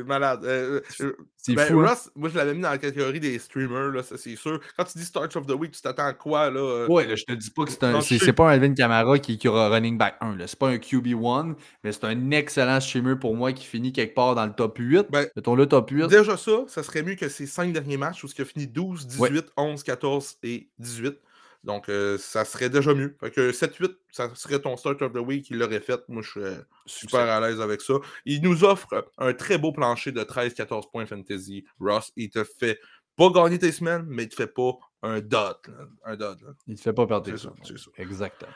malade. 0.06 0.44
Euh, 0.44 0.80
euh, 1.00 1.16
c'est 1.36 1.54
ben, 1.54 1.66
fou. 1.66 1.80
Hein? 1.80 1.94
moi, 2.14 2.28
je 2.28 2.36
l'avais 2.36 2.54
mis 2.54 2.60
dans 2.60 2.70
la 2.70 2.78
catégorie 2.78 3.18
des 3.18 3.38
streamers, 3.38 3.90
là, 3.90 4.02
ça 4.02 4.16
c'est 4.16 4.36
sûr. 4.36 4.60
Quand 4.76 4.84
tu 4.84 4.98
dis 4.98 5.04
Starts 5.04 5.34
of 5.34 5.46
the 5.46 5.52
Week, 5.52 5.72
tu 5.72 5.80
t'attends 5.80 6.06
à 6.06 6.12
quoi? 6.12 6.50
Là, 6.50 6.60
euh? 6.60 6.86
Ouais, 6.86 7.16
je 7.16 7.24
te 7.24 7.32
dis 7.32 7.50
pas 7.50 7.64
que 7.64 7.70
c'est 7.70 7.82
un. 7.82 8.00
C'est 8.00 8.32
pas 8.32 8.48
un 8.48 8.52
Alvin 8.52 8.74
Kamara 8.74 9.18
qui, 9.18 9.38
qui 9.38 9.48
aura 9.48 9.68
running 9.70 9.98
back 9.98 10.16
1. 10.20 10.36
C'est 10.46 10.58
pas 10.58 10.68
un 10.68 10.76
QB1, 10.76 11.54
mais 11.82 11.92
c'est 11.92 12.04
un 12.04 12.30
excellent 12.30 12.80
streamer 12.80 13.16
pour 13.16 13.34
moi 13.34 13.52
qui 13.52 13.64
finit 13.64 13.92
quelque 13.92 14.14
part 14.14 14.34
dans 14.34 14.46
le 14.46 14.52
top 14.52 14.76
8. 14.78 15.06
Ben, 15.10 15.26
Mettons 15.34 15.54
le 15.54 15.66
top 15.66 15.90
8. 15.90 16.06
Déjà 16.06 16.36
ça, 16.36 16.64
ça 16.68 16.82
serait 16.82 17.02
mieux 17.02 17.16
que 17.16 17.28
ces 17.28 17.46
5 17.46 17.72
derniers 17.72 17.96
matchs 17.96 18.22
où 18.22 18.28
il 18.28 18.42
a 18.42 18.44
fini 18.44 18.66
12, 18.66 19.06
18, 19.06 19.46
11, 19.56 19.82
14 19.82 20.36
et 20.44 20.68
18. 20.78 21.18
Donc, 21.62 21.88
euh, 21.88 22.16
ça 22.16 22.44
serait 22.44 22.70
déjà 22.70 22.94
mieux. 22.94 23.16
Fait 23.20 23.30
que 23.30 23.52
7-8, 23.52 23.94
ça 24.10 24.34
serait 24.34 24.60
ton 24.60 24.76
start 24.76 25.02
of 25.02 25.12
the 25.12 25.18
week. 25.18 25.50
Il 25.50 25.58
l'aurait 25.58 25.80
fait. 25.80 26.00
Moi, 26.08 26.22
je 26.22 26.30
suis 26.30 26.40
super 26.86 27.20
à 27.20 27.40
l'aise 27.40 27.60
avec 27.60 27.82
ça. 27.82 27.94
Il 28.24 28.42
nous 28.42 28.64
offre 28.64 29.10
un 29.18 29.34
très 29.34 29.58
beau 29.58 29.72
plancher 29.72 30.10
de 30.12 30.22
13-14 30.22 30.90
points 30.90 31.06
fantasy. 31.06 31.64
Ross, 31.78 32.12
il 32.16 32.30
te 32.30 32.44
fait 32.44 32.80
pas 33.16 33.30
gagner 33.30 33.58
tes 33.58 33.72
semaines, 33.72 34.04
mais 34.08 34.22
il 34.24 34.28
te 34.30 34.36
fait 34.36 34.46
pas 34.46 34.72
un 35.02 35.20
dot. 35.20 35.58
Un 36.04 36.16
dot 36.16 36.38
Il 36.66 36.76
te 36.76 36.80
fait 36.80 36.92
pas 36.94 37.06
perdre 37.06 37.30
tes 37.30 37.36
semaines. 37.36 37.56
Exactement. 37.98 38.52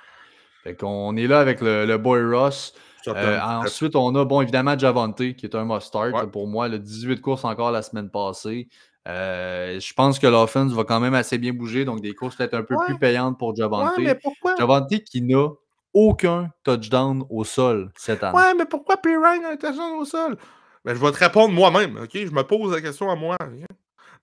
Fait 0.62 0.74
qu'on 0.74 1.14
est 1.16 1.26
là 1.26 1.40
avec 1.40 1.60
le, 1.60 1.96
boy 1.98 2.24
Ross. 2.24 2.72
Euh, 3.06 3.38
ensuite, 3.38 3.96
on 3.96 4.14
a, 4.14 4.24
bon, 4.24 4.40
évidemment, 4.40 4.78
Javante, 4.78 5.34
qui 5.34 5.44
est 5.44 5.54
un 5.54 5.66
must-start 5.66 6.30
pour 6.30 6.48
moi. 6.48 6.68
Le 6.68 6.78
18 6.78 7.20
courses 7.20 7.44
encore 7.44 7.70
la 7.70 7.82
semaine 7.82 8.08
passée. 8.08 8.68
Euh, 9.06 9.78
je 9.80 9.92
pense 9.92 10.18
que 10.18 10.26
l'offense 10.26 10.72
va 10.72 10.84
quand 10.84 11.00
même 11.00 11.14
assez 11.14 11.36
bien 11.36 11.52
bouger, 11.52 11.84
donc 11.84 12.00
des 12.00 12.14
courses 12.14 12.36
peut-être 12.36 12.54
un 12.54 12.62
peu 12.62 12.76
plus 12.86 12.98
payantes 12.98 13.38
pour 13.38 13.54
Javante. 13.54 13.96
Ouais, 13.98 14.04
mais 14.04 14.14
pourquoi? 14.14 14.56
Javante 14.56 15.04
qui 15.04 15.20
n'a 15.20 15.48
aucun 15.92 16.50
touchdown 16.64 17.24
au 17.28 17.44
sol 17.44 17.92
cette 17.96 18.24
année. 18.24 18.36
Ouais, 18.36 18.54
mais 18.54 18.64
pourquoi 18.64 18.96
Pirine 18.96 19.44
a 19.44 19.50
un 19.50 19.56
touchdown 19.56 19.98
au 19.98 20.04
sol? 20.04 20.36
Ben, 20.84 20.94
je 20.94 21.00
vais 21.00 21.12
te 21.12 21.18
répondre 21.18 21.52
moi-même, 21.52 21.98
OK? 22.02 22.12
Je 22.14 22.30
me 22.30 22.42
pose 22.42 22.72
la 22.72 22.80
question 22.80 23.10
à 23.10 23.16
moi. 23.16 23.36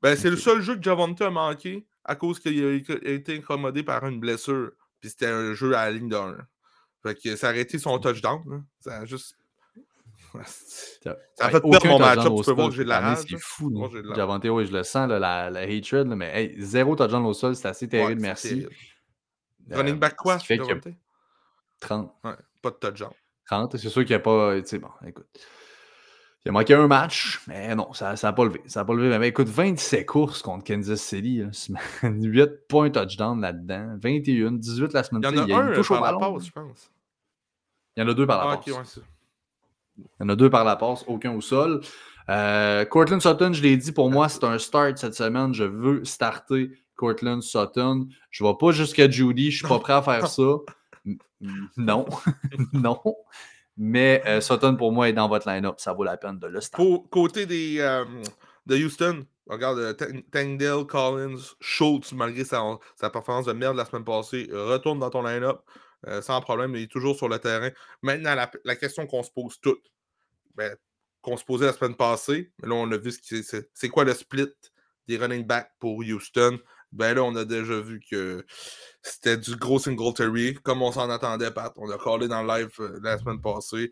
Ben, 0.01 0.15
c'est 0.15 0.29
le 0.29 0.37
seul 0.37 0.61
jeu 0.61 0.75
que 0.75 0.83
Javante 0.83 1.21
a 1.21 1.29
manqué 1.29 1.85
à 2.03 2.15
cause 2.15 2.39
qu'il 2.39 2.63
a 2.63 3.09
été 3.09 3.37
incommodé 3.37 3.83
par 3.83 4.05
une 4.05 4.19
blessure. 4.19 4.71
Puis 4.99 5.09
c'était 5.09 5.27
un 5.27 5.53
jeu 5.53 5.75
à 5.75 5.85
la 5.85 5.91
ligne 5.91 6.09
d'un. 6.09 6.37
Fait 7.03 7.15
que 7.15 7.35
ça 7.35 7.47
a 7.47 7.49
arrêté 7.49 7.79
son 7.79 7.97
touchdown. 7.99 8.63
Ça 8.79 8.97
a 8.97 9.05
juste 9.05 9.35
ça 10.45 11.15
a 11.39 11.49
fait 11.49 11.61
perdre 11.61 11.87
mon 11.87 11.99
match-up. 11.99 12.33
Tu 12.37 12.43
peux 12.45 12.51
voir 12.51 12.69
que 12.69 12.75
j'ai 12.75 12.83
de 12.83 12.89
la 12.89 12.99
rage. 12.99 13.25
C'est 13.29 13.39
fou. 13.39 13.89
Javante, 14.15 14.45
oui, 14.45 14.65
je 14.65 14.71
le 14.71 14.83
sens, 14.83 15.09
la, 15.09 15.49
la 15.49 15.59
hatred. 15.61 16.07
mais 16.07 16.31
hey, 16.33 16.55
zéro 16.61 16.95
touchdown 16.95 17.25
au 17.25 17.33
sol, 17.33 17.55
c'est 17.55 17.67
assez 17.67 17.87
terrible, 17.87 18.21
merci. 18.21 18.65
Euh, 19.71 19.77
Running 19.77 19.99
back 19.99 20.15
quoi? 20.15 20.39
Fait 20.39 20.57
que 20.57 20.63
30. 21.79 22.13
Ouais, 22.23 22.31
pas 22.61 22.69
de 22.71 22.75
touchdown. 22.75 23.11
30, 23.47 23.77
c'est 23.77 23.89
sûr 23.89 24.01
qu'il 24.03 24.11
n'y 24.11 24.15
a 24.15 24.19
pas. 24.19 24.59
Tu 24.61 24.67
sais, 24.67 24.79
bon, 24.79 24.89
écoute. 25.05 25.27
Il 26.43 26.49
a 26.49 26.51
manqué 26.53 26.73
un 26.73 26.87
match, 26.87 27.39
mais 27.47 27.75
non, 27.75 27.93
ça 27.93 28.15
n'a 28.21 28.33
pas 28.33 28.45
levé. 28.45 28.61
Ça 28.65 28.79
n'a 28.79 28.85
pas 28.85 28.95
levé. 28.95 29.15
Mais 29.19 29.27
écoute, 29.27 29.47
27 29.47 30.07
courses 30.07 30.41
contre 30.41 30.63
Kansas 30.65 30.99
City. 30.99 31.43
8 32.03 32.49
points 32.67 32.89
touchdown 32.89 33.39
là-dedans. 33.39 33.95
21, 34.01 34.53
18 34.53 34.93
la 34.93 35.03
semaine 35.03 35.21
Il 35.23 35.35
y 35.37 35.39
en 35.39 35.43
a, 35.43 35.45
il, 35.45 35.53
un 35.53 35.83
par 35.83 36.01
la 36.01 36.17
passe, 36.17 36.45
je 36.45 36.51
pense. 36.51 36.91
Il 37.95 38.01
y 38.01 38.03
en 38.03 38.09
a 38.09 38.13
deux 38.15 38.25
par 38.25 38.43
la 38.43 38.51
Ah, 38.53 38.57
passe. 38.57 38.67
ok, 38.67 38.79
ouais, 38.79 39.03
Il 40.19 40.23
y 40.23 40.25
en 40.25 40.29
a 40.29 40.35
deux 40.35 40.49
par 40.49 40.63
la 40.63 40.75
passe, 40.75 41.03
aucun 41.07 41.33
au 41.33 41.41
sol. 41.41 41.81
Euh, 42.29 42.85
Cortland 42.85 43.21
Sutton, 43.21 43.51
je 43.53 43.61
l'ai 43.61 43.75
dit, 43.77 43.91
pour 43.91 44.09
moi, 44.09 44.29
c'est 44.29 44.43
un 44.43 44.57
start 44.57 44.97
cette 44.97 45.15
semaine. 45.15 45.53
Je 45.53 45.63
veux 45.63 46.05
starter 46.05 46.71
Cortland 46.95 47.41
Sutton. 47.41 48.07
Je 48.29 48.43
ne 48.43 48.49
vais 48.49 48.55
pas 48.59 48.71
jusqu'à 48.71 49.09
Judy. 49.09 49.51
Je 49.51 49.63
ne 49.63 49.67
suis 49.67 49.67
pas 49.67 49.79
prêt 49.79 49.93
à 49.93 50.01
faire 50.01 50.27
ça. 50.27 50.43
Non. 51.77 52.05
non. 52.73 52.99
Mais 53.77 54.21
euh, 54.27 54.41
Sutton, 54.41 54.75
pour 54.75 54.91
moi, 54.91 55.09
est 55.09 55.13
dans 55.13 55.27
votre 55.27 55.49
line-up. 55.49 55.75
Ça 55.79 55.93
vaut 55.93 56.03
la 56.03 56.17
peine 56.17 56.39
de 56.39 56.47
le 56.47 56.61
starter. 56.61 57.01
Côté 57.09 57.45
des, 57.45 57.77
euh, 57.79 58.05
de 58.67 58.77
Houston, 58.77 59.25
regarde, 59.47 59.79
euh, 59.79 59.93
Tang- 59.93 60.21
Tangdale, 60.31 60.85
Collins, 60.85 61.39
Schultz, 61.59 62.11
malgré 62.13 62.43
sa, 62.43 62.61
sa 62.95 63.09
performance 63.09 63.45
de 63.45 63.53
merde 63.53 63.75
la 63.77 63.85
semaine 63.85 64.03
passée, 64.03 64.47
retourne 64.51 64.99
dans 64.99 65.09
ton 65.09 65.23
line-up 65.23 65.61
euh, 66.07 66.21
sans 66.21 66.41
problème. 66.41 66.75
Il 66.75 66.83
est 66.83 66.91
toujours 66.91 67.15
sur 67.15 67.29
le 67.29 67.39
terrain. 67.39 67.69
Maintenant, 68.01 68.35
la, 68.63 68.75
question 68.75 69.07
qu'on 69.07 69.23
se 69.23 69.31
pose 69.31 69.59
toutes, 69.61 69.91
ben, 70.55 70.75
qu'on 71.21 71.37
se 71.37 71.45
posait 71.45 71.65
la 71.65 71.73
semaine 71.73 71.95
passée, 71.95 72.51
là, 72.63 72.75
on 72.75 72.91
a 72.91 72.97
vu 72.97 73.11
ce 73.11 73.19
qui 73.19 73.43
c'est 73.43 73.89
quoi 73.89 74.03
le 74.03 74.13
split 74.13 74.53
des 75.07 75.17
running 75.17 75.45
backs 75.45 75.71
pour 75.79 75.99
Houston? 75.99 76.59
Ben 76.91 77.13
là, 77.13 77.23
on 77.23 77.35
a 77.35 77.45
déjà 77.45 77.79
vu 77.79 78.01
que 78.01 78.45
c'était 79.01 79.37
du 79.37 79.55
gros 79.55 79.79
Singletary, 79.79 80.55
comme 80.63 80.81
on 80.81 80.91
s'en 80.91 81.09
attendait, 81.09 81.51
Pat. 81.51 81.73
On 81.77 81.89
a 81.89 81.97
collé 81.97 82.27
dans 82.27 82.43
le 82.43 82.47
live 82.47 82.71
euh, 82.79 82.99
la 83.01 83.17
semaine 83.17 83.41
passée. 83.41 83.91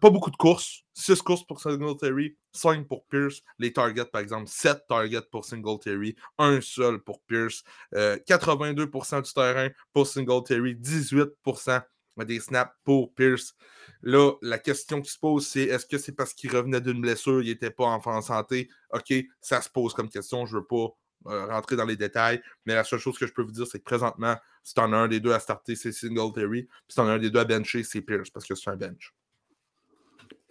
Pas 0.00 0.10
beaucoup 0.10 0.30
de 0.30 0.36
courses. 0.36 0.82
6 0.94 1.22
courses 1.22 1.44
pour 1.44 1.60
Singletary, 1.60 2.36
5 2.52 2.86
pour 2.88 3.06
Pierce. 3.06 3.40
Les 3.58 3.72
targets, 3.72 4.04
par 4.06 4.20
exemple, 4.20 4.48
7 4.48 4.86
targets 4.88 5.22
pour 5.30 5.44
Singletary, 5.44 6.16
un 6.38 6.60
seul 6.60 6.98
pour 7.00 7.22
Pierce. 7.22 7.62
Euh, 7.94 8.18
82% 8.26 9.22
du 9.22 9.32
terrain 9.32 9.68
pour 9.92 10.06
Singletary, 10.06 10.74
18% 10.74 11.82
des 12.24 12.40
snaps 12.40 12.72
pour 12.84 13.14
Pierce. 13.14 13.54
Là, 14.02 14.32
la 14.42 14.58
question 14.58 15.00
qui 15.00 15.10
se 15.10 15.18
pose, 15.18 15.46
c'est 15.46 15.62
est-ce 15.62 15.86
que 15.86 15.98
c'est 15.98 16.12
parce 16.12 16.34
qu'il 16.34 16.54
revenait 16.54 16.80
d'une 16.80 17.00
blessure, 17.00 17.42
il 17.42 17.48
n'était 17.48 17.70
pas 17.70 17.84
en 17.84 18.20
santé? 18.22 18.68
OK, 18.92 19.12
ça 19.40 19.60
se 19.60 19.68
pose 19.68 19.94
comme 19.94 20.08
question. 20.08 20.46
Je 20.46 20.56
ne 20.56 20.60
veux 20.60 20.66
pas 20.66 20.76
euh, 20.76 20.88
rentrer 21.24 21.76
dans 21.76 21.84
les 21.84 21.96
détails, 21.96 22.40
mais 22.66 22.74
la 22.74 22.84
seule 22.84 22.98
chose 22.98 23.18
que 23.18 23.26
je 23.26 23.32
peux 23.32 23.42
vous 23.42 23.52
dire, 23.52 23.66
c'est 23.66 23.78
que 23.78 23.84
présentement, 23.84 24.36
si 24.62 24.74
tu 24.74 24.80
en 24.80 24.92
as 24.92 24.96
un 24.96 25.08
des 25.08 25.20
deux 25.20 25.32
à 25.32 25.38
starter, 25.38 25.76
c'est 25.76 25.92
Singletary. 25.92 26.64
Puis 26.64 26.70
si 26.88 26.94
tu 26.94 27.00
en 27.00 27.08
as 27.08 27.12
un 27.12 27.18
des 27.18 27.30
deux 27.30 27.40
à 27.40 27.44
bencher, 27.44 27.82
c'est 27.82 28.00
Pierce, 28.00 28.30
parce 28.30 28.46
que 28.46 28.54
c'est 28.54 28.70
un 28.70 28.76
bench. 28.76 29.14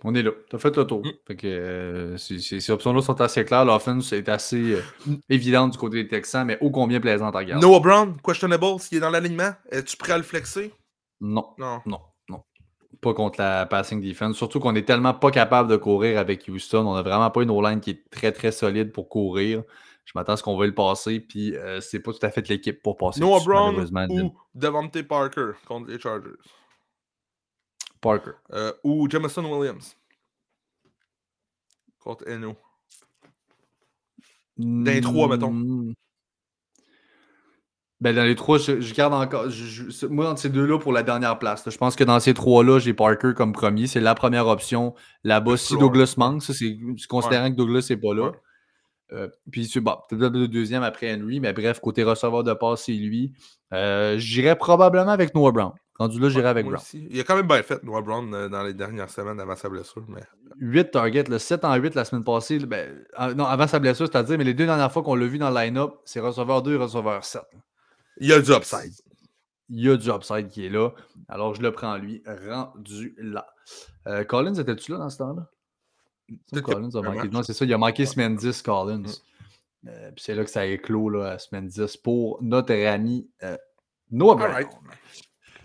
On 0.03 0.15
est 0.15 0.23
là. 0.23 0.31
Tu 0.49 0.55
as 0.55 0.59
fait 0.59 0.75
le 0.75 0.85
tour. 0.85 1.01
Mm. 1.05 1.11
Fait 1.27 1.35
que, 1.35 1.47
euh, 1.47 2.17
ces, 2.17 2.71
options-là 2.71 3.01
sont 3.01 3.19
assez 3.19 3.43
claires. 3.43 3.65
L'offense 3.65 4.13
est 4.13 4.29
assez 4.29 4.75
euh, 4.75 4.81
évidente 5.29 5.73
du 5.73 5.77
côté 5.77 6.03
des 6.03 6.07
Texans, 6.07 6.45
mais 6.45 6.57
ô 6.61 6.71
combien 6.71 6.99
plaisante 7.01 7.35
à 7.35 7.39
regarder. 7.39 7.65
Noah 7.65 7.79
Brown, 7.79 8.17
questionable, 8.23 8.79
s'il 8.79 8.97
est 8.97 9.01
dans 9.01 9.09
l'alignement, 9.09 9.51
es-tu 9.71 9.97
prêt 9.97 10.13
à 10.13 10.17
le 10.17 10.23
flexer? 10.23 10.73
Non. 11.19 11.47
Non. 11.57 11.81
Non, 11.85 11.99
non. 12.29 12.43
Pas 13.01 13.13
contre 13.13 13.41
la 13.41 13.65
passing 13.65 13.99
defense. 14.01 14.37
Surtout 14.37 14.61
qu'on 14.61 14.75
est 14.75 14.87
tellement 14.87 15.13
pas 15.13 15.31
capable 15.31 15.69
de 15.69 15.75
courir 15.75 16.17
avec 16.17 16.47
Houston. 16.47 16.87
On 16.87 16.95
a 16.95 17.01
vraiment 17.01 17.29
pas 17.29 17.43
une 17.43 17.51
O-line 17.51 17.81
qui 17.81 17.91
est 17.91 18.09
très 18.09 18.31
très 18.31 18.53
solide 18.53 18.93
pour 18.93 19.09
courir. 19.09 19.63
Je 20.09 20.17
m'attends 20.17 20.33
à 20.33 20.37
ce 20.37 20.41
qu'on 20.41 20.57
va 20.57 20.65
le 20.65 20.73
passer, 20.73 21.19
puis 21.19 21.55
euh, 21.55 21.79
c'est 21.81 21.99
pas 21.99 22.11
tout 22.11 22.25
à 22.25 22.31
fait 22.31 22.47
l'équipe 22.49 22.81
pour 22.81 22.97
passer. 22.97 23.19
Noah 23.19 23.41
Brown 23.45 23.75
ou 24.09 24.35
Devontae 24.55 25.03
Parker 25.03 25.51
contre 25.67 25.91
les 25.91 25.99
Chargers? 25.99 26.31
Parker. 28.01 28.31
Euh, 28.53 28.73
ou 28.83 29.07
Jameson 29.07 29.45
Williams 29.45 29.95
contre 31.99 32.27
Eno? 32.27 32.55
Dans 34.57 34.91
les 34.91 34.99
trois, 35.01 35.27
mettons. 35.27 35.51
Mm. 35.51 35.93
Ben, 38.01 38.15
dans 38.15 38.23
les 38.23 38.35
trois, 38.35 38.57
je, 38.57 38.81
je 38.81 38.93
garde 38.95 39.13
encore. 39.13 39.47
je- 39.51 39.89
je- 39.91 40.07
moi, 40.07 40.25
dans 40.25 40.35
ces 40.35 40.49
deux-là, 40.49 40.79
pour 40.79 40.91
la 40.91 41.03
dernière 41.03 41.37
place. 41.37 41.63
là, 41.67 41.71
je 41.71 41.77
pense 41.77 41.95
que 41.95 42.03
dans 42.03 42.19
ces 42.19 42.33
trois-là, 42.33 42.79
j'ai 42.79 42.95
Parker 42.95 43.33
comme 43.35 43.53
premier. 43.53 43.85
C'est 43.85 43.99
la 43.99 44.15
première 44.15 44.47
option. 44.47 44.95
Là-bas, 45.23 45.55
si. 45.57 45.77
Douglas 45.77 46.15
manque, 46.17 46.41
ça, 46.41 46.53
c'est 46.55 46.75
considérant 47.07 47.51
que 47.51 47.55
Douglas 47.57 47.85
n'est 47.91 47.97
pas 47.97 48.13
là. 48.15 48.29
Ouais. 48.31 48.37
Euh, 49.11 49.27
puis, 49.51 49.65
c'est 49.65 49.79
bon, 49.79 49.95
peut-être 50.09 50.33
le 50.33 50.47
deuxième 50.47 50.83
après 50.83 51.13
Henry, 51.13 51.39
mais 51.39 51.53
bref, 51.53 51.79
côté 51.79 52.03
receveur 52.03 52.43
de 52.43 52.53
passe, 52.53 52.83
c'est 52.85 52.93
lui. 52.93 53.33
Euh, 53.73 54.17
J'irais 54.17 54.55
probablement 54.55 55.11
avec 55.11 55.33
Noah 55.35 55.51
Brown. 55.51 55.71
Rendu 55.97 56.19
là, 56.19 56.29
j'irais 56.29 56.47
avec 56.47 56.65
Brown. 56.65 56.79
aussi. 56.79 57.07
Il 57.11 57.19
a 57.19 57.23
quand 57.23 57.35
même 57.35 57.47
bien 57.47 57.61
fait, 57.61 57.83
Noah 57.83 58.01
Brown, 58.01 58.33
euh, 58.33 58.47
dans 58.47 58.63
les 58.63 58.73
dernières 58.73 59.09
semaines 59.09 59.39
avant 59.39 59.55
sa 59.55 59.67
blessure. 59.67 60.05
Mais... 60.07 60.21
8 60.59 60.91
targets, 60.91 61.23
le 61.29 61.39
7 61.39 61.65
en 61.65 61.75
8 61.75 61.93
la 61.95 62.05
semaine 62.05 62.23
passée. 62.23 62.59
Ben, 62.59 63.03
non, 63.35 63.45
avant 63.45 63.67
sa 63.67 63.79
blessure, 63.79 64.07
c'est-à-dire, 64.07 64.37
mais 64.37 64.45
les 64.45 64.53
deux 64.53 64.65
dernières 64.65 64.91
fois 64.91 65.03
qu'on 65.03 65.15
l'a 65.15 65.27
vu 65.27 65.37
dans 65.37 65.49
le 65.49 65.55
line-up, 65.55 65.95
c'est 66.05 66.21
receveur 66.21 66.61
2 66.61 66.73
et 66.73 66.77
receveur 66.77 67.23
7. 67.25 67.41
Il 68.21 68.29
y 68.29 68.33
a 68.33 68.39
du 68.39 68.51
upside. 68.51 68.93
Il 69.69 69.85
y 69.85 69.89
a 69.89 69.97
du 69.97 70.09
upside 70.09 70.47
qui 70.47 70.65
est 70.65 70.69
là. 70.69 70.91
Alors, 71.27 71.53
je 71.53 71.61
le 71.61 71.71
prends 71.71 71.97
lui, 71.97 72.23
rendu 72.47 73.13
là. 73.17 73.45
Euh, 74.07 74.23
Collins, 74.23 74.55
était-tu 74.55 74.91
là 74.91 74.97
dans 74.97 75.09
ce 75.09 75.17
temps-là? 75.17 75.49
Collins 76.63 76.89
a 76.95 77.01
manqué. 77.01 77.29
Non, 77.29 77.43
c'est 77.43 77.53
ça, 77.53 77.65
il 77.65 77.73
a 77.73 77.77
manqué 77.77 78.05
semaine 78.05 78.35
10, 78.35 78.61
Collins. 78.61 79.03
Euh, 79.87 80.11
puis 80.11 80.23
c'est 80.23 80.35
là 80.35 80.43
que 80.43 80.49
ça 80.49 80.61
a 80.61 80.65
éclos, 80.65 81.09
là, 81.09 81.31
à 81.31 81.39
semaine 81.39 81.67
10, 81.67 81.97
pour 81.97 82.37
notre 82.41 82.73
ami 82.73 83.29
euh, 83.43 83.55
Noah 84.11 84.35
Brown. 84.35 84.65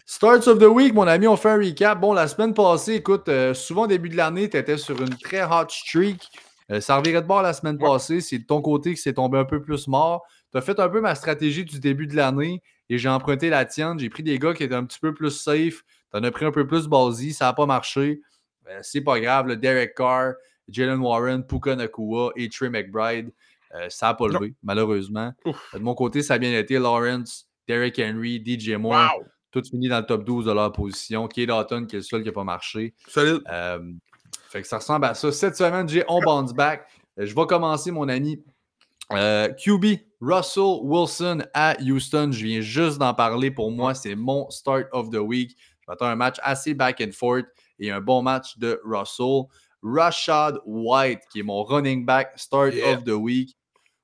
Starts 0.06 0.46
of 0.48 0.58
the 0.58 0.64
week, 0.66 0.92
mon 0.94 1.06
ami, 1.06 1.26
on 1.26 1.36
fait 1.36 1.48
un 1.48 1.56
recap. 1.56 1.98
Bon, 1.98 2.12
la 2.12 2.28
semaine 2.28 2.52
passée, 2.52 2.94
écoute, 2.94 3.28
euh, 3.28 3.54
souvent 3.54 3.84
au 3.84 3.86
début 3.86 4.10
de 4.10 4.16
l'année, 4.16 4.50
tu 4.50 4.56
étais 4.56 4.76
sur 4.76 5.00
une 5.00 5.16
très 5.16 5.42
hot 5.42 5.68
streak. 5.68 6.22
Euh, 6.70 6.80
ça 6.80 6.96
revirait 6.98 7.22
de 7.22 7.26
bord 7.26 7.42
la 7.42 7.54
semaine 7.54 7.76
Ouais. 7.80 7.88
passée. 7.88 8.20
C'est 8.20 8.38
de 8.38 8.44
ton 8.44 8.60
côté 8.60 8.92
que 8.94 9.00
c'est 9.00 9.14
tombé 9.14 9.38
un 9.38 9.44
peu 9.44 9.62
plus 9.62 9.88
mort. 9.88 10.22
Tu 10.52 10.58
as 10.58 10.60
fait 10.60 10.78
un 10.78 10.88
peu 10.90 11.00
ma 11.00 11.14
stratégie 11.14 11.64
du 11.64 11.80
début 11.80 12.06
de 12.06 12.14
l'année 12.16 12.62
et 12.90 12.98
j'ai 12.98 13.08
emprunté 13.08 13.48
la 13.48 13.64
tienne. 13.64 13.98
J'ai 13.98 14.10
pris 14.10 14.22
des 14.22 14.38
gars 14.38 14.52
qui 14.54 14.62
étaient 14.62 14.74
un 14.74 14.84
petit 14.84 15.00
peu 15.00 15.14
plus 15.14 15.30
safe. 15.30 15.82
Tu 16.12 16.18
en 16.18 16.22
as 16.22 16.30
pris 16.30 16.44
un 16.44 16.52
peu 16.52 16.66
plus 16.66 16.86
basy. 16.86 17.32
Ça 17.32 17.46
n'a 17.46 17.52
pas 17.54 17.66
marché. 17.66 18.20
Euh, 18.68 18.78
c'est 18.82 19.00
pas 19.02 19.18
grave. 19.20 19.46
le 19.46 19.56
Derek 19.56 19.94
Carr, 19.94 20.34
Jalen 20.68 21.00
Warren, 21.00 21.44
Puka 21.44 21.76
Nakua 21.76 22.32
et 22.36 22.48
Trey 22.48 22.70
McBride, 22.70 23.30
euh, 23.74 23.86
ça 23.90 24.06
n'a 24.06 24.14
pas 24.14 24.28
Non. 24.28 24.38
levé, 24.40 24.54
malheureusement. 24.62 25.32
Ouf. 25.44 25.74
De 25.74 25.78
mon 25.80 25.94
côté, 25.94 26.22
ça 26.22 26.34
a 26.34 26.38
bien 26.38 26.56
été. 26.58 26.78
Lawrence, 26.78 27.46
Derek 27.68 27.98
Henry, 27.98 28.42
DJ 28.44 28.70
Moore. 28.76 29.10
Wow! 29.16 29.24
Tout 29.50 29.62
fini 29.68 29.88
dans 29.88 29.98
le 30.00 30.06
top 30.06 30.24
12 30.24 30.46
de 30.46 30.52
leur 30.52 30.72
position. 30.72 31.28
Kay 31.28 31.46
Dalton, 31.46 31.86
qui 31.86 31.96
est 31.96 32.00
le 32.00 32.02
seul 32.02 32.22
qui 32.22 32.26
n'a 32.28 32.32
pas 32.32 32.44
marché. 32.44 32.94
Solide. 33.08 33.42
Euh, 33.50 33.92
fait 34.48 34.62
que 34.62 34.68
ça 34.68 34.78
ressemble 34.78 35.04
à 35.06 35.14
ça. 35.14 35.30
Cette 35.32 35.56
semaine, 35.56 35.88
j'ai 35.88 36.04
On 36.08 36.20
Bounce 36.20 36.52
Back. 36.52 36.86
Euh, 37.18 37.26
Je 37.26 37.34
vais 37.34 37.46
commencer, 37.46 37.90
mon 37.92 38.08
ami. 38.08 38.42
Euh, 39.12 39.48
QB, 39.52 39.98
Russell 40.20 40.80
Wilson 40.82 41.42
à 41.52 41.76
Houston. 41.80 42.30
Je 42.32 42.44
viens 42.44 42.60
juste 42.62 42.98
d'en 42.98 43.14
parler. 43.14 43.50
Pour 43.50 43.70
moi, 43.70 43.94
c'est 43.94 44.14
mon 44.16 44.48
start 44.50 44.86
of 44.92 45.10
the 45.10 45.16
week. 45.18 45.56
Je 45.80 45.84
m'attends 45.88 46.06
à 46.06 46.10
un 46.10 46.16
match 46.16 46.36
assez 46.42 46.74
back 46.74 47.00
and 47.00 47.12
forth 47.12 47.44
et 47.78 47.90
un 47.90 48.00
bon 48.00 48.22
match 48.22 48.56
de 48.58 48.80
Russell. 48.84 49.42
Rashad 49.84 50.58
White, 50.64 51.20
qui 51.30 51.40
est 51.40 51.42
mon 51.42 51.62
running 51.62 52.04
back 52.06 52.32
start 52.36 52.74
Yeah. 52.74 52.94
of 52.96 53.04
the 53.04 53.10
week. 53.10 53.54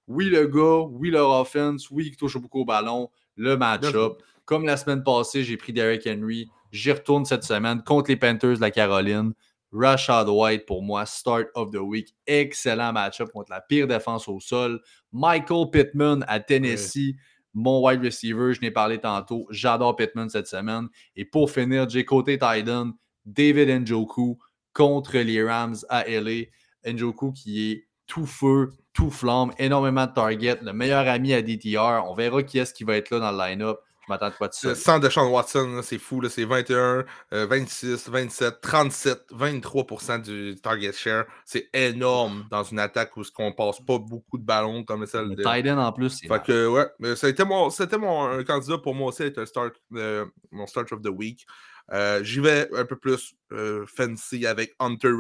Oui, 0.07 0.27
le 0.29 0.47
gars, 0.47 0.87
oui, 0.91 1.11
leur 1.11 1.31
offense, 1.31 1.91
oui, 1.91 2.11
qui 2.11 2.17
touche 2.17 2.37
beaucoup 2.37 2.61
au 2.61 2.65
ballon, 2.65 3.09
le 3.37 3.57
match-up. 3.57 4.23
Comme 4.45 4.65
la 4.67 4.77
semaine 4.77 5.03
passée, 5.03 5.43
j'ai 5.45 5.57
pris 5.57 5.73
Derrick 5.73 6.07
Henry. 6.07 6.51
J'y 6.73 6.93
retourne 6.93 7.25
cette 7.25 7.45
semaine 7.45 7.83
contre 7.83 8.11
les 8.11 8.17
Panthers 8.17 8.57
de 8.57 8.61
la 8.61 8.71
Caroline. 8.71 9.33
Rashad 9.73 10.29
White, 10.29 10.67
pour 10.67 10.83
moi, 10.83 11.07
start 11.07 11.47
of 11.55 11.71
the 11.71 11.77
week. 11.77 12.13
Excellent 12.27 12.93
match-up 12.93 13.31
contre 13.33 13.53
la 13.53 13.61
pire 13.61 13.87
défense 13.87 14.29
au 14.29 14.41
sol. 14.41 14.81
Michael 15.13 15.71
Pittman 15.71 16.25
à 16.27 16.41
Tennessee, 16.41 17.15
mon 17.55 17.81
wide 17.87 18.03
receiver, 18.03 18.53
je 18.53 18.61
n'ai 18.61 18.73
parlé 18.73 18.99
tantôt. 18.99 19.47
J'adore 19.51 19.95
Pittman 19.97 20.29
cette 20.29 20.49
semaine. 20.49 20.89
Et 21.15 21.25
pour 21.25 21.51
finir, 21.51 21.89
j'ai 21.89 22.05
côté 22.05 22.37
Titan, 22.37 22.91
David 23.25 23.69
Njoku 23.83 24.39
contre 24.81 25.19
les 25.19 25.45
Rams 25.45 25.77
à 25.91 26.09
LA. 26.09 26.47
Njoku 26.87 27.33
qui 27.33 27.71
est 27.71 27.89
tout 28.07 28.25
feu, 28.25 28.71
tout 28.95 29.11
flamme, 29.11 29.53
énormément 29.59 30.07
de 30.07 30.13
targets, 30.13 30.59
le 30.63 30.73
meilleur 30.73 31.07
ami 31.07 31.35
à 31.35 31.43
DTR. 31.43 32.03
On 32.07 32.15
verra 32.15 32.43
qui 32.43 32.59
est-ce 32.59 32.73
qui 32.73 32.85
va 32.85 32.97
être 32.97 33.11
là 33.11 33.19
dans 33.19 33.31
le 33.31 33.39
line-up. 33.39 33.79
Je 34.07 34.07
m'attends 34.09 34.31
pas 34.39 34.49
de 34.49 34.55
ça? 34.55 34.69
Le 34.71 34.75
centre 34.75 35.01
de 35.01 35.11
Sean 35.11 35.31
Watson, 35.31 35.81
c'est 35.83 35.99
fou. 35.99 36.27
C'est 36.31 36.47
21, 36.47 37.05
euh, 37.35 37.47
26, 37.47 38.09
27, 38.09 38.63
37, 38.63 39.21
23% 39.31 40.23
du 40.23 40.57
target 40.57 40.95
share. 40.95 41.27
C'est 41.45 41.69
énorme 41.75 42.47
dans 42.51 42.65
une 42.65 42.79
attaque 42.79 43.15
où 43.19 43.23
on 43.39 43.53
passe 43.53 43.81
pas 43.81 43.99
beaucoup 43.99 44.39
de 44.39 44.45
ballons 44.45 44.83
comme 44.83 45.05
celle 45.05 45.27
Le 45.27 45.37
de. 45.37 45.43
Titan 45.43 45.77
en 45.77 45.93
plus, 45.93 46.21
Fait 46.27 46.43
que, 46.43 46.69
ouais, 46.69 46.87
mais 46.99 47.17
ça 47.17 47.27
a 47.27 47.31
été 47.31 47.45
mon, 47.45 47.69
c'était 47.69 47.99
mon 47.99 48.25
un 48.25 48.43
candidat 48.45 48.79
pour 48.79 48.95
moi 48.95 49.09
aussi, 49.09 49.25
être 49.25 49.39
un 49.43 49.47
start, 49.47 49.75
euh, 49.95 50.25
mon 50.51 50.67
start 50.67 50.91
of 50.91 51.03
the 51.03 51.11
week. 51.11 51.47
Euh, 51.93 52.23
J'y 52.23 52.41
vais 52.41 52.69
un 52.77 52.85
peu 52.85 52.97
plus 52.97 53.35
euh, 53.53 53.85
fancy 53.87 54.47
avec 54.47 54.75
Hunter 54.79 55.13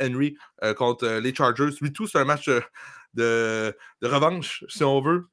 Henry 0.00 0.36
euh, 0.62 0.74
contre 0.74 1.06
les 1.18 1.34
Chargers. 1.34 1.70
Lui, 1.80 1.92
tout, 1.92 2.06
c'est 2.06 2.18
un 2.18 2.24
match 2.24 2.50
de, 3.14 3.74
revanche, 4.02 4.64
si 4.68 4.84
on 4.84 5.00
veut. 5.00 5.28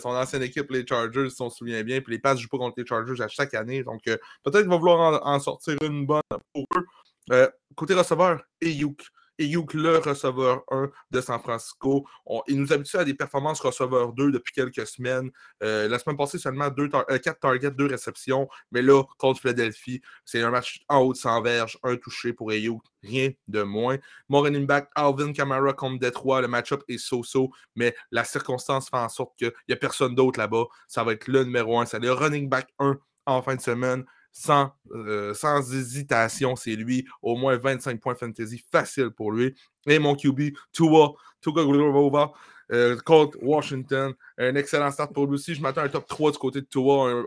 Son 0.00 0.10
ancienne 0.10 0.42
équipe, 0.42 0.70
les 0.70 0.86
Chargers, 0.86 1.30
si 1.30 1.42
on 1.42 1.50
se 1.50 1.58
souvient 1.58 1.82
bien. 1.82 2.00
Puis 2.00 2.14
les 2.14 2.18
Pats 2.20 2.36
jouent 2.36 2.48
pas 2.48 2.58
contre 2.58 2.78
les 2.78 2.86
Chargers 2.86 3.22
à 3.22 3.28
chaque 3.28 3.54
année. 3.54 3.82
Donc, 3.82 4.02
peut-être 4.04 4.60
qu'il 4.60 4.70
va 4.70 4.76
vouloir 4.76 5.26
en, 5.26 5.40
sortir 5.40 5.76
une 5.82 6.06
bonne 6.06 6.22
pour 6.52 6.66
eux. 6.76 7.50
Côté 7.74 7.94
receveur, 7.94 8.42
Ayuk. 8.62 9.02
Ayuk, 9.38 9.74
le 9.74 9.98
receveur 9.98 10.62
1 10.70 10.90
de 11.10 11.20
San 11.20 11.40
Francisco. 11.40 12.06
il 12.46 12.58
nous 12.58 12.72
habitue 12.72 12.96
à 12.96 13.04
des 13.04 13.14
performances 13.14 13.60
receveur 13.60 14.12
2 14.12 14.32
depuis 14.32 14.52
quelques 14.52 14.86
semaines. 14.86 15.30
Euh, 15.62 15.88
la 15.88 15.98
semaine 15.98 16.16
passée, 16.16 16.38
seulement 16.38 16.70
4 16.70 17.10
euh, 17.10 17.18
targets, 17.40 17.70
2 17.70 17.86
réceptions. 17.86 18.48
Mais 18.72 18.82
là, 18.82 19.02
contre 19.18 19.40
Philadelphie, 19.40 20.00
c'est 20.24 20.42
un 20.42 20.50
match 20.50 20.80
en 20.88 21.00
haut 21.00 21.12
de 21.12 21.18
100 21.18 21.42
verges, 21.42 21.78
un 21.82 21.96
touché 21.96 22.32
pour 22.32 22.50
Ayuk, 22.50 22.82
rien 23.02 23.30
de 23.48 23.62
moins. 23.62 23.98
Mon 24.28 24.40
running 24.40 24.66
back, 24.66 24.88
Alvin 24.94 25.32
Kamara 25.32 25.72
contre 25.74 26.00
Detroit, 26.00 26.40
le 26.40 26.48
match-up 26.48 26.82
est 26.88 26.98
so-so, 26.98 27.50
mais 27.74 27.94
la 28.10 28.24
circonstance 28.24 28.88
fait 28.88 28.96
en 28.96 29.08
sorte 29.08 29.36
qu'il 29.38 29.52
n'y 29.68 29.74
a 29.74 29.76
personne 29.76 30.14
d'autre 30.14 30.38
là-bas. 30.38 30.64
Ça 30.88 31.04
va 31.04 31.12
être 31.12 31.28
le 31.28 31.44
numéro 31.44 31.78
1. 31.78 31.86
C'est 31.86 31.98
le 31.98 32.12
running 32.12 32.48
back 32.48 32.68
1 32.78 32.98
en 33.26 33.42
fin 33.42 33.56
de 33.56 33.60
semaine 33.60 34.04
sans, 34.36 34.70
euh, 34.92 35.32
sans 35.32 35.72
hésitation, 35.72 36.56
c'est 36.56 36.76
lui. 36.76 37.06
Au 37.22 37.36
moins 37.36 37.56
25 37.56 37.98
points 37.98 38.14
fantasy, 38.14 38.62
facile 38.70 39.10
pour 39.10 39.32
lui. 39.32 39.54
Et 39.86 39.98
mon 39.98 40.14
QB, 40.14 40.52
Tua, 40.72 41.14
Tua 41.40 41.64
Glorova, 41.64 42.32
euh, 42.70 42.98
contre 43.06 43.38
Washington. 43.42 44.12
Un 44.36 44.54
excellent 44.56 44.90
start 44.90 45.14
pour 45.14 45.24
lui 45.26 45.34
aussi. 45.34 45.54
Je 45.54 45.62
m'attends 45.62 45.80
à 45.80 45.84
un 45.84 45.88
top 45.88 46.06
3 46.06 46.32
du 46.32 46.38
côté 46.38 46.60
de 46.60 46.66
Tua. 46.66 47.24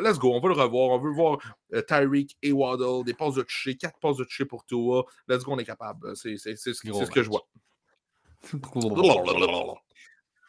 let's 0.00 0.20
go, 0.20 0.32
on 0.32 0.40
va 0.40 0.48
le 0.48 0.54
revoir. 0.54 0.90
On 0.90 1.00
veut 1.00 1.10
voir 1.10 1.38
euh, 1.74 1.82
Tyreek 1.82 2.36
et 2.42 2.52
Waddle, 2.52 3.04
des 3.04 3.14
passes 3.14 3.34
de 3.34 3.42
toucher, 3.42 3.76
4 3.76 3.98
passes 3.98 4.18
de 4.18 4.24
toucher 4.24 4.44
pour 4.44 4.64
Tua. 4.64 5.04
Let's 5.26 5.42
go, 5.42 5.52
on 5.54 5.58
est 5.58 5.64
capable. 5.64 6.16
C'est 6.16 6.36
ce 6.36 7.10
que 7.10 7.22
je 7.24 7.28
vois. 7.28 7.48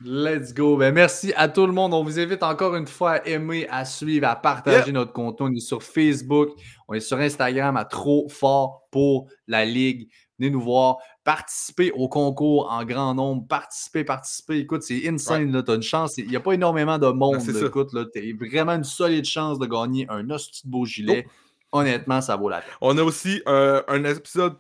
Let's 0.06 0.54
go. 0.54 0.76
Ben, 0.76 0.94
merci 0.94 1.32
à 1.38 1.48
tout 1.48 1.66
le 1.66 1.72
monde. 1.72 1.94
On 1.94 2.04
vous 2.04 2.20
invite 2.20 2.44
encore 2.44 2.76
une 2.76 2.88
fois 2.88 3.12
à 3.12 3.26
aimer, 3.26 3.68
à 3.70 3.86
suivre, 3.86 4.28
à 4.28 4.36
partager 4.36 4.92
notre 4.92 5.14
contenu. 5.14 5.48
On 5.48 5.56
est 5.56 5.60
sur 5.62 5.82
Facebook, 5.82 6.50
on 6.90 6.94
est 6.94 7.00
sur 7.00 7.18
Instagram 7.20 7.78
à 7.78 7.86
Trop 7.86 8.28
Fort 8.28 8.82
pour 8.92 9.28
la 9.48 9.64
Ligue. 9.64 10.10
Venez 10.38 10.50
nous 10.50 10.60
voir. 10.60 10.98
Participez 11.24 11.92
au 11.94 12.10
concours 12.10 12.70
en 12.70 12.84
grand 12.84 13.16
nombre. 13.16 13.48
Participez, 13.48 14.04
participez. 14.04 14.58
Écoute, 14.58 14.84
c'est 14.84 15.08
insane. 15.08 15.64
Tu 15.64 15.72
as 15.72 15.76
une 15.76 15.82
chance. 15.82 16.18
Il 16.18 16.28
n'y 16.28 16.36
a 16.36 16.42
pas 16.42 16.52
énormément 16.52 16.98
de 16.98 17.08
monde. 17.08 17.38
écoute, 17.48 17.92
tu 18.14 18.20
as 18.20 18.50
vraiment 18.50 18.74
une 18.74 18.84
solide 18.84 19.26
chance 19.26 19.58
de 19.58 19.66
gagner 19.66 20.06
un 20.10 20.30
hostie 20.30 20.68
de 20.68 20.72
beau 20.72 20.86
gilet. 20.86 21.26
Oh. 21.28 21.80
Honnêtement, 21.80 22.20
ça 22.20 22.36
vaut 22.36 22.50
la 22.50 22.60
peine. 22.60 22.74
On 22.82 22.98
a 22.98 23.04
aussi 23.04 23.42
euh, 23.48 23.82
un 23.88 24.04
épisode 24.04 24.58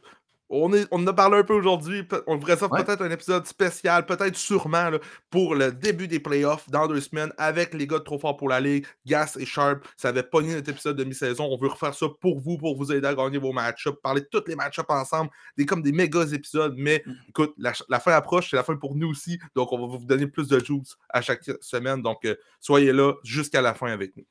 on, 0.54 0.74
est, 0.74 0.88
on 0.92 1.02
en 1.02 1.08
a 1.08 1.14
parlé 1.14 1.38
un 1.38 1.44
peu 1.44 1.54
aujourd'hui. 1.54 2.08
On 2.28 2.38
devrait 2.38 2.58
ça 2.58 2.70
peut-être 2.70 3.02
un 3.02 3.10
épisode 3.10 3.46
spécial, 3.46 4.06
peut-être 4.06 4.36
sûrement 4.36 4.92
pour 5.30 5.56
le 5.56 5.72
début 5.72 6.08
des 6.08 6.20
playoffs 6.20 6.70
dans 6.70 6.88
deux 6.88 7.02
semaines 7.02 7.34
avec 7.38 7.74
les 7.74 7.88
gars 7.88 8.00
de 8.00 8.04
Trop 8.04 8.20
Fort 8.20 8.38
pour 8.38 8.50
la 8.50 8.60
Ligue, 8.60 8.86
Gas 9.06 9.36
et 9.40 9.46
Sharp. 9.46 9.86
Ça 9.98 10.10
avait 10.10 10.24
pogné 10.24 10.54
notre 10.54 10.70
épisode 10.70 10.96
de 10.96 11.04
mi-saison. 11.04 11.46
On 11.46 11.58
veut 11.58 11.70
refaire 11.70 11.94
ça 11.94 12.06
pour 12.22 12.40
vous, 12.40 12.58
pour 12.58 12.78
vous 12.78 12.92
aider 12.92 13.08
à 13.08 13.16
gagner 13.16 13.40
vos 13.40 13.52
match-ups, 13.52 13.98
parler 14.02 14.22
de 14.22 14.28
tous 14.28 14.44
les 14.48 14.56
match-ups 14.56 14.90
ensemble, 14.90 15.32
des 15.58 15.66
comme 15.66 15.82
des 15.82 15.92
méga 15.92 16.24
épisodes. 16.32 16.76
Mais 16.78 17.04
mm. 17.06 17.14
écoute, 17.30 17.54
la, 17.58 18.00
fin 18.00 18.12
approche, 18.12 18.52
c'est 18.52 18.56
la 18.56 18.64
fin 18.64 18.76
pour 18.76 18.96
nous 18.96 19.10
aussi. 19.10 19.40
Donc, 19.56 19.72
on 19.72 19.80
va 19.80 19.98
vous 19.98 20.06
donner 20.06 20.28
plus 20.28 20.48
de 20.48 20.60
juice 20.60 20.96
à 21.10 21.22
chaque 21.22 21.44
semaine. 21.62 22.02
Donc, 22.02 22.26
euh, 22.26 22.36
soyez 22.60 22.94
là 22.94 23.14
jusqu'à 23.24 23.62
la 23.62 23.74
fin 23.74 23.88
avec 23.88 24.16
nous. 24.16 24.26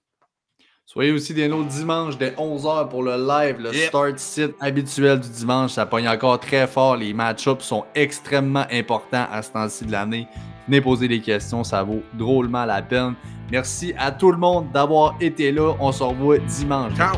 Soyez 0.92 1.10
aussi 1.10 1.32
des 1.32 1.48
nôtres 1.48 1.68
dimanche 1.68 2.18
dès 2.18 2.32
11h 2.32 2.90
pour 2.90 3.02
le 3.02 3.16
live, 3.16 3.56
le 3.58 3.72
start 3.72 4.18
sit 4.18 4.50
habituel 4.60 5.20
du 5.20 5.28
dimanche. 5.30 5.70
Ça 5.70 5.86
pogne 5.86 6.06
encore 6.06 6.38
très 6.38 6.66
fort. 6.66 6.96
Les 6.96 7.14
match-ups 7.14 7.64
sont 7.64 7.86
extrêmement 7.94 8.66
importants 8.70 9.24
à 9.32 9.40
ce 9.40 9.52
temps-ci 9.52 9.86
de 9.86 9.92
l'année. 9.92 10.28
Venez 10.68 10.82
poser 10.82 11.08
des 11.08 11.22
questions, 11.22 11.64
ça 11.64 11.82
vaut 11.82 12.02
drôlement 12.12 12.66
la 12.66 12.82
peine. 12.82 13.14
Merci 13.50 13.94
à 13.96 14.10
tout 14.10 14.32
le 14.32 14.36
monde 14.36 14.70
d'avoir 14.70 15.16
été 15.18 15.50
là. 15.50 15.74
On 15.80 15.92
se 15.92 16.02
revoit 16.02 16.36
dimanche. 16.36 16.92
Ciao! 16.94 17.16